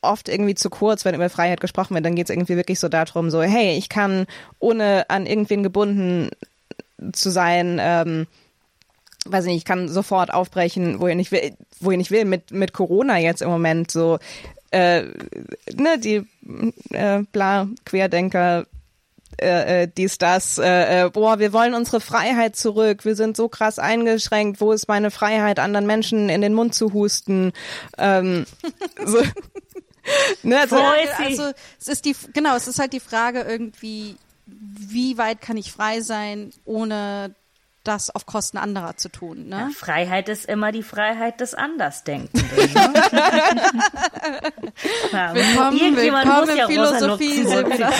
oft 0.04 0.28
irgendwie 0.28 0.54
zu 0.54 0.70
kurz, 0.70 1.04
wenn 1.04 1.14
über 1.14 1.30
Freiheit 1.30 1.60
gesprochen 1.60 1.94
wird. 1.94 2.04
Dann 2.04 2.14
geht 2.14 2.28
es 2.28 2.34
irgendwie 2.34 2.56
wirklich 2.56 2.80
so 2.80 2.88
darum, 2.88 3.30
so, 3.30 3.42
hey, 3.42 3.76
ich 3.76 3.88
kann 3.88 4.26
ohne 4.58 5.08
an 5.10 5.26
irgendwen 5.26 5.62
gebunden 5.62 6.30
zu 7.12 7.30
sein, 7.30 7.78
ähm, 7.80 8.26
weiß 9.26 9.46
nicht, 9.46 9.56
ich 9.56 9.64
kann 9.64 9.88
sofort 9.88 10.32
aufbrechen, 10.32 11.00
wo 11.00 11.08
ich 11.08 11.32
will, 11.32 11.54
wo 11.80 11.90
ich 11.90 12.10
will, 12.10 12.24
mit, 12.24 12.50
mit 12.50 12.72
Corona 12.72 13.18
jetzt 13.18 13.42
im 13.42 13.48
Moment 13.48 13.90
so, 13.90 14.18
äh, 14.70 15.02
ne, 15.72 15.98
die 15.98 16.26
äh, 16.90 17.22
bla, 17.32 17.68
Querdenker, 17.84 18.66
äh, 19.40 19.82
äh, 19.82 19.88
dies, 19.88 20.18
das, 20.18 20.58
äh, 20.58 21.06
äh, 21.06 21.10
boah, 21.10 21.38
wir 21.38 21.52
wollen 21.52 21.74
unsere 21.74 22.00
Freiheit 22.00 22.56
zurück, 22.56 23.04
wir 23.04 23.16
sind 23.16 23.36
so 23.36 23.48
krass 23.48 23.78
eingeschränkt, 23.78 24.60
wo 24.60 24.72
ist 24.72 24.88
meine 24.88 25.10
Freiheit, 25.10 25.58
anderen 25.58 25.86
Menschen 25.86 26.28
in 26.28 26.40
den 26.40 26.54
Mund 26.54 26.74
zu 26.74 26.92
husten? 26.92 27.52
Ähm, 27.98 28.46
so, 29.04 29.18
ne, 30.42 30.60
also, 30.60 30.76
also 30.76 31.52
es 31.80 31.88
ist 31.88 32.04
die 32.04 32.16
genau, 32.32 32.56
es 32.56 32.68
ist 32.68 32.78
halt 32.78 32.92
die 32.92 33.00
Frage 33.00 33.40
irgendwie, 33.40 34.16
wie 34.46 35.16
weit 35.18 35.40
kann 35.40 35.56
ich 35.56 35.72
frei 35.72 36.00
sein, 36.00 36.52
ohne 36.64 37.34
das 37.84 38.10
auf 38.10 38.24
Kosten 38.24 38.56
anderer 38.56 38.96
zu 38.96 39.10
tun, 39.10 39.48
ne? 39.48 39.70
Freiheit 39.76 40.30
ist 40.30 40.46
immer 40.46 40.72
die 40.72 40.82
Freiheit 40.82 41.40
des 41.40 41.54
Andersdenkenden. 41.54 42.48
Ne? 42.50 42.60
ja, 45.12 45.34
Willkommen, 45.34 45.76
irgendjemand 45.76 46.24
willkommen 46.24 46.48
muss 46.48 46.56
ja 46.56 46.64
Rosa 46.64 47.16
Philosophie, 47.18 47.44
zitieren. 47.44 47.92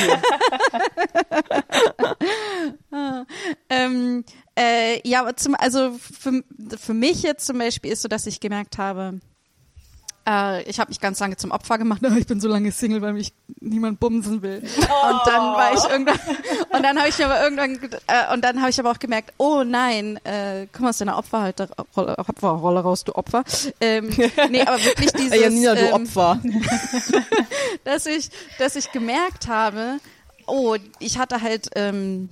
Ähm, 3.68 4.24
äh, 4.56 5.06
ja, 5.06 5.34
zum, 5.36 5.54
also 5.56 5.92
für, 5.98 6.42
für 6.78 6.94
mich 6.94 7.22
jetzt 7.22 7.46
zum 7.46 7.58
Beispiel 7.58 7.92
ist 7.92 8.02
so, 8.02 8.08
dass 8.08 8.26
ich 8.26 8.40
gemerkt 8.40 8.78
habe, 8.78 9.20
äh, 10.28 10.62
ich 10.68 10.80
habe 10.80 10.90
mich 10.90 11.00
ganz 11.00 11.20
lange 11.20 11.36
zum 11.36 11.50
Opfer 11.50 11.78
gemacht. 11.78 12.02
Ich 12.16 12.26
bin 12.26 12.40
so 12.40 12.48
lange 12.48 12.70
Single, 12.70 13.02
weil 13.02 13.12
mich 13.12 13.32
niemand 13.60 13.98
bumsen 13.98 14.40
will. 14.42 14.62
Und 14.62 15.20
dann 15.26 15.54
war 15.54 15.74
ich 15.74 15.84
irgendwann 15.90 16.18
und 16.70 16.82
dann 16.82 16.98
habe 16.98 17.08
ich 17.08 17.24
aber 17.24 17.42
irgendwann 17.42 17.78
äh, 18.06 18.32
und 18.32 18.42
dann 18.44 18.60
habe 18.60 18.70
ich 18.70 18.78
aber 18.78 18.92
auch 18.92 18.98
gemerkt, 18.98 19.32
oh 19.36 19.64
nein, 19.64 20.18
äh, 20.24 20.66
komm 20.72 20.86
aus 20.86 20.98
deiner 20.98 21.18
Opferhalter 21.18 21.68
Rolle, 21.96 22.18
Opferrolle 22.18 22.80
raus, 22.80 23.04
du 23.04 23.14
Opfer. 23.14 23.42
Ähm, 23.80 24.10
nee, 24.50 24.62
aber 24.62 24.82
wirklich 24.84 25.12
dieses 25.18 25.38
Janina, 25.38 25.74
du 25.74 25.88
ähm, 25.88 25.92
Opfer. 25.92 26.40
dass 27.84 28.06
ich, 28.06 28.30
dass 28.58 28.76
ich 28.76 28.92
gemerkt 28.92 29.48
habe, 29.48 29.98
oh, 30.46 30.76
ich 31.00 31.18
hatte 31.18 31.42
halt 31.42 31.70
ähm, 31.74 32.30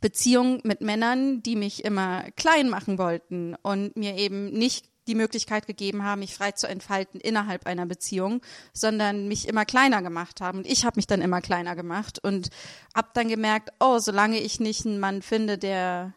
Beziehungen 0.00 0.60
mit 0.64 0.80
Männern, 0.80 1.42
die 1.42 1.56
mich 1.56 1.84
immer 1.84 2.24
klein 2.36 2.68
machen 2.68 2.98
wollten 2.98 3.54
und 3.62 3.96
mir 3.96 4.16
eben 4.16 4.50
nicht 4.50 4.91
die 5.06 5.14
Möglichkeit 5.14 5.66
gegeben 5.66 6.04
haben, 6.04 6.20
mich 6.20 6.34
frei 6.34 6.52
zu 6.52 6.68
entfalten 6.68 7.20
innerhalb 7.20 7.66
einer 7.66 7.86
Beziehung, 7.86 8.40
sondern 8.72 9.28
mich 9.28 9.48
immer 9.48 9.64
kleiner 9.64 10.02
gemacht 10.02 10.40
haben. 10.40 10.58
Und 10.58 10.66
ich 10.66 10.84
habe 10.84 10.96
mich 10.96 11.06
dann 11.06 11.22
immer 11.22 11.40
kleiner 11.40 11.74
gemacht 11.74 12.18
und 12.22 12.50
habe 12.94 13.08
dann 13.14 13.28
gemerkt, 13.28 13.70
oh, 13.80 13.98
solange 13.98 14.38
ich 14.38 14.60
nicht 14.60 14.86
einen 14.86 15.00
Mann 15.00 15.22
finde, 15.22 15.58
der 15.58 16.14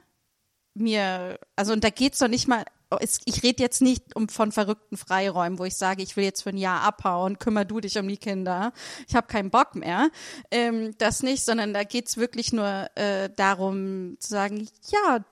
mir, 0.76 1.40
also 1.56 1.74
und 1.74 1.84
da 1.84 1.90
geht's 1.90 2.20
doch 2.20 2.28
nicht 2.28 2.48
mal, 2.48 2.64
oh, 2.92 2.98
ich 3.00 3.44
rede 3.44 3.64
jetzt 3.64 3.82
nicht 3.82 4.16
um 4.16 4.30
von 4.30 4.52
verrückten 4.52 4.98
Freiräumen, 4.98 5.58
wo 5.58 5.66
ich 5.66 5.76
sage, 5.76 6.04
ich 6.04 6.16
will 6.18 6.24
jetzt 6.24 6.44
für 6.44 6.50
ein 6.50 6.58
Jahr 6.58 6.82
abhauen, 6.82 7.40
kümmer 7.40 7.66
du 7.66 7.80
dich 7.80 7.98
um 7.98 8.08
die 8.08 8.18
Kinder, 8.18 8.74
ich 9.08 9.16
habe 9.16 9.28
keinen 9.28 9.50
Bock 9.50 9.76
mehr, 9.76 10.10
ähm, 10.52 10.96
das 10.98 11.24
nicht, 11.24 11.44
sondern 11.44 11.74
da 11.74 11.84
geht's 11.84 12.18
wirklich 12.18 12.54
nur 12.54 12.90
äh, 12.96 13.30
darum 13.36 14.18
zu 14.20 14.30
sagen, 14.30 14.68
ja, 14.90 15.24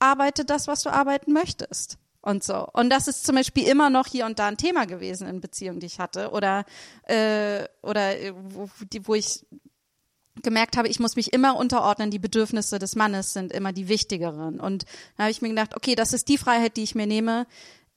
arbeite 0.00 0.44
das, 0.44 0.68
was 0.68 0.82
du 0.82 0.90
arbeiten 0.90 1.32
möchtest. 1.32 1.98
Und 2.22 2.42
so. 2.42 2.66
Und 2.72 2.90
das 2.90 3.06
ist 3.06 3.24
zum 3.24 3.36
Beispiel 3.36 3.68
immer 3.68 3.88
noch 3.88 4.08
hier 4.08 4.26
und 4.26 4.40
da 4.40 4.48
ein 4.48 4.56
Thema 4.56 4.84
gewesen 4.84 5.28
in 5.28 5.40
Beziehungen, 5.40 5.78
die 5.78 5.86
ich 5.86 6.00
hatte. 6.00 6.30
Oder, 6.32 6.64
äh, 7.04 7.68
oder 7.82 8.20
äh, 8.20 8.32
wo, 8.34 8.68
die, 8.92 9.06
wo 9.06 9.14
ich 9.14 9.46
gemerkt 10.42 10.76
habe, 10.76 10.88
ich 10.88 10.98
muss 10.98 11.14
mich 11.14 11.32
immer 11.32 11.56
unterordnen, 11.56 12.10
die 12.10 12.18
Bedürfnisse 12.18 12.80
des 12.80 12.96
Mannes 12.96 13.32
sind 13.32 13.52
immer 13.52 13.72
die 13.72 13.88
wichtigeren. 13.88 14.58
Und 14.58 14.86
da 15.16 15.24
habe 15.24 15.30
ich 15.30 15.40
mir 15.40 15.50
gedacht, 15.50 15.76
okay, 15.76 15.94
das 15.94 16.12
ist 16.12 16.28
die 16.28 16.36
Freiheit, 16.36 16.76
die 16.76 16.82
ich 16.82 16.96
mir 16.96 17.06
nehme. 17.06 17.46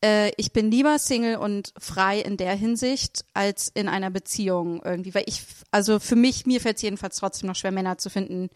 Äh, 0.03 0.31
ich 0.37 0.53
bin 0.53 0.71
lieber 0.71 0.97
Single 0.99 1.37
und 1.37 1.73
frei 1.77 2.19
in 2.19 2.37
der 2.37 2.55
Hinsicht 2.55 3.25
als 3.33 3.69
in 3.69 3.87
einer 3.87 4.09
Beziehung 4.09 4.81
irgendwie, 4.83 5.13
weil 5.13 5.23
ich, 5.25 5.43
also 5.71 5.99
für 5.99 6.15
mich, 6.15 6.45
mir 6.45 6.61
fällt 6.61 6.77
es 6.77 6.83
jedenfalls 6.83 7.17
trotzdem 7.17 7.47
noch 7.47 7.55
schwer, 7.55 7.71
Männer 7.71 7.97
zu 7.97 8.09
finden, 8.09 8.49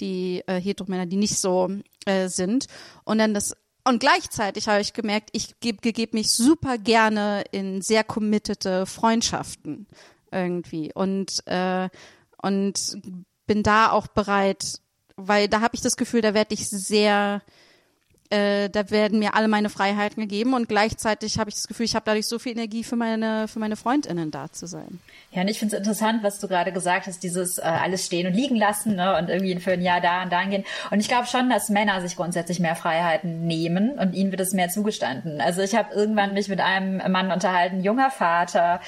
die 0.00 0.42
äh, 0.46 0.60
Hetero-Männer, 0.60 1.06
die 1.06 1.16
nicht 1.16 1.38
so 1.38 1.70
äh, 2.06 2.28
sind. 2.28 2.66
Und 3.04 3.18
dann 3.18 3.34
das 3.34 3.54
und 3.84 4.00
gleichzeitig 4.00 4.66
habe 4.66 4.80
ich 4.80 4.94
gemerkt, 4.94 5.30
ich 5.32 5.60
gebe 5.60 5.78
geb 5.92 6.12
mich 6.12 6.32
super 6.32 6.76
gerne 6.76 7.44
in 7.52 7.82
sehr 7.82 8.02
committete 8.02 8.84
Freundschaften 8.84 9.86
irgendwie 10.32 10.92
und 10.92 11.46
äh, 11.46 11.88
und 12.42 12.98
bin 13.46 13.62
da 13.62 13.92
auch 13.92 14.08
bereit, 14.08 14.80
weil 15.16 15.48
da 15.48 15.60
habe 15.60 15.76
ich 15.76 15.82
das 15.82 15.96
Gefühl, 15.96 16.20
da 16.20 16.34
werde 16.34 16.54
ich 16.54 16.68
sehr, 16.68 17.42
äh, 18.30 18.68
da 18.68 18.90
werden 18.90 19.18
mir 19.18 19.34
alle 19.34 19.48
meine 19.48 19.68
Freiheiten 19.68 20.22
gegeben 20.22 20.54
und 20.54 20.68
gleichzeitig 20.68 21.38
habe 21.38 21.50
ich 21.50 21.56
das 21.56 21.68
Gefühl, 21.68 21.86
ich 21.86 21.94
habe 21.94 22.04
dadurch 22.04 22.26
so 22.26 22.38
viel 22.38 22.52
Energie 22.52 22.84
für 22.84 22.96
meine 22.96 23.48
für 23.48 23.58
meine 23.58 23.76
Freundinnen 23.76 24.30
da 24.30 24.50
zu 24.50 24.66
sein. 24.66 25.00
Ja, 25.32 25.42
und 25.42 25.48
ich 25.48 25.58
finde 25.58 25.76
es 25.76 25.78
interessant, 25.78 26.22
was 26.22 26.38
du 26.38 26.48
gerade 26.48 26.72
gesagt 26.72 27.06
hast, 27.06 27.22
dieses 27.22 27.58
äh, 27.58 27.62
alles 27.62 28.06
stehen 28.06 28.26
und 28.26 28.34
liegen 28.34 28.56
lassen 28.56 28.96
ne, 28.96 29.16
und 29.18 29.28
irgendwie 29.28 29.56
für 29.60 29.72
ein 29.72 29.82
Jahr 29.82 30.00
da 30.00 30.22
und 30.22 30.32
dahin 30.32 30.50
gehen. 30.50 30.64
Und 30.90 31.00
ich 31.00 31.08
glaube 31.08 31.26
schon, 31.26 31.50
dass 31.50 31.68
Männer 31.68 32.00
sich 32.00 32.16
grundsätzlich 32.16 32.58
mehr 32.58 32.74
Freiheiten 32.74 33.46
nehmen 33.46 33.98
und 33.98 34.14
ihnen 34.14 34.30
wird 34.30 34.40
es 34.40 34.52
mehr 34.52 34.68
zugestanden. 34.68 35.40
Also 35.40 35.62
ich 35.62 35.74
habe 35.74 35.94
irgendwann 35.94 36.34
mich 36.34 36.48
mit 36.48 36.60
einem 36.60 36.96
Mann 37.12 37.30
unterhalten, 37.30 37.82
junger 37.82 38.10
Vater 38.10 38.80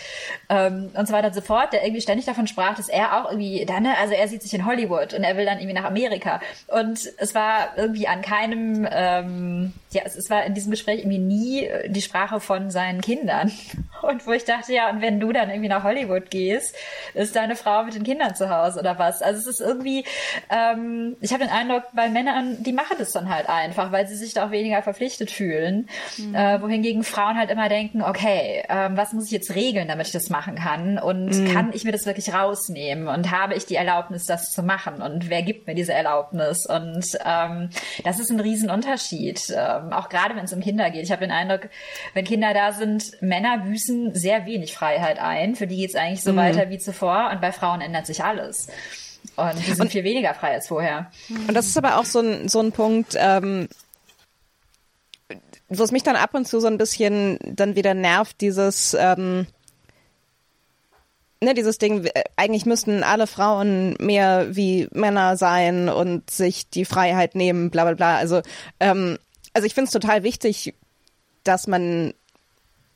ähm, 0.48 0.90
und 0.94 1.06
so 1.06 1.12
weiter 1.12 1.28
und 1.28 1.34
so 1.34 1.42
fort, 1.42 1.72
der 1.72 1.84
irgendwie 1.84 2.00
ständig 2.00 2.26
davon 2.26 2.46
sprach, 2.46 2.76
dass 2.76 2.88
er 2.88 3.18
auch 3.18 3.30
irgendwie, 3.30 3.64
da, 3.66 3.80
ne, 3.80 3.96
also 3.98 4.14
er 4.14 4.28
sieht 4.28 4.42
sich 4.42 4.54
in 4.54 4.64
Hollywood 4.64 5.14
und 5.14 5.24
er 5.24 5.36
will 5.36 5.44
dann 5.44 5.58
irgendwie 5.58 5.74
nach 5.74 5.84
Amerika. 5.84 6.40
Und 6.66 7.00
es 7.18 7.34
war 7.34 7.76
irgendwie 7.76 8.08
an 8.08 8.22
keinem 8.22 8.88
ähm, 8.90 9.27
ähm, 9.28 9.72
ja, 9.90 10.02
es, 10.04 10.16
es 10.16 10.28
war 10.28 10.44
in 10.44 10.54
diesem 10.54 10.70
Gespräch 10.70 11.00
irgendwie 11.00 11.18
nie 11.18 11.64
äh, 11.64 11.88
die 11.88 12.02
Sprache 12.02 12.40
von 12.40 12.70
seinen 12.70 13.00
Kindern. 13.00 13.50
Und 14.02 14.26
wo 14.26 14.32
ich 14.32 14.44
dachte, 14.44 14.72
ja, 14.72 14.90
und 14.90 15.00
wenn 15.02 15.18
du 15.18 15.32
dann 15.32 15.50
irgendwie 15.50 15.68
nach 15.68 15.82
Hollywood 15.82 16.30
gehst, 16.30 16.74
ist 17.14 17.34
deine 17.34 17.56
Frau 17.56 17.82
mit 17.82 17.94
den 17.94 18.04
Kindern 18.04 18.36
zu 18.36 18.48
Hause 18.48 18.78
oder 18.78 18.96
was? 18.96 19.22
Also 19.22 19.40
es 19.40 19.46
ist 19.48 19.60
irgendwie, 19.60 20.04
ähm, 20.50 21.16
ich 21.20 21.32
habe 21.32 21.42
den 21.42 21.52
Eindruck, 21.52 21.82
bei 21.94 22.08
Männern, 22.08 22.62
die 22.62 22.72
machen 22.72 22.96
das 23.00 23.10
dann 23.10 23.28
halt 23.28 23.48
einfach, 23.48 23.90
weil 23.90 24.06
sie 24.06 24.14
sich 24.14 24.34
da 24.34 24.46
auch 24.46 24.50
weniger 24.52 24.82
verpflichtet 24.82 25.32
fühlen. 25.32 25.88
Mhm. 26.16 26.32
Äh, 26.32 26.62
wohingegen 26.62 27.02
Frauen 27.02 27.36
halt 27.36 27.50
immer 27.50 27.68
denken, 27.68 28.02
okay, 28.02 28.62
ähm, 28.68 28.96
was 28.96 29.12
muss 29.12 29.26
ich 29.26 29.32
jetzt 29.32 29.56
regeln, 29.56 29.88
damit 29.88 30.06
ich 30.06 30.12
das 30.12 30.30
machen 30.30 30.54
kann? 30.54 30.98
Und 30.98 31.30
mhm. 31.30 31.52
kann 31.52 31.72
ich 31.72 31.82
mir 31.82 31.92
das 31.92 32.06
wirklich 32.06 32.32
rausnehmen? 32.32 33.08
Und 33.08 33.32
habe 33.32 33.54
ich 33.54 33.66
die 33.66 33.74
Erlaubnis, 33.74 34.26
das 34.26 34.52
zu 34.52 34.62
machen? 34.62 35.02
Und 35.02 35.28
wer 35.28 35.42
gibt 35.42 35.66
mir 35.66 35.74
diese 35.74 35.92
Erlaubnis? 35.92 36.66
Und 36.66 37.04
ähm, 37.24 37.70
das 38.04 38.20
ist 38.20 38.30
ein 38.30 38.38
Riesenunterschied. 38.38 39.17
Ähm, 39.26 39.92
auch 39.92 40.08
gerade 40.08 40.36
wenn 40.36 40.44
es 40.44 40.52
um 40.52 40.60
Kinder 40.60 40.90
geht. 40.90 41.04
Ich 41.04 41.10
habe 41.10 41.22
den 41.22 41.30
Eindruck, 41.30 41.68
wenn 42.14 42.24
Kinder 42.24 42.54
da 42.54 42.72
sind, 42.72 43.20
Männer 43.20 43.58
büßen 43.58 44.14
sehr 44.14 44.46
wenig 44.46 44.74
Freiheit 44.74 45.18
ein. 45.18 45.54
Für 45.54 45.66
die 45.66 45.76
geht 45.76 45.90
es 45.90 45.96
eigentlich 45.96 46.22
so 46.22 46.32
mhm. 46.32 46.36
weiter 46.36 46.70
wie 46.70 46.78
zuvor. 46.78 47.30
Und 47.32 47.40
bei 47.40 47.52
Frauen 47.52 47.80
ändert 47.80 48.06
sich 48.06 48.22
alles. 48.24 48.68
Und 49.36 49.58
die 49.58 49.72
sind 49.72 49.80
und, 49.82 49.92
viel 49.92 50.04
weniger 50.04 50.34
frei 50.34 50.54
als 50.54 50.68
vorher. 50.68 51.10
Und 51.28 51.54
das 51.54 51.66
ist 51.66 51.76
aber 51.76 51.98
auch 51.98 52.04
so 52.04 52.20
ein, 52.20 52.48
so 52.48 52.60
ein 52.60 52.72
Punkt, 52.72 53.14
ähm, 53.16 53.68
wo 55.68 55.82
es 55.82 55.92
mich 55.92 56.02
dann 56.02 56.16
ab 56.16 56.34
und 56.34 56.46
zu 56.46 56.60
so 56.60 56.66
ein 56.66 56.78
bisschen 56.78 57.38
dann 57.44 57.76
wieder 57.76 57.94
nervt, 57.94 58.40
dieses, 58.40 58.96
ähm, 58.98 59.46
ne, 61.42 61.54
dieses 61.54 61.78
Ding, 61.78 62.04
äh, 62.04 62.24
eigentlich 62.36 62.66
müssten 62.66 63.02
alle 63.02 63.26
Frauen 63.26 63.96
mehr 64.00 64.54
wie 64.56 64.88
Männer 64.92 65.36
sein 65.36 65.88
und 65.88 66.30
sich 66.30 66.68
die 66.68 66.84
Freiheit 66.84 67.34
nehmen, 67.34 67.70
bla 67.70 67.84
bla 67.84 67.94
bla. 67.94 68.16
Also, 68.16 68.42
ähm, 68.80 69.18
also 69.52 69.66
ich 69.66 69.74
finde 69.74 69.86
es 69.86 69.92
total 69.92 70.22
wichtig, 70.22 70.74
dass 71.44 71.66
man 71.66 72.12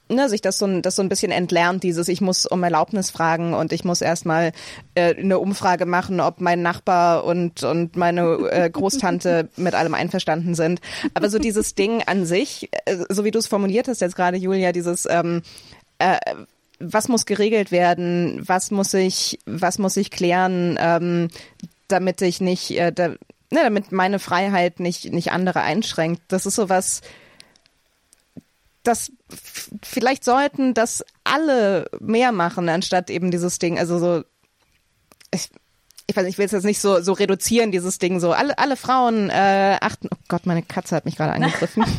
ne, 0.08 0.28
sich 0.28 0.40
das 0.40 0.58
so, 0.58 0.66
ein, 0.66 0.82
das 0.82 0.96
so 0.96 1.02
ein 1.02 1.08
bisschen 1.08 1.32
entlernt, 1.32 1.82
dieses 1.82 2.08
ich 2.08 2.20
muss 2.20 2.46
um 2.46 2.62
Erlaubnis 2.62 3.10
fragen 3.10 3.54
und 3.54 3.72
ich 3.72 3.84
muss 3.84 4.00
erstmal 4.00 4.52
äh, 4.94 5.14
eine 5.14 5.38
Umfrage 5.38 5.86
machen, 5.86 6.20
ob 6.20 6.40
mein 6.40 6.62
Nachbar 6.62 7.24
und, 7.24 7.62
und 7.62 7.96
meine 7.96 8.22
äh, 8.50 8.70
Großtante 8.70 9.48
mit 9.56 9.74
allem 9.74 9.94
einverstanden 9.94 10.54
sind. 10.54 10.80
Aber 11.14 11.30
so 11.30 11.38
dieses 11.38 11.74
Ding 11.74 12.02
an 12.02 12.26
sich, 12.26 12.70
äh, 12.84 12.96
so 13.08 13.24
wie 13.24 13.30
du 13.30 13.38
es 13.38 13.46
formuliert 13.46 13.88
hast 13.88 14.00
jetzt 14.00 14.16
gerade, 14.16 14.36
Julia, 14.36 14.72
dieses 14.72 15.06
ähm, 15.06 15.42
äh, 15.98 16.18
was 16.82 17.08
muss 17.08 17.26
geregelt 17.26 17.70
werden, 17.70 18.42
was 18.46 18.70
muss 18.70 18.92
ich, 18.94 19.38
was 19.46 19.78
muss 19.78 19.96
ich 19.96 20.10
klären, 20.10 20.76
ähm, 20.80 21.28
damit 21.88 22.20
ich 22.22 22.40
nicht, 22.40 22.72
äh, 22.72 22.92
da, 22.92 23.08
ne, 23.08 23.18
damit 23.50 23.92
meine 23.92 24.18
Freiheit 24.18 24.80
nicht, 24.80 25.12
nicht 25.12 25.30
andere 25.32 25.60
einschränkt. 25.60 26.22
Das 26.28 26.46
ist 26.46 26.56
sowas, 26.56 27.02
das 28.82 29.12
vielleicht 29.82 30.24
sollten 30.24 30.74
das 30.74 31.04
alle 31.24 31.88
mehr 32.00 32.32
machen, 32.32 32.68
anstatt 32.68 33.10
eben 33.10 33.30
dieses 33.30 33.58
Ding, 33.58 33.78
also 33.78 33.98
so, 33.98 34.24
ich, 35.32 35.50
ich 36.08 36.16
weiß 36.16 36.24
nicht, 36.24 36.34
ich 36.34 36.38
will 36.38 36.46
es 36.46 36.52
jetzt 36.52 36.64
nicht 36.64 36.80
so, 36.80 37.00
so 37.00 37.12
reduzieren, 37.12 37.70
dieses 37.70 37.98
Ding, 37.98 38.18
so 38.18 38.32
alle, 38.32 38.58
alle 38.58 38.76
Frauen 38.76 39.30
äh, 39.30 39.78
achten, 39.80 40.08
oh 40.12 40.18
Gott, 40.28 40.46
meine 40.46 40.62
Katze 40.62 40.96
hat 40.96 41.04
mich 41.04 41.16
gerade 41.16 41.32
angegriffen. 41.32 41.84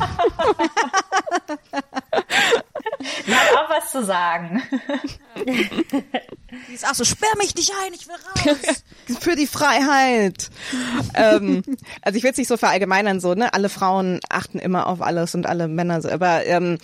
Die 3.28 3.34
hat 3.34 3.58
auch 3.58 3.70
was 3.70 3.92
zu 3.92 4.04
sagen. 4.04 4.62
Die 6.70 6.74
ist 6.74 6.88
auch 6.88 6.94
so, 6.94 7.04
sperr 7.04 7.36
mich 7.38 7.56
nicht 7.56 7.72
ein, 7.84 7.94
ich 7.94 8.08
will 8.08 8.16
raus. 8.16 8.84
Für 9.20 9.36
die 9.36 9.48
Freiheit. 9.48 10.50
ähm, 11.16 11.64
also 12.02 12.18
ich 12.18 12.24
will 12.24 12.32
es 12.32 12.38
nicht 12.38 12.48
so 12.48 12.58
verallgemeinern, 12.58 13.20
so, 13.20 13.34
ne? 13.34 13.54
Alle 13.54 13.70
Frauen 13.70 14.20
achten 14.30 14.60
immer 14.60 14.88
auf 14.88 15.02
alles 15.02 15.36
und 15.36 15.46
alle 15.46 15.68
Männer 15.68 16.02
so. 16.02 16.10
Aber 16.10 16.46
ähm, 16.46 16.78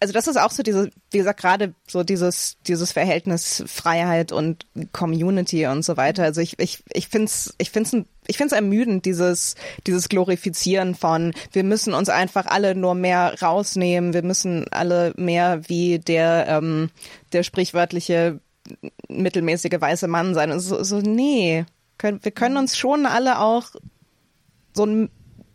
also 0.00 0.12
das 0.12 0.28
ist 0.28 0.36
auch 0.38 0.50
so 0.50 0.62
diese, 0.62 0.90
wie 1.10 1.18
gesagt, 1.18 1.40
gerade 1.40 1.74
so 1.86 2.04
dieses, 2.04 2.56
dieses 2.66 2.92
Verhältnis 2.92 3.64
Freiheit 3.66 4.30
und 4.32 4.66
Community 4.92 5.66
und 5.66 5.84
so 5.84 5.96
weiter. 5.96 6.22
Also 6.22 6.40
ich, 6.40 6.58
ich, 6.58 6.82
ich 6.92 7.08
finde 7.08 7.26
es 7.26 7.54
ich 7.58 7.70
find's, 7.70 7.96
ich 8.26 8.36
find's 8.36 8.52
ermüdend, 8.52 9.04
dieses, 9.06 9.56
dieses 9.86 10.08
Glorifizieren 10.08 10.94
von, 10.94 11.32
wir 11.52 11.64
müssen 11.64 11.94
uns 11.94 12.08
einfach 12.08 12.46
alle 12.46 12.74
nur 12.74 12.94
mehr 12.94 13.34
rausnehmen, 13.42 14.12
wir 14.12 14.22
müssen 14.22 14.66
alle 14.70 15.12
mehr 15.16 15.68
wie 15.68 15.98
der, 15.98 16.46
ähm, 16.48 16.90
der 17.32 17.42
sprichwörtliche 17.42 18.40
mittelmäßige 19.08 19.80
weiße 19.80 20.08
Mann 20.08 20.34
sein. 20.34 20.52
Und 20.52 20.60
so, 20.60 20.82
so 20.84 21.00
nee, 21.00 21.64
können, 21.96 22.20
wir 22.22 22.32
können 22.32 22.56
uns 22.56 22.76
schon 22.76 23.06
alle 23.06 23.40
auch 23.40 23.64
so 24.74 24.84
ein 24.84 25.10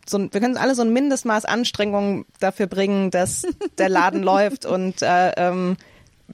so 0.08 0.18
wir 0.18 0.40
können 0.40 0.56
alle 0.56 0.74
so 0.74 0.82
ein 0.82 0.92
Mindestmaß 0.92 1.44
Anstrengung 1.44 2.26
dafür 2.40 2.66
bringen, 2.66 3.10
dass 3.10 3.46
der 3.78 3.88
Laden 3.88 4.22
läuft 4.24 4.66
und 4.66 5.02
äh, 5.02 5.32
ähm, 5.36 5.76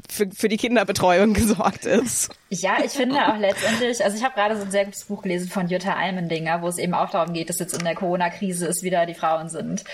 für, 0.09 0.29
für 0.31 0.49
die 0.49 0.57
Kinderbetreuung 0.57 1.33
gesorgt 1.35 1.87
ist. 1.87 2.31
Ja, 2.53 2.79
ich 2.85 2.91
finde 2.91 3.17
auch 3.29 3.37
letztendlich, 3.39 4.05
also 4.05 4.17
ich 4.17 4.25
habe 4.25 4.35
gerade 4.35 4.57
so 4.57 4.65
ein 4.65 4.71
sehr 4.73 4.85
gutes 4.85 5.05
Buch 5.05 5.23
gelesen 5.23 5.49
von 5.49 5.69
Jutta 5.69 5.95
Almendinger, 5.95 6.63
wo 6.63 6.69
es 6.69 6.79
eben 6.79 6.95
auch 6.95 7.09
darum 7.11 7.33
geht, 7.33 7.49
dass 7.49 7.61
jetzt 7.61 7.75
in 7.75 7.85
der 7.85 7.95
Corona-Krise 7.95 8.67
es 8.67 8.83
wieder 8.83 9.07
die 9.07 9.15
Frauen 9.15 9.49
sind, 9.49 9.85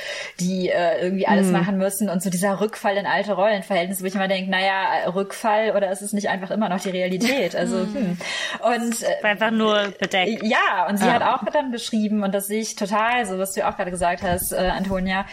die 0.41 0.71
äh, 0.71 1.03
irgendwie 1.03 1.27
alles 1.27 1.49
mhm. 1.49 1.53
machen 1.53 1.77
müssen 1.77 2.09
und 2.09 2.23
so 2.23 2.31
dieser 2.31 2.59
Rückfall 2.61 2.97
in 2.97 3.05
alte 3.05 3.35
Rollenverhältnisse, 3.35 4.03
wo 4.03 4.07
ich 4.07 4.15
immer 4.15 4.29
denke, 4.29 4.51
naja, 4.51 5.07
Rückfall 5.15 5.73
oder 5.77 5.91
ist 5.91 6.01
es 6.01 6.15
nicht 6.15 6.31
einfach 6.31 6.51
immer 6.51 6.71
noch 6.71 6.81
die 6.81 6.91
Realität? 6.91 7.55
Also 7.55 7.77
mhm. 7.77 7.95
hm. 7.95 8.19
und 8.75 9.03
äh, 9.03 9.23
einfach 9.23 9.51
nur 9.51 9.93
bedeckt. 9.99 10.43
Ja, 10.43 10.87
und 10.89 10.99
sie 10.99 11.05
ah. 11.05 11.13
hat 11.13 11.23
auch 11.23 11.45
dann 11.53 11.71
beschrieben 11.71 12.23
und 12.23 12.35
das 12.35 12.47
sehe 12.47 12.61
ich 12.61 12.75
total, 12.75 13.27
so 13.27 13.39
was 13.39 13.53
du 13.53 13.67
auch 13.67 13.77
gerade 13.77 13.91
gesagt 13.91 14.23
hast, 14.23 14.53
äh, 14.53 14.57
Antonia, 14.57 15.27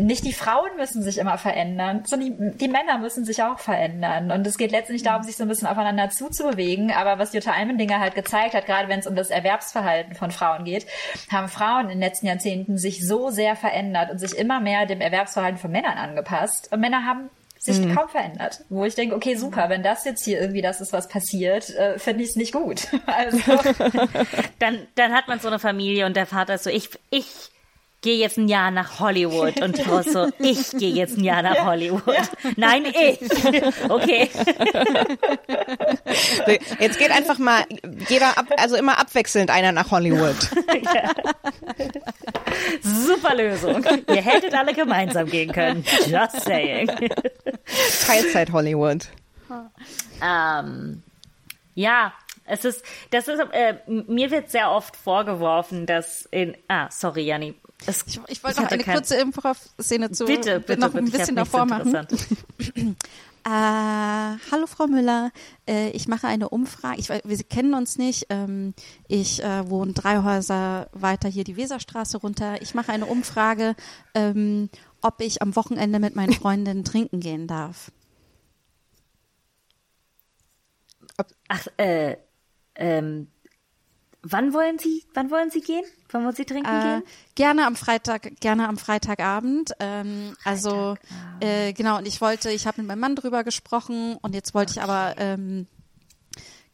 nicht 0.00 0.24
die 0.24 0.32
Frauen 0.32 0.76
müssen 0.76 1.02
sich 1.02 1.18
immer 1.18 1.38
verändern, 1.38 2.02
sondern 2.04 2.52
die, 2.52 2.58
die 2.58 2.68
Männer 2.68 2.98
müssen 2.98 3.24
sich 3.24 3.42
auch 3.42 3.58
verändern. 3.58 4.30
Und 4.30 4.46
es 4.46 4.58
geht 4.58 4.72
letztendlich 4.72 5.02
darum, 5.02 5.22
sich 5.22 5.36
so 5.36 5.44
ein 5.44 5.48
bisschen 5.48 5.68
aufeinander 5.68 6.10
zuzubewegen. 6.10 6.90
Aber 6.90 7.18
was 7.18 7.32
Jutta 7.32 7.52
Almendinger 7.52 8.00
halt 8.00 8.14
gezeigt 8.14 8.54
hat, 8.54 8.66
gerade 8.66 8.88
wenn 8.88 9.00
es 9.00 9.06
um 9.06 9.14
das 9.14 9.30
Erwerbsverhalten 9.30 10.14
von 10.14 10.30
Frauen 10.30 10.64
geht, 10.64 10.86
haben 11.30 11.48
Frauen 11.48 11.84
in 11.84 11.90
den 11.90 12.00
letzten 12.00 12.26
Jahrzehnten 12.26 12.78
sich 12.78 13.06
so 13.06 13.30
sehr 13.30 13.56
verändert 13.56 14.10
und 14.10 14.18
sich 14.18 14.36
immer 14.36 14.60
mehr 14.60 14.86
dem 14.86 15.00
Erwerbsverhalten 15.00 15.58
von 15.58 15.70
Männern 15.70 15.98
angepasst. 15.98 16.72
Und 16.72 16.80
Männer 16.80 17.04
haben 17.04 17.30
sich 17.64 17.80
mhm. 17.80 17.94
kaum 17.94 18.08
verändert. 18.08 18.60
Wo 18.68 18.84
ich 18.84 18.94
denke, 18.94 19.14
okay, 19.14 19.36
super, 19.36 19.70
wenn 19.70 19.82
das 19.82 20.04
jetzt 20.04 20.24
hier 20.24 20.40
irgendwie 20.40 20.60
das 20.60 20.80
ist, 20.80 20.92
was 20.92 21.08
passiert, 21.08 21.70
äh, 21.70 21.98
finde 21.98 22.22
ich 22.22 22.30
es 22.30 22.36
nicht 22.36 22.52
gut. 22.52 22.88
Also. 23.06 23.38
dann, 24.58 24.86
dann 24.96 25.12
hat 25.12 25.28
man 25.28 25.38
so 25.38 25.48
eine 25.48 25.58
Familie 25.58 26.06
und 26.06 26.16
der 26.16 26.26
Vater 26.26 26.54
ist 26.54 26.64
so, 26.64 26.70
ich, 26.70 26.90
ich 27.10 27.50
gehe 28.04 28.18
jetzt 28.18 28.36
ein 28.36 28.48
Jahr 28.48 28.70
nach 28.70 29.00
Hollywood 29.00 29.60
und 29.62 29.78
Frau 29.78 30.02
so, 30.02 30.28
ich 30.38 30.72
gehe 30.72 30.92
jetzt 30.92 31.16
ein 31.16 31.24
Jahr 31.24 31.42
nach 31.42 31.56
ja, 31.56 31.64
Hollywood. 31.64 32.06
Ja. 32.06 32.50
Nein, 32.56 32.84
ich. 32.84 33.18
Okay. 33.88 34.28
Jetzt 36.78 36.98
geht 36.98 37.10
einfach 37.10 37.38
mal 37.38 37.64
jeder 38.08 38.36
ab, 38.36 38.46
also 38.58 38.76
immer 38.76 38.98
abwechselnd 38.98 39.50
einer 39.50 39.72
nach 39.72 39.90
Hollywood. 39.90 40.36
Ja. 40.94 41.10
Super 42.82 43.34
Lösung. 43.34 43.84
Ihr 44.08 44.22
hättet 44.22 44.54
alle 44.54 44.74
gemeinsam 44.74 45.26
gehen 45.26 45.50
können. 45.50 45.84
Just 46.06 46.42
saying. 46.42 46.90
Teilzeit 48.06 48.52
Hollywood. 48.52 49.06
Ähm, 50.22 51.02
ja, 51.74 52.12
es 52.44 52.64
ist, 52.66 52.84
das 53.10 53.28
ist, 53.28 53.40
äh, 53.52 53.76
mir 53.86 54.30
wird 54.30 54.50
sehr 54.50 54.70
oft 54.70 54.94
vorgeworfen, 54.94 55.86
dass 55.86 56.26
in, 56.26 56.56
ah, 56.68 56.88
sorry, 56.90 57.22
Janni, 57.22 57.54
es, 57.86 58.04
ich, 58.06 58.20
ich 58.28 58.44
wollte 58.44 58.62
noch 58.62 58.70
eine 58.70 58.82
kein... 58.82 58.94
kurze 58.96 59.16
Improv-Szene 59.16 60.10
zu 60.10 60.24
bitte, 60.26 60.60
bitte, 60.60 60.80
noch 60.80 60.94
ein 60.94 61.10
bisschen 61.10 61.36
davor 61.36 61.66
machen. 61.66 61.94
äh, 63.44 63.48
hallo 63.48 64.66
Frau 64.66 64.86
Müller, 64.86 65.30
äh, 65.68 65.90
ich 65.90 66.08
mache 66.08 66.26
eine 66.26 66.48
Umfrage. 66.48 66.98
Ich, 66.98 67.08
wir 67.08 67.44
kennen 67.44 67.74
uns 67.74 67.98
nicht. 67.98 68.26
Ähm, 68.30 68.74
ich 69.08 69.42
äh, 69.42 69.68
wohne 69.68 69.92
drei 69.92 70.22
Häuser 70.22 70.88
weiter 70.92 71.28
hier 71.28 71.44
die 71.44 71.56
Weserstraße 71.56 72.18
runter. 72.18 72.60
Ich 72.62 72.74
mache 72.74 72.92
eine 72.92 73.06
Umfrage, 73.06 73.74
ähm, 74.14 74.70
ob 75.00 75.20
ich 75.20 75.42
am 75.42 75.56
Wochenende 75.56 75.98
mit 75.98 76.16
meinen 76.16 76.32
Freundinnen 76.32 76.84
trinken 76.84 77.20
gehen 77.20 77.46
darf. 77.46 77.90
Ach, 81.48 81.66
äh, 81.76 82.16
ähm, 82.74 83.28
wann 84.24 84.52
wollen 84.52 84.78
Sie, 84.78 85.04
wann 85.14 85.30
wollen 85.30 85.50
Sie 85.50 85.60
gehen? 85.60 85.84
Wann 86.10 86.24
wollen 86.24 86.34
Sie 86.34 86.44
trinken 86.44 86.68
äh, 86.68 86.82
gehen? 86.82 87.02
Gerne 87.34 87.66
am 87.66 87.76
Freitag, 87.76 88.40
gerne 88.40 88.68
am 88.68 88.78
Freitagabend. 88.78 89.72
Ähm, 89.80 90.36
also 90.44 90.96
äh, 91.40 91.72
genau, 91.72 91.98
und 91.98 92.06
ich 92.06 92.20
wollte, 92.20 92.50
ich 92.50 92.66
habe 92.66 92.80
mit 92.80 92.88
meinem 92.88 93.00
Mann 93.00 93.16
drüber 93.16 93.44
gesprochen 93.44 94.16
und 94.20 94.34
jetzt 94.34 94.54
wollte 94.54 94.72
okay. 94.72 94.80
ich 94.80 94.82
aber 94.82 95.14
ähm, 95.18 95.66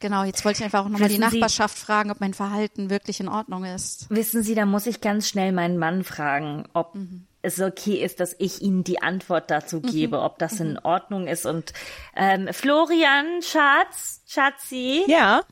Genau, 0.01 0.23
jetzt 0.23 0.43
wollte 0.43 0.59
ich 0.59 0.63
einfach 0.63 0.83
auch 0.83 0.89
nochmal 0.89 1.09
die 1.09 1.19
Nachbarschaft 1.19 1.77
Sie, 1.77 1.85
fragen, 1.85 2.09
ob 2.09 2.19
mein 2.19 2.33
Verhalten 2.33 2.89
wirklich 2.89 3.19
in 3.19 3.27
Ordnung 3.27 3.65
ist. 3.65 4.07
Wissen 4.09 4.41
Sie, 4.41 4.55
da 4.55 4.65
muss 4.65 4.87
ich 4.87 4.99
ganz 4.99 5.29
schnell 5.29 5.51
meinen 5.51 5.77
Mann 5.77 6.03
fragen, 6.03 6.67
ob 6.73 6.95
mhm. 6.95 7.27
es 7.43 7.61
okay 7.61 8.03
ist, 8.03 8.19
dass 8.19 8.35
ich 8.39 8.63
Ihnen 8.63 8.83
die 8.83 9.03
Antwort 9.03 9.51
dazu 9.51 9.77
mhm. 9.77 9.83
gebe, 9.83 10.17
mhm. 10.17 10.23
ob 10.23 10.39
das 10.39 10.55
mhm. 10.55 10.71
in 10.71 10.79
Ordnung 10.79 11.27
ist. 11.27 11.45
Und 11.45 11.73
ähm, 12.15 12.49
Florian, 12.51 13.43
Schatz, 13.43 14.21
Schatzi. 14.27 15.03
Ja. 15.05 15.43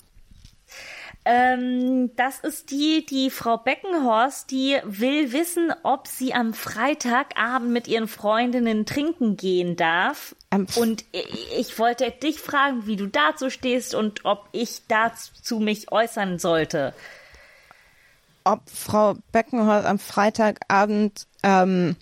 Ähm, 1.26 2.16
das 2.16 2.40
ist 2.40 2.72
die, 2.72 3.06
die 3.06 3.30
Frau 3.30 3.58
Beckenhorst, 3.58 4.50
die 4.52 4.78
will 4.84 5.34
wissen, 5.34 5.74
ob 5.84 6.08
sie 6.08 6.34
am 6.34 6.54
Freitagabend 6.54 7.72
mit 7.72 7.88
ihren 7.88 8.08
Freundinnen 8.08 8.86
trinken 8.86 9.36
gehen 9.36 9.76
darf. 9.76 10.36
Am 10.50 10.66
und 10.76 11.04
ich, 11.58 11.78
wollte 11.78 12.10
dich 12.12 12.40
fragen, 12.40 12.88
wie 12.88 12.96
du 12.96 13.08
dazu 13.08 13.50
stehst 13.50 13.96
und 13.96 14.24
ob 14.24 14.48
ich 14.54 14.84
dazu 14.88 15.60
mich 15.60 15.92
äußern 15.92 16.40
sollte. 16.40 16.94
Ob 18.46 18.62
Frau 18.70 19.16
Beckenhorst 19.34 19.86
am 19.86 20.00
Freitagabend, 20.00 21.28
ähm, 21.44 21.98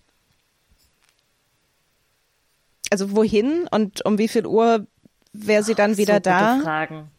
also 2.91 3.15
wohin 3.15 3.67
und 3.69 4.05
um 4.05 4.19
wie 4.19 4.27
viel 4.27 4.45
Uhr 4.45 4.85
wäre 5.33 5.63
sie 5.63 5.75
dann 5.75 5.97
wieder 5.97 6.15
so 6.15 6.21
da? 6.21 6.59
Fragen. 6.61 7.11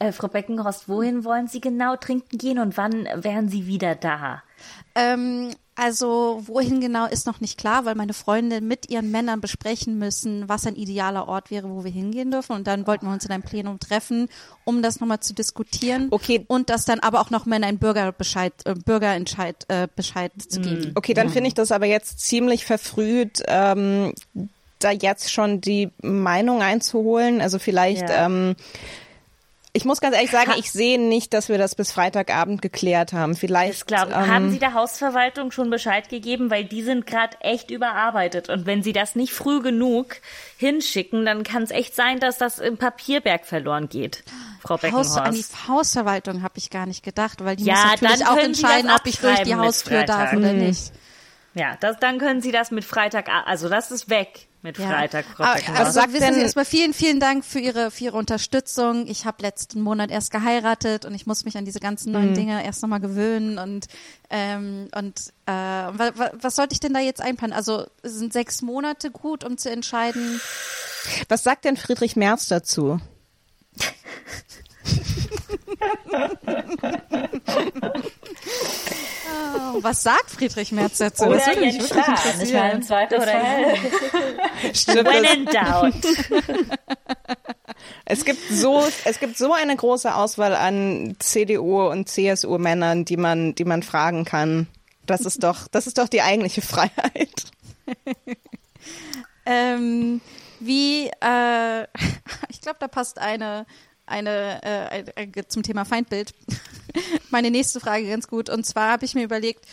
Äh, 0.00 0.12
Frau 0.12 0.28
Beckenhorst, 0.28 0.88
wohin 0.88 1.24
wollen 1.24 1.48
Sie 1.48 1.60
genau 1.60 1.96
trinken 1.96 2.38
gehen 2.38 2.58
und 2.58 2.76
wann 2.76 3.08
wären 3.16 3.48
Sie 3.48 3.66
wieder 3.66 3.94
da? 3.96 4.42
Ähm, 4.94 5.50
also 5.74 6.42
wohin 6.46 6.80
genau 6.80 7.06
ist 7.06 7.26
noch 7.26 7.40
nicht 7.40 7.56
klar, 7.58 7.84
weil 7.84 7.94
meine 7.94 8.12
Freunde 8.12 8.60
mit 8.60 8.90
ihren 8.90 9.12
Männern 9.12 9.40
besprechen 9.40 9.96
müssen, 9.98 10.48
was 10.48 10.66
ein 10.66 10.74
idealer 10.74 11.28
Ort 11.28 11.52
wäre, 11.52 11.70
wo 11.70 11.84
wir 11.84 11.90
hingehen 11.90 12.32
dürfen. 12.32 12.52
Und 12.52 12.66
dann 12.66 12.86
wollten 12.86 13.06
wir 13.06 13.12
uns 13.12 13.24
in 13.24 13.30
einem 13.30 13.44
Plenum 13.44 13.78
treffen, 13.78 14.28
um 14.64 14.82
das 14.82 14.98
nochmal 14.98 15.20
zu 15.20 15.34
diskutieren. 15.34 16.08
Okay. 16.10 16.44
Und 16.48 16.68
das 16.70 16.84
dann 16.84 16.98
aber 16.98 17.20
auch 17.20 17.30
nochmal 17.30 17.58
in 17.58 17.64
einen 17.64 17.78
Bürgerbescheid, 17.78 18.52
äh, 18.64 18.74
Bürgerentscheid 18.74 19.64
äh, 19.68 19.86
Bescheid 19.94 20.32
zu 20.48 20.60
geben. 20.60 20.92
Okay, 20.96 21.14
dann 21.14 21.28
finde 21.28 21.46
ich 21.48 21.54
das 21.54 21.70
aber 21.70 21.86
jetzt 21.86 22.20
ziemlich 22.20 22.64
verfrüht, 22.64 23.42
ähm, 23.46 24.14
da 24.80 24.90
jetzt 24.90 25.32
schon 25.32 25.60
die 25.60 25.90
Meinung 26.02 26.62
einzuholen. 26.62 27.40
Also 27.40 27.58
vielleicht, 27.60 28.08
Ja. 28.08 28.26
ähm, 28.26 28.56
ich 29.72 29.84
muss 29.84 30.00
ganz 30.00 30.16
ehrlich 30.16 30.30
sagen, 30.30 30.52
ich 30.58 30.72
sehe 30.72 30.98
nicht, 30.98 31.34
dass 31.34 31.48
wir 31.48 31.58
das 31.58 31.74
bis 31.74 31.92
Freitagabend 31.92 32.62
geklärt 32.62 33.12
haben. 33.12 33.36
Vielleicht 33.36 33.74
Ich 33.74 33.86
glaube, 33.86 34.12
ähm, 34.12 34.26
haben 34.26 34.50
Sie 34.50 34.58
der 34.58 34.74
Hausverwaltung 34.74 35.52
schon 35.52 35.68
Bescheid 35.68 36.08
gegeben, 36.08 36.50
weil 36.50 36.64
die 36.64 36.82
sind 36.82 37.06
gerade 37.06 37.36
echt 37.40 37.70
überarbeitet 37.70 38.48
und 38.48 38.66
wenn 38.66 38.82
Sie 38.82 38.92
das 38.92 39.14
nicht 39.14 39.32
früh 39.32 39.60
genug 39.60 40.16
hinschicken, 40.56 41.26
dann 41.26 41.42
kann 41.42 41.62
es 41.62 41.70
echt 41.70 41.94
sein, 41.94 42.18
dass 42.18 42.38
das 42.38 42.58
im 42.58 42.78
Papierberg 42.78 43.44
verloren 43.44 43.88
geht, 43.88 44.24
Frau 44.60 44.74
Haus, 44.74 44.80
Beckenhorst. 44.80 45.18
an 45.18 45.34
die 45.34 45.44
Hausverwaltung 45.68 46.42
habe 46.42 46.54
ich 46.56 46.70
gar 46.70 46.86
nicht 46.86 47.04
gedacht, 47.04 47.44
weil 47.44 47.56
die 47.56 47.64
Ja, 47.64 47.74
muss 47.74 48.00
natürlich 48.00 48.26
auch 48.26 48.36
entscheiden, 48.36 48.90
ob 48.90 49.06
ich 49.06 49.18
durch 49.18 49.42
die 49.42 49.54
Haustür 49.54 50.04
darf 50.04 50.32
oder 50.32 50.52
nicht. 50.54 50.92
Ja, 51.54 51.76
das, 51.80 51.98
dann 51.98 52.18
können 52.18 52.40
Sie 52.40 52.52
das 52.52 52.70
mit 52.70 52.84
Freitag, 52.84 53.28
also 53.46 53.68
das 53.68 53.90
ist 53.90 54.08
weg 54.08 54.47
mit 54.62 54.78
Ja. 54.78 54.88
Freitag, 54.88 55.24
Frau 55.26 55.44
Aber-. 55.44 55.60
Also 55.76 55.92
sagt 55.92 56.12
wissen 56.12 56.34
Sie 56.34 56.40
erstmal 56.40 56.64
vielen, 56.64 56.92
vielen 56.92 57.20
Dank 57.20 57.44
für 57.44 57.58
Ihre, 57.60 57.90
für 57.90 58.04
Ihre 58.04 58.16
Unterstützung. 58.16 59.06
Ich 59.06 59.24
habe 59.24 59.42
letzten 59.42 59.80
Monat 59.80 60.10
erst 60.10 60.30
geheiratet 60.30 61.04
und 61.04 61.14
ich 61.14 61.26
muss 61.26 61.44
mich 61.44 61.56
an 61.56 61.64
diese 61.64 61.80
ganzen 61.80 62.08
Mhm. 62.10 62.18
neuen 62.18 62.34
Dinge 62.34 62.64
erst 62.64 62.82
nochmal 62.82 63.00
gewöhnen 63.00 63.58
und 63.58 63.86
ähm, 64.30 64.88
und 64.94 65.20
äh, 65.46 65.52
wa, 65.52 66.10
wa, 66.14 66.30
was 66.40 66.56
sollte 66.56 66.72
ich 66.74 66.80
denn 66.80 66.92
da 66.94 67.00
jetzt 67.00 67.20
einplanen? 67.20 67.56
Also 67.56 67.86
sind 68.02 68.32
sechs 68.32 68.60
Monate 68.62 69.10
gut, 69.10 69.44
um 69.44 69.56
zu 69.58 69.70
entscheiden? 69.70 70.40
was 71.28 71.42
sagt 71.44 71.64
denn 71.64 71.76
Friedrich 71.76 72.16
Merz 72.16 72.48
dazu? 72.48 73.00
Was 79.80 80.02
sagt 80.02 80.30
Friedrich 80.30 80.72
Merz 80.72 80.98
dazu? 80.98 81.24
Oder 81.24 81.36
das 81.36 81.46
würde 81.46 81.60
mich 81.60 81.74
wirklich 81.74 81.88
Spahn. 81.88 82.14
Ich 82.42 82.52
meine, 82.52 82.72
interessieren. 82.72 82.72
im 82.72 82.82
Zweifelsfall. 82.82 83.76
Stimmt, 84.74 85.08
When 85.08 85.24
es, 85.24 85.34
in 85.34 85.44
doubt. 85.46 86.68
es 88.04 88.24
gibt 88.24 88.48
so, 88.50 88.84
es 89.04 89.20
gibt 89.20 89.38
so 89.38 89.52
eine 89.52 89.76
große 89.76 90.14
Auswahl 90.14 90.54
an 90.54 91.16
CDU 91.18 91.88
und 91.88 92.08
CSU 92.08 92.58
Männern, 92.58 93.04
die 93.04 93.16
man, 93.16 93.54
die 93.54 93.64
man 93.64 93.82
fragen 93.82 94.24
kann. 94.24 94.66
Das 95.06 95.22
ist 95.22 95.42
doch, 95.42 95.68
das 95.68 95.86
ist 95.86 95.98
doch 95.98 96.08
die 96.08 96.22
eigentliche 96.22 96.62
Freiheit. 96.62 97.44
Ähm, 99.50 100.20
wie, 100.60 101.06
äh, 101.06 101.82
ich 102.50 102.60
glaube, 102.60 102.76
da 102.80 102.88
passt 102.88 103.18
eine, 103.18 103.64
eine, 104.08 104.62
äh, 104.62 105.04
ein- 105.16 105.32
zum 105.48 105.62
Thema 105.62 105.84
Feindbild. 105.84 106.32
Meine 107.30 107.50
nächste 107.50 107.80
Frage 107.80 108.08
ganz 108.08 108.28
gut. 108.28 108.48
Und 108.50 108.64
zwar 108.64 108.90
habe 108.92 109.04
ich 109.04 109.14
mir 109.14 109.24
überlegt, 109.24 109.64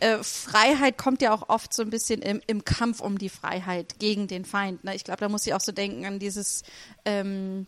äh, 0.00 0.18
Freiheit 0.22 0.98
kommt 0.98 1.22
ja 1.22 1.32
auch 1.32 1.48
oft 1.48 1.72
so 1.72 1.82
ein 1.82 1.90
bisschen 1.90 2.20
im, 2.22 2.40
im 2.46 2.64
Kampf 2.64 3.00
um 3.00 3.18
die 3.18 3.28
Freiheit 3.28 3.98
gegen 3.98 4.26
den 4.26 4.44
Feind. 4.44 4.84
Ne? 4.84 4.94
Ich 4.94 5.04
glaube, 5.04 5.20
da 5.20 5.28
muss 5.28 5.46
ich 5.46 5.54
auch 5.54 5.60
so 5.60 5.72
denken 5.72 6.04
an 6.04 6.18
dieses, 6.18 6.62
ähm, 7.04 7.66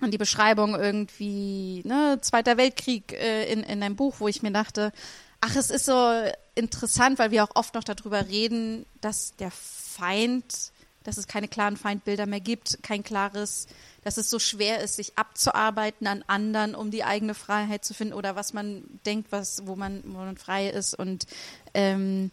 an 0.00 0.10
die 0.10 0.18
Beschreibung 0.18 0.74
irgendwie, 0.74 1.82
ne, 1.84 2.18
Zweiter 2.20 2.56
Weltkrieg 2.56 3.12
äh, 3.12 3.50
in, 3.52 3.62
in 3.62 3.82
einem 3.82 3.96
Buch, 3.96 4.16
wo 4.18 4.28
ich 4.28 4.42
mir 4.42 4.52
dachte, 4.52 4.92
ach, 5.40 5.56
es 5.56 5.70
ist 5.70 5.86
so 5.86 6.10
interessant, 6.54 7.18
weil 7.18 7.30
wir 7.30 7.44
auch 7.44 7.54
oft 7.56 7.74
noch 7.74 7.84
darüber 7.84 8.28
reden, 8.28 8.86
dass 9.00 9.34
der 9.36 9.50
Feind, 9.50 10.72
dass 11.04 11.18
es 11.18 11.26
keine 11.26 11.48
klaren 11.48 11.76
Feindbilder 11.76 12.26
mehr 12.26 12.40
gibt, 12.40 12.82
kein 12.82 13.04
klares, 13.04 13.66
dass 14.02 14.16
es 14.16 14.28
so 14.28 14.38
schwer 14.38 14.80
ist, 14.80 14.96
sich 14.96 15.16
abzuarbeiten 15.16 16.06
an 16.06 16.24
anderen, 16.26 16.74
um 16.74 16.90
die 16.90 17.04
eigene 17.04 17.34
Freiheit 17.34 17.84
zu 17.84 17.94
finden 17.94 18.14
oder 18.14 18.36
was 18.36 18.52
man 18.52 18.82
denkt, 19.06 19.30
was, 19.30 19.66
wo 19.66 19.76
man, 19.76 20.02
wo 20.04 20.18
man 20.18 20.36
frei 20.36 20.68
ist 20.68 20.94
und 20.98 21.26
ähm, 21.74 22.30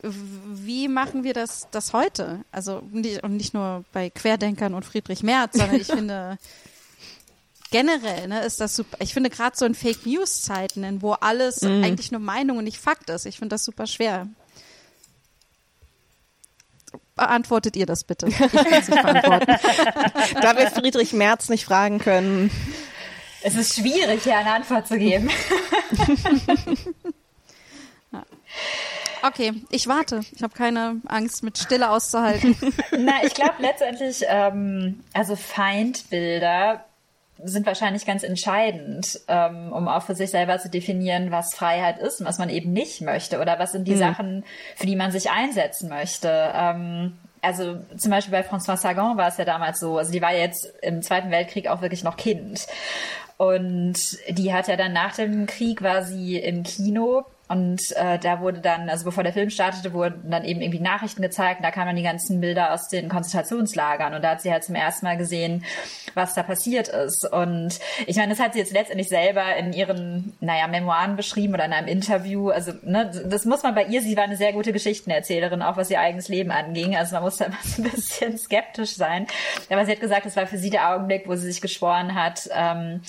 wie 0.00 0.88
machen 0.88 1.24
wir 1.24 1.34
das, 1.34 1.68
das 1.70 1.92
heute? 1.92 2.44
Also 2.52 2.82
nicht, 2.92 3.22
und 3.24 3.36
nicht 3.36 3.52
nur 3.52 3.84
bei 3.92 4.10
Querdenkern 4.10 4.74
und 4.74 4.84
Friedrich 4.84 5.22
Merz, 5.22 5.58
sondern 5.58 5.80
ich 5.80 5.86
finde 5.88 6.38
generell 7.70 8.28
ne, 8.28 8.44
ist 8.44 8.60
das 8.60 8.76
super. 8.76 8.96
Ich 9.00 9.12
finde 9.12 9.30
gerade 9.30 9.56
so 9.56 9.64
in 9.64 9.74
Fake 9.74 10.06
News 10.06 10.42
Zeiten, 10.42 11.02
wo 11.02 11.12
alles 11.12 11.62
eigentlich 11.62 12.12
nur 12.12 12.20
Meinung 12.20 12.58
und 12.58 12.64
nicht 12.64 12.78
Fakt 12.78 13.10
ist, 13.10 13.26
ich 13.26 13.38
finde 13.38 13.54
das 13.54 13.64
super 13.64 13.86
schwer. 13.86 14.28
Beantwortet 17.16 17.76
ihr 17.76 17.86
das 17.86 18.04
bitte? 18.04 18.28
Ich 18.28 18.36
kann 18.36 18.72
es 18.72 18.88
nicht 18.88 19.02
beantworten. 19.02 19.46
Da 20.40 20.56
wir 20.56 20.70
Friedrich 20.70 21.12
Merz 21.12 21.48
nicht 21.48 21.64
fragen 21.64 21.98
können. 21.98 22.50
Es 23.42 23.56
ist 23.56 23.74
schwierig, 23.74 24.22
hier 24.22 24.36
eine 24.36 24.52
Antwort 24.52 24.86
zu 24.86 24.98
geben. 24.98 25.28
Okay, 29.22 29.52
ich 29.70 29.88
warte. 29.88 30.20
Ich 30.34 30.42
habe 30.42 30.54
keine 30.54 31.00
Angst, 31.06 31.42
mit 31.42 31.58
Stille 31.58 31.90
auszuhalten. 31.90 32.56
Na, 32.92 33.24
ich 33.24 33.34
glaube 33.34 33.54
letztendlich, 33.58 34.24
ähm, 34.28 35.00
also 35.12 35.34
Feindbilder 35.34 36.84
sind 37.42 37.66
wahrscheinlich 37.66 38.04
ganz 38.04 38.22
entscheidend, 38.22 39.20
ähm, 39.28 39.72
um 39.72 39.88
auch 39.88 40.02
für 40.02 40.14
sich 40.14 40.30
selber 40.30 40.58
zu 40.58 40.68
definieren, 40.68 41.30
was 41.30 41.54
Freiheit 41.54 41.98
ist 41.98 42.20
und 42.20 42.26
was 42.26 42.38
man 42.38 42.48
eben 42.48 42.72
nicht 42.72 43.00
möchte 43.00 43.40
oder 43.40 43.58
was 43.58 43.72
sind 43.72 43.86
die 43.86 43.96
Sachen, 43.96 44.44
für 44.76 44.86
die 44.86 44.96
man 44.96 45.12
sich 45.12 45.30
einsetzen 45.30 45.88
möchte. 45.88 46.52
Ähm, 46.54 47.18
also 47.40 47.78
zum 47.96 48.10
Beispiel 48.10 48.32
bei 48.32 48.46
François 48.46 48.76
Sagan 48.76 49.16
war 49.16 49.28
es 49.28 49.36
ja 49.36 49.44
damals 49.44 49.78
so, 49.78 49.98
also 49.98 50.10
die 50.10 50.22
war 50.22 50.34
jetzt 50.34 50.72
im 50.82 51.02
Zweiten 51.02 51.30
Weltkrieg 51.30 51.68
auch 51.68 51.80
wirklich 51.80 52.02
noch 52.02 52.16
Kind. 52.16 52.66
Und 53.36 53.98
die 54.30 54.52
hat 54.52 54.66
ja 54.66 54.76
dann 54.76 54.92
nach 54.92 55.14
dem 55.14 55.46
Krieg 55.46 55.80
war 55.82 56.02
sie 56.02 56.38
im 56.38 56.64
Kino 56.64 57.24
und 57.48 57.96
äh, 57.96 58.18
da 58.18 58.40
wurde 58.40 58.60
dann, 58.60 58.90
also 58.90 59.06
bevor 59.06 59.24
der 59.24 59.32
Film 59.32 59.48
startete, 59.48 59.94
wurden 59.94 60.30
dann 60.30 60.44
eben 60.44 60.60
irgendwie 60.60 60.80
Nachrichten 60.80 61.22
gezeigt. 61.22 61.60
Und 61.60 61.64
da 61.64 61.70
kamen 61.70 61.86
dann 61.86 61.96
die 61.96 62.02
ganzen 62.02 62.40
Bilder 62.40 62.74
aus 62.74 62.88
den 62.88 63.08
Konzentrationslagern. 63.08 64.12
Und 64.12 64.22
da 64.22 64.32
hat 64.32 64.42
sie 64.42 64.52
halt 64.52 64.64
zum 64.64 64.74
ersten 64.74 65.06
Mal 65.06 65.16
gesehen, 65.16 65.64
was 66.14 66.34
da 66.34 66.42
passiert 66.42 66.88
ist. 66.88 67.26
Und 67.32 67.78
ich 68.06 68.16
meine, 68.16 68.34
das 68.34 68.40
hat 68.40 68.52
sie 68.52 68.58
jetzt 68.58 68.72
letztendlich 68.72 69.08
selber 69.08 69.56
in 69.56 69.72
ihren, 69.72 70.36
naja, 70.40 70.66
Memoiren 70.66 71.16
beschrieben 71.16 71.54
oder 71.54 71.64
in 71.64 71.72
einem 71.72 71.88
Interview. 71.88 72.50
Also, 72.50 72.72
ne, 72.82 73.10
das 73.24 73.46
muss 73.46 73.62
man 73.62 73.74
bei 73.74 73.84
ihr, 73.84 74.02
sie 74.02 74.16
war 74.16 74.24
eine 74.24 74.36
sehr 74.36 74.52
gute 74.52 74.74
Geschichtenerzählerin, 74.74 75.62
auch 75.62 75.78
was 75.78 75.90
ihr 75.90 76.00
eigenes 76.00 76.28
Leben 76.28 76.50
anging. 76.50 76.96
Also 76.96 77.14
man 77.14 77.22
muss 77.22 77.38
da 77.38 77.44
immer 77.46 77.56
so 77.62 77.82
ein 77.82 77.90
bisschen 77.90 78.36
skeptisch 78.36 78.94
sein. 78.94 79.26
Aber 79.70 79.86
sie 79.86 79.92
hat 79.92 80.00
gesagt, 80.00 80.26
es 80.26 80.36
war 80.36 80.46
für 80.46 80.58
sie 80.58 80.68
der 80.68 80.90
Augenblick, 80.90 81.26
wo 81.26 81.34
sie 81.34 81.46
sich 81.46 81.62
geschworen 81.62 82.14
hat, 82.14 82.46
ähm, 82.52 83.00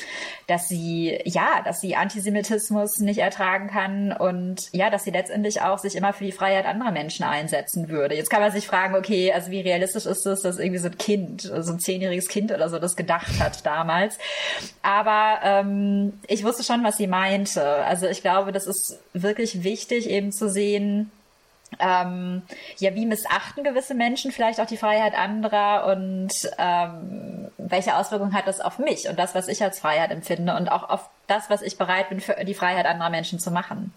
dass 0.47 0.69
sie, 0.69 1.19
ja, 1.25 1.61
dass 1.65 1.81
sie 1.81 1.97
Antisemitismus 1.97 2.99
nicht 2.99 3.19
ertragen 3.19 3.67
kann 3.67 4.13
und 4.13 4.28
ja, 4.71 4.89
dass 4.89 5.03
sie 5.03 5.11
letztendlich 5.11 5.61
auch 5.61 5.79
sich 5.79 5.95
immer 5.95 6.13
für 6.13 6.23
die 6.23 6.31
Freiheit 6.31 6.65
anderer 6.65 6.91
Menschen 6.91 7.23
einsetzen 7.23 7.89
würde. 7.89 8.15
Jetzt 8.15 8.29
kann 8.29 8.41
man 8.41 8.51
sich 8.51 8.67
fragen, 8.67 8.95
okay, 8.95 9.31
also 9.31 9.51
wie 9.51 9.61
realistisch 9.61 10.05
ist 10.05 10.25
es, 10.25 10.41
dass 10.41 10.59
irgendwie 10.59 10.79
so 10.79 10.87
ein 10.87 10.97
Kind, 10.97 11.41
so 11.41 11.71
ein 11.71 11.79
zehnjähriges 11.79 12.27
Kind 12.27 12.51
oder 12.51 12.69
so 12.69 12.79
das 12.79 12.95
gedacht 12.95 13.39
hat 13.39 13.65
damals. 13.65 14.17
Aber 14.81 15.39
ähm, 15.43 16.13
ich 16.27 16.43
wusste 16.43 16.63
schon, 16.63 16.83
was 16.83 16.97
sie 16.97 17.07
meinte. 17.07 17.63
Also 17.63 18.07
ich 18.07 18.21
glaube, 18.21 18.51
das 18.51 18.67
ist 18.67 18.99
wirklich 19.13 19.63
wichtig, 19.63 20.09
eben 20.09 20.31
zu 20.31 20.49
sehen, 20.49 21.11
ähm, 21.77 22.41
ja, 22.77 22.95
wie 22.95 23.05
missachten 23.05 23.63
gewisse 23.63 23.93
Menschen 23.93 24.31
vielleicht 24.31 24.59
auch 24.59 24.65
die 24.65 24.77
Freiheit 24.77 25.13
anderer 25.13 25.85
und 25.87 26.31
ähm, 26.57 27.51
welche 27.57 27.95
Auswirkungen 27.95 28.33
hat 28.33 28.47
das 28.47 28.59
auf 28.59 28.79
mich 28.79 29.07
und 29.07 29.19
das, 29.19 29.35
was 29.35 29.47
ich 29.47 29.61
als 29.61 29.79
Freiheit 29.79 30.11
empfinde 30.11 30.55
und 30.55 30.69
auch 30.69 30.89
auf 30.89 31.09
das, 31.27 31.49
was 31.49 31.61
ich 31.61 31.77
bereit 31.77 32.09
bin, 32.09 32.21
für 32.21 32.33
die 32.43 32.53
Freiheit 32.55 32.85
anderer 32.85 33.09
Menschen 33.09 33.39
zu 33.39 33.51
machen. 33.51 33.93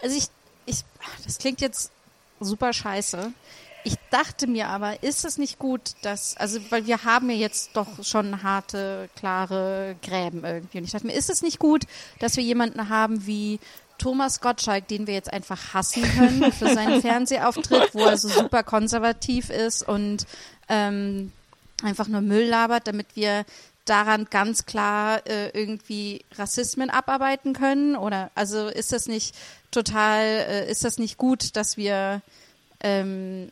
Also 0.00 0.16
ich, 0.16 0.28
ich, 0.66 0.84
das 1.24 1.38
klingt 1.38 1.60
jetzt 1.60 1.90
super 2.38 2.72
scheiße. 2.72 3.32
Ich 3.82 3.94
dachte 4.10 4.46
mir 4.46 4.68
aber, 4.68 5.02
ist 5.02 5.24
es 5.24 5.38
nicht 5.38 5.58
gut, 5.58 5.92
dass, 6.02 6.36
also, 6.36 6.60
weil 6.70 6.86
wir 6.86 7.04
haben 7.04 7.30
ja 7.30 7.36
jetzt 7.36 7.70
doch 7.74 8.04
schon 8.04 8.42
harte, 8.42 9.08
klare 9.16 9.96
Gräben 10.02 10.44
irgendwie. 10.44 10.78
Und 10.78 10.84
ich 10.84 10.90
dachte 10.90 11.06
mir, 11.06 11.14
ist 11.14 11.30
es 11.30 11.40
nicht 11.40 11.58
gut, 11.58 11.84
dass 12.18 12.36
wir 12.36 12.44
jemanden 12.44 12.90
haben 12.90 13.26
wie 13.26 13.58
Thomas 14.00 14.40
Gottschalk, 14.40 14.88
den 14.88 15.06
wir 15.06 15.14
jetzt 15.14 15.32
einfach 15.32 15.74
hassen 15.74 16.02
können 16.02 16.52
für 16.52 16.74
seinen 16.74 17.00
Fernsehauftritt, 17.02 17.94
wo 17.94 18.00
er 18.00 18.16
so 18.16 18.28
super 18.28 18.62
konservativ 18.62 19.50
ist 19.50 19.86
und 19.86 20.26
ähm, 20.68 21.32
einfach 21.82 22.08
nur 22.08 22.20
Müll 22.20 22.46
labert, 22.46 22.86
damit 22.86 23.08
wir 23.14 23.44
daran 23.84 24.26
ganz 24.30 24.66
klar 24.66 25.26
äh, 25.26 25.50
irgendwie 25.50 26.24
Rassismen 26.36 26.90
abarbeiten 26.90 27.52
können? 27.52 27.96
Oder 27.96 28.30
also 28.34 28.68
ist 28.68 28.92
das 28.92 29.06
nicht 29.06 29.34
total, 29.70 30.24
äh, 30.24 30.70
ist 30.70 30.84
das 30.84 30.98
nicht 30.98 31.18
gut, 31.18 31.56
dass 31.56 31.76
wir 31.76 32.22
ähm, 32.80 33.50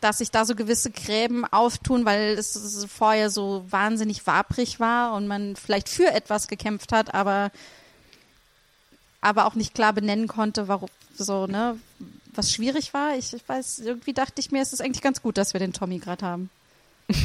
dass 0.00 0.18
sich 0.18 0.30
da 0.30 0.44
so 0.44 0.54
gewisse 0.54 0.90
Gräben 0.90 1.44
auftun, 1.44 2.04
weil 2.04 2.38
es 2.38 2.86
vorher 2.88 3.30
so 3.30 3.64
wahnsinnig 3.68 4.26
wabrig 4.26 4.80
war 4.80 5.14
und 5.14 5.26
man 5.26 5.56
vielleicht 5.56 5.88
für 5.88 6.12
etwas 6.12 6.48
gekämpft 6.48 6.92
hat, 6.92 7.14
aber, 7.14 7.50
aber 9.20 9.46
auch 9.46 9.54
nicht 9.54 9.74
klar 9.74 9.92
benennen 9.92 10.28
konnte, 10.28 10.68
warum 10.68 10.88
so, 11.14 11.46
ne, 11.46 11.78
was 12.34 12.52
schwierig 12.52 12.94
war. 12.94 13.16
Ich, 13.16 13.32
ich 13.34 13.48
weiß, 13.48 13.80
irgendwie 13.80 14.12
dachte 14.12 14.40
ich 14.40 14.50
mir, 14.50 14.62
es 14.62 14.72
ist 14.72 14.80
eigentlich 14.80 15.02
ganz 15.02 15.20
gut, 15.22 15.36
dass 15.36 15.52
wir 15.52 15.60
den 15.60 15.72
Tommy 15.72 15.98
gerade 15.98 16.24
haben. 16.24 16.50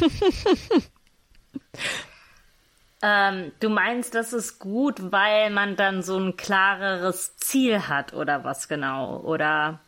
ähm, 3.02 3.52
du 3.60 3.68
meinst, 3.68 4.14
das 4.14 4.32
ist 4.32 4.58
gut, 4.58 5.12
weil 5.12 5.50
man 5.50 5.76
dann 5.76 6.02
so 6.02 6.18
ein 6.18 6.36
klareres 6.36 7.36
Ziel 7.36 7.86
hat 7.86 8.12
oder 8.12 8.44
was 8.44 8.68
genau? 8.68 9.18
Oder? 9.20 9.78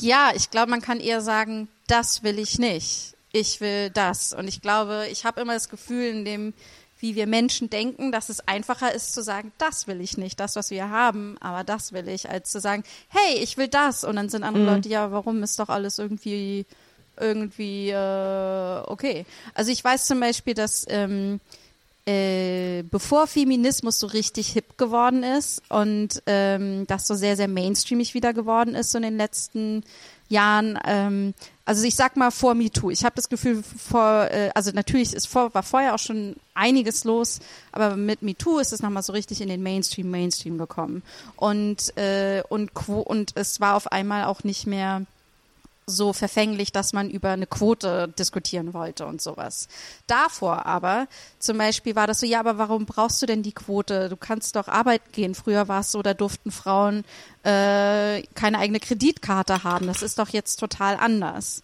Ja, 0.00 0.30
ich 0.34 0.50
glaube, 0.50 0.70
man 0.70 0.80
kann 0.80 1.00
eher 1.00 1.20
sagen, 1.20 1.68
das 1.86 2.22
will 2.22 2.38
ich 2.38 2.58
nicht. 2.58 3.14
Ich 3.32 3.60
will 3.60 3.90
das. 3.90 4.32
Und 4.32 4.48
ich 4.48 4.62
glaube, 4.62 5.06
ich 5.10 5.24
habe 5.24 5.40
immer 5.40 5.54
das 5.54 5.68
Gefühl, 5.68 6.06
in 6.06 6.24
dem, 6.24 6.54
wie 6.98 7.14
wir 7.14 7.26
Menschen 7.26 7.70
denken, 7.70 8.12
dass 8.12 8.28
es 8.28 8.46
einfacher 8.46 8.94
ist 8.94 9.12
zu 9.12 9.22
sagen, 9.22 9.52
das 9.58 9.86
will 9.86 10.00
ich 10.00 10.18
nicht, 10.18 10.40
das, 10.40 10.56
was 10.56 10.70
wir 10.70 10.90
haben, 10.90 11.36
aber 11.40 11.64
das 11.64 11.92
will 11.92 12.08
ich, 12.08 12.28
als 12.28 12.50
zu 12.50 12.60
sagen, 12.60 12.82
hey, 13.08 13.38
ich 13.42 13.56
will 13.56 13.68
das. 13.68 14.04
Und 14.04 14.16
dann 14.16 14.28
sind 14.28 14.42
andere 14.42 14.64
mhm. 14.64 14.68
Leute, 14.68 14.88
ja, 14.88 15.12
warum 15.12 15.42
ist 15.42 15.58
doch 15.58 15.68
alles 15.68 15.98
irgendwie, 15.98 16.66
irgendwie 17.18 17.90
äh, 17.90 18.82
okay. 18.86 19.26
Also 19.54 19.70
ich 19.70 19.82
weiß 19.82 20.06
zum 20.06 20.20
Beispiel, 20.20 20.54
dass 20.54 20.86
ähm, 20.88 21.40
äh, 22.08 22.84
bevor 22.84 23.26
Feminismus 23.26 23.98
so 23.98 24.06
richtig 24.06 24.48
hip 24.48 24.78
geworden 24.78 25.22
ist 25.22 25.62
und 25.68 26.22
ähm, 26.26 26.86
das 26.86 27.06
so 27.06 27.14
sehr, 27.14 27.36
sehr 27.36 27.48
mainstreamig 27.48 28.14
wieder 28.14 28.32
geworden 28.32 28.74
ist 28.74 28.92
so 28.92 28.98
in 28.98 29.04
den 29.04 29.18
letzten 29.18 29.84
Jahren, 30.28 30.78
ähm, 30.84 31.34
also 31.64 31.84
ich 31.84 31.96
sag 31.96 32.16
mal 32.16 32.30
vor 32.30 32.54
MeToo. 32.54 32.90
Ich 32.90 33.04
habe 33.04 33.16
das 33.16 33.28
Gefühl, 33.28 33.62
vor, 33.62 34.28
äh, 34.30 34.50
also 34.54 34.70
natürlich 34.72 35.14
ist 35.14 35.26
vor, 35.26 35.54
war 35.54 35.62
vorher 35.62 35.94
auch 35.94 35.98
schon 35.98 36.36
einiges 36.54 37.04
los, 37.04 37.40
aber 37.72 37.96
mit 37.96 38.22
MeToo 38.22 38.58
ist 38.58 38.72
es 38.72 38.82
nochmal 38.82 39.02
so 39.02 39.12
richtig 39.12 39.40
in 39.40 39.48
den 39.48 39.62
Mainstream, 39.62 40.10
Mainstream 40.10 40.58
gekommen. 40.58 41.02
Und, 41.36 41.96
äh, 41.96 42.42
und, 42.48 42.70
und 42.88 43.32
es 43.36 43.60
war 43.60 43.76
auf 43.76 43.92
einmal 43.92 44.24
auch 44.24 44.44
nicht 44.44 44.66
mehr 44.66 45.02
so 45.88 46.12
verfänglich, 46.12 46.70
dass 46.70 46.92
man 46.92 47.10
über 47.10 47.30
eine 47.30 47.46
Quote 47.46 48.08
diskutieren 48.18 48.74
wollte 48.74 49.06
und 49.06 49.20
sowas. 49.20 49.68
Davor 50.06 50.66
aber, 50.66 51.08
zum 51.38 51.58
Beispiel 51.58 51.96
war 51.96 52.06
das 52.06 52.20
so, 52.20 52.26
ja, 52.26 52.40
aber 52.40 52.58
warum 52.58 52.86
brauchst 52.86 53.20
du 53.22 53.26
denn 53.26 53.42
die 53.42 53.52
Quote? 53.52 54.08
Du 54.08 54.16
kannst 54.16 54.56
doch 54.56 54.68
arbeiten 54.68 55.10
gehen. 55.12 55.34
Früher 55.34 55.68
war 55.68 55.80
es 55.80 55.90
so, 55.90 56.02
da 56.02 56.14
durften 56.14 56.50
Frauen 56.50 57.04
äh, 57.42 58.22
keine 58.34 58.58
eigene 58.58 58.80
Kreditkarte 58.80 59.64
haben. 59.64 59.86
Das 59.86 60.02
ist 60.02 60.18
doch 60.18 60.28
jetzt 60.28 60.56
total 60.56 60.96
anders. 60.96 61.62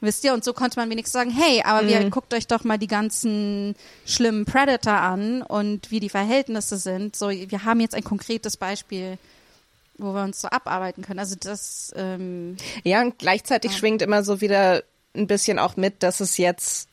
Wisst 0.00 0.24
ihr? 0.24 0.32
Und 0.32 0.44
so 0.44 0.54
konnte 0.54 0.80
man 0.80 0.88
wenigstens 0.88 1.12
sagen, 1.12 1.30
hey, 1.30 1.62
aber 1.62 1.82
mhm. 1.82 1.88
wir 1.88 2.10
guckt 2.10 2.32
euch 2.32 2.46
doch 2.46 2.64
mal 2.64 2.78
die 2.78 2.86
ganzen 2.86 3.74
schlimmen 4.06 4.46
Predator 4.46 4.94
an 4.94 5.42
und 5.42 5.90
wie 5.90 6.00
die 6.00 6.08
Verhältnisse 6.08 6.78
sind. 6.78 7.16
So, 7.16 7.28
wir 7.28 7.64
haben 7.64 7.80
jetzt 7.80 7.94
ein 7.94 8.04
konkretes 8.04 8.56
Beispiel 8.56 9.18
wo 10.02 10.12
wir 10.12 10.22
uns 10.22 10.40
so 10.40 10.48
abarbeiten 10.48 11.02
können. 11.02 11.18
Also 11.18 11.36
das 11.38 11.92
ähm, 11.96 12.56
ja 12.84 13.00
und 13.00 13.18
gleichzeitig 13.18 13.72
ja. 13.72 13.78
schwingt 13.78 14.02
immer 14.02 14.22
so 14.22 14.40
wieder 14.40 14.82
ein 15.14 15.26
bisschen 15.26 15.58
auch 15.58 15.76
mit, 15.76 16.02
dass 16.02 16.20
es 16.20 16.36
jetzt 16.36 16.88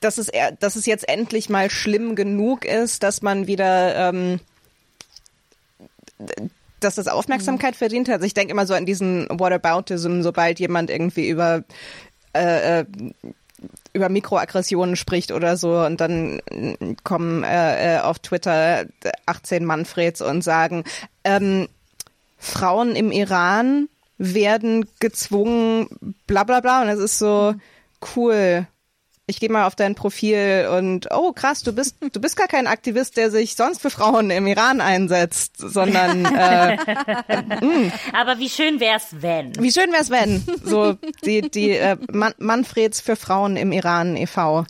dass 0.00 0.18
es 0.18 0.30
dass 0.60 0.76
es 0.76 0.86
jetzt 0.86 1.08
endlich 1.08 1.48
mal 1.48 1.70
schlimm 1.70 2.14
genug 2.16 2.64
ist, 2.64 3.02
dass 3.02 3.22
man 3.22 3.46
wieder 3.46 4.10
ähm, 4.10 4.40
dass 6.80 6.94
das 6.94 7.08
Aufmerksamkeit 7.08 7.74
mhm. 7.74 7.78
verdient 7.78 8.08
hat. 8.08 8.16
Also 8.16 8.26
ich 8.26 8.34
denke 8.34 8.52
immer 8.52 8.66
so 8.66 8.74
an 8.74 8.86
diesen 8.86 9.26
Whataboutism, 9.28 10.22
sobald 10.22 10.60
jemand 10.60 10.90
irgendwie 10.90 11.28
über 11.28 11.64
äh, 12.34 12.80
äh 12.80 12.84
über 13.92 14.08
Mikroaggressionen 14.08 14.96
spricht 14.96 15.32
oder 15.32 15.56
so 15.56 15.78
und 15.78 16.00
dann 16.00 16.40
kommen 17.04 17.42
äh, 17.42 17.96
äh 17.96 18.00
auf 18.00 18.18
Twitter 18.18 18.84
18 19.26 19.64
Manfreds 19.64 20.20
und 20.20 20.42
sagen, 20.42 20.84
ähm, 21.24 21.68
Frauen 22.38 22.94
im 22.94 23.12
Iran 23.12 23.88
werden 24.18 24.86
gezwungen, 25.00 25.88
bla 26.26 26.44
bla 26.44 26.60
bla. 26.60 26.82
Und 26.82 26.88
es 26.88 26.98
ist 26.98 27.18
so 27.18 27.54
cool 28.14 28.66
ich 29.28 29.40
gehe 29.40 29.50
mal 29.50 29.66
auf 29.66 29.74
dein 29.74 29.96
Profil 29.96 30.68
und 30.72 31.08
oh 31.10 31.32
krass, 31.32 31.62
du 31.62 31.72
bist 31.72 31.96
du 32.00 32.20
bist 32.20 32.36
gar 32.36 32.46
kein 32.46 32.68
Aktivist, 32.68 33.16
der 33.16 33.30
sich 33.32 33.56
sonst 33.56 33.82
für 33.82 33.90
Frauen 33.90 34.30
im 34.30 34.46
Iran 34.46 34.80
einsetzt, 34.80 35.56
sondern 35.58 36.24
äh, 36.36 36.74
äh, 36.74 37.90
aber 38.12 38.38
wie 38.38 38.48
schön 38.48 38.78
wär's 38.78 39.08
wenn? 39.20 39.52
Wie 39.56 39.72
schön 39.72 39.92
wär's 39.92 40.10
wenn? 40.10 40.44
So 40.62 40.96
die 41.24 41.50
die 41.50 41.70
äh, 41.70 41.96
Man 42.12 42.34
Manfreds 42.38 43.00
für 43.00 43.16
Frauen 43.16 43.56
im 43.56 43.72
Iran 43.72 44.16
e.V. 44.16 44.64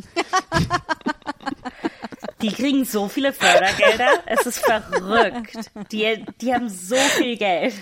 Die 2.42 2.52
kriegen 2.52 2.84
so 2.84 3.08
viele 3.08 3.32
Fördergelder, 3.32 4.10
es 4.26 4.44
ist 4.44 4.58
verrückt. 4.58 5.56
Die, 5.90 6.24
die 6.40 6.54
haben 6.54 6.68
so 6.68 6.94
viel 6.94 7.36
Geld. 7.38 7.72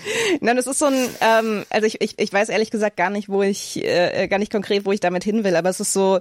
Nein, 0.40 0.56
es 0.56 0.68
ist 0.68 0.78
so 0.78 0.86
ein, 0.86 1.08
ähm, 1.20 1.64
also 1.70 1.86
ich, 1.86 2.00
ich, 2.00 2.18
ich 2.18 2.32
weiß 2.32 2.50
ehrlich 2.50 2.70
gesagt 2.70 2.96
gar 2.96 3.10
nicht, 3.10 3.28
wo 3.28 3.42
ich, 3.42 3.84
äh, 3.84 4.28
gar 4.28 4.38
nicht 4.38 4.52
konkret, 4.52 4.86
wo 4.86 4.92
ich 4.92 5.00
damit 5.00 5.24
hin 5.24 5.42
will, 5.42 5.56
aber 5.56 5.70
es 5.70 5.80
ist 5.80 5.92
so, 5.92 6.20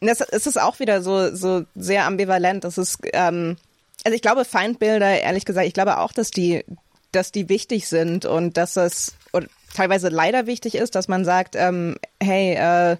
das, 0.00 0.20
es 0.20 0.46
ist 0.46 0.60
auch 0.60 0.78
wieder 0.80 1.02
so, 1.02 1.34
so 1.34 1.64
sehr 1.74 2.04
ambivalent. 2.04 2.64
Das 2.64 2.78
ist, 2.78 2.98
ähm, 3.12 3.56
also 4.04 4.14
ich 4.14 4.22
glaube, 4.22 4.44
Feindbilder, 4.44 5.20
ehrlich 5.20 5.44
gesagt, 5.44 5.66
ich 5.66 5.74
glaube 5.74 5.98
auch, 5.98 6.12
dass 6.12 6.30
die, 6.30 6.64
dass 7.12 7.32
die 7.32 7.48
wichtig 7.48 7.88
sind 7.88 8.24
und 8.24 8.56
dass 8.56 8.76
es 8.76 9.14
und 9.32 9.48
teilweise 9.74 10.08
leider 10.08 10.46
wichtig 10.46 10.74
ist, 10.74 10.94
dass 10.94 11.08
man 11.08 11.24
sagt, 11.24 11.56
ähm, 11.56 11.96
hey, 12.22 12.54
äh, 12.54 12.96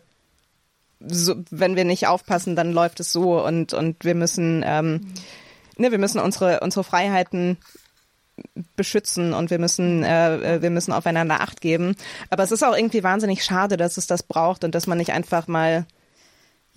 so, 1.01 1.37
wenn 1.51 1.77
wir 1.77 1.85
nicht 1.85 2.09
aufpassen, 2.09 2.57
dann 2.57 2.73
läuft 2.73 2.99
es 3.01 3.13
so 3.13 3.45
und 3.45 3.73
und 3.73 4.05
wir 4.05 4.17
müssen, 4.17 4.65
ähm, 4.67 5.13
ne, 5.77 5.93
wir 5.93 5.99
müssen 5.99 6.19
unsere 6.19 6.61
unsere 6.61 6.83
Freiheiten 6.83 7.59
beschützen 8.77 9.33
und 9.33 9.51
wir 9.51 9.59
müssen 9.59 10.03
äh, 10.03 10.57
äh 10.57 10.63
wir 10.63 10.71
müssen 10.71 10.93
aufeinander 10.93 11.41
Acht 11.41 11.61
geben. 11.61 11.95
Aber 12.31 12.43
es 12.43 12.51
ist 12.51 12.65
auch 12.65 12.77
irgendwie 12.77 13.05
wahnsinnig 13.05 13.45
schade, 13.45 13.77
dass 13.77 13.97
es 13.97 14.09
das 14.09 14.25
braucht 14.25 14.65
und 14.65 14.75
dass 14.75 14.89
man 14.89 14.99
nicht 14.99 15.13
einfach 15.13 15.47
mal 15.47 15.87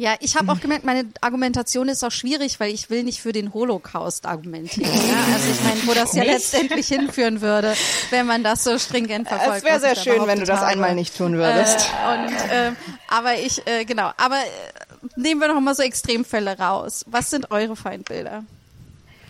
ja, 0.02 0.16
ich 0.20 0.36
habe 0.36 0.52
auch 0.52 0.60
gemerkt, 0.62 0.84
meine 0.84 1.06
Argumentation 1.22 1.88
ist 1.88 2.04
auch 2.04 2.12
schwierig, 2.12 2.60
weil 2.60 2.74
ich 2.74 2.90
will 2.90 3.04
nicht 3.04 3.22
für 3.22 3.34
den 3.34 3.54
Holocaust 3.54 4.26
argumentieren. 4.26 4.92
Ja? 4.92 5.34
Also 5.34 5.52
ich 5.52 5.62
meine, 5.62 5.88
wo 5.88 5.94
das 5.94 6.14
ja 6.14 6.24
letztendlich 6.24 6.88
hinführen 6.88 7.42
würde, 7.42 7.76
wenn 8.10 8.26
man 8.26 8.44
das 8.44 8.64
so 8.64 8.80
stringent 8.80 9.28
verfolgt. 9.28 9.60
Es 9.60 9.64
wäre 9.64 9.80
sehr 9.80 9.96
schön, 9.96 10.26
wenn 10.26 10.40
du 10.40 10.46
das 10.46 10.62
habe. 10.62 10.72
einmal 10.72 10.96
nicht 10.96 11.16
tun 11.16 11.38
würdest. 11.38 11.88
Äh, 11.88 12.14
und, 12.14 12.34
äh, 12.34 12.72
aber 13.10 13.36
ich, 13.36 13.66
äh, 13.68 13.86
genau, 13.86 14.12
aber 14.18 14.38
äh, 14.38 15.08
nehmen 15.18 15.40
wir 15.40 15.50
noch 15.50 15.62
mal 15.62 15.76
so 15.76 15.84
Extremfälle 15.84 16.58
raus. 16.58 17.06
Was 17.08 17.30
sind 17.30 17.52
eure 17.52 17.76
Feindbilder? 17.76 18.44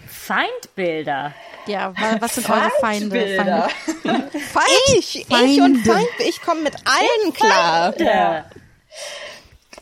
Feindbilder? 0.07 1.33
Ja, 1.67 1.93
was 2.21 2.35
sind 2.35 2.49
eure 2.49 2.71
Feinde? 2.79 3.35
Feinde. 3.35 3.67
Feind, 4.03 4.97
ich, 4.97 5.25
Feinde. 5.29 5.51
ich 5.51 5.61
und 5.61 5.85
Feind, 5.85 6.07
ich 6.19 6.41
komme 6.41 6.61
mit 6.61 6.75
allen 6.85 7.33
klar. 7.33 7.93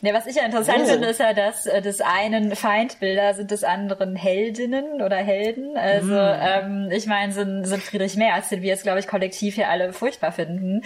Ja. 0.00 0.10
Ne, 0.10 0.14
was 0.16 0.26
ich 0.26 0.36
ja 0.36 0.44
interessant 0.44 0.82
oh. 0.84 0.86
finde, 0.86 1.08
ist 1.08 1.20
ja, 1.20 1.32
dass 1.32 1.66
äh, 1.66 1.82
des 1.82 2.00
einen 2.00 2.54
Feindbilder 2.56 3.34
sind 3.34 3.50
des 3.50 3.64
anderen 3.64 4.16
Heldinnen 4.16 5.02
oder 5.02 5.16
Helden. 5.16 5.76
Also 5.76 6.12
mm. 6.12 6.38
ähm, 6.40 6.88
ich 6.90 7.06
meine, 7.06 7.32
sind, 7.32 7.64
sind 7.64 7.82
Friedrich 7.82 8.16
Merz, 8.16 8.48
den 8.48 8.62
wir 8.62 8.68
jetzt, 8.68 8.82
glaube 8.82 8.98
ich, 8.98 9.06
kollektiv 9.06 9.54
hier 9.54 9.68
alle 9.68 9.92
furchtbar 9.92 10.32
finden, 10.32 10.82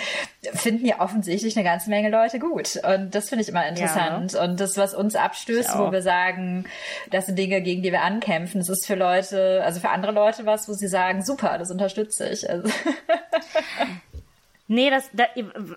finden 0.55 0.87
ja 0.87 1.01
offensichtlich 1.01 1.57
eine 1.57 1.65
ganze 1.65 1.91
Menge 1.91 2.11
Leute 2.11 2.39
gut. 2.39 2.81
Und 2.85 3.15
das 3.15 3.29
finde 3.29 3.43
ich 3.43 3.49
immer 3.49 3.67
interessant. 3.67 4.33
Ja. 4.33 4.45
Und 4.45 4.61
das, 4.61 4.77
was 4.77 4.95
uns 4.95 5.17
abstößt, 5.17 5.79
wo 5.79 5.93
wir 5.93 6.03
sagen, 6.03 6.67
das 7.11 7.27
sind 7.27 7.39
Dinge, 7.39 7.63
gegen 7.63 7.83
die 7.83 7.93
wir 7.93 8.03
ankämpfen, 8.03 8.61
das 8.61 8.69
ist 8.69 8.87
für 8.87 8.95
Leute, 8.95 9.63
also 9.65 9.81
für 9.81 9.91
andere 9.91 10.13
Leute 10.13 10.47
was, 10.47 10.69
wo 10.69 10.73
sie 10.73 10.89
sagen, 10.89 11.25
super, 11.25 11.59
das 11.59 11.71
unterstütze 11.71 12.29
ich. 12.29 12.49
Also 12.49 12.69
Nee, 14.67 14.89
das, 14.89 15.11
da, 15.13 15.25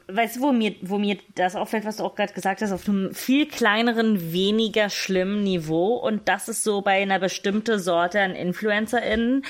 weißt 0.07 0.37
du, 0.37 0.41
wo 0.41 0.51
mir, 0.53 0.75
wo 0.81 0.97
mir 0.97 1.17
das 1.35 1.57
auffällt, 1.57 1.83
was 1.83 1.97
du 1.97 2.03
auch 2.03 2.15
gerade 2.15 2.33
gesagt 2.33 2.61
hast, 2.61 2.71
auf 2.71 2.87
einem 2.87 3.13
viel 3.13 3.45
kleineren, 3.45 4.31
weniger 4.31 4.89
schlimmen 4.89 5.43
Niveau. 5.43 5.95
Und 5.95 6.29
das 6.29 6.47
ist 6.47 6.63
so 6.63 6.81
bei 6.81 7.01
einer 7.01 7.19
bestimmten 7.19 7.79
Sorte 7.79 8.21
an 8.21 8.33
InfluencerInnen, 8.33 9.43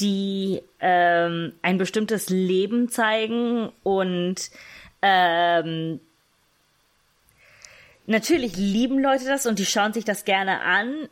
die 0.00 0.60
ähm, 0.80 1.54
ein 1.62 1.78
bestimmtes 1.78 2.28
Leben 2.28 2.90
zeigen 2.90 3.70
und 3.84 4.50
ähm, 5.00 6.00
natürlich 8.06 8.56
lieben 8.56 8.98
Leute 8.98 9.24
das 9.24 9.46
und 9.46 9.58
die 9.58 9.66
schauen 9.66 9.92
sich 9.92 10.04
das 10.04 10.24
gerne 10.24 10.60
an, 10.60 11.08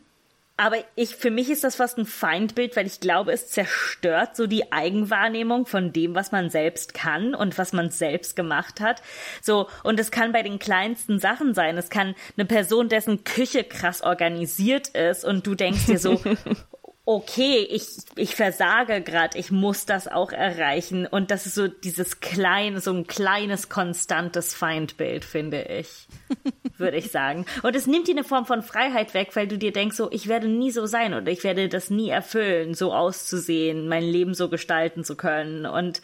aber 0.55 0.77
ich, 0.95 1.15
für 1.15 1.31
mich 1.31 1.49
ist 1.49 1.63
das 1.63 1.75
fast 1.75 1.97
ein 1.97 2.05
Feindbild, 2.05 2.75
weil 2.75 2.85
ich 2.85 2.99
glaube, 2.99 3.31
es 3.31 3.49
zerstört 3.49 4.35
so 4.35 4.45
die 4.45 4.71
Eigenwahrnehmung 4.71 5.65
von 5.65 5.91
dem, 5.91 6.13
was 6.13 6.31
man 6.31 6.51
selbst 6.51 6.93
kann 6.93 7.33
und 7.33 7.57
was 7.57 7.73
man 7.73 7.89
selbst 7.89 8.35
gemacht 8.35 8.79
hat. 8.79 9.01
So, 9.41 9.67
und 9.83 9.99
es 9.99 10.11
kann 10.11 10.31
bei 10.31 10.43
den 10.43 10.59
kleinsten 10.59 11.19
Sachen 11.19 11.55
sein. 11.55 11.77
Es 11.77 11.89
kann 11.89 12.13
eine 12.37 12.45
Person, 12.45 12.87
dessen 12.87 13.23
Küche 13.23 13.63
krass 13.63 14.03
organisiert 14.03 14.89
ist 14.89 15.25
und 15.25 15.47
du 15.47 15.55
denkst 15.55 15.87
dir 15.87 15.97
so, 15.97 16.21
okay, 17.05 17.67
ich, 17.69 17.97
ich 18.15 18.35
versage 18.35 19.01
gerade, 19.01 19.37
ich 19.37 19.51
muss 19.51 19.85
das 19.85 20.07
auch 20.07 20.31
erreichen. 20.31 21.05
Und 21.05 21.31
das 21.31 21.45
ist 21.45 21.55
so 21.55 21.67
dieses 21.67 22.21
kleine, 22.21 22.79
so 22.79 22.93
ein 22.93 23.07
kleines, 23.07 23.67
konstantes 23.67 24.53
Feindbild, 24.53 25.25
finde 25.25 25.63
ich, 25.63 26.07
würde 26.77 26.97
ich 26.97 27.11
sagen. 27.11 27.45
Und 27.61 27.75
es 27.75 27.87
nimmt 27.87 28.07
dir 28.07 28.13
eine 28.13 28.23
Form 28.23 28.45
von 28.45 28.63
Freiheit 28.63 29.13
weg, 29.13 29.35
weil 29.35 29.47
du 29.47 29.57
dir 29.57 29.73
denkst, 29.73 29.97
so, 29.97 30.09
ich 30.11 30.27
werde 30.27 30.47
nie 30.47 30.71
so 30.71 30.85
sein 30.85 31.13
oder 31.13 31.29
ich 31.29 31.43
werde 31.43 31.67
das 31.67 31.89
nie 31.89 32.09
erfüllen, 32.09 32.73
so 32.73 32.93
auszusehen, 32.93 33.89
mein 33.89 34.03
Leben 34.03 34.33
so 34.33 34.47
gestalten 34.47 35.03
zu 35.03 35.17
können. 35.17 35.65
Und 35.65 36.01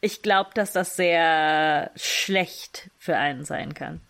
ich 0.00 0.22
glaube, 0.22 0.50
dass 0.54 0.72
das 0.72 0.94
sehr 0.94 1.90
schlecht 1.96 2.90
für 2.98 3.16
einen 3.16 3.44
sein 3.44 3.74
kann. 3.74 4.00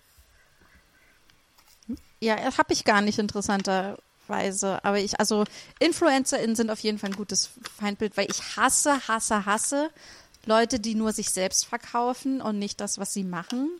Ja, 2.20 2.36
habe 2.36 2.72
ich 2.72 2.84
gar 2.84 3.00
nicht 3.00 3.18
interessanter 3.18 3.98
Weise. 4.32 4.84
Aber 4.84 4.98
ich, 4.98 5.20
also 5.20 5.44
InfluencerInnen 5.78 6.56
sind 6.56 6.70
auf 6.70 6.80
jeden 6.80 6.98
Fall 6.98 7.10
ein 7.10 7.16
gutes 7.16 7.50
Feindbild, 7.78 8.16
weil 8.16 8.28
ich 8.28 8.56
hasse, 8.56 9.06
hasse, 9.06 9.46
hasse 9.46 9.90
Leute, 10.44 10.80
die 10.80 10.96
nur 10.96 11.12
sich 11.12 11.30
selbst 11.30 11.66
verkaufen 11.66 12.40
und 12.40 12.58
nicht 12.58 12.80
das, 12.80 12.98
was 12.98 13.12
sie 13.12 13.22
machen. 13.22 13.70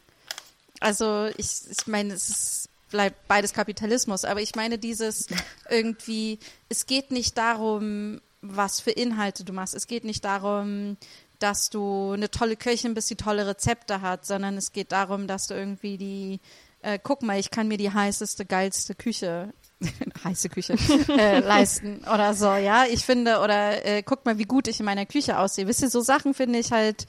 Also 0.78 1.28
ich, 1.36 1.62
ich 1.68 1.86
meine, 1.88 2.14
es 2.14 2.28
ist 2.28 2.68
bleibt 2.92 3.26
beides 3.26 3.52
Kapitalismus, 3.52 4.24
aber 4.24 4.40
ich 4.40 4.54
meine 4.54 4.78
dieses 4.78 5.26
irgendwie, 5.70 6.38
es 6.68 6.86
geht 6.86 7.10
nicht 7.10 7.36
darum, 7.36 8.20
was 8.42 8.80
für 8.80 8.90
Inhalte 8.90 9.44
du 9.44 9.52
machst. 9.52 9.74
Es 9.74 9.88
geht 9.88 10.04
nicht 10.04 10.24
darum, 10.24 10.96
dass 11.40 11.70
du 11.70 12.12
eine 12.12 12.30
tolle 12.30 12.56
Köchin 12.56 12.94
bist, 12.94 13.10
die 13.10 13.16
tolle 13.16 13.46
Rezepte 13.46 14.00
hat, 14.00 14.26
sondern 14.26 14.56
es 14.56 14.72
geht 14.72 14.92
darum, 14.92 15.26
dass 15.26 15.48
du 15.48 15.54
irgendwie 15.54 15.98
die, 15.98 16.40
äh, 16.82 17.00
guck 17.02 17.22
mal, 17.22 17.40
ich 17.40 17.50
kann 17.50 17.66
mir 17.66 17.78
die 17.78 17.92
heißeste, 17.92 18.44
geilste 18.44 18.94
Küche 18.94 19.52
heiße 20.24 20.48
Küche 20.48 20.74
äh, 21.08 21.40
leisten 21.40 22.00
oder 22.12 22.34
so, 22.34 22.52
ja. 22.54 22.84
Ich 22.90 23.04
finde, 23.04 23.40
oder 23.40 23.84
äh, 23.84 24.02
guck 24.02 24.24
mal, 24.24 24.38
wie 24.38 24.44
gut 24.44 24.68
ich 24.68 24.80
in 24.80 24.86
meiner 24.86 25.06
Küche 25.06 25.38
aussehe. 25.38 25.66
Wisst 25.66 25.82
ihr, 25.82 25.90
so 25.90 26.00
Sachen 26.00 26.34
finde 26.34 26.58
ich 26.58 26.72
halt, 26.72 27.06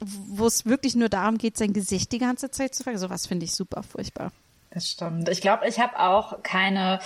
wo 0.00 0.46
es 0.46 0.66
wirklich 0.66 0.96
nur 0.96 1.08
darum 1.08 1.38
geht, 1.38 1.56
sein 1.56 1.72
Gesicht 1.72 2.12
die 2.12 2.18
ganze 2.18 2.50
Zeit 2.50 2.74
zu 2.74 2.82
vergessen. 2.82 3.08
Sowas 3.08 3.26
finde 3.26 3.44
ich 3.44 3.54
super 3.54 3.82
furchtbar. 3.82 4.32
Das 4.72 4.86
stimmt. 4.86 5.28
Ich 5.28 5.40
glaube, 5.40 5.66
ich 5.66 5.80
habe 5.80 5.98
auch 5.98 6.44
keine 6.44 7.00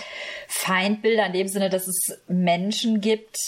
Feindbilder 0.48 1.24
in 1.24 1.32
dem 1.32 1.48
Sinne, 1.48 1.70
dass 1.70 1.88
es 1.88 2.22
Menschen 2.28 3.00
gibt, 3.00 3.38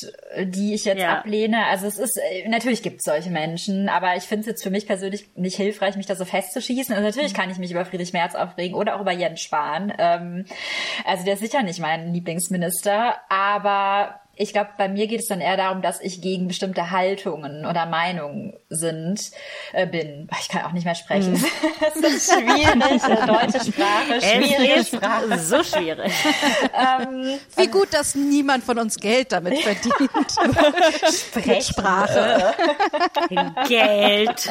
die 0.41 0.73
ich 0.73 0.87
jetzt 0.87 1.03
ja. 1.03 1.19
ablehne. 1.19 1.67
Also 1.67 1.87
es 1.87 1.99
ist, 1.99 2.17
äh, 2.17 2.49
natürlich 2.49 2.83
gibt 2.83 3.01
es 3.01 3.05
solche 3.05 3.29
Menschen, 3.29 3.91
aber 3.91 4.17
ich 4.17 4.23
finde 4.23 4.41
es 4.41 4.47
jetzt 4.47 4.63
für 4.63 4.71
mich 4.71 4.87
persönlich 4.87 5.29
nicht 5.37 5.57
hilfreich, 5.57 5.97
mich 5.97 6.07
da 6.07 6.15
so 6.15 6.25
festzuschießen. 6.25 6.95
Also 6.95 7.07
natürlich 7.07 7.35
kann 7.35 7.51
ich 7.51 7.59
mich 7.59 7.71
über 7.71 7.85
Friedrich 7.85 8.15
Merz 8.15 8.35
aufregen 8.35 8.75
oder 8.75 8.97
auch 8.97 9.03
über 9.03 9.13
Jens 9.13 9.43
Spahn. 9.43 9.93
Ähm, 9.99 10.47
also 11.05 11.27
der 11.27 11.35
ist 11.35 11.41
sicher 11.41 11.63
nicht 11.63 11.81
mein 11.81 12.15
Lieblingsminister, 12.15 13.17
aber 13.29 14.23
ich 14.37 14.53
glaube, 14.53 14.71
bei 14.77 14.89
mir 14.89 15.07
geht 15.07 15.21
es 15.21 15.29
dann 15.29 15.41
eher 15.41 15.57
darum, 15.57 15.81
dass 15.83 16.01
ich 16.01 16.21
gegen 16.21 16.47
bestimmte 16.47 16.91
Haltungen 16.91 17.65
oder 17.65 17.87
Meinungen 17.87 18.55
sind, 18.69 19.31
äh, 19.73 19.87
bin. 19.87 20.29
Ich 20.41 20.49
kann 20.49 20.65
auch 20.65 20.73
nicht 20.73 20.85
mehr 20.85 20.95
sprechen. 20.95 21.35
Hm. 21.35 21.45
Es 21.87 21.97
ist 21.97 22.33
schwierig, 22.33 23.03
äh, 23.05 23.27
deutsche 23.27 23.65
Sprache, 23.65 24.21
schwierige 24.21 24.85
Sprache. 24.85 25.39
So 25.39 25.63
schwierig. 25.63 26.13
ähm, 26.75 27.39
Wie 27.57 27.67
gut, 27.69 27.93
dass 27.93 28.15
niemand 28.15 28.65
von 28.65 28.79
uns 28.79 28.97
Geld 28.97 29.33
damit 29.33 29.59
verdient. 29.59 30.11
Mit 31.47 31.65
Sprache. 31.65 32.55
Geld. 33.69 34.51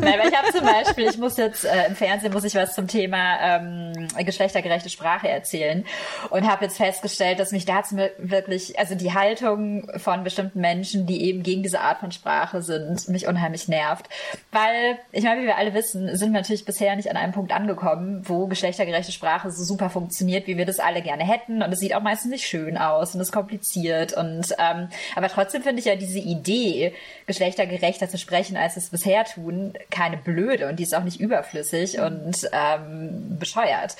Nein, 0.00 0.18
weil 0.18 0.28
ich 0.28 0.36
habe 0.36 0.52
zum 0.52 0.64
Beispiel, 0.66 1.08
ich 1.08 1.18
muss 1.18 1.36
jetzt 1.36 1.64
äh, 1.64 1.86
im 1.86 1.96
Fernsehen 1.96 2.32
muss 2.32 2.44
ich 2.44 2.54
was 2.54 2.74
zum 2.74 2.88
Thema 2.88 3.38
ähm, 3.40 4.08
geschlechtergerechte 4.18 4.90
Sprache 4.90 5.28
erzählen 5.28 5.84
und 6.30 6.46
habe 6.46 6.64
jetzt 6.64 6.76
festgestellt, 6.76 7.38
dass 7.38 7.52
mich 7.52 7.64
dazu 7.64 7.96
wirklich, 8.18 8.78
also 8.78 8.94
die 8.94 9.05
die 9.06 9.14
Haltung 9.14 9.88
von 9.98 10.24
bestimmten 10.24 10.60
Menschen, 10.60 11.06
die 11.06 11.22
eben 11.22 11.44
gegen 11.44 11.62
diese 11.62 11.80
Art 11.80 12.00
von 12.00 12.10
Sprache 12.10 12.60
sind, 12.60 13.08
mich 13.08 13.28
unheimlich 13.28 13.68
nervt. 13.68 14.08
Weil, 14.50 14.98
ich 15.12 15.22
meine, 15.22 15.42
wie 15.42 15.46
wir 15.46 15.56
alle 15.56 15.74
wissen, 15.74 16.16
sind 16.16 16.32
wir 16.32 16.40
natürlich 16.40 16.64
bisher 16.64 16.96
nicht 16.96 17.08
an 17.08 17.16
einem 17.16 17.32
Punkt 17.32 17.52
angekommen, 17.52 18.22
wo 18.24 18.48
geschlechtergerechte 18.48 19.12
Sprache 19.12 19.52
so 19.52 19.62
super 19.62 19.90
funktioniert, 19.90 20.48
wie 20.48 20.56
wir 20.58 20.66
das 20.66 20.80
alle 20.80 21.02
gerne 21.02 21.24
hätten. 21.24 21.62
Und 21.62 21.72
es 21.72 21.78
sieht 21.78 21.94
auch 21.94 22.02
meistens 22.02 22.32
nicht 22.32 22.48
schön 22.48 22.76
aus 22.76 23.14
und 23.14 23.20
ist 23.20 23.30
kompliziert. 23.30 24.12
Und 24.12 24.52
ähm, 24.58 24.88
aber 25.14 25.28
trotzdem 25.28 25.62
finde 25.62 25.78
ich 25.78 25.86
ja 25.86 25.94
diese 25.94 26.18
Idee, 26.18 26.92
geschlechtergerechter 27.26 28.08
zu 28.08 28.18
sprechen, 28.18 28.56
als 28.56 28.76
es 28.76 28.90
bisher 28.90 29.24
tun, 29.24 29.74
keine 29.88 30.16
blöde 30.16 30.68
und 30.68 30.80
die 30.80 30.82
ist 30.82 30.96
auch 30.96 31.04
nicht 31.04 31.20
überflüssig 31.20 32.00
und 32.00 32.36
ähm, 32.50 33.36
bescheuert. 33.38 33.94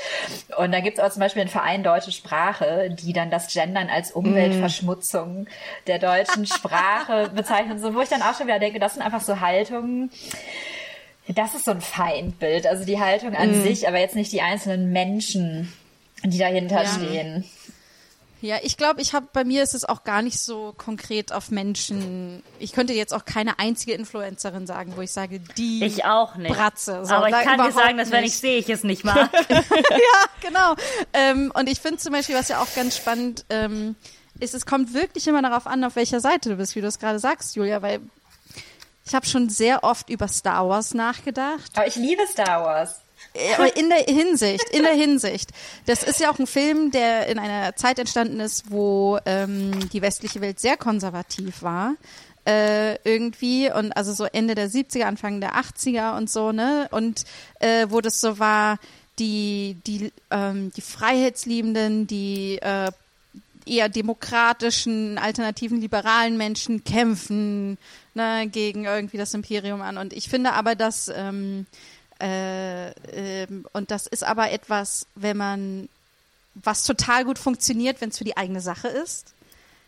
Und 0.57 0.73
da 0.73 0.81
gibt 0.81 0.99
es 0.99 1.05
auch 1.05 1.11
zum 1.11 1.21
Beispiel 1.21 1.43
einen 1.43 1.51
Verein 1.51 1.85
Deutsche 1.85 2.11
Sprache, 2.11 2.91
die 2.91 3.13
dann 3.13 3.31
das 3.31 3.53
Gendern 3.53 3.89
als 3.89 4.11
Umweltverschmutzung 4.11 4.96
Verschmutzung 4.97 5.47
der 5.87 5.99
deutschen 5.99 6.47
Sprache 6.47 7.31
bezeichnen, 7.35 7.79
so 7.79 7.95
wo 7.95 8.01
ich 8.01 8.09
dann 8.09 8.23
auch 8.23 8.37
schon 8.37 8.47
wieder 8.47 8.59
denke, 8.59 8.79
das 8.79 8.95
sind 8.95 9.03
einfach 9.03 9.21
so 9.21 9.41
Haltungen. 9.41 10.11
Das 11.29 11.55
ist 11.55 11.65
so 11.65 11.73
ein 11.73 11.81
Feindbild, 11.81 12.67
also 12.67 12.85
die 12.85 13.01
Haltung 13.01 13.35
an 13.35 13.51
mm. 13.51 13.63
sich, 13.63 13.89
aber 13.89 13.99
jetzt 13.99 14.15
nicht 14.15 14.31
die 14.31 14.43
einzelnen 14.43 14.93
Menschen, 14.93 15.73
die 16.23 16.39
dahinter 16.39 16.85
ja. 16.85 16.89
stehen. 16.89 17.45
Ja, 18.43 18.59
ich 18.63 18.77
glaube, 18.77 19.01
ich 19.01 19.15
habe 19.15 19.27
bei 19.33 19.45
mir 19.45 19.63
ist 19.63 19.75
es 19.75 19.85
auch 19.85 20.05
gar 20.05 20.21
nicht 20.21 20.39
so 20.39 20.75
konkret 20.77 21.33
auf 21.33 21.51
Menschen. 21.51 22.43
Ich 22.59 22.73
könnte 22.73 22.93
jetzt 22.93 23.15
auch 23.15 23.25
keine 23.25 23.59
einzige 23.59 23.93
Influencerin 23.95 24.67
sagen, 24.67 24.93
wo 24.95 25.01
ich 25.01 25.11
sage, 25.11 25.41
die 25.57 25.83
ich 25.85 26.05
auch 26.05 26.37
nicht. 26.37 26.55
Bratze. 26.55 27.05
So, 27.05 27.15
Aber 27.15 27.29
ich 27.29 27.35
kann 27.35 27.59
dir 27.59 27.73
sagen, 27.73 27.97
dass 27.97 28.11
wenn 28.11 28.25
ich 28.25 28.37
sehe, 28.37 28.59
ich 28.59 28.69
es 28.69 28.85
nicht 28.85 29.05
mag. 29.05 29.31
ja, 29.49 30.25
genau. 30.43 30.75
Ähm, 31.15 31.51
und 31.55 31.69
ich 31.69 31.81
finde 31.81 31.99
zum 31.99 32.13
Beispiel, 32.13 32.37
was 32.37 32.49
ja 32.49 32.61
auch 32.61 32.73
ganz 32.77 32.97
spannend 32.97 33.47
ähm, 33.49 33.97
ist, 34.41 34.55
es 34.55 34.67
kommt 34.67 34.95
wirklich 34.95 35.27
immer 35.29 35.43
darauf 35.43 35.67
an, 35.67 35.85
auf 35.85 35.97
welcher 35.97 36.21
Seite 36.21 36.51
du 36.51 36.57
bist, 36.57 36.77
wie 36.77 36.81
du 36.81 36.87
es 36.87 36.99
gerade 36.99 37.19
sagst, 37.19 37.57
Julia, 37.57 37.83
weil 37.83 38.01
ich 39.05 39.15
habe 39.15 39.27
schon 39.27 39.49
sehr 39.49 39.85
oft 39.85 40.11
über 40.11 40.29
Star 40.29 40.69
Wars 40.69 40.93
nachgedacht. 40.93 41.71
Aber 41.75 41.87
ich 41.87 41.97
liebe 41.97 42.23
Star 42.27 42.65
Wars. 42.65 43.01
Aber 43.55 43.77
in 43.77 43.89
der 43.89 43.99
Hinsicht, 43.99 44.69
in 44.71 44.83
der 44.83 44.95
Hinsicht. 44.95 45.51
Das 45.87 46.03
ist 46.03 46.21
ja 46.21 46.31
auch 46.31 46.39
ein 46.39 46.47
Film, 46.47 46.91
der 46.91 47.29
in 47.29 47.39
einer 47.39 47.77
Zeit 47.77 47.99
entstanden 47.99 48.41
ist, 48.41 48.71
wo 48.71 49.19
ähm, 49.27 49.89
die 49.91 50.03
westliche 50.03 50.41
Welt 50.41 50.59
sehr 50.59 50.77
konservativ 50.77 51.63
war. 51.63 51.95
Äh, 52.47 52.97
irgendwie 53.03 53.71
und 53.73 53.93
also 53.97 54.13
so 54.13 54.25
Ende 54.25 54.55
der 54.55 54.71
70er, 54.71 55.03
Anfang 55.03 55.41
der 55.41 55.57
80er 55.57 56.17
und 56.17 56.31
so, 56.31 56.53
ne? 56.53 56.89
Und 56.93 57.25
äh, 57.59 57.87
wo 57.89 58.01
das 58.01 58.21
so 58.21 58.39
war, 58.39 58.79
die, 59.19 59.79
die, 59.87 60.13
ähm, 60.31 60.71
die 60.77 60.81
Freiheitsliebenden, 60.81 62.07
die 62.07 62.59
äh, 62.59 62.93
eher 63.67 63.89
demokratischen, 63.89 65.19
alternativen, 65.19 65.81
liberalen 65.81 66.37
Menschen 66.37 66.85
kämpfen 66.85 67.79
ne, 68.15 68.49
gegen 68.51 68.85
irgendwie 68.85 69.19
das 69.19 69.35
Imperium 69.35 69.83
an. 69.83 69.99
Und 69.99 70.13
ich 70.13 70.29
finde 70.29 70.53
aber, 70.53 70.75
dass 70.75 71.11
ähm, 71.15 71.67
äh, 72.21 72.91
äh, 72.91 73.47
und 73.73 73.91
das 73.91 74.07
ist 74.07 74.25
aber 74.25 74.51
etwas, 74.51 75.07
wenn 75.15 75.37
man 75.37 75.89
was 76.55 76.85
total 76.85 77.25
gut 77.25 77.39
funktioniert, 77.39 78.01
wenn 78.01 78.09
es 78.09 78.19
für 78.19 78.25
die 78.25 78.37
eigene 78.37 78.61
Sache 78.61 78.89
ist. 78.89 79.35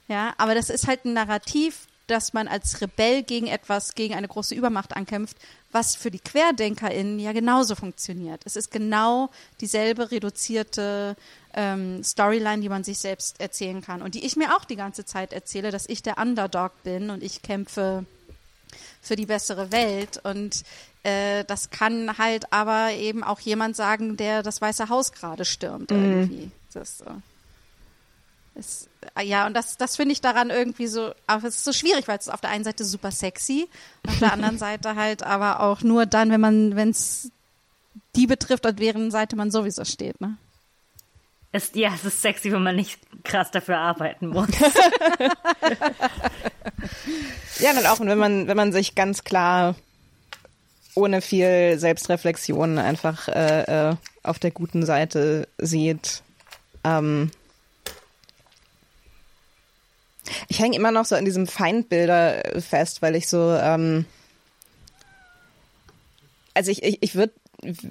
Ja, 0.09 0.35
aber 0.39 0.55
das 0.55 0.71
ist 0.71 0.87
halt 0.87 1.05
ein 1.05 1.15
Narrativ, 1.15 1.87
dass 2.07 2.33
man 2.33 2.49
als 2.49 2.81
Rebell 2.81 3.23
gegen 3.23 3.47
etwas, 3.47 3.95
gegen 3.95 4.15
eine 4.15 4.29
große 4.29 4.55
Übermacht 4.55 4.97
ankämpft, 4.97 5.37
was 5.71 5.95
für 5.95 6.11
die 6.11 6.21
QuerdenkerInnen 6.21 7.19
ja 7.19 7.33
genauso 7.33 7.75
funktioniert. 7.75 8.41
Es 8.47 8.57
ist 8.57 8.71
genau 8.71 9.31
dieselbe 9.61 10.11
reduzierte 10.11 11.17
ähm, 11.55 12.03
Storyline, 12.03 12.61
die 12.61 12.69
man 12.69 12.85
sich 12.85 12.99
selbst 12.99 13.41
erzählen 13.41 13.81
kann 13.81 14.03
und 14.03 14.15
die 14.15 14.25
ich 14.25 14.37
mir 14.37 14.57
auch 14.57 14.65
die 14.65 14.77
ganze 14.77 15.05
Zeit 15.05 15.33
erzähle, 15.33 15.71
dass 15.71 15.89
ich 15.89 16.03
der 16.03 16.19
Underdog 16.19 16.73
bin 16.83 17.11
und 17.11 17.23
ich 17.23 17.43
kämpfe 17.43 18.05
für 19.01 19.17
die 19.17 19.27
bessere 19.27 19.73
Welt 19.73 20.21
und 20.23 20.65
äh, 21.03 21.45
das 21.45 21.71
kann 21.71 22.19
halt 22.19 22.53
aber 22.53 22.93
eben 22.93 23.25
auch 23.25 23.41
jemand 23.41 23.77
sagen, 23.77 24.17
der 24.17 24.43
das 24.43 24.61
Weiße 24.61 24.89
Haus 24.89 25.13
gerade 25.13 25.45
stürmt 25.45 25.91
mhm. 25.91 25.97
irgendwie. 25.97 26.51
Das 26.75 26.99
so. 26.99 27.07
Ist, 28.55 28.89
äh, 29.17 29.25
ja, 29.25 29.47
und 29.47 29.55
das, 29.55 29.77
das 29.77 29.97
finde 29.97 30.13
ich 30.13 30.21
daran 30.21 30.51
irgendwie 30.51 30.89
so, 30.89 31.13
aber 31.27 31.47
es 31.47 31.57
ist 31.57 31.65
so 31.65 31.73
schwierig, 31.73 32.09
weil 32.09 32.19
es 32.19 32.27
ist 32.27 32.33
auf 32.33 32.41
der 32.41 32.51
einen 32.51 32.65
Seite 32.65 32.85
super 32.85 33.13
sexy, 33.13 33.69
auf 34.07 34.19
der 34.19 34.33
anderen 34.33 34.59
Seite 34.59 34.97
halt 34.97 35.23
aber 35.23 35.61
auch 35.61 35.83
nur 35.83 36.07
dann, 36.07 36.31
wenn 36.31 36.41
man, 36.41 36.77
wenn 36.77 36.91
es 36.91 37.31
die 38.17 38.27
betrifft, 38.27 38.67
an 38.67 38.77
deren 38.77 39.11
Seite 39.11 39.37
man 39.37 39.51
sowieso 39.51 39.85
steht, 39.85 40.21
ne? 40.21 40.37
Es, 41.51 41.71
ja, 41.75 41.93
es 41.95 42.05
ist 42.05 42.21
sexy, 42.21 42.53
wenn 42.53 42.63
man 42.63 42.77
nicht 42.77 42.99
krass 43.25 43.51
dafür 43.51 43.79
arbeiten 43.79 44.29
muss. 44.29 44.49
Ja, 47.59 47.73
und 47.73 47.87
auch 47.87 48.01
wenn 48.01 48.19
man, 48.19 48.47
wenn 48.47 48.57
man 48.57 48.73
sich 48.73 48.95
ganz 48.95 49.25
klar 49.25 49.75
ohne 50.95 51.21
viel 51.21 51.79
Selbstreflexion 51.79 52.79
einfach 52.79 53.29
äh, 53.29 53.91
äh, 53.91 53.97
auf 54.23 54.39
der 54.39 54.51
guten 54.51 54.85
Seite 54.85 55.49
sieht. 55.59 56.23
Ähm 56.85 57.31
ich 60.49 60.59
hänge 60.59 60.77
immer 60.77 60.91
noch 60.91 61.05
so 61.05 61.15
an 61.15 61.25
diesem 61.25 61.47
Feindbilder 61.47 62.43
fest, 62.61 63.01
weil 63.03 63.15
ich 63.17 63.29
so, 63.29 63.55
ähm 63.55 64.07
also 66.55 66.71
ich, 66.71 66.83
ich, 66.83 67.03
ich 67.03 67.15
würde 67.15 67.33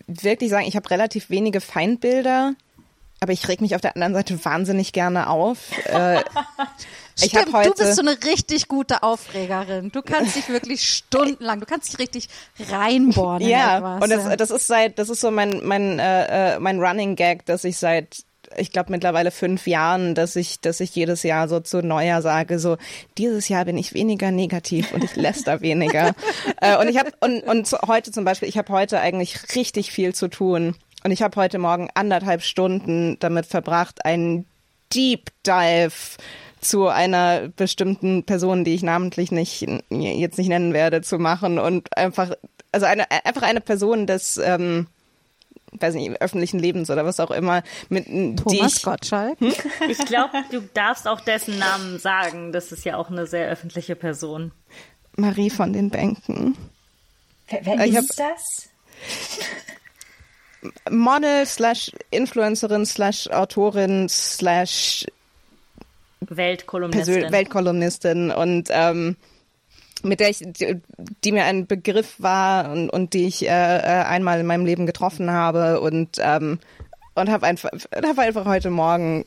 wirklich 0.08 0.50
sagen, 0.50 0.68
ich 0.68 0.76
habe 0.76 0.90
relativ 0.90 1.30
wenige 1.30 1.62
Feindbilder, 1.62 2.56
aber 3.20 3.34
ich 3.34 3.48
reg 3.48 3.62
mich 3.62 3.76
auf 3.76 3.82
der 3.82 3.96
anderen 3.96 4.14
Seite 4.14 4.44
wahnsinnig 4.46 4.94
gerne 4.94 5.30
auf. 5.30 5.58
Äh, 5.86 6.20
ich 7.18 7.32
Stimmt, 7.32 7.54
heute, 7.54 7.70
du 7.70 7.76
bist 7.76 7.96
so 7.96 8.02
eine 8.02 8.18
richtig 8.24 8.68
gute 8.68 9.02
Aufregerin. 9.04 9.92
Du 9.92 10.02
kannst 10.02 10.36
dich 10.36 10.50
wirklich 10.50 10.88
stundenlang, 10.88 11.60
du 11.60 11.66
kannst 11.66 11.92
dich 11.92 12.00
richtig 12.00 12.30
reinbohren 12.70 13.42
in 13.42 13.50
ja, 13.50 13.78
etwas. 13.78 14.04
und 14.04 14.10
das, 14.10 14.38
das 14.38 14.52
ist 14.52 14.68
seit, 14.68 15.00
das 15.00 15.10
ist 15.10 15.22
so 15.22 15.32
mein 15.32 15.62
mein 15.64 16.00
äh, 16.00 16.56
äh, 16.56 16.60
mein 16.60 16.80
Running 16.80 17.16
Gag, 17.16 17.46
dass 17.46 17.64
ich 17.64 17.78
seit 17.78 18.24
ich 18.56 18.72
glaube 18.72 18.92
mittlerweile 18.92 19.32
fünf 19.32 19.68
Jahren, 19.68 20.16
dass 20.16 20.36
ich, 20.38 20.62
dass 20.62 20.80
ich 20.80 20.96
jedes 20.96 21.24
Jahr 21.24 21.50
so 21.50 21.60
zu 21.60 21.82
Neujahr 21.82 22.22
sage, 22.22 22.60
so 22.60 22.78
dieses 23.18 23.50
Jahr 23.50 23.66
bin 23.66 23.78
ich 23.78 23.94
weniger 23.94 24.32
negativ 24.32 24.94
und 24.94 25.04
ich 25.04 25.18
läster 25.18 25.60
weniger. 25.62 26.14
äh, 26.62 26.78
und 26.78 26.88
ich 26.88 26.98
habe 26.98 27.12
und 27.20 27.44
und 27.44 27.70
heute 27.88 28.12
zum 28.12 28.24
Beispiel, 28.24 28.48
ich 28.48 28.58
habe 28.58 28.72
heute 28.72 29.00
eigentlich 29.00 29.56
richtig 29.56 29.92
viel 29.92 30.16
zu 30.16 30.30
tun 30.30 30.76
und 31.04 31.12
ich 31.12 31.22
habe 31.22 31.40
heute 31.40 31.60
Morgen 31.60 31.90
anderthalb 31.94 32.42
Stunden 32.42 33.18
damit 33.20 33.46
verbracht, 33.46 34.06
einen 34.06 34.46
Deep 34.94 35.32
Dive 35.46 36.18
zu 36.62 36.88
einer 36.88 37.50
bestimmten 37.50 38.24
Person, 38.24 38.64
die 38.64 38.74
ich 38.74 38.84
namentlich 38.84 39.32
nicht 39.32 39.66
jetzt 39.90 40.38
nicht 40.38 40.48
nennen 40.48 40.74
werde, 40.74 41.02
zu 41.02 41.20
machen 41.20 41.60
und 41.60 41.96
einfach 41.96 42.34
also 42.72 42.86
eine 42.86 43.10
einfach 43.26 43.44
eine 43.44 43.62
Person 43.62 44.08
des 44.08 44.38
ähm, 44.38 44.88
weiß 45.72 45.96
nicht 45.96 46.22
öffentlichen 46.22 46.60
Lebens 46.60 46.90
oder 46.90 47.06
was 47.06 47.20
auch 47.20 47.32
immer 47.32 47.64
mit 47.90 48.08
die 48.08 48.36
Thomas 48.36 48.78
ich, 48.78 48.84
Gottschalk. 48.84 49.38
Ich 49.90 50.00
glaube, 50.00 50.44
du 50.52 50.62
darfst 50.74 51.08
auch 51.08 51.22
dessen 51.22 51.60
Namen 51.60 52.00
sagen. 52.00 52.52
Das 52.52 52.72
ist 52.72 52.86
ja 52.86 52.98
auch 52.98 53.10
eine 53.10 53.28
sehr 53.28 53.48
öffentliche 53.50 53.96
Person. 53.96 54.52
Marie 55.16 55.50
von 55.50 55.74
den 55.74 55.90
Bänken 55.90 56.56
Wer, 57.50 57.66
wer 57.66 57.86
ist 57.86 58.20
das? 58.20 58.70
Model 60.90 61.46
slash 61.46 61.92
Influencerin 62.12 62.86
slash 62.86 63.30
Autorin 63.30 64.10
slash 64.10 65.06
Weltkolumnistin. 66.22 67.14
Persön 67.14 67.32
Weltkolumnistin. 67.32 68.32
Und 68.32 68.70
ähm, 68.72 69.16
mit 70.04 70.20
der 70.20 70.30
ich, 70.30 70.40
die, 70.40 70.82
die 71.24 71.32
mir 71.32 71.46
ein 71.46 71.68
Begriff 71.68 72.16
war 72.18 72.72
und, 72.72 72.90
und 72.90 73.14
die 73.14 73.28
ich 73.28 73.44
äh, 73.44 73.48
äh, 73.48 74.04
einmal 74.04 74.40
in 74.40 74.46
meinem 74.46 74.66
Leben 74.66 74.86
getroffen 74.86 75.32
habe. 75.32 75.80
Und 75.80 76.18
ähm, 76.20 76.60
und 77.16 77.32
habe 77.32 77.48
einfach 77.48 77.72
hab 77.92 78.20
einfach 78.20 78.46
heute 78.46 78.70
Morgen 78.70 79.26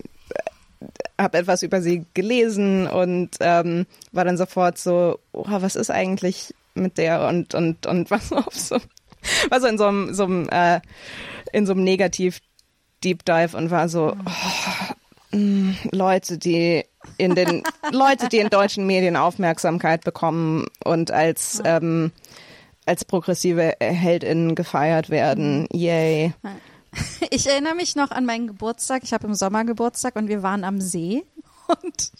habe 1.20 1.38
etwas 1.38 1.62
über 1.62 1.82
sie 1.82 2.06
gelesen 2.14 2.86
und 2.86 3.30
ähm, 3.40 3.86
war 4.12 4.24
dann 4.24 4.38
sofort 4.38 4.78
so, 4.78 5.18
oh, 5.32 5.44
was 5.48 5.76
ist 5.76 5.90
eigentlich 5.90 6.54
mit 6.74 6.98
der? 6.98 7.26
Und 7.28 7.54
und 7.54 7.86
und 7.86 8.10
was 8.10 8.32
auf 8.32 8.54
so 8.54 8.78
war 9.50 9.60
so 9.60 9.66
in 9.66 9.78
so 9.78 9.86
einem 9.86 10.14
so 10.14 10.24
einem 10.24 10.48
äh, 10.48 10.80
in 11.52 11.66
so 11.66 11.72
einem 11.72 11.84
negativ 11.84 12.40
Deep 13.02 13.24
Dive 13.24 13.56
und 13.56 13.70
war 13.70 13.88
so 13.88 14.14
oh, 14.14 15.36
mh, 15.36 15.74
Leute, 15.92 16.38
die 16.38 16.84
in 17.16 17.34
den 17.34 17.62
Leute, 17.92 18.28
die 18.28 18.38
in 18.38 18.50
deutschen 18.50 18.86
Medien 18.86 19.16
Aufmerksamkeit 19.16 20.04
bekommen 20.04 20.66
und 20.84 21.10
als 21.10 21.62
ähm, 21.64 22.12
als 22.86 23.04
progressive 23.04 23.74
HeldInnen 23.80 24.54
gefeiert 24.54 25.10
werden. 25.10 25.66
Yay. 25.72 26.34
Ich 27.30 27.46
erinnere 27.46 27.76
mich 27.76 27.94
noch 27.94 28.10
an 28.10 28.26
meinen 28.26 28.48
Geburtstag. 28.48 29.04
Ich 29.04 29.12
habe 29.12 29.28
im 29.28 29.34
Sommer 29.34 29.64
Geburtstag 29.64 30.16
und 30.16 30.26
wir 30.26 30.42
waren 30.42 30.64
am 30.64 30.80
See. 30.80 31.24
Und 31.68 32.10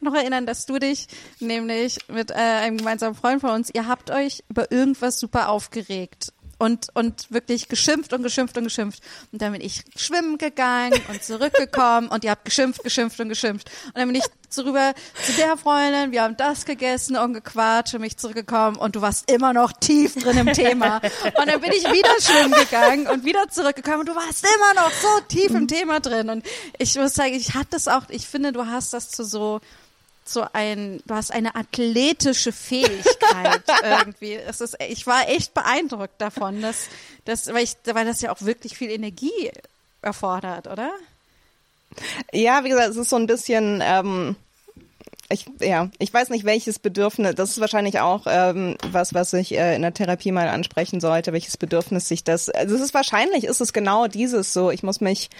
noch 0.00 0.14
erinnern, 0.14 0.46
dass 0.46 0.64
du 0.64 0.78
dich 0.78 1.06
nämlich 1.38 1.98
mit 2.08 2.30
äh, 2.30 2.34
einem 2.34 2.78
gemeinsamen 2.78 3.14
Freund 3.14 3.42
von 3.42 3.50
uns, 3.50 3.70
ihr 3.74 3.86
habt 3.86 4.10
euch 4.10 4.42
über 4.48 4.72
irgendwas 4.72 5.20
super 5.20 5.50
aufgeregt. 5.50 6.32
Und, 6.58 6.88
und 6.94 7.30
wirklich 7.30 7.68
geschimpft 7.68 8.14
und 8.14 8.22
geschimpft 8.22 8.56
und 8.56 8.64
geschimpft. 8.64 9.02
Und 9.30 9.42
dann 9.42 9.52
bin 9.52 9.60
ich 9.60 9.84
schwimmen 9.94 10.38
gegangen 10.38 10.98
und 11.08 11.22
zurückgekommen 11.22 12.08
und 12.08 12.24
ihr 12.24 12.30
habt 12.30 12.46
geschimpft, 12.46 12.82
geschimpft 12.82 13.20
und 13.20 13.28
geschimpft. 13.28 13.70
Und 13.88 13.98
dann 13.98 14.08
bin 14.08 14.16
ich 14.16 14.24
zurüber 14.48 14.94
zu 15.22 15.32
der 15.32 15.56
Freundin, 15.56 16.12
wir 16.12 16.22
haben 16.22 16.36
das 16.36 16.64
gegessen 16.64 17.16
und 17.16 17.34
gequatscht 17.34 17.94
und 17.94 18.00
mich 18.00 18.16
zurückgekommen 18.16 18.76
und 18.76 18.96
du 18.96 19.02
warst 19.02 19.30
immer 19.30 19.52
noch 19.52 19.72
tief 19.72 20.14
drin 20.14 20.38
im 20.38 20.52
Thema. 20.52 21.00
Und 21.38 21.46
dann 21.46 21.60
bin 21.60 21.72
ich 21.72 21.84
wieder 21.84 22.20
schwimmen 22.20 22.52
gegangen 22.52 23.06
und 23.06 23.24
wieder 23.24 23.48
zurückgekommen 23.48 24.00
und 24.00 24.08
du 24.08 24.14
warst 24.14 24.44
immer 24.44 24.82
noch 24.82 24.90
so 24.90 25.08
tief 25.28 25.50
im 25.50 25.68
Thema 25.68 26.00
drin. 26.00 26.30
Und 26.30 26.46
ich 26.78 26.96
muss 26.96 27.14
sagen, 27.14 27.34
ich 27.34 27.54
hatte 27.54 27.70
das 27.72 27.88
auch, 27.88 28.08
ich 28.08 28.26
finde, 28.26 28.52
du 28.52 28.66
hast 28.66 28.92
das 28.92 29.10
zu 29.10 29.24
so, 29.24 29.60
so 30.28 30.46
ein, 30.52 31.00
du 31.06 31.14
hast 31.14 31.32
eine 31.32 31.54
athletische 31.54 32.52
Fähigkeit 32.52 33.62
irgendwie. 33.82 34.34
Es 34.34 34.60
ist, 34.60 34.76
ich 34.88 35.06
war 35.06 35.28
echt 35.28 35.54
beeindruckt 35.54 36.20
davon, 36.20 36.62
dass, 36.62 36.88
dass, 37.24 37.52
weil 37.52 37.64
ich, 37.64 37.76
weil 37.84 38.04
das 38.04 38.20
ja 38.20 38.32
auch 38.32 38.42
wirklich 38.42 38.76
viel 38.76 38.90
Energie 38.90 39.50
erfordert, 40.02 40.66
oder? 40.66 40.90
Ja, 42.32 42.64
wie 42.64 42.68
gesagt, 42.68 42.90
es 42.90 42.96
ist 42.96 43.10
so 43.10 43.16
ein 43.16 43.26
bisschen, 43.26 43.82
ähm, 43.84 44.36
ich, 45.28 45.46
ja, 45.60 45.90
ich 45.98 46.12
weiß 46.12 46.30
nicht, 46.30 46.44
welches 46.44 46.78
Bedürfnis, 46.78 47.34
das 47.34 47.50
ist 47.50 47.60
wahrscheinlich 47.60 48.00
auch 48.00 48.26
ähm, 48.28 48.76
was, 48.90 49.14
was 49.14 49.32
ich 49.32 49.52
äh, 49.52 49.74
in 49.74 49.82
der 49.82 49.94
Therapie 49.94 50.32
mal 50.32 50.48
ansprechen 50.48 51.00
sollte, 51.00 51.32
welches 51.32 51.56
Bedürfnis 51.56 52.08
sich 52.08 52.22
das, 52.22 52.48
also 52.48 52.74
es 52.74 52.80
ist 52.80 52.94
wahrscheinlich, 52.94 53.44
ist 53.44 53.60
es 53.60 53.72
genau 53.72 54.06
dieses 54.06 54.52
so, 54.52 54.70
ich 54.70 54.82
muss 54.82 55.00
mich 55.00 55.30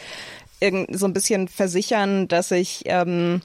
irgend, 0.60 0.98
so 0.98 1.06
ein 1.06 1.12
bisschen 1.12 1.48
versichern, 1.48 2.28
dass 2.28 2.50
ich, 2.50 2.82
ähm, 2.86 3.42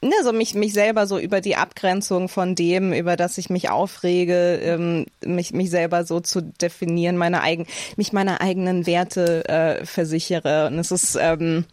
ne, 0.00 0.14
so 0.22 0.32
mich, 0.32 0.54
mich 0.54 0.72
selber 0.72 1.06
so 1.06 1.18
über 1.18 1.40
die 1.40 1.56
Abgrenzung 1.56 2.28
von 2.28 2.54
dem, 2.54 2.92
über 2.92 3.16
das 3.16 3.38
ich 3.38 3.50
mich 3.50 3.70
aufrege, 3.70 4.60
ähm, 4.62 5.06
mich, 5.24 5.52
mich 5.52 5.70
selber 5.70 6.04
so 6.04 6.20
zu 6.20 6.42
definieren, 6.42 7.16
meine 7.16 7.42
eigen, 7.42 7.66
mich 7.96 8.12
meiner 8.12 8.40
eigenen 8.40 8.86
Werte 8.86 9.48
äh, 9.48 9.84
versichere. 9.86 10.68
Und 10.68 10.78
es 10.78 10.90
ist, 10.90 11.16
ähm, 11.20 11.64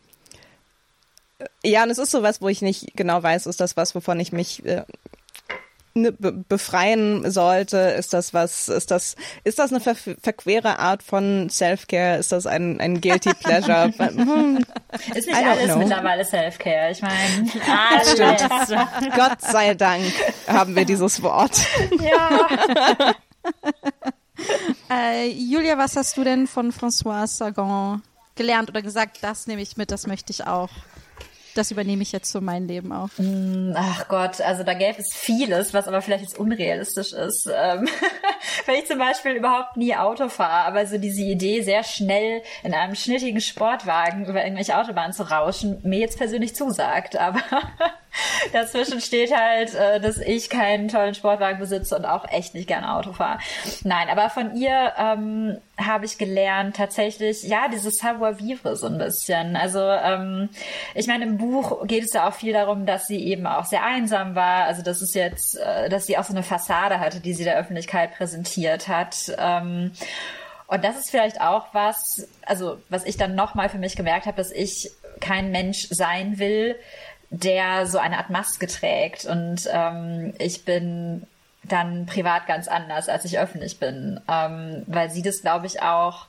ja, 1.63 1.83
und 1.83 1.89
es 1.89 1.97
ist 1.97 2.11
sowas, 2.11 2.41
wo 2.41 2.49
ich 2.49 2.61
nicht 2.61 2.95
genau 2.95 3.21
weiß, 3.21 3.45
ist 3.45 3.59
das 3.59 3.77
was, 3.77 3.95
wovon 3.95 4.19
ich 4.19 4.31
mich 4.31 4.65
äh, 4.65 4.83
befreien 5.95 7.29
sollte? 7.31 7.77
Ist 7.77 8.13
das 8.13 8.33
was, 8.33 8.67
ist 8.67 8.91
das, 8.91 9.15
ist 9.45 9.59
das 9.59 9.71
eine 9.71 9.79
ver 9.79 9.95
verquere 9.95 10.77
Art 10.79 11.01
von 11.01 11.49
Self-Care? 11.49 12.17
Ist 12.17 12.31
das 12.33 12.45
ein, 12.45 12.81
ein 12.81 12.99
Guilty 12.99 13.33
Pleasure? 13.43 13.93
Hm, 13.97 14.65
Ist 15.15 15.27
I 15.27 15.31
nicht 15.31 15.45
alles 15.45 15.65
know. 15.67 15.77
mittlerweile 15.77 16.25
Self-Care. 16.25 16.91
Ich 16.91 17.01
meine, 17.01 17.15
Alles. 17.91 19.15
Gott 19.15 19.41
sei 19.41 19.73
Dank 19.73 20.03
haben 20.47 20.75
wir 20.75 20.85
dieses 20.85 21.21
Wort. 21.21 21.57
ja. 22.01 23.13
Äh, 24.91 25.29
Julia, 25.29 25.77
was 25.77 25.95
hast 25.95 26.17
du 26.17 26.23
denn 26.25 26.45
von 26.45 26.71
François 26.73 27.25
Sagan 27.25 28.01
gelernt 28.35 28.69
oder 28.69 28.81
gesagt, 28.81 29.19
das 29.21 29.47
nehme 29.47 29.61
ich 29.61 29.77
mit, 29.77 29.91
das 29.91 30.07
möchte 30.07 30.31
ich 30.31 30.45
auch. 30.45 30.69
Das 31.55 31.71
übernehme 31.71 32.03
ich 32.03 32.11
jetzt 32.11 32.33
für 32.33 32.41
mein 32.41 32.67
Leben 32.67 32.91
auch. 32.91 33.09
Ach 33.75 34.07
Gott, 34.09 34.41
also 34.41 34.63
da 34.63 34.73
gäbe 34.73 34.99
es 34.99 35.13
vieles, 35.13 35.73
was 35.73 35.87
aber 35.87 36.01
vielleicht 36.01 36.23
jetzt 36.23 36.37
unrealistisch 36.37 37.13
ist. 37.13 37.49
Ähm, 37.51 37.87
Wenn 38.65 38.75
ich 38.75 38.87
zum 38.87 38.99
Beispiel 38.99 39.31
überhaupt 39.31 39.77
nie 39.77 39.95
Auto 39.95 40.27
fahre, 40.27 40.67
aber 40.67 40.85
so 40.85 40.97
diese 40.97 41.21
Idee, 41.21 41.61
sehr 41.61 41.83
schnell 41.83 42.41
in 42.63 42.73
einem 42.73 42.93
schnittigen 42.95 43.39
Sportwagen 43.39 44.25
über 44.25 44.43
irgendwelche 44.43 44.77
Autobahnen 44.77 45.13
zu 45.13 45.23
rauschen, 45.23 45.79
mir 45.83 45.99
jetzt 45.99 46.17
persönlich 46.17 46.55
zusagt. 46.55 47.15
Aber 47.15 47.39
dazwischen 48.53 49.01
steht 49.01 49.35
halt, 49.35 49.73
äh, 49.73 49.99
dass 49.99 50.17
ich 50.17 50.49
keinen 50.49 50.87
tollen 50.87 51.15
Sportwagen 51.15 51.59
besitze 51.59 51.95
und 51.95 52.05
auch 52.05 52.27
echt 52.29 52.53
nicht 52.53 52.67
gerne 52.67 52.93
Auto 52.95 53.13
fahre. 53.13 53.39
Nein, 53.83 54.09
aber 54.09 54.29
von 54.29 54.55
ihr 54.55 54.93
ähm, 54.97 55.57
habe 55.77 56.05
ich 56.05 56.17
gelernt, 56.17 56.75
tatsächlich, 56.75 57.43
ja, 57.43 57.67
dieses 57.67 57.97
Savoir-vivre 57.97 58.75
so 58.75 58.87
ein 58.87 58.97
bisschen. 58.97 59.55
Also 59.55 59.79
ähm, 59.79 60.49
ich 60.93 61.07
meine, 61.07 61.25
im 61.25 61.37
Buch 61.37 61.85
geht 61.85 62.03
es 62.03 62.13
ja 62.13 62.27
auch 62.27 62.33
viel 62.33 62.53
darum, 62.53 62.85
dass 62.85 63.07
sie 63.07 63.23
eben 63.23 63.45
auch 63.47 63.65
sehr 63.65 63.83
einsam 63.83 64.35
war. 64.35 64.65
Also 64.65 64.81
das 64.81 65.01
ist 65.01 65.15
jetzt, 65.15 65.57
äh, 65.57 65.89
dass 65.89 66.05
sie 66.05 66.17
auch 66.17 66.23
so 66.23 66.33
eine 66.33 66.43
Fassade 66.43 66.99
hatte, 66.99 67.19
die 67.19 67.33
sie 67.33 67.43
der 67.43 67.57
Öffentlichkeit 67.57 68.15
präsentiert 68.15 68.87
hat. 68.87 69.15
Ähm, 69.37 69.91
und 70.67 70.83
das 70.83 70.97
ist 70.97 71.11
vielleicht 71.11 71.41
auch 71.41 71.67
was, 71.73 72.27
also 72.45 72.77
was 72.89 73.05
ich 73.05 73.17
dann 73.17 73.35
nochmal 73.35 73.69
für 73.69 73.77
mich 73.77 73.95
gemerkt 73.95 74.25
habe, 74.25 74.37
dass 74.37 74.51
ich 74.51 74.89
kein 75.19 75.51
Mensch 75.51 75.87
sein 75.89 76.39
will, 76.39 76.75
der 77.29 77.85
so 77.87 77.97
eine 77.97 78.17
Art 78.17 78.29
Maske 78.29 78.67
trägt. 78.67 79.25
Und 79.25 79.67
ähm, 79.71 80.33
ich 80.37 80.65
bin 80.65 81.27
dann 81.63 82.05
privat 82.05 82.47
ganz 82.47 82.67
anders, 82.67 83.09
als 83.09 83.25
ich 83.25 83.39
öffentlich 83.39 83.79
bin, 83.79 84.19
ähm, 84.29 84.83
weil 84.87 85.09
sie 85.09 85.21
das, 85.21 85.41
glaube 85.41 85.65
ich, 85.65 85.81
auch 85.81 86.27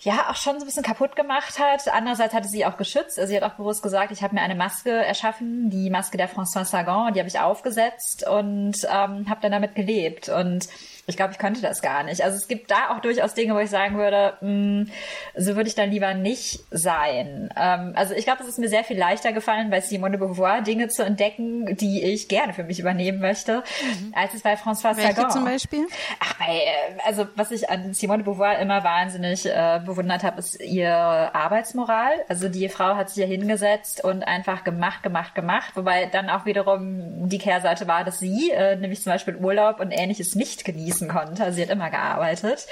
ja 0.00 0.30
auch 0.30 0.36
schon 0.36 0.54
so 0.54 0.64
ein 0.64 0.66
bisschen 0.66 0.84
kaputt 0.84 1.16
gemacht 1.16 1.58
hat. 1.58 1.88
Andererseits 1.88 2.34
hatte 2.34 2.48
sie 2.48 2.64
auch 2.64 2.76
geschützt. 2.76 3.18
Also 3.18 3.30
sie 3.30 3.36
hat 3.36 3.42
auch 3.42 3.56
bewusst 3.56 3.82
gesagt, 3.82 4.12
ich 4.12 4.22
habe 4.22 4.34
mir 4.34 4.42
eine 4.42 4.54
Maske 4.54 4.90
erschaffen, 4.90 5.70
die 5.70 5.90
Maske 5.90 6.16
der 6.16 6.30
François 6.30 6.64
Sagan, 6.64 7.14
die 7.14 7.20
habe 7.20 7.28
ich 7.28 7.40
aufgesetzt 7.40 8.26
und 8.26 8.76
ähm, 8.84 9.28
habe 9.28 9.40
dann 9.42 9.52
damit 9.52 9.74
gelebt. 9.74 10.28
Und 10.28 10.68
ich 11.08 11.16
glaube, 11.16 11.32
ich 11.32 11.38
könnte 11.38 11.62
das 11.62 11.80
gar 11.80 12.02
nicht. 12.02 12.22
Also 12.22 12.36
es 12.36 12.48
gibt 12.48 12.70
da 12.70 12.90
auch 12.90 13.00
durchaus 13.00 13.32
Dinge, 13.32 13.54
wo 13.54 13.58
ich 13.58 13.70
sagen 13.70 13.96
würde, 13.96 14.34
mh, 14.42 14.86
so 15.34 15.56
würde 15.56 15.68
ich 15.68 15.74
dann 15.74 15.90
lieber 15.90 16.12
nicht 16.12 16.60
sein. 16.70 17.48
Ähm, 17.56 17.92
also 17.96 18.12
ich 18.14 18.24
glaube, 18.24 18.42
es 18.42 18.48
ist 18.48 18.58
mir 18.58 18.68
sehr 18.68 18.84
viel 18.84 18.98
leichter 18.98 19.32
gefallen, 19.32 19.70
bei 19.70 19.80
Simone 19.80 20.18
de 20.18 20.20
Beauvoir 20.20 20.60
Dinge 20.60 20.88
zu 20.88 21.02
entdecken, 21.02 21.76
die 21.76 22.04
ich 22.04 22.28
gerne 22.28 22.52
für 22.52 22.62
mich 22.62 22.78
übernehmen 22.78 23.20
möchte, 23.20 23.62
mhm. 24.00 24.12
als 24.14 24.34
es 24.34 24.42
bei 24.42 24.54
François 24.54 24.96
Welche 24.96 25.14
Sagan. 25.14 25.30
zum 25.30 25.44
Beispiel? 25.46 25.86
Ach, 26.20 26.34
bei, 26.34 26.56
äh, 26.56 27.06
also 27.06 27.26
was 27.36 27.50
ich 27.52 27.70
an 27.70 27.94
Simone 27.94 28.18
de 28.18 28.26
Beauvoir 28.26 28.58
immer 28.58 28.84
wahnsinnig 28.84 29.46
äh, 29.46 29.80
bewundert 29.84 30.22
habe, 30.22 30.40
ist 30.40 30.60
ihr 30.60 30.94
Arbeitsmoral. 30.94 32.12
Also 32.28 32.50
die 32.50 32.68
Frau 32.68 32.96
hat 32.96 33.08
sich 33.08 33.22
ja 33.22 33.26
hingesetzt 33.26 34.04
und 34.04 34.22
einfach 34.24 34.62
gemacht, 34.62 35.02
gemacht, 35.02 35.34
gemacht. 35.34 35.72
Wobei 35.74 36.04
dann 36.04 36.28
auch 36.28 36.44
wiederum 36.44 37.30
die 37.30 37.38
Kehrseite 37.38 37.88
war, 37.88 38.04
dass 38.04 38.18
sie, 38.18 38.50
äh, 38.50 38.76
nämlich 38.76 39.02
zum 39.02 39.12
Beispiel 39.12 39.36
Urlaub 39.36 39.80
und 39.80 39.90
ähnliches 39.90 40.34
nicht 40.34 40.66
genießen 40.98 41.08
konnte. 41.08 41.52
Sie 41.52 41.62
hat 41.62 41.70
immer 41.70 41.90
gearbeitet. 41.90 42.66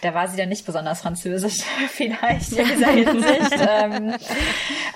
Da 0.00 0.14
war 0.14 0.28
sie 0.28 0.36
dann 0.36 0.48
nicht 0.48 0.66
besonders 0.66 1.00
französisch 1.00 1.62
vielleicht 1.88 2.52
in 2.52 2.66
dieser 2.66 2.90
Hinsicht. 2.90 3.68
ähm, 3.68 4.14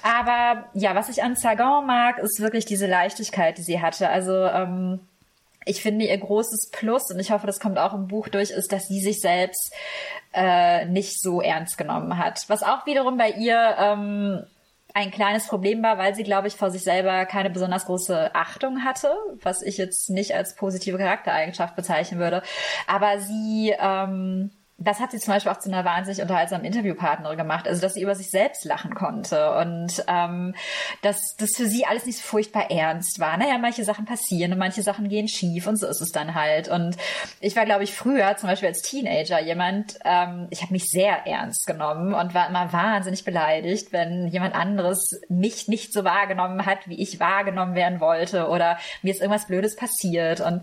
aber 0.02 0.66
ja, 0.74 0.94
was 0.94 1.08
ich 1.08 1.22
an 1.22 1.36
Sagan 1.36 1.86
mag, 1.86 2.18
ist 2.18 2.40
wirklich 2.40 2.64
diese 2.64 2.86
Leichtigkeit, 2.86 3.58
die 3.58 3.62
sie 3.62 3.80
hatte. 3.80 4.08
Also 4.08 4.32
ähm, 4.46 5.00
ich 5.64 5.82
finde, 5.82 6.04
ihr 6.04 6.18
großes 6.18 6.70
Plus, 6.70 7.10
und 7.10 7.18
ich 7.18 7.32
hoffe, 7.32 7.46
das 7.46 7.58
kommt 7.58 7.78
auch 7.78 7.92
im 7.92 8.06
Buch 8.06 8.28
durch, 8.28 8.50
ist, 8.50 8.72
dass 8.72 8.86
sie 8.86 9.00
sich 9.00 9.20
selbst 9.20 9.74
äh, 10.32 10.84
nicht 10.86 11.20
so 11.20 11.40
ernst 11.40 11.76
genommen 11.76 12.18
hat. 12.18 12.44
Was 12.48 12.62
auch 12.62 12.86
wiederum 12.86 13.16
bei 13.16 13.30
ihr 13.30 13.74
ähm, 13.78 14.44
ein 14.96 15.10
kleines 15.10 15.46
Problem 15.46 15.82
war, 15.82 15.98
weil 15.98 16.14
sie, 16.14 16.22
glaube 16.22 16.48
ich, 16.48 16.56
vor 16.56 16.70
sich 16.70 16.82
selber 16.82 17.26
keine 17.26 17.50
besonders 17.50 17.84
große 17.84 18.34
Achtung 18.34 18.82
hatte, 18.82 19.14
was 19.42 19.60
ich 19.60 19.76
jetzt 19.76 20.08
nicht 20.08 20.34
als 20.34 20.54
positive 20.56 20.96
Charaktereigenschaft 20.96 21.76
bezeichnen 21.76 22.18
würde. 22.18 22.40
Aber 22.86 23.18
sie 23.18 23.74
ähm, 23.78 24.52
das 24.78 25.00
hat 25.00 25.10
sie 25.10 25.18
zum 25.18 25.32
Beispiel 25.32 25.50
auch 25.50 25.58
zu 25.58 25.70
einer 25.70 25.86
wahnsinnig 25.86 26.20
unterhaltsamen 26.20 26.66
Interviewpartnerin 26.66 27.38
gemacht, 27.38 27.66
also 27.66 27.80
dass 27.80 27.94
sie 27.94 28.02
über 28.02 28.14
sich 28.14 28.30
selbst 28.30 28.66
lachen 28.66 28.94
konnte 28.94 29.54
und 29.56 30.04
ähm, 30.06 30.54
dass 31.00 31.34
das 31.38 31.50
für 31.56 31.66
sie 31.66 31.86
alles 31.86 32.04
nicht 32.04 32.18
so 32.18 32.24
furchtbar 32.24 32.70
ernst 32.70 33.18
war. 33.18 33.38
Naja, 33.38 33.56
manche 33.56 33.84
Sachen 33.84 34.04
passieren 34.04 34.52
und 34.52 34.58
manche 34.58 34.82
Sachen 34.82 35.08
gehen 35.08 35.28
schief 35.28 35.66
und 35.66 35.80
so 35.80 35.86
ist 35.86 36.02
es 36.02 36.12
dann 36.12 36.34
halt. 36.34 36.68
Und 36.68 36.96
ich 37.40 37.56
war, 37.56 37.64
glaube 37.64 37.84
ich, 37.84 37.94
früher, 37.94 38.36
zum 38.36 38.50
Beispiel 38.50 38.68
als 38.68 38.82
Teenager, 38.82 39.40
jemand, 39.40 39.98
ähm, 40.04 40.46
ich 40.50 40.60
habe 40.60 40.74
mich 40.74 40.84
sehr 40.84 41.26
ernst 41.26 41.66
genommen 41.66 42.12
und 42.12 42.34
war 42.34 42.48
immer 42.48 42.70
wahnsinnig 42.72 43.24
beleidigt, 43.24 43.92
wenn 43.92 44.28
jemand 44.28 44.54
anderes 44.54 45.22
mich 45.30 45.68
nicht 45.68 45.94
so 45.94 46.04
wahrgenommen 46.04 46.66
hat, 46.66 46.86
wie 46.86 47.00
ich 47.00 47.18
wahrgenommen 47.18 47.74
werden 47.74 48.00
wollte 48.00 48.48
oder 48.48 48.78
mir 49.00 49.14
ist 49.14 49.22
irgendwas 49.22 49.46
Blödes 49.46 49.74
passiert. 49.74 50.42
Und 50.42 50.62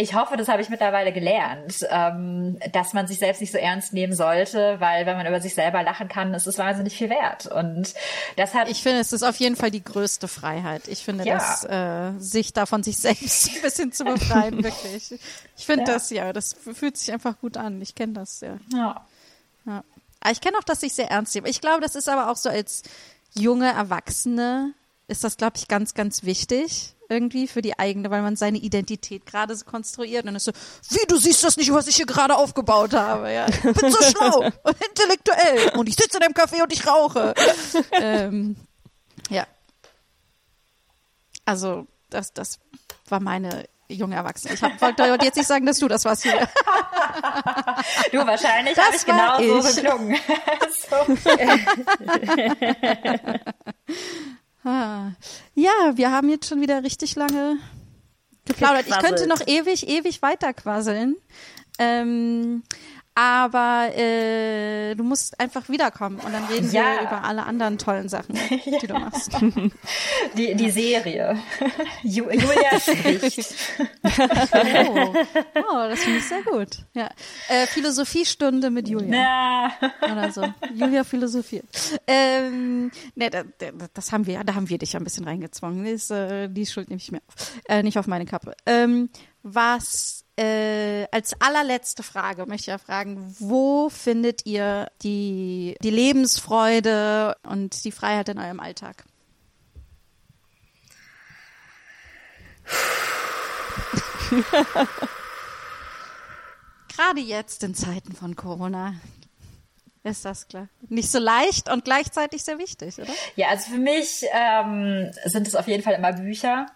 ich 0.00 0.14
hoffe, 0.14 0.36
das 0.36 0.46
habe 0.46 0.62
ich 0.62 0.68
mittlerweile 0.68 1.12
gelernt, 1.12 1.84
ähm, 1.90 2.58
dass 2.72 2.92
man 2.92 3.08
sich 3.08 3.18
selbst 3.18 3.40
nicht 3.40 3.50
so 3.50 3.58
ernst 3.58 3.92
nehmen 3.92 4.14
sollte, 4.14 4.76
weil 4.78 5.06
wenn 5.06 5.16
man 5.16 5.26
über 5.26 5.40
sich 5.40 5.54
selber 5.54 5.82
lachen 5.82 6.08
kann, 6.08 6.32
ist 6.34 6.46
es 6.46 6.56
wahnsinnig 6.56 6.96
viel 6.96 7.10
wert. 7.10 7.46
Und 7.46 7.94
deshalb. 8.36 8.68
Ich 8.68 8.82
finde, 8.82 9.00
es 9.00 9.12
ist 9.12 9.24
auf 9.24 9.36
jeden 9.36 9.56
Fall 9.56 9.72
die 9.72 9.82
größte 9.82 10.28
Freiheit. 10.28 10.86
Ich 10.86 11.02
finde, 11.02 11.24
ja. 11.24 11.34
dass 11.34 11.64
äh, 11.64 12.12
sich 12.20 12.52
davon 12.52 12.84
sich 12.84 12.96
selbst 12.98 13.50
ein 13.56 13.62
bisschen 13.62 13.90
zu 13.90 14.04
befreien, 14.04 14.62
wirklich. 14.62 15.18
Ich 15.56 15.66
finde 15.66 15.86
ja. 15.86 15.94
das 15.94 16.10
ja, 16.10 16.32
das 16.32 16.54
fühlt 16.54 16.96
sich 16.96 17.12
einfach 17.12 17.36
gut 17.40 17.56
an. 17.56 17.82
Ich 17.82 17.96
kenne 17.96 18.12
das 18.12 18.40
ja. 18.40 18.56
Ja. 18.72 19.04
ja. 19.66 19.84
Aber 20.20 20.30
ich 20.30 20.40
kenne 20.40 20.58
auch, 20.58 20.64
dass 20.64 20.82
ich 20.84 20.94
sehr 20.94 21.10
ernst 21.10 21.34
nehme. 21.34 21.48
Ich 21.48 21.60
glaube, 21.60 21.80
das 21.80 21.96
ist 21.96 22.08
aber 22.08 22.30
auch 22.30 22.36
so 22.36 22.48
als 22.48 22.84
junge 23.34 23.72
Erwachsene 23.72 24.74
ist 25.08 25.24
das, 25.24 25.36
glaube 25.36 25.56
ich, 25.56 25.66
ganz, 25.66 25.94
ganz 25.94 26.22
wichtig 26.22 26.94
irgendwie 27.08 27.48
für 27.48 27.62
die 27.62 27.78
eigene, 27.78 28.10
weil 28.10 28.22
man 28.22 28.36
seine 28.36 28.58
Identität 28.58 29.24
gerade 29.24 29.54
so 29.56 29.64
konstruiert 29.64 30.24
und 30.24 30.26
dann 30.26 30.36
ist 30.36 30.44
so, 30.44 30.52
wie, 30.90 31.06
du 31.08 31.16
siehst 31.16 31.42
das 31.42 31.56
nicht, 31.56 31.72
was 31.72 31.86
ich 31.86 31.96
hier 31.96 32.06
gerade 32.06 32.36
aufgebaut 32.36 32.92
habe, 32.92 33.32
ja. 33.32 33.46
Ich 33.48 33.60
bin 33.60 33.74
so 33.74 34.02
schlau 34.02 34.40
und 34.40 34.76
intellektuell 34.88 35.70
und 35.78 35.88
ich 35.88 35.94
sitze 35.96 36.18
in 36.18 36.24
einem 36.24 36.34
Café 36.34 36.62
und 36.62 36.72
ich 36.72 36.86
rauche. 36.86 37.34
ähm, 37.92 38.56
ja. 39.30 39.46
Also, 41.44 41.86
das, 42.10 42.34
das 42.34 42.58
war 43.08 43.20
meine 43.20 43.64
junge 43.88 44.16
Erwachsene. 44.16 44.54
Ich 44.54 44.62
hab, 44.62 44.80
wollte 44.80 45.24
jetzt 45.24 45.36
nicht 45.36 45.46
sagen, 45.46 45.64
dass 45.64 45.78
du 45.78 45.88
das 45.88 46.04
warst, 46.04 46.24
Julia. 46.24 46.48
Du, 48.12 48.18
wahrscheinlich 48.18 48.76
habe 48.76 48.96
ich 48.96 49.04
genau 49.04 49.62
so 49.62 49.74
geklungen. 49.74 50.18
Ah. 54.68 55.12
Ja, 55.54 55.92
wir 55.94 56.10
haben 56.10 56.28
jetzt 56.28 56.46
schon 56.46 56.60
wieder 56.60 56.82
richtig 56.82 57.16
lange 57.16 57.56
geplaudert. 58.44 58.86
Ich 58.86 58.98
könnte 58.98 59.26
noch 59.26 59.40
ewig, 59.46 59.88
ewig 59.88 60.20
weiter 60.20 60.52
quasseln. 60.52 61.16
Ähm, 61.78 62.62
aber 63.18 63.90
äh, 63.96 64.94
du 64.94 65.02
musst 65.02 65.40
einfach 65.40 65.68
wiederkommen 65.68 66.20
und 66.20 66.32
dann 66.32 66.44
reden 66.44 66.70
ja. 66.70 66.84
wir 66.84 67.02
über 67.02 67.24
alle 67.24 67.42
anderen 67.42 67.76
tollen 67.76 68.08
Sachen, 68.08 68.38
die 68.64 68.70
ja. 68.70 68.78
du 68.78 68.94
machst. 68.94 69.32
Die, 70.36 70.54
die 70.54 70.70
Serie. 70.70 71.36
Julia 72.02 72.78
spricht. 72.78 73.54
Oh. 74.04 75.14
oh, 75.54 75.88
das 75.88 76.00
finde 76.00 76.18
ich 76.18 76.24
sehr 76.24 76.42
gut. 76.42 76.84
Ja. 76.94 77.08
Äh, 77.48 77.66
Philosophiestunde 77.66 78.70
mit 78.70 78.88
Julia. 78.88 79.16
Ja. 79.16 79.72
Oder 80.02 80.30
so. 80.30 80.44
Julia 80.74 81.02
philosophiert. 81.02 81.64
Ähm, 82.06 82.90
ne, 83.14 83.30
da, 83.30 83.42
das 83.94 84.12
haben 84.12 84.26
wir, 84.26 84.44
da 84.44 84.54
haben 84.54 84.68
wir 84.68 84.78
dich 84.78 84.92
ja 84.92 85.00
ein 85.00 85.04
bisschen 85.04 85.24
reingezwungen. 85.24 85.84
Die, 85.84 85.90
ist, 85.90 86.10
äh, 86.10 86.48
die 86.48 86.66
Schuld 86.66 86.88
nehme 86.88 87.00
ich 87.00 87.10
mir 87.10 87.22
auf. 87.26 87.52
Äh, 87.68 87.82
nicht 87.82 87.98
auf 87.98 88.06
meine 88.06 88.26
Kappe. 88.26 88.54
Ähm, 88.66 89.10
was 89.42 90.24
äh, 90.38 91.08
als 91.10 91.40
allerletzte 91.40 92.04
Frage 92.04 92.46
möchte 92.46 92.62
ich 92.62 92.66
ja 92.68 92.78
fragen, 92.78 93.34
wo 93.40 93.88
findet 93.88 94.46
ihr 94.46 94.88
die, 95.02 95.76
die 95.82 95.90
Lebensfreude 95.90 97.36
und 97.42 97.84
die 97.84 97.90
Freiheit 97.90 98.28
in 98.28 98.38
eurem 98.38 98.60
Alltag? 98.60 99.04
Gerade 106.96 107.20
jetzt 107.20 107.64
in 107.64 107.74
Zeiten 107.74 108.14
von 108.14 108.36
Corona 108.36 108.94
ist 110.04 110.24
das 110.24 110.46
klar. 110.48 110.68
Nicht 110.88 111.10
so 111.10 111.18
leicht 111.18 111.68
und 111.70 111.84
gleichzeitig 111.84 112.44
sehr 112.44 112.58
wichtig, 112.58 112.98
oder? 112.98 113.12
Ja, 113.36 113.48
also 113.48 113.72
für 113.72 113.78
mich 113.78 114.24
ähm, 114.32 115.10
sind 115.24 115.48
es 115.48 115.54
auf 115.54 115.66
jeden 115.66 115.82
Fall 115.82 115.94
immer 115.94 116.12
Bücher. 116.12 116.66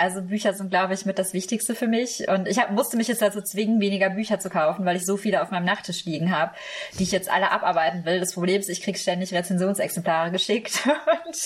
Also 0.00 0.22
Bücher 0.22 0.54
sind, 0.54 0.70
glaube 0.70 0.94
ich, 0.94 1.04
mit 1.04 1.18
das 1.18 1.34
Wichtigste 1.34 1.74
für 1.74 1.86
mich. 1.86 2.26
Und 2.26 2.48
ich 2.48 2.58
hab, 2.58 2.70
musste 2.70 2.96
mich 2.96 3.08
jetzt 3.08 3.20
dazu 3.20 3.42
zwingen, 3.42 3.80
weniger 3.80 4.08
Bücher 4.08 4.38
zu 4.40 4.48
kaufen, 4.48 4.86
weil 4.86 4.96
ich 4.96 5.04
so 5.04 5.18
viele 5.18 5.42
auf 5.42 5.50
meinem 5.50 5.66
Nachttisch 5.66 6.06
liegen 6.06 6.34
habe, 6.34 6.52
die 6.98 7.02
ich 7.02 7.12
jetzt 7.12 7.30
alle 7.30 7.50
abarbeiten 7.50 8.06
will. 8.06 8.18
Das 8.18 8.32
Problem 8.32 8.58
ist, 8.58 8.70
ich 8.70 8.80
krieg 8.80 8.96
ständig 8.96 9.34
Rezensionsexemplare 9.34 10.30
geschickt. 10.30 10.88
Und 11.26 11.36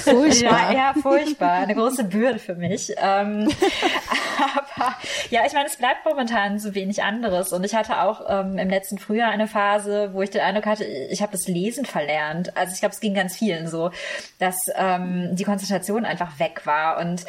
furchtbar. 0.00 0.72
Ja, 0.72 0.72
ja, 0.72 0.94
furchtbar. 1.00 1.54
Eine 1.54 1.74
große 1.74 2.04
Bürde 2.04 2.38
für 2.38 2.54
mich. 2.54 2.94
Ähm, 2.98 3.48
aber 4.76 4.94
ja, 5.30 5.44
ich 5.44 5.52
meine, 5.52 5.66
es 5.66 5.76
bleibt 5.76 6.04
momentan 6.04 6.60
so 6.60 6.76
wenig 6.76 7.02
anderes. 7.02 7.52
Und 7.52 7.64
ich 7.64 7.74
hatte 7.74 8.00
auch 8.02 8.22
ähm, 8.28 8.58
im 8.58 8.70
letzten 8.70 8.98
Frühjahr 8.98 9.30
eine 9.30 9.48
Phase, 9.48 10.10
wo 10.12 10.22
ich 10.22 10.30
den 10.30 10.42
Eindruck 10.42 10.66
hatte, 10.66 10.84
ich 10.84 11.20
habe 11.20 11.32
das 11.32 11.48
Lesen 11.48 11.84
verlernt. 11.84 12.56
Also 12.56 12.74
ich 12.74 12.80
glaube, 12.80 12.94
es 12.94 13.00
ging 13.00 13.14
ganz 13.14 13.36
vielen 13.36 13.66
so, 13.66 13.90
dass 14.38 14.56
ähm, 14.76 15.34
die 15.34 15.44
Konzentration 15.44 16.04
einfach 16.04 16.38
weg 16.38 16.62
war. 16.64 16.98
Und 16.98 17.24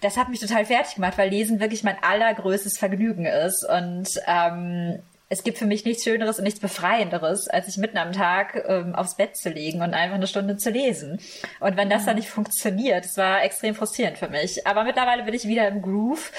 das 0.00 0.16
hat 0.28 0.30
mich 0.30 0.40
total 0.40 0.66
fertig 0.66 0.96
gemacht, 0.96 1.16
weil 1.16 1.30
Lesen 1.30 1.58
wirklich 1.58 1.82
mein 1.82 1.96
allergrößtes 2.02 2.76
Vergnügen 2.76 3.24
ist. 3.24 3.66
Und 3.66 4.08
ähm, 4.26 4.98
es 5.30 5.42
gibt 5.42 5.58
für 5.58 5.66
mich 5.66 5.84
nichts 5.84 6.04
Schöneres 6.04 6.38
und 6.38 6.44
nichts 6.44 6.60
Befreienderes, 6.60 7.48
als 7.48 7.66
sich 7.66 7.78
mitten 7.78 7.96
am 7.96 8.12
Tag 8.12 8.62
ähm, 8.68 8.94
aufs 8.94 9.16
Bett 9.16 9.36
zu 9.36 9.48
legen 9.48 9.80
und 9.80 9.94
einfach 9.94 10.16
eine 10.16 10.26
Stunde 10.26 10.58
zu 10.58 10.70
lesen. 10.70 11.18
Und 11.60 11.76
wenn 11.76 11.88
das 11.88 12.04
dann 12.04 12.16
nicht 12.16 12.28
funktioniert, 12.28 13.04
das 13.04 13.16
war 13.16 13.42
extrem 13.42 13.74
frustrierend 13.74 14.18
für 14.18 14.28
mich. 14.28 14.66
Aber 14.66 14.84
mittlerweile 14.84 15.22
bin 15.22 15.34
ich 15.34 15.48
wieder 15.48 15.66
im 15.66 15.80
Groove 15.80 16.30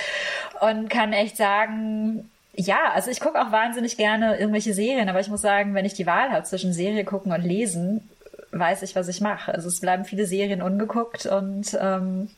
und 0.61 0.89
kann 0.89 1.13
echt 1.13 1.37
sagen, 1.37 2.29
ja, 2.53 2.91
also 2.93 3.09
ich 3.09 3.19
gucke 3.19 3.41
auch 3.41 3.51
wahnsinnig 3.51 3.97
gerne 3.97 4.37
irgendwelche 4.37 4.73
Serien, 4.73 5.09
aber 5.09 5.19
ich 5.19 5.29
muss 5.29 5.41
sagen, 5.41 5.73
wenn 5.73 5.85
ich 5.85 5.93
die 5.93 6.05
Wahl 6.05 6.31
habe 6.31 6.43
zwischen 6.43 6.73
Serie 6.73 7.05
gucken 7.05 7.31
und 7.31 7.43
lesen, 7.43 8.07
weiß 8.51 8.81
ich, 8.83 8.95
was 8.95 9.07
ich 9.07 9.21
mache. 9.21 9.53
Also 9.53 9.67
es 9.67 9.79
bleiben 9.79 10.05
viele 10.05 10.25
Serien 10.25 10.61
ungeguckt 10.61 11.25
und 11.25 11.77
ähm, 11.79 12.29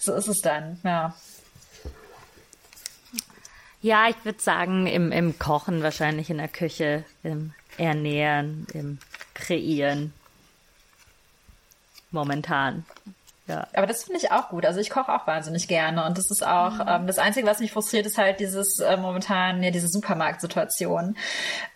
so 0.00 0.14
ist 0.14 0.28
es 0.28 0.40
dann, 0.40 0.80
ja. 0.82 1.14
Ja, 3.82 4.08
ich 4.08 4.24
würde 4.24 4.40
sagen, 4.40 4.86
im, 4.86 5.12
im 5.12 5.38
Kochen 5.38 5.82
wahrscheinlich 5.82 6.28
in 6.28 6.38
der 6.38 6.48
Küche, 6.48 7.04
im 7.22 7.52
Ernähren, 7.78 8.66
im 8.74 8.98
Kreieren. 9.34 10.12
Momentan. 12.10 12.84
Ja. 13.50 13.66
Aber 13.74 13.86
das 13.86 14.04
finde 14.04 14.18
ich 14.20 14.30
auch 14.30 14.48
gut. 14.48 14.64
Also 14.64 14.78
ich 14.80 14.90
koche 14.90 15.12
auch 15.12 15.26
wahnsinnig 15.26 15.66
gerne 15.66 16.04
und 16.06 16.16
das 16.16 16.30
ist 16.30 16.46
auch 16.46 16.74
Mhm. 16.74 16.84
ähm, 16.86 17.06
das 17.06 17.18
Einzige, 17.18 17.46
was 17.46 17.58
mich 17.58 17.72
frustriert, 17.72 18.06
ist 18.06 18.16
halt 18.16 18.38
dieses 18.40 18.78
äh, 18.78 18.96
momentan 18.96 19.62
ja 19.62 19.70
diese 19.70 19.88
Supermarktsituation. 19.88 21.16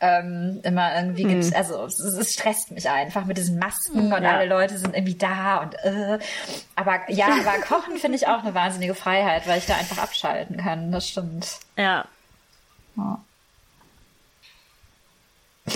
Ähm, 0.00 0.60
immer 0.62 0.94
irgendwie 0.94 1.24
gibt's, 1.24 1.52
also 1.52 1.84
es, 1.84 1.98
es 1.98 2.32
stresst 2.32 2.70
mich 2.70 2.88
einfach 2.88 3.24
mit 3.24 3.36
diesen 3.38 3.58
Masken 3.58 4.12
und 4.12 4.22
Ja. 4.22 4.36
alle 4.36 4.46
Leute 4.46 4.78
sind 4.78 4.94
irgendwie 4.94 5.16
da 5.16 5.58
und 5.58 5.74
äh, 5.84 6.18
aber 6.76 7.00
ja, 7.10 7.26
aber 7.46 7.60
Kochen 7.62 7.96
finde 7.98 8.16
ich 8.16 8.26
auch 8.28 8.42
eine 8.44 8.54
wahnsinnige 8.54 8.94
Freiheit, 8.94 9.46
weil 9.48 9.58
ich 9.58 9.66
da 9.66 9.74
einfach 9.74 9.98
abschalten 9.98 10.58
kann. 10.58 10.92
Das 10.92 11.08
stimmt. 11.08 11.58
Ja. 11.76 12.04
Ja. 12.96 13.18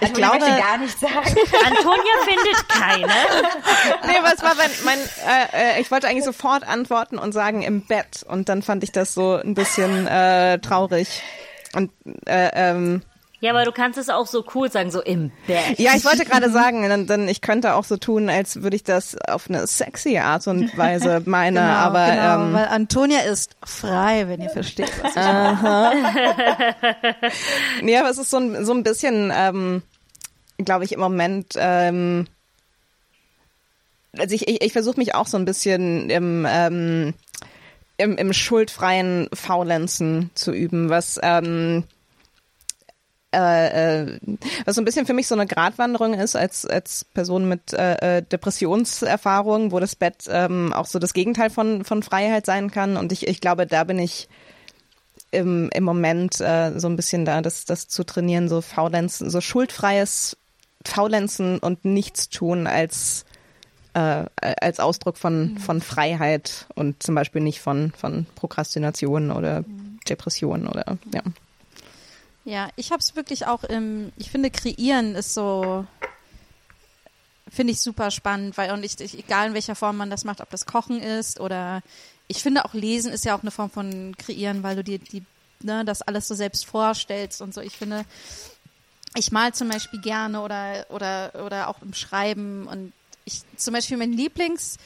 Ich 0.00 0.14
möchte 0.14 0.20
glaube, 0.20 0.38
gar 0.38 0.78
nichts 0.78 1.00
sagen. 1.00 1.14
Antonia 1.66 2.12
findet 2.24 2.68
keine. 2.68 3.06
nee, 4.06 4.18
was 4.22 4.42
war 4.42 4.54
mein, 4.54 4.70
mein 4.84 4.98
äh, 4.98 5.76
äh, 5.76 5.80
ich 5.80 5.90
wollte 5.90 6.06
eigentlich 6.06 6.24
sofort 6.24 6.66
antworten 6.66 7.18
und 7.18 7.32
sagen 7.32 7.62
im 7.62 7.84
Bett 7.84 8.24
und 8.28 8.48
dann 8.48 8.62
fand 8.62 8.84
ich 8.84 8.92
das 8.92 9.14
so 9.14 9.34
ein 9.34 9.54
bisschen 9.54 10.06
äh, 10.06 10.60
traurig. 10.60 11.22
Und 11.74 11.90
äh, 12.26 12.50
ähm, 12.54 13.02
Ja, 13.40 13.52
aber 13.52 13.64
du 13.64 13.70
kannst 13.70 13.98
es 13.98 14.08
auch 14.08 14.26
so 14.26 14.44
cool 14.54 14.68
sagen, 14.70 14.90
so 14.90 15.00
im 15.00 15.30
Bett. 15.46 15.78
ja, 15.78 15.92
ich 15.94 16.04
wollte 16.04 16.24
gerade 16.24 16.50
sagen, 16.50 16.88
dann, 16.88 17.06
dann 17.06 17.28
ich 17.28 17.40
könnte 17.40 17.74
auch 17.74 17.84
so 17.84 17.96
tun, 17.96 18.28
als 18.28 18.62
würde 18.62 18.74
ich 18.74 18.82
das 18.82 19.16
auf 19.28 19.48
eine 19.48 19.64
sexy 19.68 20.18
Art 20.18 20.48
und 20.48 20.76
Weise 20.78 21.22
meine, 21.24 21.60
Genau, 21.60 21.72
aber 21.72 22.06
genau, 22.06 22.34
ähm, 22.34 22.52
weil 22.52 22.66
Antonia 22.66 23.20
ist 23.20 23.56
frei, 23.64 24.26
wenn 24.26 24.40
ihr 24.40 24.50
versteht, 24.50 24.90
was 25.02 25.10
ich 25.10 25.16
meine. 25.16 26.92
Nee, 27.82 27.96
aber 27.96 28.10
es 28.10 28.18
ist 28.18 28.30
so 28.30 28.38
ein, 28.38 28.64
so 28.64 28.72
ein 28.72 28.82
bisschen, 28.82 29.32
ähm, 29.32 29.82
glaube 30.58 30.84
ich, 30.84 30.92
im 30.92 31.00
Moment, 31.00 31.54
ähm, 31.56 32.26
also 34.18 34.34
ich, 34.34 34.48
ich, 34.48 34.62
ich 34.62 34.72
versuche 34.72 34.98
mich 34.98 35.14
auch 35.14 35.28
so 35.28 35.36
ein 35.36 35.44
bisschen 35.44 36.10
im, 36.10 36.44
ähm, 36.48 37.14
im, 37.98 38.16
im 38.16 38.32
schuldfreien 38.32 39.28
Faulenzen 39.32 40.30
zu 40.34 40.52
üben, 40.52 40.88
was, 40.90 41.20
ähm, 41.22 41.84
äh, 43.38 44.02
äh, 44.02 44.18
was 44.64 44.74
so 44.74 44.82
ein 44.82 44.84
bisschen 44.84 45.06
für 45.06 45.14
mich 45.14 45.28
so 45.28 45.34
eine 45.34 45.46
Gratwanderung 45.46 46.14
ist 46.14 46.34
als 46.34 46.66
als 46.66 47.04
Person 47.04 47.48
mit 47.48 47.72
äh, 47.72 48.18
äh, 48.18 48.22
Depressionserfahrung, 48.22 49.70
wo 49.72 49.80
das 49.80 49.94
Bett 49.94 50.24
ähm, 50.28 50.72
auch 50.72 50.86
so 50.86 50.98
das 50.98 51.14
Gegenteil 51.14 51.50
von 51.50 51.84
von 51.84 52.02
Freiheit 52.02 52.46
sein 52.46 52.70
kann. 52.70 52.96
Und 52.96 53.12
ich 53.12 53.28
ich 53.28 53.40
glaube, 53.40 53.66
da 53.66 53.84
bin 53.84 53.98
ich 53.98 54.28
im, 55.30 55.70
im 55.72 55.84
Moment 55.84 56.40
äh, 56.40 56.78
so 56.78 56.88
ein 56.88 56.96
bisschen 56.96 57.24
da, 57.24 57.42
das, 57.42 57.64
das 57.64 57.88
zu 57.88 58.04
trainieren, 58.04 58.48
so 58.48 58.60
Faulenzen, 58.60 59.30
so 59.30 59.40
schuldfreies 59.40 60.36
Faulenzen 60.84 61.58
und 61.58 61.84
nichts 61.84 62.28
tun 62.28 62.66
als, 62.66 63.24
äh, 63.94 64.24
als 64.40 64.80
Ausdruck 64.80 65.18
von, 65.18 65.58
von 65.58 65.80
Freiheit 65.80 66.66
und 66.74 67.02
zum 67.02 67.14
Beispiel 67.14 67.42
nicht 67.42 67.60
von, 67.60 67.92
von 67.96 68.26
Prokrastination 68.36 69.30
oder 69.30 69.64
Depression 70.08 70.66
oder 70.66 70.96
ja. 71.12 71.22
Ja, 72.48 72.70
ich 72.76 72.92
habe 72.92 73.00
es 73.00 73.14
wirklich 73.14 73.44
auch 73.44 73.62
im, 73.62 74.10
ich 74.16 74.30
finde, 74.30 74.50
kreieren 74.50 75.14
ist 75.16 75.34
so, 75.34 75.84
finde 77.46 77.74
ich 77.74 77.82
super 77.82 78.10
spannend, 78.10 78.56
weil 78.56 78.70
und 78.70 78.82
ich, 78.82 78.98
egal 79.18 79.48
in 79.48 79.54
welcher 79.54 79.74
Form 79.74 79.98
man 79.98 80.08
das 80.08 80.24
macht, 80.24 80.40
ob 80.40 80.48
das 80.48 80.64
Kochen 80.64 81.02
ist 81.02 81.40
oder 81.40 81.82
ich 82.26 82.42
finde 82.42 82.64
auch 82.64 82.72
Lesen 82.72 83.12
ist 83.12 83.26
ja 83.26 83.36
auch 83.36 83.42
eine 83.42 83.50
Form 83.50 83.68
von 83.68 84.16
kreieren, 84.16 84.62
weil 84.62 84.76
du 84.76 84.82
dir 84.82 84.98
die, 84.98 85.22
ne, 85.60 85.84
das 85.84 86.00
alles 86.00 86.26
so 86.26 86.34
selbst 86.34 86.64
vorstellst 86.64 87.42
und 87.42 87.52
so. 87.52 87.60
Ich 87.60 87.76
finde, 87.76 88.06
ich 89.14 89.30
mal 89.30 89.52
zum 89.52 89.68
Beispiel 89.68 90.00
gerne 90.00 90.40
oder 90.40 90.86
oder 90.88 91.44
oder 91.44 91.68
auch 91.68 91.82
im 91.82 91.92
Schreiben 91.92 92.66
und 92.66 92.94
ich 93.26 93.42
zum 93.58 93.74
Beispiel 93.74 93.98
mein 93.98 94.14
Lieblings 94.14 94.78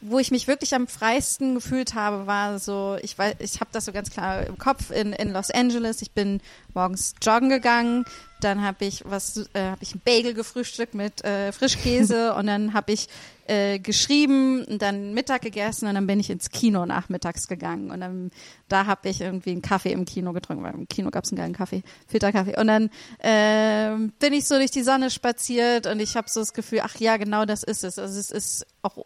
wo 0.00 0.18
ich 0.18 0.30
mich 0.30 0.46
wirklich 0.46 0.74
am 0.74 0.86
freisten 0.86 1.54
gefühlt 1.54 1.94
habe, 1.94 2.26
war 2.26 2.58
so, 2.58 2.96
ich 3.02 3.16
weiß, 3.18 3.36
ich 3.40 3.60
habe 3.60 3.70
das 3.72 3.84
so 3.84 3.92
ganz 3.92 4.10
klar 4.10 4.46
im 4.46 4.56
Kopf 4.56 4.90
in, 4.90 5.12
in 5.12 5.32
Los 5.32 5.50
Angeles. 5.50 6.00
Ich 6.00 6.12
bin 6.12 6.40
morgens 6.74 7.14
joggen 7.22 7.48
gegangen, 7.48 8.04
dann 8.40 8.62
habe 8.62 8.84
ich 8.84 9.02
was, 9.06 9.36
äh, 9.54 9.62
habe 9.62 9.82
ich 9.82 9.94
ein 9.94 10.00
Bagel 10.04 10.34
gefrühstückt 10.34 10.94
mit 10.94 11.24
äh, 11.24 11.52
Frischkäse. 11.52 12.34
Und 12.40 12.46
dann 12.46 12.72
habe 12.74 12.92
ich 12.92 13.08
äh, 13.46 13.78
geschrieben 13.78 14.64
und 14.64 14.80
dann 14.80 15.12
Mittag 15.12 15.42
gegessen. 15.42 15.88
Und 15.88 15.94
dann 15.94 16.06
bin 16.06 16.20
ich 16.20 16.30
ins 16.30 16.50
Kino 16.50 16.86
nachmittags 16.86 17.48
gegangen. 17.48 17.90
Und 17.90 18.00
dann 18.00 18.30
da 18.68 18.86
habe 18.86 19.08
ich 19.08 19.20
irgendwie 19.20 19.50
einen 19.50 19.62
Kaffee 19.62 19.92
im 19.92 20.04
Kino 20.04 20.32
getrunken, 20.32 20.62
weil 20.62 20.74
im 20.74 20.88
Kino 20.88 21.10
gab 21.10 21.24
es 21.24 21.32
einen 21.32 21.38
geilen 21.38 21.52
Kaffee, 21.52 21.82
Filterkaffee. 22.06 22.58
Und 22.58 22.68
dann 22.68 22.90
ähm, 23.18 24.12
bin 24.20 24.32
ich 24.32 24.46
so 24.46 24.56
durch 24.56 24.70
die 24.70 24.82
Sonne 24.82 25.10
spaziert. 25.10 25.86
Und 25.86 26.00
ich 26.00 26.16
habe 26.16 26.30
so 26.30 26.40
das 26.40 26.52
Gefühl, 26.52 26.80
ach 26.82 26.96
ja, 27.00 27.16
genau 27.16 27.44
das 27.44 27.64
ist 27.64 27.82
es. 27.82 27.98
Also 27.98 28.18
es 28.18 28.30
ist 28.30 28.66
auch 28.82 29.04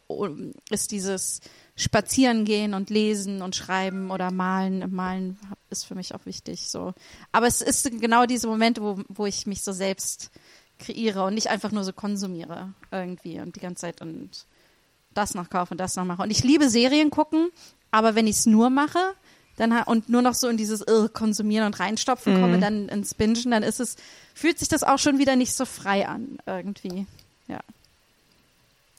ist 0.71 0.91
dieses 0.91 1.41
Spazieren 1.77 2.45
gehen 2.45 2.73
und 2.75 2.89
lesen 2.91 3.43
und 3.43 3.57
schreiben 3.57 4.11
oder 4.11 4.31
malen. 4.31 4.95
Malen 4.95 5.39
ist 5.71 5.85
für 5.87 5.95
mich 5.95 6.15
auch 6.15 6.25
wichtig. 6.25 6.69
So, 6.69 6.95
aber 7.33 7.47
es 7.47 7.61
ist 7.61 7.91
genau 8.01 8.27
diese 8.27 8.47
Momente, 8.47 8.81
wo 8.81 9.01
wo 9.09 9.27
ich 9.27 9.47
mich 9.47 9.63
so 9.63 9.73
selbst 9.73 10.31
kreiere 10.79 11.25
und 11.25 11.35
nicht 11.35 11.49
einfach 11.49 11.73
nur 11.73 11.85
so 11.85 11.93
konsumiere 11.93 12.73
irgendwie 12.91 13.41
und 13.41 13.57
die 13.57 13.61
ganze 13.61 13.83
Zeit 13.83 14.01
und 14.01 14.47
das 15.15 15.35
noch 15.35 15.51
kaufe 15.51 15.75
und 15.75 15.79
das 15.79 15.97
noch 15.97 16.05
mache. 16.05 16.23
Und 16.23 16.31
ich 16.31 16.45
liebe 16.45 16.69
Serien 16.69 17.11
gucken, 17.11 17.51
aber 17.91 18.15
wenn 18.15 18.27
ich 18.27 18.37
es 18.37 18.47
nur 18.47 18.71
mache, 18.71 18.99
dann 19.57 19.73
und 19.85 20.09
nur 20.09 20.23
noch 20.23 20.35
so 20.35 20.49
in 20.49 20.57
dieses 20.57 20.81
äh, 20.83 21.09
Konsumieren 21.13 21.67
und 21.67 21.79
reinstopfen 21.79 22.41
komme, 22.41 22.59
dann 22.59 22.89
ins 22.89 23.15
Bingen, 23.15 23.53
dann 23.53 23.63
ist 23.63 23.79
es, 23.81 23.97
fühlt 24.35 24.59
sich 24.59 24.69
das 24.69 24.83
auch 24.83 24.99
schon 24.99 25.19
wieder 25.19 25.37
nicht 25.37 25.55
so 25.55 25.65
frei 25.65 26.09
an, 26.09 26.39
irgendwie. 26.47 27.07
Ja. 27.47 27.61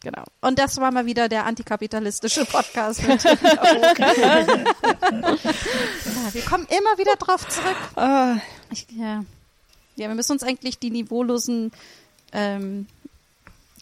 Genau. 0.05 0.23
Und 0.39 0.59
das 0.59 0.77
war 0.77 0.91
mal 0.91 1.07
wieder 1.07 1.27
der 1.29 1.47
antikapitalistische 1.47 2.45
Podcast. 2.45 3.07
Mit 3.07 3.23
ja, 3.23 3.39
wir 6.31 6.41
kommen 6.43 6.67
immer 6.69 6.99
wieder 6.99 7.15
drauf 7.15 7.47
zurück. 7.47 7.75
Ah, 7.95 8.35
Ich, 8.69 8.85
ja. 8.91 9.25
ja, 9.95 10.07
wir 10.07 10.13
müssen 10.13 10.33
uns 10.33 10.43
eigentlich 10.43 10.77
die 10.77 10.91
niveaulosen 10.91 11.71
ähm, 12.33 12.85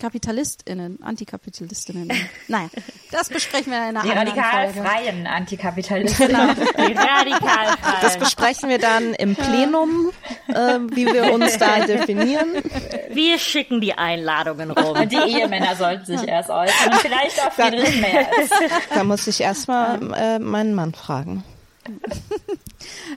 KapitalistInnen, 0.04 1.02
Antikapitalistinnen. 1.02 2.12
Naja, 2.50 2.68
das 3.10 3.30
besprechen 3.30 3.72
wir 3.72 3.78
in 3.78 3.96
einer 3.96 4.02
Die 4.04 4.10
anderen 4.12 4.28
radikal 4.28 4.74
Folge. 4.74 4.90
freien 4.90 5.28
Antikapitalisten. 5.28 6.28
Die 6.28 6.94
radikal 6.94 7.78
das 8.02 8.18
besprechen 8.18 8.68
wir 8.68 8.80
dann 8.80 9.14
im 9.14 9.34
Plenum, 9.36 10.12
äh, 10.50 10.54
wie 10.94 11.06
wir 11.06 11.32
uns 11.32 11.58
da 11.58 11.80
definieren. 11.86 12.50
Wir 13.12 13.40
schicken 13.40 13.80
die 13.80 13.94
Einladungen 13.94 14.72
rum. 14.72 14.98
Und 14.98 15.10
die 15.12 15.16
Ehemänner 15.18 15.74
sollten 15.78 16.06
sich 16.06 16.28
erst 16.28 16.50
äußern. 16.50 16.92
Und 16.92 17.00
vielleicht 17.00 17.40
auch 17.40 17.54
Friedrich 17.54 18.02
Merz. 18.02 18.50
Da 18.94 19.04
muss 19.06 19.26
ich 19.28 19.40
erstmal 19.40 20.14
äh, 20.14 20.40
meinen 20.40 20.74
Mann 20.76 20.94
fragen. 20.94 21.46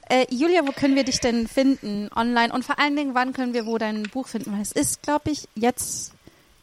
Äh, 0.09 0.27
Julia, 0.31 0.67
wo 0.67 0.73
können 0.73 0.95
wir 0.95 1.05
dich 1.05 1.19
denn 1.19 1.49
finden? 1.49 2.11
Online 2.15 2.53
und 2.53 2.65
vor 2.65 2.79
allen 2.79 2.95
Dingen, 2.95 3.15
wann 3.15 3.33
können 3.33 3.55
wir 3.55 3.67
wo 3.67 3.77
dein 3.79 4.05
Buch 4.05 4.29
finden? 4.29 4.53
Weil 4.53 4.63
es 4.63 4.73
ist, 4.73 5.03
glaube 5.03 5.31
ich, 5.31 5.49
jetzt 5.55 6.13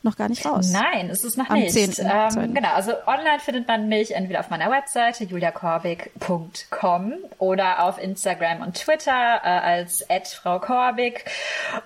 noch 0.03 0.15
gar 0.17 0.29
nicht 0.29 0.45
raus. 0.45 0.71
Nein, 0.71 1.09
es 1.09 1.23
ist 1.23 1.37
noch 1.37 1.49
Am 1.49 1.59
nicht. 1.59 1.73
10., 1.73 1.93
Ähm, 1.99 2.29
2.. 2.31 2.47
genau, 2.47 2.73
also 2.73 2.93
online 3.07 3.39
findet 3.39 3.67
man 3.67 3.87
mich 3.87 4.15
entweder 4.15 4.39
auf 4.41 4.49
meiner 4.49 4.69
Webseite 4.69 5.23
juliakorbig.com 5.23 7.13
oder 7.39 7.83
auf 7.83 7.97
Instagram 7.97 8.61
und 8.61 8.75
Twitter 8.75 9.41
äh, 9.43 9.47
als 9.47 10.33
Frau 10.33 10.59
Korbig. 10.59 11.25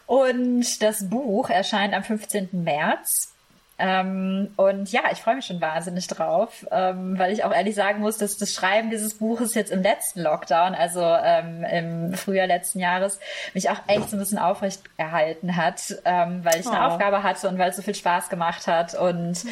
Und 0.06 0.82
das 0.82 1.10
Buch 1.10 1.50
erscheint 1.50 1.94
am 1.94 2.04
15. 2.04 2.50
März. 2.52 3.34
Ähm, 3.80 4.50
und 4.56 4.92
ja, 4.92 5.02
ich 5.12 5.20
freue 5.20 5.36
mich 5.36 5.46
schon 5.46 5.62
wahnsinnig 5.62 6.08
drauf, 6.08 6.66
ähm, 6.72 7.20
weil 7.20 7.32
ich 7.32 7.44
auch 7.44 7.54
ehrlich 7.54 7.76
sagen 7.76 8.00
muss, 8.00 8.18
dass 8.18 8.38
das 8.38 8.54
Schreiben 8.54 8.90
dieses 8.90 9.16
Buches 9.20 9.54
jetzt 9.54 9.72
im 9.72 9.84
letzten 9.84 10.22
Lockdown, 10.22 10.74
also 10.74 11.02
ähm, 11.02 11.64
im 11.64 12.14
Frühjahr 12.14 12.48
letzten 12.48 12.80
Jahres, 12.80 13.20
mich 13.54 13.70
auch 13.70 13.80
echt 13.88 14.10
so 14.10 14.16
ein 14.16 14.20
bisschen 14.20 14.40
aufrecht 14.40 14.82
erhalten 14.98 15.56
hat, 15.56 15.96
ähm, 16.06 16.44
weil 16.44 16.60
ich 16.60 16.68
eine 16.68 16.78
Oh. 16.78 16.92
Aufgabe 16.92 17.22
hatte 17.24 17.48
und 17.50 17.58
weil 17.60 17.70
es 17.70 17.76
so 17.76 17.82
viel 17.82 17.96
Spaß 17.96 18.30
gemacht 18.30 18.66
hat. 18.68 18.96
Und 18.96 19.44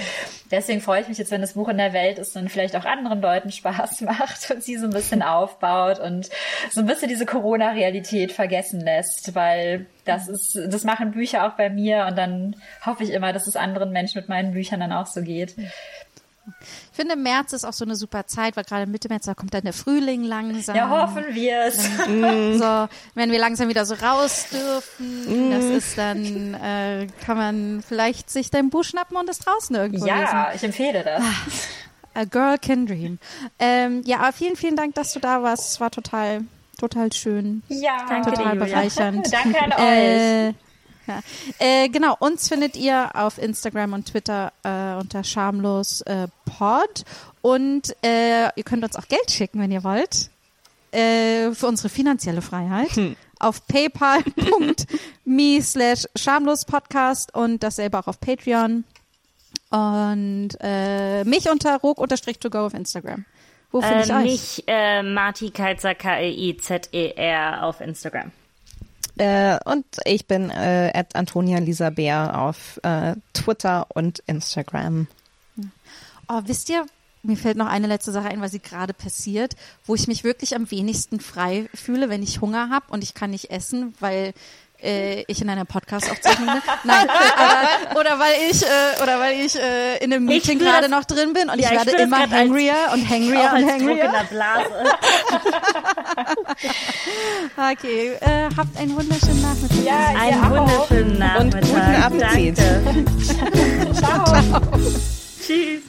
deswegen 0.52 0.82
freue 0.82 1.02
ich 1.02 1.08
mich 1.08 1.18
jetzt, 1.18 1.32
wenn 1.32 1.42
das 1.42 1.54
Buch 1.54 1.70
in 1.70 1.78
der 1.78 1.94
Welt 1.94 2.18
ist 2.18 2.36
und 2.36 2.50
vielleicht 2.50 2.76
auch 2.76 2.86
anderen 2.86 3.22
Leuten 3.22 3.52
Spaß 3.52 4.02
macht 4.02 4.50
und 4.52 4.64
sie 4.64 4.78
so 4.78 4.86
ein 4.86 4.94
bisschen 4.94 5.22
aufbaut 5.22 6.00
und 6.00 6.30
so 6.72 6.82
ein 6.82 6.88
bisschen 6.88 7.10
diese 7.10 7.26
Corona-Realität 7.26 8.32
vergessen 8.32 8.82
lässt, 8.82 9.36
weil 9.36 9.86
das 10.06 10.28
ist, 10.28 10.58
das 10.68 10.84
machen 10.84 11.12
Bücher 11.12 11.48
auch 11.48 11.54
bei 11.54 11.70
mir 11.70 12.06
und 12.08 12.18
dann 12.18 12.56
hoffe 12.86 13.04
ich 13.04 13.12
immer, 13.12 13.34
dass 13.34 13.48
es 13.48 13.56
anderen 13.56 13.92
Menschen 13.92 14.15
mit 14.16 14.30
meinen 14.30 14.54
Büchern 14.54 14.80
dann 14.80 14.92
auch 14.92 15.08
so 15.08 15.22
geht. 15.22 15.56
Ich 16.48 16.96
finde, 16.96 17.16
März 17.16 17.54
ist 17.54 17.66
auch 17.66 17.74
so 17.74 17.86
eine 17.86 17.96
super 17.96 18.28
Zeit, 18.28 18.56
weil 18.56 18.64
gerade 18.64 18.86
Mitte 18.86 19.10
März, 19.10 19.26
da 19.26 19.34
kommt 19.34 19.54
dann 19.56 19.64
der 19.64 19.74
Frühling 19.74 20.24
langsam. 20.24 20.76
Ja, 20.76 20.90
hoffen 20.90 21.24
wir 21.34 21.64
es. 21.66 21.78
So, 22.60 22.88
wenn 23.16 23.32
wir 23.32 23.40
langsam 23.40 23.68
wieder 23.68 23.84
so 23.86 23.96
raus 23.96 24.48
dürfen, 24.52 25.50
das 25.52 25.64
ist 25.66 25.98
dann, 25.98 26.54
äh, 26.54 27.08
kann 27.26 27.38
man 27.38 27.84
vielleicht 27.88 28.30
sich 28.30 28.52
dein 28.52 28.70
Buch 28.70 28.84
schnappen 28.84 29.18
und 29.18 29.28
es 29.28 29.40
draußen 29.40 29.76
irgendwo 29.76 30.06
lesen. 30.06 30.18
Ja, 30.20 30.52
ich 30.54 30.64
empfehle 30.64 31.04
das. 31.04 31.24
A 32.14 32.24
Girl 32.26 32.58
Can 32.60 32.86
Dream. 32.86 33.18
Ähm, 33.60 34.04
ja, 34.06 34.20
aber 34.20 34.32
vielen, 34.32 34.56
vielen 34.56 34.76
Dank, 34.76 34.94
dass 34.96 35.14
du 35.14 35.20
da 35.20 35.42
warst. 35.44 35.72
Es 35.74 35.80
war 35.82 35.90
total, 35.92 36.42
total 36.80 37.12
schön. 37.12 37.64
Ja, 37.70 38.06
Danke 38.08 38.30
dir, 38.32 38.38
Total 38.38 38.54
Julia. 38.56 38.66
bereichernd. 38.66 39.34
Danke 39.34 39.62
an 39.62 39.72
euch. 39.74 39.80
Äh, 39.80 40.54
Ja. 41.08 41.22
Äh, 41.60 41.90
genau, 41.90 42.16
uns 42.20 42.48
findet 42.48 42.76
ihr 42.76 43.12
auf 43.14 43.38
Instagram 43.38 43.94
und 43.94 44.08
Twitter 44.08 44.52
äh, 44.64 44.96
unter 45.00 45.24
schamlos 45.24 46.02
äh, 46.02 46.28
pod 46.46 47.04
und 47.42 47.96
äh, 48.04 48.46
ihr 48.56 48.64
könnt 48.64 48.84
uns 48.84 48.96
auch 48.96 49.08
Geld 49.08 49.30
schicken, 49.30 49.60
wenn 49.60 49.72
ihr 49.72 49.84
wollt, 49.84 50.30
äh, 50.92 51.52
für 51.52 51.68
unsere 51.68 51.90
finanzielle 51.90 52.42
Freiheit 52.42 52.90
auf 53.40 53.68
paypal.me 53.68 55.62
slash 55.62 56.06
schamlospodcast 56.16 57.36
und 57.36 57.62
dasselbe 57.64 58.00
auch 58.00 58.08
auf 58.08 58.20
Patreon 58.20 58.84
und 59.70 60.50
äh, 60.62 61.24
mich 61.26 61.50
unter 61.50 61.78
rog 61.82 61.98
unterstrich 62.00 62.40
to 62.40 62.50
go 62.50 62.66
auf 62.66 62.74
Instagram. 62.74 63.26
Wo 63.72 63.82
finde 63.82 64.04
ich 64.04 64.10
Äh, 64.10 64.14
euch? 64.14 64.24
mich, 64.24 64.64
äh, 64.68 65.04
Marti 65.04 65.50
Keizer, 65.52 65.96
K-E-I-Z-E-R 65.96 67.64
auf 67.64 67.82
Instagram. 67.82 68.32
Äh, 69.18 69.58
und 69.66 69.86
ich 70.06 70.28
bin 70.28 70.50
äh, 70.50 70.92
at 70.94 71.16
Antonia 71.16 71.60
Lisa 71.60 71.90
Bär 71.90 72.42
auf 72.42 72.80
äh, 72.84 73.16
Twitter 73.34 73.88
und 73.94 74.20
Instagram. 74.28 75.08
Oh, 76.28 76.42
wisst 76.46 76.70
ihr, 76.70 76.86
mir 77.24 77.38
fällt 77.38 77.58
noch 77.58 77.68
eine 77.68 77.88
letzte 77.88 78.12
Sache 78.12 78.28
ein, 78.28 78.42
weil 78.42 78.50
sie 78.50 78.60
gerade 78.60 78.94
passiert, 78.94 79.56
wo 79.86 79.96
ich 79.96 80.08
mich 80.08 80.24
wirklich 80.24 80.56
am 80.56 80.70
wenigsten 80.70 81.20
frei 81.20 81.70
fühle, 81.74 82.10
wenn 82.10 82.24
ich 82.24 82.42
Hunger 82.42 82.70
habe 82.70 82.86
und 82.90 83.04
ich 83.04 83.14
kann 83.14 83.32
nicht 83.32 83.52
essen, 83.52 83.94
weil 84.00 84.34
äh, 84.82 85.24
ich 85.28 85.42
in 85.42 85.50
einer 85.50 85.66
Podcast-Aufzeichnung 85.66 86.48
bin. 86.48 86.62
Nein, 86.84 87.08
aber, 87.38 88.00
oder 88.00 88.20
weil 88.20 88.34
ich, 88.50 88.62
äh, 88.64 89.02
oder 89.04 89.20
weil 89.20 89.40
ich 89.46 89.56
äh, 89.56 89.98
in 90.04 90.14
einem 90.14 90.26
Meeting 90.26 90.60
gerade 90.60 90.90
noch 90.90 91.06
drin 91.06 91.34
bin 91.34 91.50
und 91.50 91.60
ja, 91.60 91.70
ich 91.72 91.78
werde 91.78 91.92
ich 91.92 92.00
immer 92.00 92.30
hangrier 92.30 92.74
als, 92.90 92.94
und 92.94 93.10
hangrier 93.10 93.52
und 93.54 93.70
hangrier. 93.72 93.96
Druck 93.96 94.06
in 94.06 94.12
der 94.12 94.24
Blase. 94.30 94.70
okay, 97.74 98.14
äh, 98.22 98.50
habt 98.56 98.78
einen 98.78 98.96
wunderschönen 98.96 99.42
Nachmittag. 99.42 99.84
Ja, 99.84 100.08
einen 100.20 100.44
ja, 100.44 100.50
wunderschönen 100.50 101.20
Nachmittag. 101.20 101.62
Und 101.62 101.70
guten 101.70 102.04
Appetit. 102.04 102.58
Ciao. 103.96 104.26
Ciao. 104.26 104.62
Tschüss. 105.46 105.84